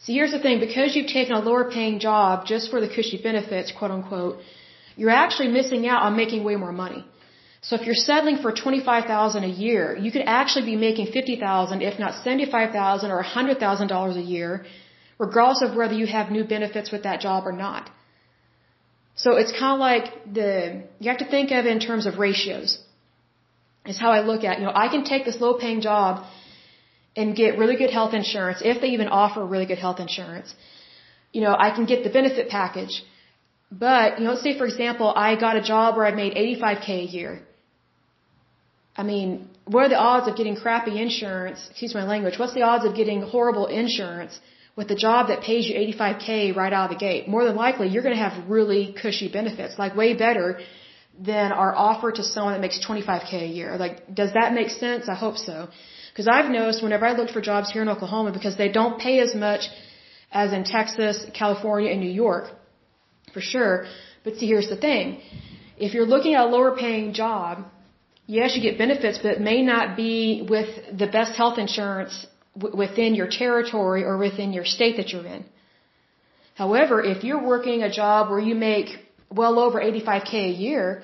So 0.00 0.12
here's 0.12 0.32
the 0.32 0.38
thing, 0.38 0.60
because 0.60 0.94
you've 0.94 1.12
taken 1.18 1.34
a 1.34 1.40
lower 1.40 1.70
paying 1.70 1.98
job 1.98 2.46
just 2.46 2.70
for 2.70 2.80
the 2.80 2.88
cushy 2.88 3.20
benefits, 3.22 3.72
quote 3.72 3.90
unquote, 3.90 4.38
you're 4.96 5.10
actually 5.24 5.48
missing 5.48 5.86
out 5.86 6.02
on 6.02 6.16
making 6.16 6.44
way 6.44 6.56
more 6.56 6.72
money. 6.72 7.04
So 7.62 7.76
if 7.76 7.86
you're 7.86 7.94
settling 7.94 8.36
for 8.44 8.52
25,000 8.52 9.44
a 9.44 9.46
year, 9.46 9.96
you 9.96 10.12
could 10.12 10.26
actually 10.26 10.66
be 10.66 10.76
making 10.76 11.06
50,000 11.12 11.80
if 11.80 11.98
not 11.98 12.22
75,000 12.22 13.10
or 13.10 13.24
$100,000 13.24 14.16
a 14.16 14.20
year, 14.20 14.66
regardless 15.18 15.62
of 15.62 15.74
whether 15.74 15.94
you 15.94 16.06
have 16.06 16.30
new 16.30 16.44
benefits 16.44 16.92
with 16.92 17.04
that 17.04 17.20
job 17.20 17.46
or 17.46 17.52
not. 17.52 17.90
So 19.16 19.36
it's 19.36 19.52
kind 19.52 19.74
of 19.74 19.80
like 19.80 20.34
the, 20.34 20.82
you 20.98 21.08
have 21.10 21.18
to 21.18 21.30
think 21.36 21.52
of 21.52 21.64
it 21.64 21.72
in 21.72 21.80
terms 21.80 22.04
of 22.06 22.18
ratios. 22.18 22.78
Is 23.86 23.98
how 23.98 24.12
I 24.12 24.20
look 24.20 24.44
at, 24.44 24.58
you 24.58 24.64
know, 24.64 24.72
I 24.74 24.88
can 24.88 25.04
take 25.04 25.24
this 25.24 25.40
low 25.40 25.54
paying 25.54 25.80
job 25.82 26.24
and 27.16 27.36
get 27.36 27.58
really 27.58 27.76
good 27.76 27.90
health 27.90 28.14
insurance 28.14 28.60
if 28.64 28.80
they 28.80 28.88
even 28.96 29.08
offer 29.08 29.44
really 29.44 29.66
good 29.66 29.78
health 29.78 30.00
insurance. 30.00 30.54
You 31.32 31.42
know, 31.42 31.54
I 31.66 31.70
can 31.70 31.84
get 31.84 32.02
the 32.02 32.10
benefit 32.10 32.48
package. 32.48 33.02
But, 33.70 34.18
you 34.18 34.24
know, 34.24 34.36
say 34.36 34.56
for 34.56 34.66
example, 34.66 35.12
I 35.14 35.36
got 35.46 35.56
a 35.56 35.62
job 35.62 35.96
where 35.96 36.06
I 36.06 36.12
made 36.22 36.34
85k 36.34 36.88
a 36.88 37.08
year. 37.18 37.42
I 38.96 39.02
mean, 39.02 39.48
what 39.66 39.84
are 39.84 39.88
the 39.88 39.98
odds 39.98 40.28
of 40.28 40.36
getting 40.36 40.56
crappy 40.56 41.00
insurance? 41.00 41.68
Excuse 41.70 41.94
my 41.94 42.04
language. 42.04 42.38
What's 42.38 42.54
the 42.54 42.62
odds 42.62 42.84
of 42.84 42.94
getting 42.94 43.22
horrible 43.22 43.66
insurance 43.66 44.38
with 44.76 44.90
a 44.90 44.94
job 44.94 45.28
that 45.28 45.40
pays 45.42 45.66
you 45.68 45.74
85k 45.74 46.54
right 46.54 46.72
out 46.72 46.90
of 46.90 46.96
the 46.96 47.00
gate? 47.08 47.26
More 47.28 47.44
than 47.44 47.56
likely, 47.56 47.88
you're 47.88 48.04
going 48.04 48.16
to 48.16 48.24
have 48.28 48.48
really 48.48 48.94
cushy 49.02 49.28
benefits, 49.28 49.78
like 49.78 49.96
way 49.96 50.14
better 50.14 50.60
than 51.18 51.52
are 51.52 51.74
offered 51.74 52.16
to 52.16 52.24
someone 52.24 52.54
that 52.54 52.60
makes 52.60 52.84
25k 52.84 53.42
a 53.42 53.46
year. 53.46 53.76
Like, 53.76 54.14
does 54.14 54.32
that 54.34 54.52
make 54.52 54.70
sense? 54.70 55.08
I 55.08 55.14
hope 55.14 55.36
so. 55.36 55.68
Because 56.12 56.28
I've 56.28 56.50
noticed 56.50 56.82
whenever 56.82 57.06
I 57.06 57.12
look 57.12 57.30
for 57.30 57.40
jobs 57.40 57.70
here 57.70 57.82
in 57.82 57.88
Oklahoma, 57.88 58.32
because 58.32 58.56
they 58.56 58.68
don't 58.68 59.00
pay 59.00 59.20
as 59.20 59.34
much 59.34 59.68
as 60.32 60.52
in 60.52 60.64
Texas, 60.64 61.24
California, 61.32 61.90
and 61.90 62.00
New 62.00 62.10
York, 62.10 62.50
for 63.32 63.40
sure. 63.40 63.86
But 64.24 64.36
see, 64.36 64.46
here's 64.46 64.68
the 64.68 64.76
thing. 64.76 65.20
If 65.76 65.94
you're 65.94 66.06
looking 66.06 66.34
at 66.34 66.46
a 66.46 66.48
lower 66.48 66.76
paying 66.76 67.12
job, 67.14 67.64
yes, 68.26 68.56
you 68.56 68.62
get 68.62 68.78
benefits, 68.78 69.18
but 69.18 69.32
it 69.32 69.40
may 69.40 69.62
not 69.62 69.96
be 69.96 70.46
with 70.48 70.98
the 70.98 71.06
best 71.06 71.34
health 71.34 71.58
insurance 71.58 72.26
within 72.56 73.14
your 73.14 73.28
territory 73.28 74.04
or 74.04 74.16
within 74.16 74.52
your 74.52 74.64
state 74.64 74.96
that 74.96 75.10
you're 75.12 75.26
in. 75.26 75.44
However, 76.54 77.02
if 77.02 77.24
you're 77.24 77.44
working 77.44 77.82
a 77.82 77.90
job 77.90 78.30
where 78.30 78.38
you 78.38 78.54
make 78.54 78.88
well 79.40 79.58
over 79.58 79.78
85k 79.80 80.34
a 80.34 80.56
year, 80.66 81.02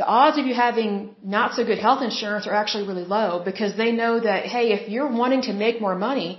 the 0.00 0.06
odds 0.06 0.38
of 0.38 0.46
you 0.46 0.54
having 0.54 1.14
not 1.22 1.54
so 1.56 1.62
good 1.70 1.80
health 1.86 2.02
insurance 2.02 2.46
are 2.46 2.56
actually 2.62 2.86
really 2.90 3.04
low 3.16 3.42
because 3.50 3.76
they 3.76 3.90
know 3.92 4.14
that, 4.28 4.46
hey, 4.54 4.66
if 4.78 4.88
you're 4.92 5.12
wanting 5.22 5.42
to 5.48 5.52
make 5.52 5.80
more 5.86 5.94
money, 5.94 6.30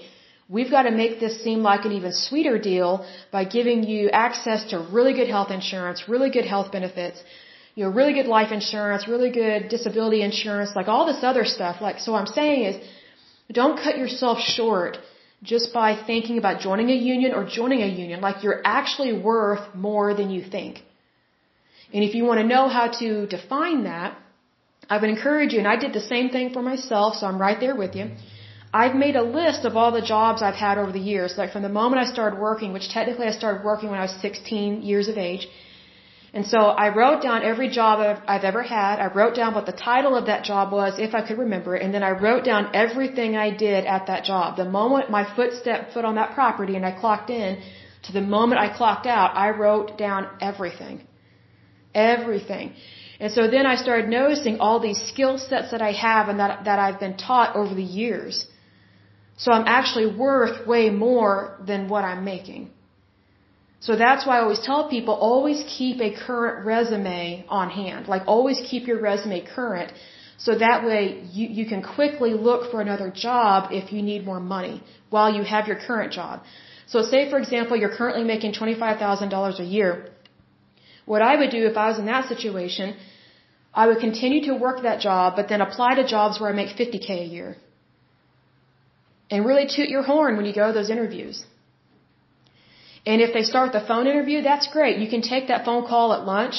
we've 0.56 0.72
got 0.78 0.84
to 0.90 0.94
make 1.02 1.20
this 1.20 1.36
seem 1.44 1.60
like 1.72 1.86
an 1.86 1.94
even 2.00 2.12
sweeter 2.12 2.58
deal 2.72 3.06
by 3.32 3.44
giving 3.58 3.84
you 3.92 4.10
access 4.28 4.64
to 4.72 4.80
really 4.98 5.14
good 5.20 5.30
health 5.36 5.52
insurance, 5.60 6.10
really 6.14 6.32
good 6.38 6.48
health 6.54 6.72
benefits, 6.72 7.24
you 7.76 7.84
know, 7.84 7.92
really 8.00 8.14
good 8.20 8.32
life 8.38 8.52
insurance, 8.52 9.08
really 9.08 9.32
good 9.32 9.70
disability 9.70 10.22
insurance, 10.32 10.76
like 10.76 10.88
all 10.88 11.06
this 11.12 11.24
other 11.32 11.46
stuff. 11.46 11.82
Like, 11.88 12.00
so 12.00 12.12
what 12.14 12.20
I'm 12.24 12.34
saying 12.42 12.64
is, 12.70 12.76
don't 13.52 13.78
cut 13.86 13.98
yourself 13.98 14.40
short 14.40 14.98
just 15.44 15.74
by 15.74 15.90
thinking 16.10 16.38
about 16.38 16.62
joining 16.62 16.90
a 16.90 17.00
union 17.14 17.34
or 17.34 17.44
joining 17.46 17.82
a 17.82 17.92
union. 18.04 18.22
Like, 18.22 18.44
you're 18.44 18.62
actually 18.64 19.14
worth 19.32 19.76
more 19.76 20.14
than 20.14 20.30
you 20.30 20.44
think. 20.44 20.84
And 21.94 22.04
if 22.04 22.16
you 22.16 22.24
want 22.26 22.40
to 22.40 22.48
know 22.48 22.68
how 22.70 22.88
to 23.00 23.28
define 23.28 23.84
that, 23.84 24.18
I 24.90 24.98
would 24.98 25.10
encourage 25.10 25.54
you, 25.54 25.60
and 25.60 25.68
I 25.68 25.78
did 25.78 25.94
the 25.94 26.08
same 26.14 26.30
thing 26.36 26.54
for 26.54 26.62
myself, 26.62 27.16
so 27.16 27.26
I'm 27.28 27.40
right 27.40 27.60
there 27.60 27.76
with 27.76 27.96
you. 27.96 28.12
I've 28.74 28.96
made 28.96 29.16
a 29.16 29.24
list 29.40 29.66
of 29.66 29.76
all 29.76 29.92
the 29.92 30.02
jobs 30.02 30.42
I've 30.42 30.62
had 30.68 30.78
over 30.78 30.92
the 30.92 31.06
years, 31.14 31.38
like 31.38 31.52
from 31.52 31.62
the 31.62 31.76
moment 31.82 32.02
I 32.02 32.06
started 32.12 32.40
working, 32.40 32.72
which 32.72 32.88
technically 32.90 33.28
I 33.28 33.32
started 33.32 33.64
working 33.66 33.90
when 33.90 34.00
I 34.00 34.04
was 34.10 34.16
16 34.22 34.82
years 34.82 35.08
of 35.10 35.18
age, 35.18 35.48
and 36.34 36.46
so 36.48 36.60
I 36.84 36.88
wrote 36.96 37.22
down 37.22 37.44
every 37.44 37.68
job 37.68 38.00
I've 38.34 38.46
ever 38.46 38.64
had. 38.64 39.00
I 39.06 39.08
wrote 39.14 39.36
down 39.36 39.54
what 39.54 39.66
the 39.66 39.74
title 39.74 40.16
of 40.16 40.28
that 40.28 40.46
job 40.46 40.72
was, 40.72 40.98
if 40.98 41.14
I 41.14 41.22
could 41.28 41.38
remember 41.38 41.76
it, 41.76 41.82
and 41.82 41.94
then 41.94 42.04
I 42.04 42.12
wrote 42.12 42.46
down 42.46 42.74
everything 42.74 43.36
I 43.36 43.50
did 43.50 43.86
at 43.86 44.08
that 44.08 44.24
job. 44.24 44.56
The 44.56 44.70
moment 44.80 45.10
my 45.10 45.26
foot 45.36 45.52
stepped 45.62 45.94
foot 45.94 46.06
on 46.06 46.16
that 46.16 46.34
property 46.34 46.78
and 46.78 46.86
I 46.86 46.92
clocked 46.92 47.30
in, 47.30 47.62
to 48.04 48.14
the 48.14 48.22
moment 48.22 48.62
I 48.62 48.70
clocked 48.70 49.08
out, 49.08 49.36
I 49.36 49.50
wrote 49.50 49.98
down 49.98 50.28
everything. 50.40 51.02
Everything. 51.94 52.74
And 53.20 53.32
so 53.32 53.48
then 53.48 53.66
I 53.66 53.76
started 53.76 54.10
noticing 54.10 54.60
all 54.60 54.80
these 54.80 55.02
skill 55.12 55.38
sets 55.38 55.72
that 55.72 55.82
I 55.82 55.92
have 55.92 56.30
and 56.30 56.40
that, 56.40 56.64
that 56.66 56.80
I've 56.80 57.00
been 57.00 57.18
taught 57.18 57.56
over 57.56 57.74
the 57.76 57.90
years. 58.02 58.48
So 59.38 59.52
I'm 59.52 59.68
actually 59.68 60.08
worth 60.28 60.68
way 60.68 60.90
more 60.90 61.34
than 61.66 61.88
what 61.88 62.04
I'm 62.04 62.24
making. 62.24 62.72
So 63.86 63.96
that's 63.96 64.26
why 64.26 64.38
I 64.38 64.42
always 64.42 64.64
tell 64.70 64.82
people 64.88 65.14
always 65.16 65.64
keep 65.78 66.02
a 66.02 66.12
current 66.26 66.66
resume 66.66 67.46
on 67.50 67.70
hand. 67.70 68.08
Like 68.08 68.24
always 68.28 68.60
keep 68.70 68.88
your 68.88 69.00
resume 69.02 69.40
current. 69.56 69.92
So 70.38 70.58
that 70.66 70.86
way 70.86 71.24
you, 71.38 71.48
you 71.48 71.66
can 71.72 71.82
quickly 71.84 72.34
look 72.34 72.72
for 72.72 72.82
another 72.82 73.10
job 73.28 73.72
if 73.72 73.92
you 73.94 74.02
need 74.02 74.26
more 74.26 74.40
money 74.40 74.84
while 75.10 75.34
you 75.38 75.44
have 75.44 75.68
your 75.68 75.80
current 75.88 76.12
job. 76.14 76.44
So 76.88 77.02
say 77.02 77.30
for 77.32 77.40
example 77.40 77.78
you're 77.78 77.96
currently 77.96 78.24
making 78.24 78.54
$25,000 78.54 79.60
a 79.60 79.64
year. 79.64 79.92
What 81.12 81.24
I 81.30 81.34
would 81.40 81.52
do 81.58 81.62
if 81.70 81.78
I 81.84 81.88
was 81.92 81.98
in 82.02 82.06
that 82.06 82.30
situation, 82.34 82.96
I 83.82 83.88
would 83.88 84.00
continue 84.08 84.42
to 84.50 84.54
work 84.66 84.78
that 84.84 85.00
job 85.08 85.36
but 85.38 85.50
then 85.50 85.62
apply 85.66 85.90
to 85.96 86.04
jobs 86.16 86.40
where 86.40 86.50
I 86.52 86.54
make 86.60 86.70
50k 86.82 87.10
a 87.24 87.30
year. 87.38 87.50
And 89.30 89.46
really 89.50 89.68
toot 89.76 89.90
your 89.96 90.04
horn 90.12 90.38
when 90.38 90.46
you 90.50 90.54
go 90.62 90.68
to 90.68 90.74
those 90.78 90.92
interviews. 90.96 91.38
And 93.06 93.22
if 93.26 93.34
they 93.34 93.44
start 93.52 93.74
the 93.74 93.84
phone 93.90 94.08
interview, 94.14 94.42
that's 94.50 94.68
great. 94.76 95.00
You 95.04 95.10
can 95.14 95.22
take 95.34 95.50
that 95.50 95.66
phone 95.66 95.84
call 95.92 96.14
at 96.18 96.24
lunch 96.34 96.58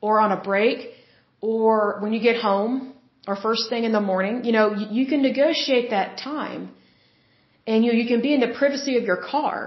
or 0.00 0.20
on 0.24 0.30
a 0.38 0.40
break 0.50 0.78
or 1.40 1.98
when 2.02 2.12
you 2.16 2.20
get 2.30 2.40
home 2.48 2.72
or 3.26 3.34
first 3.48 3.64
thing 3.70 3.82
in 3.88 3.92
the 3.98 4.04
morning. 4.12 4.44
You 4.48 4.52
know, 4.58 4.66
you, 4.98 5.06
can 5.12 5.20
negotiate 5.30 5.90
that 5.96 6.18
time. 6.18 6.62
And 7.66 7.84
you, 7.84 7.92
you 8.00 8.06
can 8.12 8.20
be 8.28 8.32
in 8.38 8.40
the 8.46 8.52
privacy 8.60 8.96
of 8.98 9.04
your 9.12 9.20
car. 9.34 9.58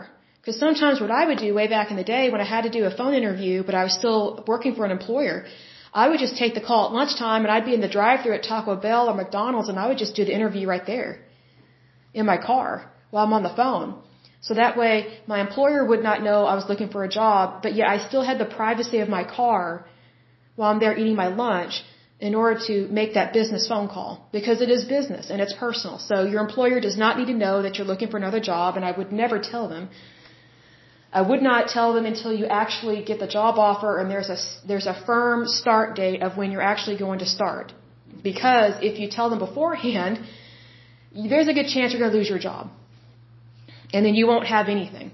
Because 0.44 0.60
sometimes 0.60 1.00
what 1.00 1.10
I 1.10 1.26
would 1.28 1.38
do 1.38 1.54
way 1.54 1.68
back 1.68 1.90
in 1.90 1.96
the 1.96 2.04
day 2.04 2.24
when 2.30 2.42
I 2.42 2.48
had 2.56 2.64
to 2.64 2.70
do 2.70 2.84
a 2.84 2.92
phone 2.92 3.14
interview, 3.14 3.64
but 3.64 3.76
I 3.76 3.84
was 3.88 3.94
still 3.94 4.44
working 4.46 4.76
for 4.76 4.84
an 4.84 4.92
employer, 4.92 5.46
I 5.94 6.10
would 6.10 6.20
just 6.20 6.36
take 6.36 6.54
the 6.54 6.66
call 6.70 6.82
at 6.88 6.92
lunchtime 6.92 7.44
and 7.46 7.52
I'd 7.54 7.70
be 7.72 7.74
in 7.74 7.86
the 7.86 7.94
drive-thru 7.98 8.34
at 8.34 8.44
Taco 8.44 8.76
Bell 8.76 9.10
or 9.10 9.14
McDonald's 9.16 9.70
and 9.70 9.80
I 9.80 9.88
would 9.88 10.02
just 10.06 10.16
do 10.16 10.26
the 10.26 10.36
interview 10.40 10.68
right 10.68 10.86
there 10.86 11.12
in 12.14 12.26
my 12.26 12.38
car 12.38 12.92
while 13.12 13.26
I'm 13.26 13.32
on 13.40 13.44
the 13.44 13.56
phone. 13.62 13.96
So 14.42 14.54
that 14.56 14.76
way, 14.76 14.96
my 15.28 15.40
employer 15.40 15.86
would 15.86 16.04
not 16.04 16.24
know 16.28 16.38
I 16.46 16.56
was 16.56 16.68
looking 16.68 16.90
for 16.90 17.06
a 17.06 17.12
job, 17.22 17.62
but 17.64 17.74
yet 17.74 17.88
I 17.88 17.98
still 18.10 18.24
had 18.30 18.38
the 18.38 18.50
privacy 18.60 19.00
of 19.00 19.08
my 19.08 19.24
car 19.24 19.86
while 20.58 20.70
I'm 20.72 20.80
there 20.80 20.98
eating 20.98 21.16
my 21.16 21.28
lunch 21.28 21.84
in 22.20 22.36
order 22.36 22.60
to 22.68 22.76
make 23.00 23.14
that 23.14 23.32
business 23.32 23.68
phone 23.70 23.88
call 23.88 24.28
because 24.34 24.60
it 24.66 24.70
is 24.70 24.84
business 24.98 25.30
and 25.30 25.40
it's 25.42 25.54
personal. 25.54 26.00
So 26.00 26.16
your 26.26 26.42
employer 26.42 26.82
does 26.82 26.98
not 26.98 27.18
need 27.18 27.30
to 27.34 27.38
know 27.46 27.62
that 27.62 27.78
you're 27.78 27.88
looking 27.94 28.10
for 28.10 28.18
another 28.18 28.42
job 28.42 28.76
and 28.76 28.84
I 28.84 28.92
would 28.92 29.14
never 29.14 29.40
tell 29.40 29.70
them. 29.70 29.90
I 31.20 31.22
would 31.22 31.44
not 31.44 31.68
tell 31.68 31.94
them 31.94 32.06
until 32.12 32.34
you 32.34 32.46
actually 32.48 33.04
get 33.10 33.20
the 33.20 33.28
job 33.28 33.60
offer 33.70 33.92
and 34.00 34.10
there's 34.10 34.30
a 34.36 34.38
there's 34.68 34.88
a 34.88 34.96
firm 35.06 35.48
start 35.48 35.96
date 35.96 36.22
of 36.24 36.38
when 36.38 36.52
you're 36.52 36.68
actually 36.74 36.98
going 36.98 37.20
to 37.20 37.30
start. 37.38 37.72
Because 38.30 38.74
if 38.82 39.00
you 39.00 39.10
tell 39.18 39.30
them 39.30 39.40
beforehand, 39.40 40.20
there's 41.34 41.48
a 41.48 41.54
good 41.60 41.70
chance 41.74 41.92
you're 41.92 42.04
going 42.06 42.12
to 42.12 42.18
lose 42.18 42.30
your 42.30 42.40
job 42.40 42.70
and 43.94 44.06
then 44.06 44.16
you 44.16 44.26
won't 44.28 44.48
have 44.48 44.70
anything. 44.70 45.12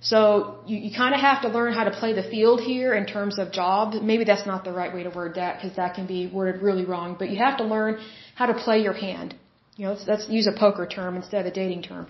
So 0.00 0.60
you, 0.66 0.76
you 0.78 0.90
kind 0.96 1.14
of 1.14 1.20
have 1.20 1.42
to 1.42 1.48
learn 1.48 1.72
how 1.72 1.84
to 1.84 1.90
play 1.90 2.12
the 2.12 2.22
field 2.22 2.60
here 2.60 2.94
in 2.94 3.04
terms 3.04 3.38
of 3.40 3.50
job. 3.50 4.00
Maybe 4.00 4.24
that's 4.24 4.46
not 4.46 4.64
the 4.64 4.72
right 4.72 4.94
way 4.94 5.02
to 5.02 5.10
word 5.10 5.34
that 5.34 5.56
because 5.56 5.76
that 5.76 5.94
can 5.94 6.06
be 6.06 6.28
worded 6.28 6.62
really 6.62 6.84
wrong. 6.84 7.16
But 7.18 7.30
you 7.30 7.38
have 7.38 7.58
to 7.58 7.64
learn 7.64 7.98
how 8.36 8.46
to 8.46 8.54
play 8.54 8.80
your 8.80 8.92
hand. 8.92 9.34
You 9.76 9.86
know, 9.86 9.92
let's, 9.94 10.06
let's 10.06 10.28
use 10.28 10.46
a 10.46 10.56
poker 10.56 10.86
term 10.86 11.16
instead 11.16 11.40
of 11.40 11.46
a 11.46 11.54
dating 11.54 11.82
term. 11.82 12.06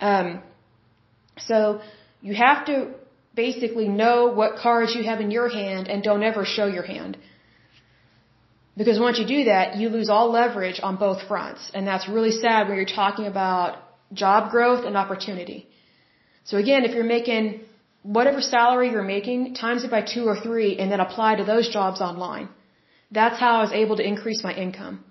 Um, 0.00 0.42
so 1.38 1.80
you 2.20 2.34
have 2.34 2.66
to 2.66 2.94
basically 3.34 3.88
know 3.88 4.16
what 4.40 4.56
cards 4.56 4.94
you 4.94 5.02
have 5.04 5.20
in 5.20 5.30
your 5.30 5.48
hand 5.48 5.88
and 5.88 6.02
don't 6.02 6.22
ever 6.22 6.44
show 6.44 6.66
your 6.66 6.86
hand. 6.94 7.16
Because 8.76 8.98
once 9.06 9.18
you 9.18 9.26
do 9.26 9.44
that, 9.44 9.76
you 9.76 9.88
lose 9.88 10.08
all 10.08 10.30
leverage 10.30 10.80
on 10.88 10.96
both 10.96 11.20
fronts. 11.30 11.70
And 11.74 11.86
that's 11.86 12.08
really 12.08 12.30
sad 12.30 12.68
when 12.68 12.76
you're 12.76 12.96
talking 13.02 13.26
about 13.26 13.78
job 14.12 14.50
growth 14.50 14.84
and 14.84 14.96
opportunity. 14.96 15.60
So 16.44 16.56
again, 16.56 16.84
if 16.84 16.92
you're 16.94 17.12
making 17.18 17.60
whatever 18.02 18.40
salary 18.40 18.90
you're 18.90 19.10
making, 19.16 19.54
times 19.54 19.84
it 19.84 19.90
by 19.90 20.02
two 20.02 20.24
or 20.26 20.36
three 20.46 20.78
and 20.78 20.90
then 20.92 21.00
apply 21.00 21.36
to 21.36 21.44
those 21.44 21.68
jobs 21.68 22.00
online. 22.00 22.48
That's 23.10 23.38
how 23.38 23.52
I 23.58 23.62
was 23.62 23.72
able 23.72 23.96
to 23.96 24.06
increase 24.12 24.42
my 24.42 24.54
income. 24.54 25.04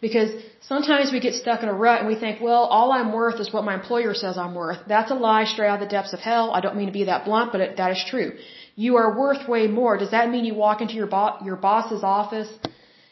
Because 0.00 0.30
sometimes 0.60 1.12
we 1.12 1.20
get 1.20 1.34
stuck 1.34 1.62
in 1.62 1.68
a 1.68 1.74
rut 1.74 1.98
and 2.00 2.08
we 2.08 2.14
think, 2.14 2.40
well, 2.40 2.64
all 2.64 2.90
I'm 2.90 3.12
worth 3.12 3.38
is 3.38 3.52
what 3.52 3.64
my 3.64 3.74
employer 3.74 4.14
says 4.14 4.38
I'm 4.38 4.54
worth. 4.54 4.78
That's 4.88 5.10
a 5.10 5.14
lie 5.14 5.44
straight 5.44 5.68
out 5.68 5.82
of 5.82 5.88
the 5.88 5.94
depths 5.96 6.14
of 6.14 6.20
hell. 6.20 6.52
I 6.52 6.60
don't 6.60 6.76
mean 6.76 6.86
to 6.86 6.92
be 6.92 7.04
that 7.04 7.26
blunt, 7.26 7.52
but 7.52 7.60
it, 7.60 7.76
that 7.76 7.90
is 7.92 8.02
true. 8.08 8.32
You 8.76 8.96
are 8.96 9.18
worth 9.18 9.46
way 9.46 9.66
more. 9.66 9.98
Does 9.98 10.12
that 10.12 10.30
mean 10.30 10.44
you 10.46 10.54
walk 10.54 10.80
into 10.80 10.94
your, 10.94 11.06
bo- 11.06 11.36
your 11.44 11.56
boss's 11.56 12.02
office 12.02 12.48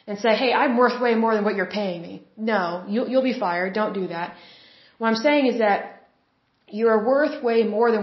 and 0.06 0.18
say, 0.18 0.34
hey, 0.34 0.54
I'm 0.54 0.78
worth 0.78 0.98
way 1.00 1.14
more 1.14 1.34
than 1.34 1.44
what 1.44 1.56
you're 1.56 1.74
paying 1.80 2.00
me? 2.00 2.22
No, 2.36 2.84
you'll, 2.88 3.08
you'll 3.08 3.28
be 3.32 3.38
fired. 3.38 3.74
Don't 3.74 3.92
do 3.92 4.06
that. 4.08 4.34
What 4.96 5.08
I'm 5.08 5.16
saying 5.16 5.46
is 5.46 5.58
that 5.58 6.08
you 6.68 6.88
are 6.88 7.06
worth 7.06 7.42
way 7.42 7.64
more 7.64 7.92
than 7.92 8.02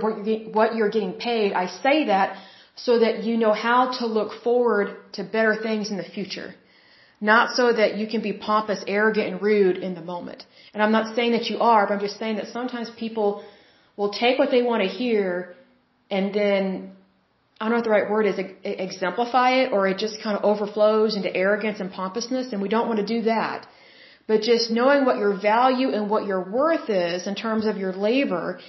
what 0.54 0.76
you're 0.76 0.90
getting 0.90 1.14
paid. 1.14 1.54
I 1.54 1.66
say 1.68 2.06
that 2.06 2.38
so 2.76 3.00
that 3.00 3.24
you 3.24 3.38
know 3.38 3.54
how 3.54 3.98
to 4.00 4.06
look 4.06 4.44
forward 4.44 4.98
to 5.14 5.24
better 5.24 5.56
things 5.62 5.92
in 5.92 5.98
the 5.98 6.04
future. 6.04 6.54
Not 7.22 7.56
so 7.56 7.72
that 7.72 7.98
you 7.98 8.08
can 8.08 8.22
be 8.22 8.34
pompous, 8.34 8.84
arrogant, 8.88 9.28
and 9.28 9.42
rude 9.42 9.78
in 9.78 9.96
the 9.96 10.02
moment. 10.02 10.46
And 10.74 10.84
I'm 10.84 10.92
not 10.92 11.16
saying 11.16 11.32
that 11.32 11.46
you 11.50 11.60
are, 11.60 11.88
but 11.88 11.94
I'm 11.94 12.00
just 12.00 12.20
saying 12.20 12.36
that 12.38 12.48
sometimes 12.48 12.90
people 12.98 13.44
will 13.96 14.12
take 14.12 14.38
what 14.38 14.52
they 14.52 14.62
want 14.62 14.84
to 14.84 14.90
hear 14.90 15.56
and 16.12 16.34
then, 16.34 16.92
I 17.60 17.66
don't 17.66 17.72
know 17.72 17.78
what 17.78 17.86
the 17.86 17.90
right 17.90 18.10
word 18.10 18.26
is, 18.28 18.38
exemplify 18.64 19.62
it, 19.62 19.72
or 19.72 19.88
it 19.88 19.98
just 19.98 20.22
kind 20.22 20.38
of 20.38 20.44
overflows 20.44 21.16
into 21.16 21.36
arrogance 21.36 21.80
and 21.80 21.92
pompousness, 21.92 22.54
and 22.54 22.62
we 22.62 22.70
don't 22.70 22.88
want 22.88 23.00
to 23.00 23.06
do 23.06 23.24
that. 23.24 23.66
But 24.28 24.42
just 24.42 24.70
knowing 24.72 25.06
what 25.06 25.18
your 25.18 25.40
value 25.40 25.90
and 25.90 26.10
what 26.10 26.26
your 26.26 26.42
worth 26.42 26.90
is 26.90 27.28
in 27.28 27.36
terms 27.36 27.66
of 27.66 27.78
your 27.78 27.94
labor 27.94 28.60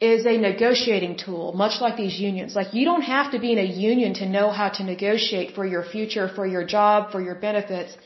is 0.00 0.24
a 0.24 0.36
negotiating 0.38 1.16
tool, 1.18 1.52
much 1.52 1.80
like 1.80 1.96
these 1.96 2.18
unions. 2.18 2.54
Like 2.56 2.72
you 2.72 2.84
don't 2.86 3.02
have 3.02 3.32
to 3.32 3.38
be 3.38 3.52
in 3.52 3.58
a 3.58 3.70
union 3.90 4.14
to 4.14 4.26
know 4.26 4.50
how 4.50 4.68
to 4.76 4.82
negotiate 4.82 5.54
for 5.54 5.66
your 5.66 5.82
future, 5.82 6.26
for 6.28 6.46
your 6.46 6.64
job, 6.64 7.12
for 7.12 7.20
your 7.20 7.34
benefits. 7.34 7.96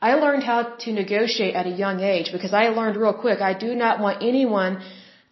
I 0.00 0.14
learned 0.14 0.42
how 0.42 0.62
to 0.84 0.92
negotiate 0.92 1.54
at 1.54 1.66
a 1.66 1.74
young 1.84 2.00
age 2.00 2.32
because 2.32 2.54
I 2.54 2.68
learned 2.68 2.96
real 2.96 3.12
quick 3.12 3.40
I 3.40 3.52
do 3.52 3.74
not 3.74 4.00
want 4.00 4.22
anyone 4.22 4.82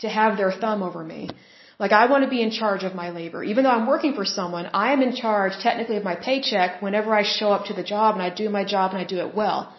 to 0.01 0.09
have 0.09 0.36
their 0.36 0.52
thumb 0.52 0.82
over 0.82 1.02
me. 1.02 1.30
Like 1.78 1.93
I 1.93 2.06
want 2.06 2.24
to 2.24 2.30
be 2.30 2.43
in 2.43 2.51
charge 2.51 2.84
of 2.84 2.94
my 2.94 3.09
labor. 3.10 3.43
Even 3.43 3.64
though 3.64 3.76
I'm 3.78 3.86
working 3.86 4.14
for 4.14 4.24
someone, 4.24 4.68
I 4.72 4.93
am 4.93 5.02
in 5.02 5.14
charge 5.16 5.55
technically 5.62 5.97
of 5.97 6.05
my 6.05 6.14
paycheck 6.14 6.82
whenever 6.82 7.14
I 7.14 7.22
show 7.22 7.52
up 7.52 7.66
to 7.66 7.74
the 7.74 7.82
job 7.82 8.14
and 8.14 8.22
I 8.22 8.30
do 8.30 8.51
my 8.51 8.64
job 8.64 8.93
and 8.93 9.01
I 9.01 9.05
do 9.05 9.18
it 9.24 9.34
well. 9.34 9.74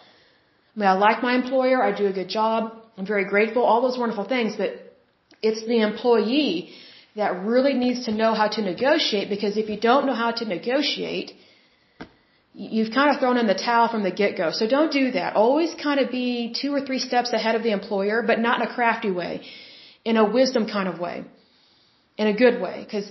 I 0.76 0.80
mean, 0.80 0.88
I 0.88 0.94
like 0.94 1.22
my 1.22 1.34
employer, 1.36 1.82
I 1.82 1.92
do 1.92 2.06
a 2.06 2.12
good 2.12 2.28
job, 2.28 2.72
I'm 2.98 3.06
very 3.06 3.24
grateful, 3.24 3.62
all 3.62 3.80
those 3.82 3.96
wonderful 3.96 4.24
things, 4.24 4.56
but 4.56 4.83
it's 5.48 5.62
the 5.72 5.80
employee 5.90 6.56
that 7.20 7.32
really 7.52 7.74
needs 7.84 8.00
to 8.06 8.12
know 8.20 8.32
how 8.40 8.48
to 8.56 8.60
negotiate 8.72 9.28
because 9.34 9.56
if 9.62 9.68
you 9.72 9.78
don't 9.88 10.04
know 10.08 10.18
how 10.24 10.30
to 10.40 10.44
negotiate, 10.56 11.32
you've 12.54 12.92
kind 12.98 13.10
of 13.12 13.20
thrown 13.20 13.36
in 13.42 13.46
the 13.52 13.60
towel 13.68 13.88
from 13.92 14.02
the 14.08 14.14
get-go. 14.22 14.48
So 14.60 14.66
don't 14.76 14.92
do 15.00 15.04
that. 15.18 15.36
Always 15.44 15.70
kind 15.86 16.00
of 16.00 16.10
be 16.10 16.54
two 16.60 16.72
or 16.76 16.80
three 16.88 17.02
steps 17.08 17.32
ahead 17.38 17.54
of 17.58 17.62
the 17.66 17.72
employer, 17.78 18.22
but 18.30 18.38
not 18.46 18.60
in 18.60 18.66
a 18.68 18.74
crafty 18.74 19.12
way, 19.20 19.32
in 20.04 20.16
a 20.16 20.26
wisdom 20.38 20.66
kind 20.76 20.88
of 20.92 20.98
way, 21.06 21.24
in 22.16 22.26
a 22.34 22.36
good 22.44 22.60
way. 22.60 22.76
Because 22.84 23.06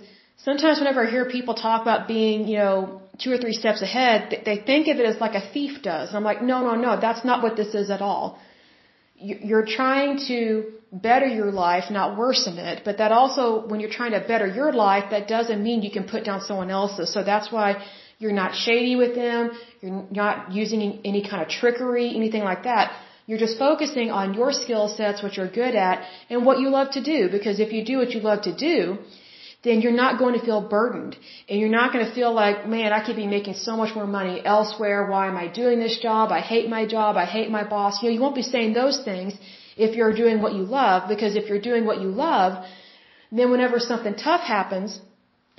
sometimes 0.47 0.79
whenever 0.79 1.05
I 1.05 1.09
hear 1.15 1.25
people 1.37 1.55
talk 1.67 1.81
about 1.81 2.07
being, 2.07 2.47
you 2.47 2.57
know, 2.63 3.01
two 3.21 3.31
or 3.35 3.37
three 3.43 3.57
steps 3.61 3.81
ahead, 3.89 4.41
they 4.47 4.57
think 4.69 4.87
of 4.87 4.97
it 5.01 5.05
as 5.05 5.19
like 5.25 5.35
a 5.43 5.45
thief 5.53 5.81
does. 5.81 6.09
And 6.09 6.17
I'm 6.17 6.27
like, 6.31 6.41
no, 6.41 6.57
no, 6.67 6.75
no, 6.87 6.99
that's 6.99 7.23
not 7.29 7.43
what 7.45 7.55
this 7.61 7.73
is 7.81 7.89
at 7.97 8.01
all. 8.01 8.39
You're 9.23 9.65
trying 9.65 10.19
to 10.27 10.39
better 10.91 11.25
your 11.25 11.51
life, 11.51 11.85
not 11.89 12.17
worsen 12.17 12.57
it. 12.57 12.83
But 12.87 12.97
that 12.99 13.11
also, 13.11 13.43
when 13.69 13.79
you're 13.79 13.95
trying 13.99 14.11
to 14.11 14.19
better 14.19 14.47
your 14.61 14.71
life, 14.71 15.05
that 15.11 15.27
doesn't 15.27 15.61
mean 15.67 15.81
you 15.81 15.91
can 15.97 16.05
put 16.13 16.23
down 16.29 16.41
someone 16.41 16.69
else's. 16.69 17.11
So 17.15 17.23
that's 17.23 17.51
why 17.51 17.83
you're 18.19 18.37
not 18.43 18.53
shady 18.55 18.95
with 18.95 19.15
them. 19.15 19.51
You're 19.81 20.05
not 20.11 20.51
using 20.51 21.01
any 21.03 21.21
kind 21.29 21.41
of 21.41 21.49
trickery, 21.49 22.15
anything 22.15 22.43
like 22.43 22.63
that. 22.63 22.91
You're 23.25 23.39
just 23.39 23.57
focusing 23.57 24.11
on 24.11 24.33
your 24.33 24.51
skill 24.51 24.87
sets, 24.89 25.23
what 25.23 25.37
you're 25.37 25.53
good 25.61 25.75
at, 25.75 26.05
and 26.29 26.45
what 26.45 26.59
you 26.59 26.69
love 26.69 26.91
to 26.91 27.01
do. 27.01 27.29
Because 27.29 27.59
if 27.59 27.71
you 27.71 27.83
do 27.85 27.97
what 27.97 28.11
you 28.11 28.19
love 28.19 28.41
to 28.43 28.53
do, 28.55 28.97
then 29.63 29.81
you're 29.81 29.99
not 30.03 30.19
going 30.19 30.37
to 30.37 30.45
feel 30.45 30.61
burdened. 30.75 31.15
And 31.47 31.59
you're 31.59 31.75
not 31.81 31.93
going 31.93 32.05
to 32.05 32.13
feel 32.13 32.33
like, 32.33 32.67
man, 32.67 32.91
I 32.91 32.99
could 33.05 33.15
be 33.15 33.27
making 33.27 33.55
so 33.55 33.77
much 33.77 33.95
more 33.95 34.05
money 34.05 34.41
elsewhere. 34.43 35.09
Why 35.09 35.27
am 35.27 35.37
I 35.37 35.47
doing 35.47 35.79
this 35.79 35.99
job? 35.99 36.31
I 36.31 36.41
hate 36.41 36.69
my 36.69 36.85
job. 36.85 37.15
I 37.15 37.25
hate 37.25 37.49
my 37.49 37.63
boss. 37.63 38.01
You 38.01 38.09
know, 38.09 38.15
you 38.15 38.21
won't 38.21 38.35
be 38.35 38.47
saying 38.55 38.73
those 38.73 39.01
things 39.03 39.33
if 39.77 39.95
you're 39.95 40.15
doing 40.23 40.41
what 40.41 40.53
you 40.53 40.63
love. 40.63 41.07
Because 41.07 41.35
if 41.35 41.47
you're 41.49 41.65
doing 41.71 41.85
what 41.85 42.01
you 42.01 42.09
love, 42.09 42.65
then 43.31 43.51
whenever 43.51 43.79
something 43.79 44.15
tough 44.15 44.41
happens, 44.41 44.99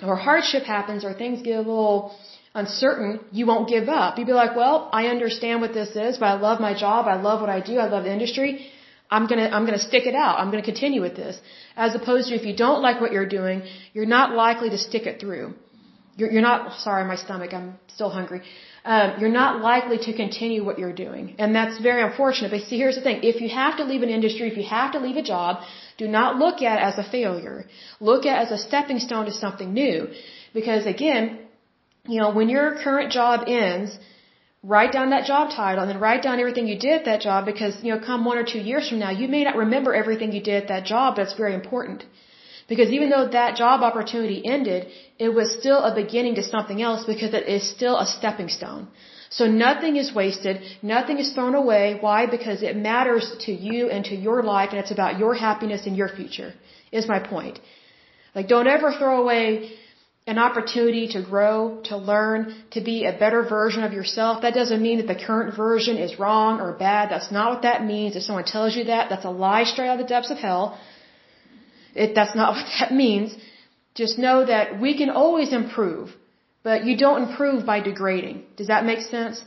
or 0.03 0.17
hardship 0.17 0.65
happens, 0.65 1.05
or 1.05 1.15
things 1.15 1.41
get 1.43 1.57
a 1.57 1.59
little 1.59 2.15
uncertain, 2.55 3.21
you 3.33 3.47
won't 3.47 3.69
give 3.69 3.89
up. 3.89 4.19
You'd 4.19 4.27
be 4.27 4.33
like, 4.33 4.55
well, 4.55 4.91
I 4.93 5.07
understand 5.07 5.61
what 5.61 5.73
this 5.73 5.91
is, 5.97 6.19
but 6.19 6.27
I 6.27 6.35
love 6.35 6.61
my 6.61 6.75
job. 6.75 7.07
I 7.07 7.21
love 7.21 7.41
what 7.41 7.51
I 7.51 7.61
do. 7.61 7.79
I 7.79 7.89
love 7.89 8.05
the 8.05 8.13
industry. 8.13 8.67
I'm 9.15 9.27
gonna, 9.31 9.49
I'm 9.57 9.65
gonna 9.69 9.87
stick 9.91 10.05
it 10.11 10.17
out. 10.25 10.35
I'm 10.41 10.51
gonna 10.53 10.71
continue 10.73 11.01
with 11.07 11.17
this. 11.23 11.35
As 11.87 11.95
opposed 11.99 12.25
to 12.29 12.35
if 12.41 12.45
you 12.49 12.55
don't 12.65 12.83
like 12.87 13.01
what 13.03 13.13
you're 13.17 13.33
doing, 13.41 13.59
you're 13.95 14.13
not 14.19 14.29
likely 14.45 14.71
to 14.75 14.79
stick 14.89 15.05
it 15.11 15.17
through. 15.23 15.47
You're, 16.19 16.31
you're 16.35 16.47
not, 16.51 16.59
sorry, 16.87 17.05
my 17.13 17.19
stomach, 17.25 17.53
I'm 17.59 17.71
still 17.97 18.11
hungry. 18.19 18.41
Um, 18.93 19.09
you're 19.21 19.37
not 19.43 19.53
likely 19.71 19.99
to 20.07 20.13
continue 20.23 20.61
what 20.69 20.79
you're 20.81 20.99
doing. 21.07 21.25
And 21.39 21.55
that's 21.59 21.77
very 21.89 22.03
unfortunate. 22.09 22.51
But 22.55 22.63
see, 22.69 22.79
here's 22.83 22.99
the 22.99 23.05
thing. 23.07 23.21
If 23.33 23.41
you 23.45 23.49
have 23.63 23.77
to 23.81 23.85
leave 23.91 24.03
an 24.09 24.13
industry, 24.19 24.49
if 24.53 24.57
you 24.61 24.67
have 24.79 24.93
to 24.97 25.01
leave 25.07 25.17
a 25.25 25.27
job, 25.35 25.63
do 26.03 26.07
not 26.19 26.37
look 26.45 26.63
at 26.71 26.77
it 26.81 26.85
as 26.91 26.99
a 27.05 27.07
failure. 27.17 27.59
Look 28.11 28.27
at 28.27 28.35
it 28.39 28.43
as 28.47 28.53
a 28.59 28.61
stepping 28.67 29.01
stone 29.07 29.25
to 29.31 29.35
something 29.45 29.73
new. 29.83 30.09
Because 30.59 30.87
again, 30.95 31.23
you 32.13 32.19
know, 32.21 32.31
when 32.39 32.49
your 32.57 32.67
current 32.85 33.11
job 33.19 33.49
ends, 33.49 33.99
write 34.73 34.93
down 34.97 35.11
that 35.11 35.27
job 35.27 35.51
title 35.51 35.83
and 35.83 35.91
then 35.91 36.01
write 36.01 36.23
down 36.27 36.41
everything 36.41 36.67
you 36.67 36.79
did 36.79 36.95
at 37.01 37.05
that 37.11 37.21
job 37.21 37.45
because, 37.53 37.75
you 37.85 37.91
know, 37.93 38.01
come 38.11 38.25
one 38.25 38.39
or 38.39 38.47
two 38.53 38.63
years 38.71 38.89
from 38.89 38.99
now, 38.99 39.11
you 39.11 39.29
may 39.29 39.45
not 39.49 39.57
remember 39.65 39.95
everything 40.03 40.33
you 40.33 40.43
did 40.43 40.63
at 40.63 40.69
that 40.69 40.85
job, 40.93 41.17
but 41.17 41.23
it's 41.27 41.39
very 41.45 41.55
important. 41.55 42.05
Because 42.67 42.91
even 42.97 43.11
though 43.11 43.27
that 43.29 43.57
job 43.57 43.83
opportunity 43.89 44.39
ended, 44.57 44.87
it 45.19 45.29
was 45.39 45.53
still 45.61 45.81
a 45.91 45.95
beginning 46.03 46.37
to 46.37 46.43
something 46.43 46.81
else 46.81 47.05
because 47.13 47.35
it 47.35 47.47
is 47.57 47.63
still 47.77 47.99
a 47.99 48.07
stepping 48.07 48.49
stone. 48.49 48.89
So 49.29 49.47
nothing 49.47 49.97
is 49.97 50.15
wasted, 50.15 50.63
nothing 50.95 51.19
is 51.19 51.33
thrown 51.35 51.55
away. 51.55 51.99
Why? 52.01 52.21
Because 52.27 52.63
it 52.63 52.77
matters 52.77 53.27
to 53.47 53.53
you 53.53 53.91
and 53.91 54.05
to 54.11 54.17
your 54.17 54.43
life 54.43 54.71
and 54.71 54.79
it's 54.79 54.95
about 54.99 55.19
your 55.19 55.35
happiness 55.35 55.87
and 55.87 55.97
your 55.97 56.09
future, 56.09 56.55
is 56.91 57.07
my 57.15 57.19
point. 57.19 57.59
Like 58.35 58.49
don't 58.49 58.67
ever 58.77 58.93
throw 58.93 59.21
away 59.23 59.45
an 60.27 60.39
opportunity 60.39 61.09
to 61.09 61.23
grow, 61.23 61.81
to 61.85 61.97
learn, 61.97 62.55
to 62.71 62.81
be 62.81 63.05
a 63.05 63.13
better 63.13 63.43
version 63.43 63.83
of 63.85 63.93
yourself. 63.93 64.41
That 64.43 64.55
doesn't 64.55 64.83
mean 64.83 64.97
that 64.99 65.07
the 65.07 65.21
current 65.27 65.55
version 65.55 65.99
is 65.99 66.19
wrong 66.19 66.61
or 66.61 66.73
bad. 66.73 67.11
That's 67.11 67.31
not 67.31 67.51
what 67.53 67.63
that 67.63 67.85
means. 67.85 68.17
If 68.17 68.23
someone 68.23 68.45
tells 68.45 68.75
you 68.75 68.85
that, 68.85 69.11
that's 69.11 69.27
a 69.27 69.31
lie 69.31 69.65
straight 69.65 69.89
out 69.89 70.01
of 70.01 70.07
the 70.07 70.13
depths 70.15 70.31
of 70.31 70.39
hell. 70.39 70.79
It, 71.95 72.15
that's 72.15 72.35
not 72.35 72.55
what 72.57 72.67
that 72.81 72.93
means. 72.93 73.37
Just 73.95 74.19
know 74.19 74.45
that 74.47 74.81
we 74.81 74.97
can 74.97 75.11
always 75.11 75.53
improve, 75.53 76.11
but 76.63 76.85
you 76.85 76.97
don't 76.97 77.23
improve 77.25 77.67
by 77.67 77.81
degrading. 77.81 78.45
Does 78.57 78.69
that 78.69 78.85
make 78.85 79.03
sense? 79.03 79.45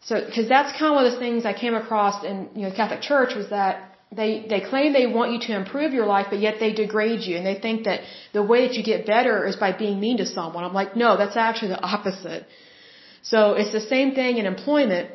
So, 0.00 0.24
because 0.24 0.48
that's 0.48 0.70
kind 0.78 0.92
of 0.92 0.96
one 0.96 1.06
of 1.06 1.12
the 1.12 1.18
things 1.18 1.44
I 1.44 1.54
came 1.54 1.74
across 1.74 2.24
in 2.24 2.48
you 2.54 2.62
know 2.62 2.70
the 2.70 2.76
Catholic 2.76 3.00
Church 3.00 3.34
was 3.34 3.50
that 3.50 3.93
they 4.20 4.30
they 4.52 4.60
claim 4.70 4.92
they 4.92 5.06
want 5.06 5.32
you 5.32 5.40
to 5.46 5.52
improve 5.60 5.92
your 5.98 6.06
life, 6.06 6.26
but 6.30 6.40
yet 6.46 6.56
they 6.60 6.72
degrade 6.72 7.22
you, 7.28 7.36
and 7.38 7.46
they 7.50 7.58
think 7.66 7.84
that 7.88 8.00
the 8.32 8.42
way 8.52 8.60
that 8.66 8.74
you 8.78 8.84
get 8.92 9.06
better 9.06 9.36
is 9.50 9.56
by 9.64 9.70
being 9.72 10.00
mean 10.00 10.18
to 10.22 10.26
someone. 10.26 10.64
I'm 10.64 10.76
like, 10.82 10.96
no, 11.04 11.16
that's 11.16 11.36
actually 11.36 11.72
the 11.76 11.82
opposite. 11.94 12.46
So 13.22 13.38
it's 13.60 13.72
the 13.72 13.86
same 13.94 14.14
thing 14.18 14.38
in 14.38 14.46
employment. 14.46 15.10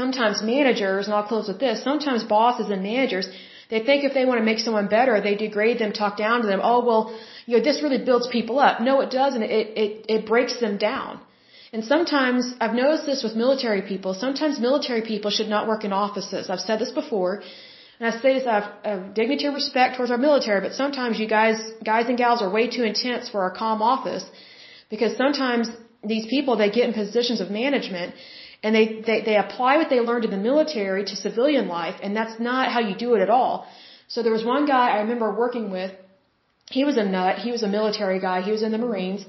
Sometimes 0.00 0.42
managers, 0.42 1.06
and 1.06 1.14
I'll 1.14 1.28
close 1.32 1.48
with 1.48 1.60
this. 1.66 1.84
Sometimes 1.90 2.24
bosses 2.24 2.70
and 2.70 2.82
managers, 2.82 3.28
they 3.70 3.80
think 3.88 4.04
if 4.04 4.14
they 4.14 4.24
want 4.30 4.38
to 4.40 4.46
make 4.50 4.60
someone 4.66 4.88
better, 4.88 5.20
they 5.20 5.36
degrade 5.36 5.78
them, 5.82 5.92
talk 5.92 6.16
down 6.16 6.42
to 6.42 6.46
them. 6.46 6.60
Oh 6.62 6.80
well, 6.88 7.02
you 7.46 7.56
know 7.56 7.62
this 7.68 7.82
really 7.84 8.02
builds 8.08 8.26
people 8.38 8.58
up. 8.58 8.80
No, 8.80 9.00
it 9.04 9.10
doesn't. 9.10 9.42
It 9.42 9.66
it 9.84 9.90
it 10.16 10.26
breaks 10.32 10.58
them 10.64 10.76
down. 10.88 11.20
And 11.72 11.84
sometimes 11.84 12.54
I've 12.60 12.74
noticed 12.74 13.06
this 13.06 13.22
with 13.26 13.34
military 13.44 13.82
people. 13.92 14.14
Sometimes 14.14 14.58
military 14.68 15.02
people 15.12 15.30
should 15.30 15.50
not 15.54 15.66
work 15.72 15.82
in 15.84 15.92
offices. 15.92 16.48
I've 16.48 16.64
said 16.68 16.78
this 16.78 16.92
before. 17.02 17.32
And 17.98 18.06
I 18.08 18.12
say 18.20 18.34
this 18.38 18.46
out 18.46 18.64
of 18.84 19.14
dignity 19.14 19.46
and 19.46 19.54
respect 19.54 19.96
towards 19.96 20.10
our 20.10 20.18
military, 20.18 20.60
but 20.60 20.74
sometimes 20.74 21.18
you 21.18 21.28
guys, 21.38 21.58
guys 21.92 22.06
and 22.10 22.18
gals 22.18 22.42
are 22.42 22.50
way 22.50 22.68
too 22.68 22.84
intense 22.92 23.28
for 23.28 23.40
our 23.42 23.50
calm 23.50 23.80
office 23.80 24.24
because 24.90 25.16
sometimes 25.16 25.68
these 26.04 26.26
people, 26.26 26.56
they 26.56 26.70
get 26.70 26.84
in 26.88 26.92
positions 26.92 27.40
of 27.40 27.50
management 27.50 28.14
and 28.62 28.74
they, 28.74 28.86
they, 29.06 29.18
they 29.28 29.36
apply 29.36 29.78
what 29.78 29.88
they 29.88 30.00
learned 30.00 30.24
in 30.26 30.30
the 30.30 30.44
military 30.50 31.04
to 31.04 31.16
civilian 31.16 31.68
life 31.68 31.96
and 32.02 32.14
that's 32.14 32.38
not 32.38 32.70
how 32.70 32.80
you 32.80 32.94
do 32.94 33.14
it 33.14 33.22
at 33.22 33.30
all. 33.30 33.66
So 34.08 34.22
there 34.22 34.32
was 34.32 34.44
one 34.44 34.66
guy 34.66 34.90
I 34.90 35.00
remember 35.00 35.34
working 35.34 35.70
with, 35.70 35.92
he 36.70 36.84
was 36.84 36.96
a 36.96 37.04
nut, 37.04 37.38
he 37.38 37.50
was 37.50 37.62
a 37.62 37.68
military 37.68 38.20
guy, 38.20 38.42
he 38.42 38.52
was 38.52 38.62
in 38.62 38.72
the 38.72 38.78
Marines, 38.78 39.24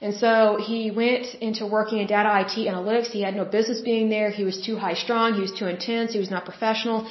and 0.00 0.14
so 0.14 0.58
he 0.68 0.90
went 0.90 1.26
into 1.48 1.64
working 1.64 1.98
in 1.98 2.06
data 2.08 2.30
IT 2.44 2.54
analytics, 2.72 3.10
he 3.18 3.22
had 3.22 3.36
no 3.36 3.44
business 3.44 3.80
being 3.80 4.10
there, 4.10 4.30
he 4.30 4.44
was 4.44 4.60
too 4.60 4.76
high 4.76 4.94
strung, 4.94 5.34
he 5.34 5.40
was 5.40 5.52
too 5.52 5.66
intense, 5.66 6.12
he 6.12 6.18
was 6.18 6.30
not 6.30 6.44
professional, 6.44 7.08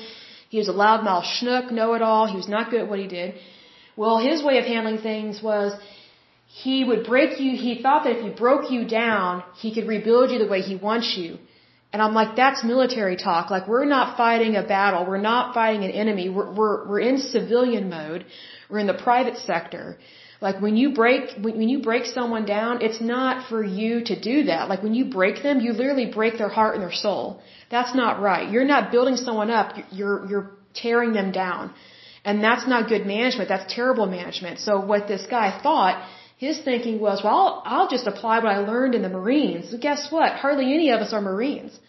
he 0.54 0.58
was 0.62 0.70
a 0.74 0.78
loudmouth 0.84 1.28
schnook, 1.36 1.66
know-it-all. 1.80 2.26
He 2.34 2.38
was 2.44 2.50
not 2.56 2.70
good 2.72 2.82
at 2.84 2.90
what 2.92 3.00
he 3.06 3.08
did. 3.20 3.30
Well, 4.02 4.18
his 4.30 4.44
way 4.48 4.56
of 4.62 4.66
handling 4.66 5.00
things 5.10 5.42
was 5.42 5.70
he 6.64 6.78
would 6.88 7.04
break 7.12 7.40
you. 7.44 7.52
He 7.68 7.74
thought 7.84 8.04
that 8.04 8.18
if 8.18 8.22
he 8.26 8.32
broke 8.46 8.66
you 8.76 8.82
down, 8.86 9.44
he 9.64 9.70
could 9.76 9.88
rebuild 9.96 10.30
you 10.32 10.40
the 10.40 10.52
way 10.54 10.62
he 10.72 10.76
wants 10.76 11.10
you. 11.22 11.30
And 11.94 12.02
I'm 12.02 12.16
like, 12.20 12.36
that's 12.36 12.66
military 12.74 13.16
talk. 13.16 13.50
Like, 13.56 13.66
we're 13.74 13.92
not 13.98 14.18
fighting 14.18 14.54
a 14.58 14.64
battle. 14.76 15.06
We're 15.12 15.26
not 15.32 15.54
fighting 15.54 15.84
an 15.86 15.92
enemy. 16.04 16.28
We're, 16.28 16.52
we're, 16.58 16.78
we're 16.90 17.06
in 17.12 17.18
civilian 17.36 17.90
mode. 17.90 18.26
We're 18.70 18.80
in 18.80 18.88
the 18.94 19.02
private 19.10 19.38
sector. 19.50 19.86
Like, 20.46 20.60
when 20.66 20.76
you 20.76 20.88
break, 21.02 21.24
when, 21.40 21.70
you 21.70 21.80
break 21.90 22.06
someone 22.06 22.46
down, 22.46 22.82
it's 22.82 23.00
not 23.00 23.48
for 23.50 23.64
you 23.64 24.04
to 24.10 24.20
do 24.20 24.38
that. 24.46 24.70
Like, 24.70 24.82
when 24.82 24.96
you 25.00 25.06
break 25.06 25.44
them, 25.44 25.60
you 25.66 25.72
literally 25.72 26.08
break 26.20 26.40
their 26.40 26.54
heart 26.58 26.74
and 26.76 26.84
their 26.84 26.98
soul. 27.06 27.42
That's 27.70 27.94
not 27.94 28.22
right. 28.30 28.50
You're 28.54 28.70
not 28.76 28.92
building 28.92 29.18
someone 29.18 29.52
up. 29.52 29.76
You're, 29.92 30.26
you're 30.30 30.48
tearing 30.74 31.14
them 31.14 31.32
down. 31.32 31.74
And 32.26 32.44
that's 32.44 32.68
not 32.68 32.90
good 32.90 33.06
management. 33.06 33.50
That's 33.50 33.72
terrible 33.74 34.08
management. 34.08 34.60
So 34.60 34.80
what 34.80 35.08
this 35.08 35.26
guy 35.38 35.48
thought, 35.62 35.96
his 36.38 36.60
thinking 36.60 37.00
was, 37.00 37.22
well, 37.24 37.38
I'll, 37.40 37.64
I'll 37.74 37.90
just 37.96 38.08
apply 38.08 38.40
what 38.40 38.52
I 38.58 38.60
learned 38.74 38.96
in 38.96 39.04
the 39.04 39.14
Marines. 39.20 39.74
guess 39.88 40.12
what? 40.12 40.34
Hardly 40.34 40.74
any 40.74 40.90
of 40.90 41.02
us 41.02 41.14
are 41.14 41.22
Marines. 41.22 41.80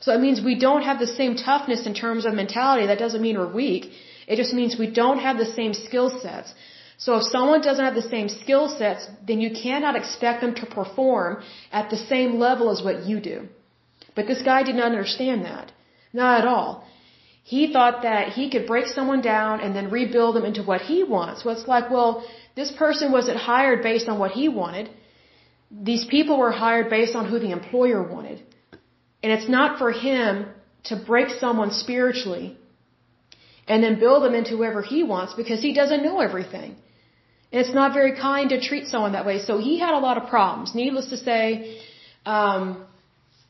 So 0.00 0.14
it 0.16 0.20
means 0.20 0.40
we 0.40 0.58
don't 0.66 0.82
have 0.82 1.00
the 1.00 1.12
same 1.20 1.34
toughness 1.34 1.84
in 1.86 1.94
terms 1.94 2.26
of 2.26 2.32
mentality. 2.34 2.86
That 2.86 3.00
doesn't 3.04 3.20
mean 3.20 3.36
we're 3.38 3.52
weak. 3.62 3.90
It 4.28 4.36
just 4.36 4.52
means 4.52 4.78
we 4.78 4.90
don't 5.02 5.18
have 5.18 5.36
the 5.38 5.50
same 5.58 5.74
skill 5.74 6.10
sets. 6.22 6.54
So 7.04 7.16
if 7.18 7.24
someone 7.34 7.60
doesn't 7.60 7.84
have 7.84 7.94
the 7.94 8.10
same 8.14 8.28
skill 8.28 8.68
sets, 8.68 9.08
then 9.26 9.40
you 9.40 9.50
cannot 9.62 9.94
expect 9.94 10.40
them 10.40 10.54
to 10.56 10.66
perform 10.66 11.42
at 11.70 11.90
the 11.90 11.96
same 12.12 12.38
level 12.46 12.70
as 12.74 12.82
what 12.82 13.04
you 13.08 13.20
do. 13.20 13.38
But 14.16 14.26
this 14.26 14.42
guy 14.42 14.64
did 14.64 14.74
not 14.74 14.90
understand 14.92 15.44
that. 15.44 15.70
Not 16.12 16.40
at 16.40 16.46
all. 16.54 16.70
He 17.44 17.72
thought 17.72 18.02
that 18.02 18.32
he 18.36 18.50
could 18.50 18.66
break 18.66 18.86
someone 18.86 19.20
down 19.20 19.60
and 19.60 19.76
then 19.76 19.90
rebuild 19.90 20.34
them 20.36 20.44
into 20.44 20.62
what 20.70 20.82
he 20.82 20.98
wants. 21.04 21.42
So 21.42 21.50
it's 21.50 21.68
like, 21.68 21.88
well, 21.90 22.24
this 22.56 22.72
person 22.72 23.12
wasn't 23.12 23.38
hired 23.38 23.80
based 23.82 24.08
on 24.08 24.18
what 24.18 24.32
he 24.32 24.48
wanted. 24.48 24.90
These 25.70 26.04
people 26.06 26.36
were 26.38 26.50
hired 26.50 26.90
based 26.90 27.14
on 27.14 27.26
who 27.30 27.38
the 27.38 27.52
employer 27.52 28.02
wanted. 28.02 28.42
And 29.22 29.32
it's 29.32 29.48
not 29.48 29.78
for 29.78 29.92
him 29.92 30.46
to 30.90 30.96
break 30.96 31.30
someone 31.30 31.70
spiritually 31.70 32.56
and 33.68 33.82
then 33.84 33.98
build 34.00 34.24
them 34.24 34.34
into 34.34 34.56
whoever 34.56 34.82
he 34.82 35.02
wants 35.02 35.34
because 35.34 35.62
he 35.62 35.72
doesn't 35.80 36.02
know 36.02 36.20
everything. 36.20 36.76
It's 37.50 37.72
not 37.72 37.94
very 37.94 38.14
kind 38.16 38.50
to 38.50 38.60
treat 38.60 38.88
someone 38.88 39.12
that 39.12 39.24
way. 39.24 39.38
So 39.38 39.58
he 39.58 39.78
had 39.78 39.94
a 39.94 39.98
lot 39.98 40.16
of 40.18 40.28
problems. 40.28 40.74
Needless 40.74 41.08
to 41.10 41.16
say, 41.16 41.80
um, 42.26 42.84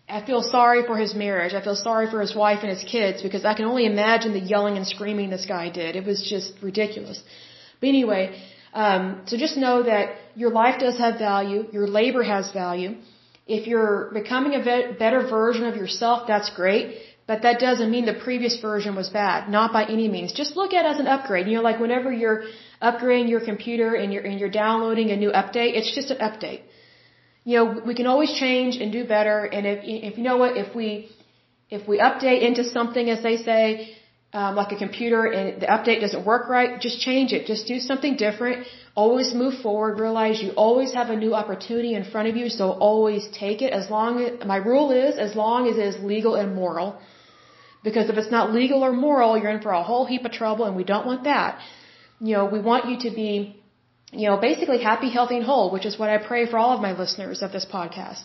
I 0.08 0.24
feel 0.24 0.42
sorry 0.42 0.86
for 0.86 0.96
his 0.96 1.14
marriage. 1.14 1.52
I 1.52 1.60
feel 1.60 1.74
sorry 1.74 2.10
for 2.10 2.20
his 2.20 2.34
wife 2.34 2.60
and 2.62 2.70
his 2.70 2.84
kids 2.84 3.22
because 3.22 3.44
I 3.44 3.54
can 3.54 3.64
only 3.64 3.86
imagine 3.86 4.32
the 4.32 4.40
yelling 4.40 4.76
and 4.76 4.86
screaming 4.86 5.30
this 5.30 5.46
guy 5.46 5.68
did. 5.68 5.96
It 5.96 6.04
was 6.06 6.22
just 6.22 6.52
ridiculous. 6.62 7.22
But 7.80 7.88
anyway, 7.88 8.40
um, 8.72 9.22
so 9.26 9.36
just 9.36 9.56
know 9.56 9.82
that 9.82 10.16
your 10.36 10.50
life 10.50 10.78
does 10.78 10.96
have 10.98 11.18
value, 11.18 11.66
your 11.72 11.86
labor 11.86 12.22
has 12.22 12.52
value, 12.52 12.96
If 13.48 13.66
you're 13.66 14.10
becoming 14.12 14.54
a 14.54 14.62
better 14.98 15.26
version 15.26 15.64
of 15.64 15.74
yourself, 15.74 16.26
that's 16.28 16.50
great. 16.50 16.98
But 17.26 17.42
that 17.42 17.58
doesn't 17.58 17.90
mean 17.90 18.04
the 18.04 18.20
previous 18.28 18.60
version 18.60 18.94
was 18.94 19.08
bad. 19.08 19.48
Not 19.50 19.72
by 19.72 19.84
any 19.84 20.06
means. 20.08 20.32
Just 20.32 20.54
look 20.54 20.74
at 20.74 20.84
it 20.84 20.88
as 20.88 21.00
an 21.00 21.06
upgrade. 21.06 21.46
You 21.48 21.56
know, 21.56 21.62
like 21.62 21.80
whenever 21.80 22.12
you're 22.12 22.44
upgrading 22.82 23.28
your 23.28 23.44
computer 23.44 23.94
and 23.94 24.12
you're, 24.12 24.22
and 24.22 24.38
you're 24.38 24.50
downloading 24.50 25.10
a 25.10 25.16
new 25.16 25.30
update, 25.30 25.76
it's 25.78 25.94
just 25.94 26.10
an 26.10 26.18
update. 26.18 26.62
You 27.44 27.56
know, 27.56 27.82
we 27.86 27.94
can 27.94 28.06
always 28.06 28.32
change 28.34 28.76
and 28.76 28.92
do 28.92 29.04
better. 29.04 29.44
And 29.44 29.66
if, 29.66 29.80
if 29.82 30.18
you 30.18 30.24
know 30.24 30.36
what, 30.36 30.56
if 30.56 30.74
we, 30.74 31.08
if 31.70 31.88
we 31.88 31.98
update 31.98 32.42
into 32.42 32.64
something, 32.64 33.08
as 33.10 33.22
they 33.22 33.36
say, 33.38 33.96
um, 34.32 34.56
like 34.56 34.72
a 34.72 34.76
computer 34.76 35.24
and 35.24 35.62
the 35.62 35.66
update 35.66 36.00
doesn't 36.00 36.24
work 36.24 36.48
right, 36.50 36.80
just 36.80 37.00
change 37.00 37.32
it. 37.32 37.46
Just 37.46 37.66
do 37.66 37.78
something 37.78 38.16
different. 38.16 38.66
Always 38.94 39.32
move 39.32 39.54
forward. 39.62 39.98
Realize 39.98 40.42
you 40.42 40.50
always 40.50 40.92
have 40.92 41.08
a 41.08 41.16
new 41.16 41.34
opportunity 41.34 41.94
in 41.94 42.04
front 42.04 42.28
of 42.28 42.36
you, 42.36 42.50
so 42.50 42.72
always 42.72 43.26
take 43.28 43.62
it. 43.62 43.72
As 43.72 43.88
long 43.88 44.22
as 44.22 44.46
my 44.46 44.56
rule 44.56 44.90
is, 44.90 45.16
as 45.16 45.34
long 45.34 45.68
as 45.68 45.78
it 45.78 45.86
is 45.86 46.04
legal 46.04 46.34
and 46.34 46.54
moral. 46.54 47.00
Because 47.82 48.10
if 48.10 48.16
it's 48.18 48.30
not 48.30 48.52
legal 48.52 48.82
or 48.84 48.92
moral, 48.92 49.38
you're 49.38 49.50
in 49.50 49.62
for 49.62 49.70
a 49.70 49.82
whole 49.82 50.04
heap 50.04 50.24
of 50.24 50.32
trouble 50.32 50.66
and 50.66 50.76
we 50.76 50.84
don't 50.84 51.06
want 51.06 51.24
that. 51.24 51.60
You 52.20 52.34
know, 52.36 52.44
we 52.46 52.60
want 52.60 52.88
you 52.90 52.98
to 53.08 53.10
be, 53.14 53.60
you 54.12 54.28
know, 54.28 54.36
basically 54.36 54.82
happy, 54.82 55.10
healthy, 55.10 55.36
and 55.36 55.44
whole, 55.44 55.70
which 55.70 55.86
is 55.86 55.98
what 55.98 56.10
I 56.10 56.18
pray 56.18 56.46
for 56.46 56.58
all 56.58 56.72
of 56.74 56.80
my 56.80 56.92
listeners 56.98 57.42
of 57.42 57.52
this 57.52 57.64
podcast. 57.64 58.22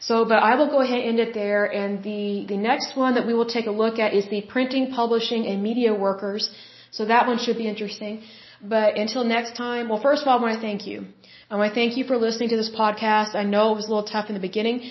So, 0.00 0.24
but 0.24 0.38
I 0.50 0.54
will 0.56 0.68
go 0.68 0.80
ahead 0.80 1.00
and 1.00 1.08
end 1.10 1.20
it 1.20 1.34
there. 1.34 1.64
And 1.64 2.02
the, 2.02 2.46
the 2.48 2.56
next 2.56 2.96
one 2.96 3.14
that 3.14 3.26
we 3.26 3.34
will 3.34 3.50
take 3.56 3.66
a 3.66 3.70
look 3.70 3.98
at 3.98 4.14
is 4.14 4.28
the 4.28 4.42
printing, 4.42 4.90
publishing, 4.92 5.46
and 5.46 5.62
media 5.62 5.94
workers. 5.94 6.50
So 6.90 7.04
that 7.06 7.26
one 7.26 7.38
should 7.38 7.58
be 7.58 7.66
interesting. 7.66 8.22
But 8.62 8.96
until 8.96 9.24
next 9.24 9.56
time, 9.56 9.88
well, 9.88 10.00
first 10.00 10.22
of 10.22 10.28
all, 10.28 10.38
I 10.38 10.42
want 10.42 10.54
to 10.54 10.60
thank 10.60 10.86
you. 10.86 11.06
I 11.50 11.56
want 11.56 11.72
to 11.72 11.74
thank 11.74 11.96
you 11.96 12.04
for 12.04 12.16
listening 12.16 12.50
to 12.50 12.56
this 12.56 12.70
podcast. 12.70 13.34
I 13.34 13.44
know 13.44 13.72
it 13.72 13.76
was 13.76 13.86
a 13.86 13.88
little 13.88 14.10
tough 14.14 14.28
in 14.28 14.34
the 14.34 14.40
beginning, 14.40 14.90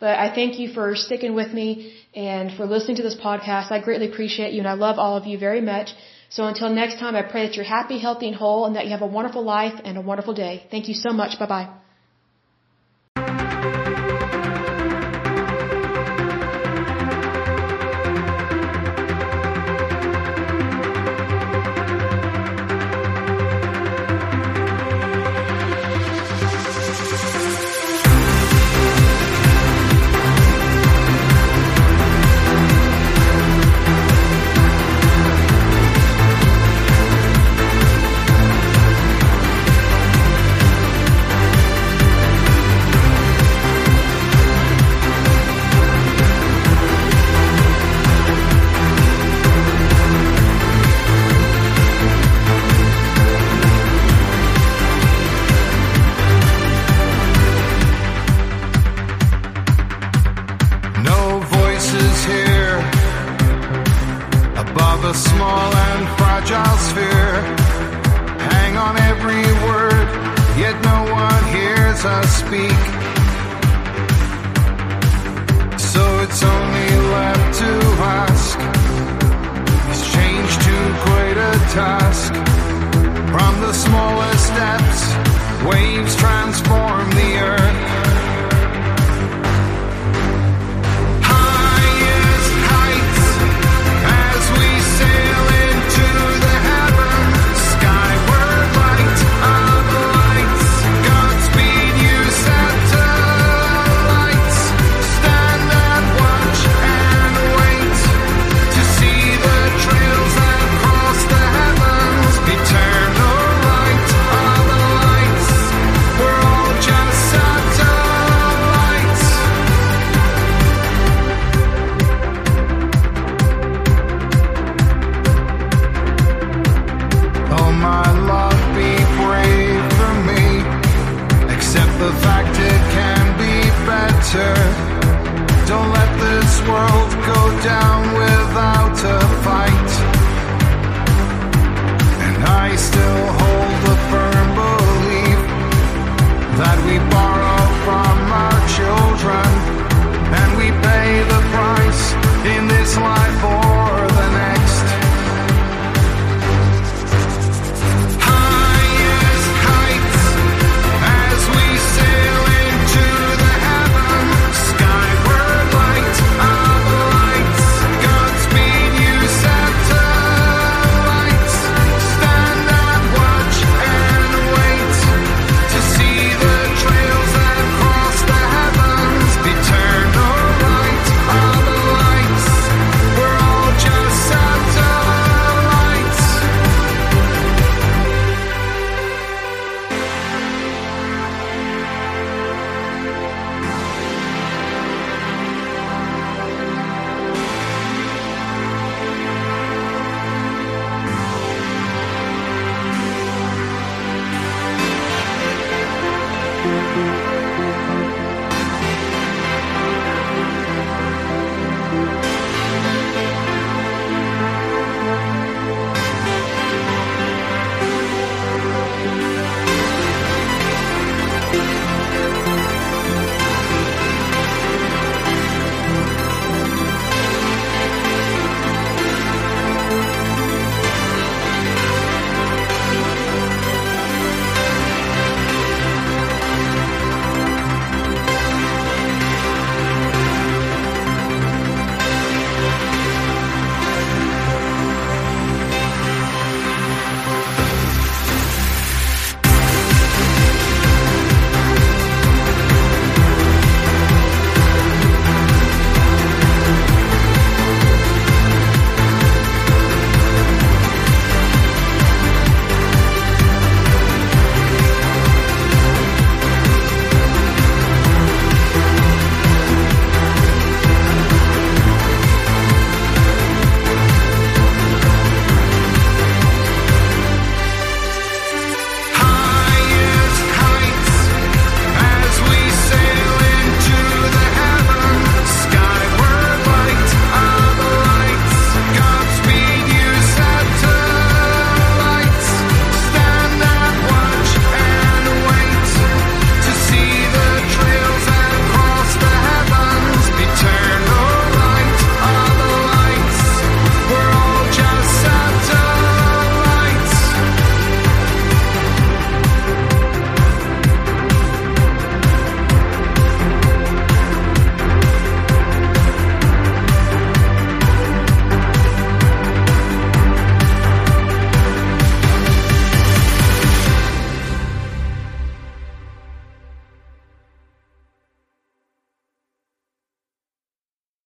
but 0.00 0.18
I 0.18 0.34
thank 0.34 0.58
you 0.58 0.72
for 0.72 0.96
sticking 0.96 1.34
with 1.34 1.52
me 1.52 1.94
and 2.14 2.52
for 2.56 2.66
listening 2.66 2.96
to 2.96 3.02
this 3.02 3.14
podcast. 3.14 3.70
I 3.70 3.80
greatly 3.80 4.08
appreciate 4.10 4.52
you 4.52 4.60
and 4.60 4.68
I 4.68 4.72
love 4.72 4.98
all 4.98 5.16
of 5.16 5.26
you 5.26 5.38
very 5.38 5.60
much. 5.60 5.90
So 6.34 6.46
until 6.46 6.70
next 6.70 6.98
time, 6.98 7.14
I 7.14 7.22
pray 7.22 7.46
that 7.46 7.56
you're 7.56 7.72
happy, 7.78 7.98
healthy, 7.98 8.26
and 8.26 8.36
whole 8.36 8.64
and 8.66 8.74
that 8.76 8.84
you 8.86 8.92
have 8.92 9.02
a 9.02 9.12
wonderful 9.18 9.42
life 9.42 9.78
and 9.84 9.98
a 9.98 10.00
wonderful 10.00 10.32
day. 10.32 10.66
Thank 10.70 10.88
you 10.88 10.94
so 10.94 11.12
much. 11.12 11.38
Bye 11.38 11.46
bye. 11.46 11.68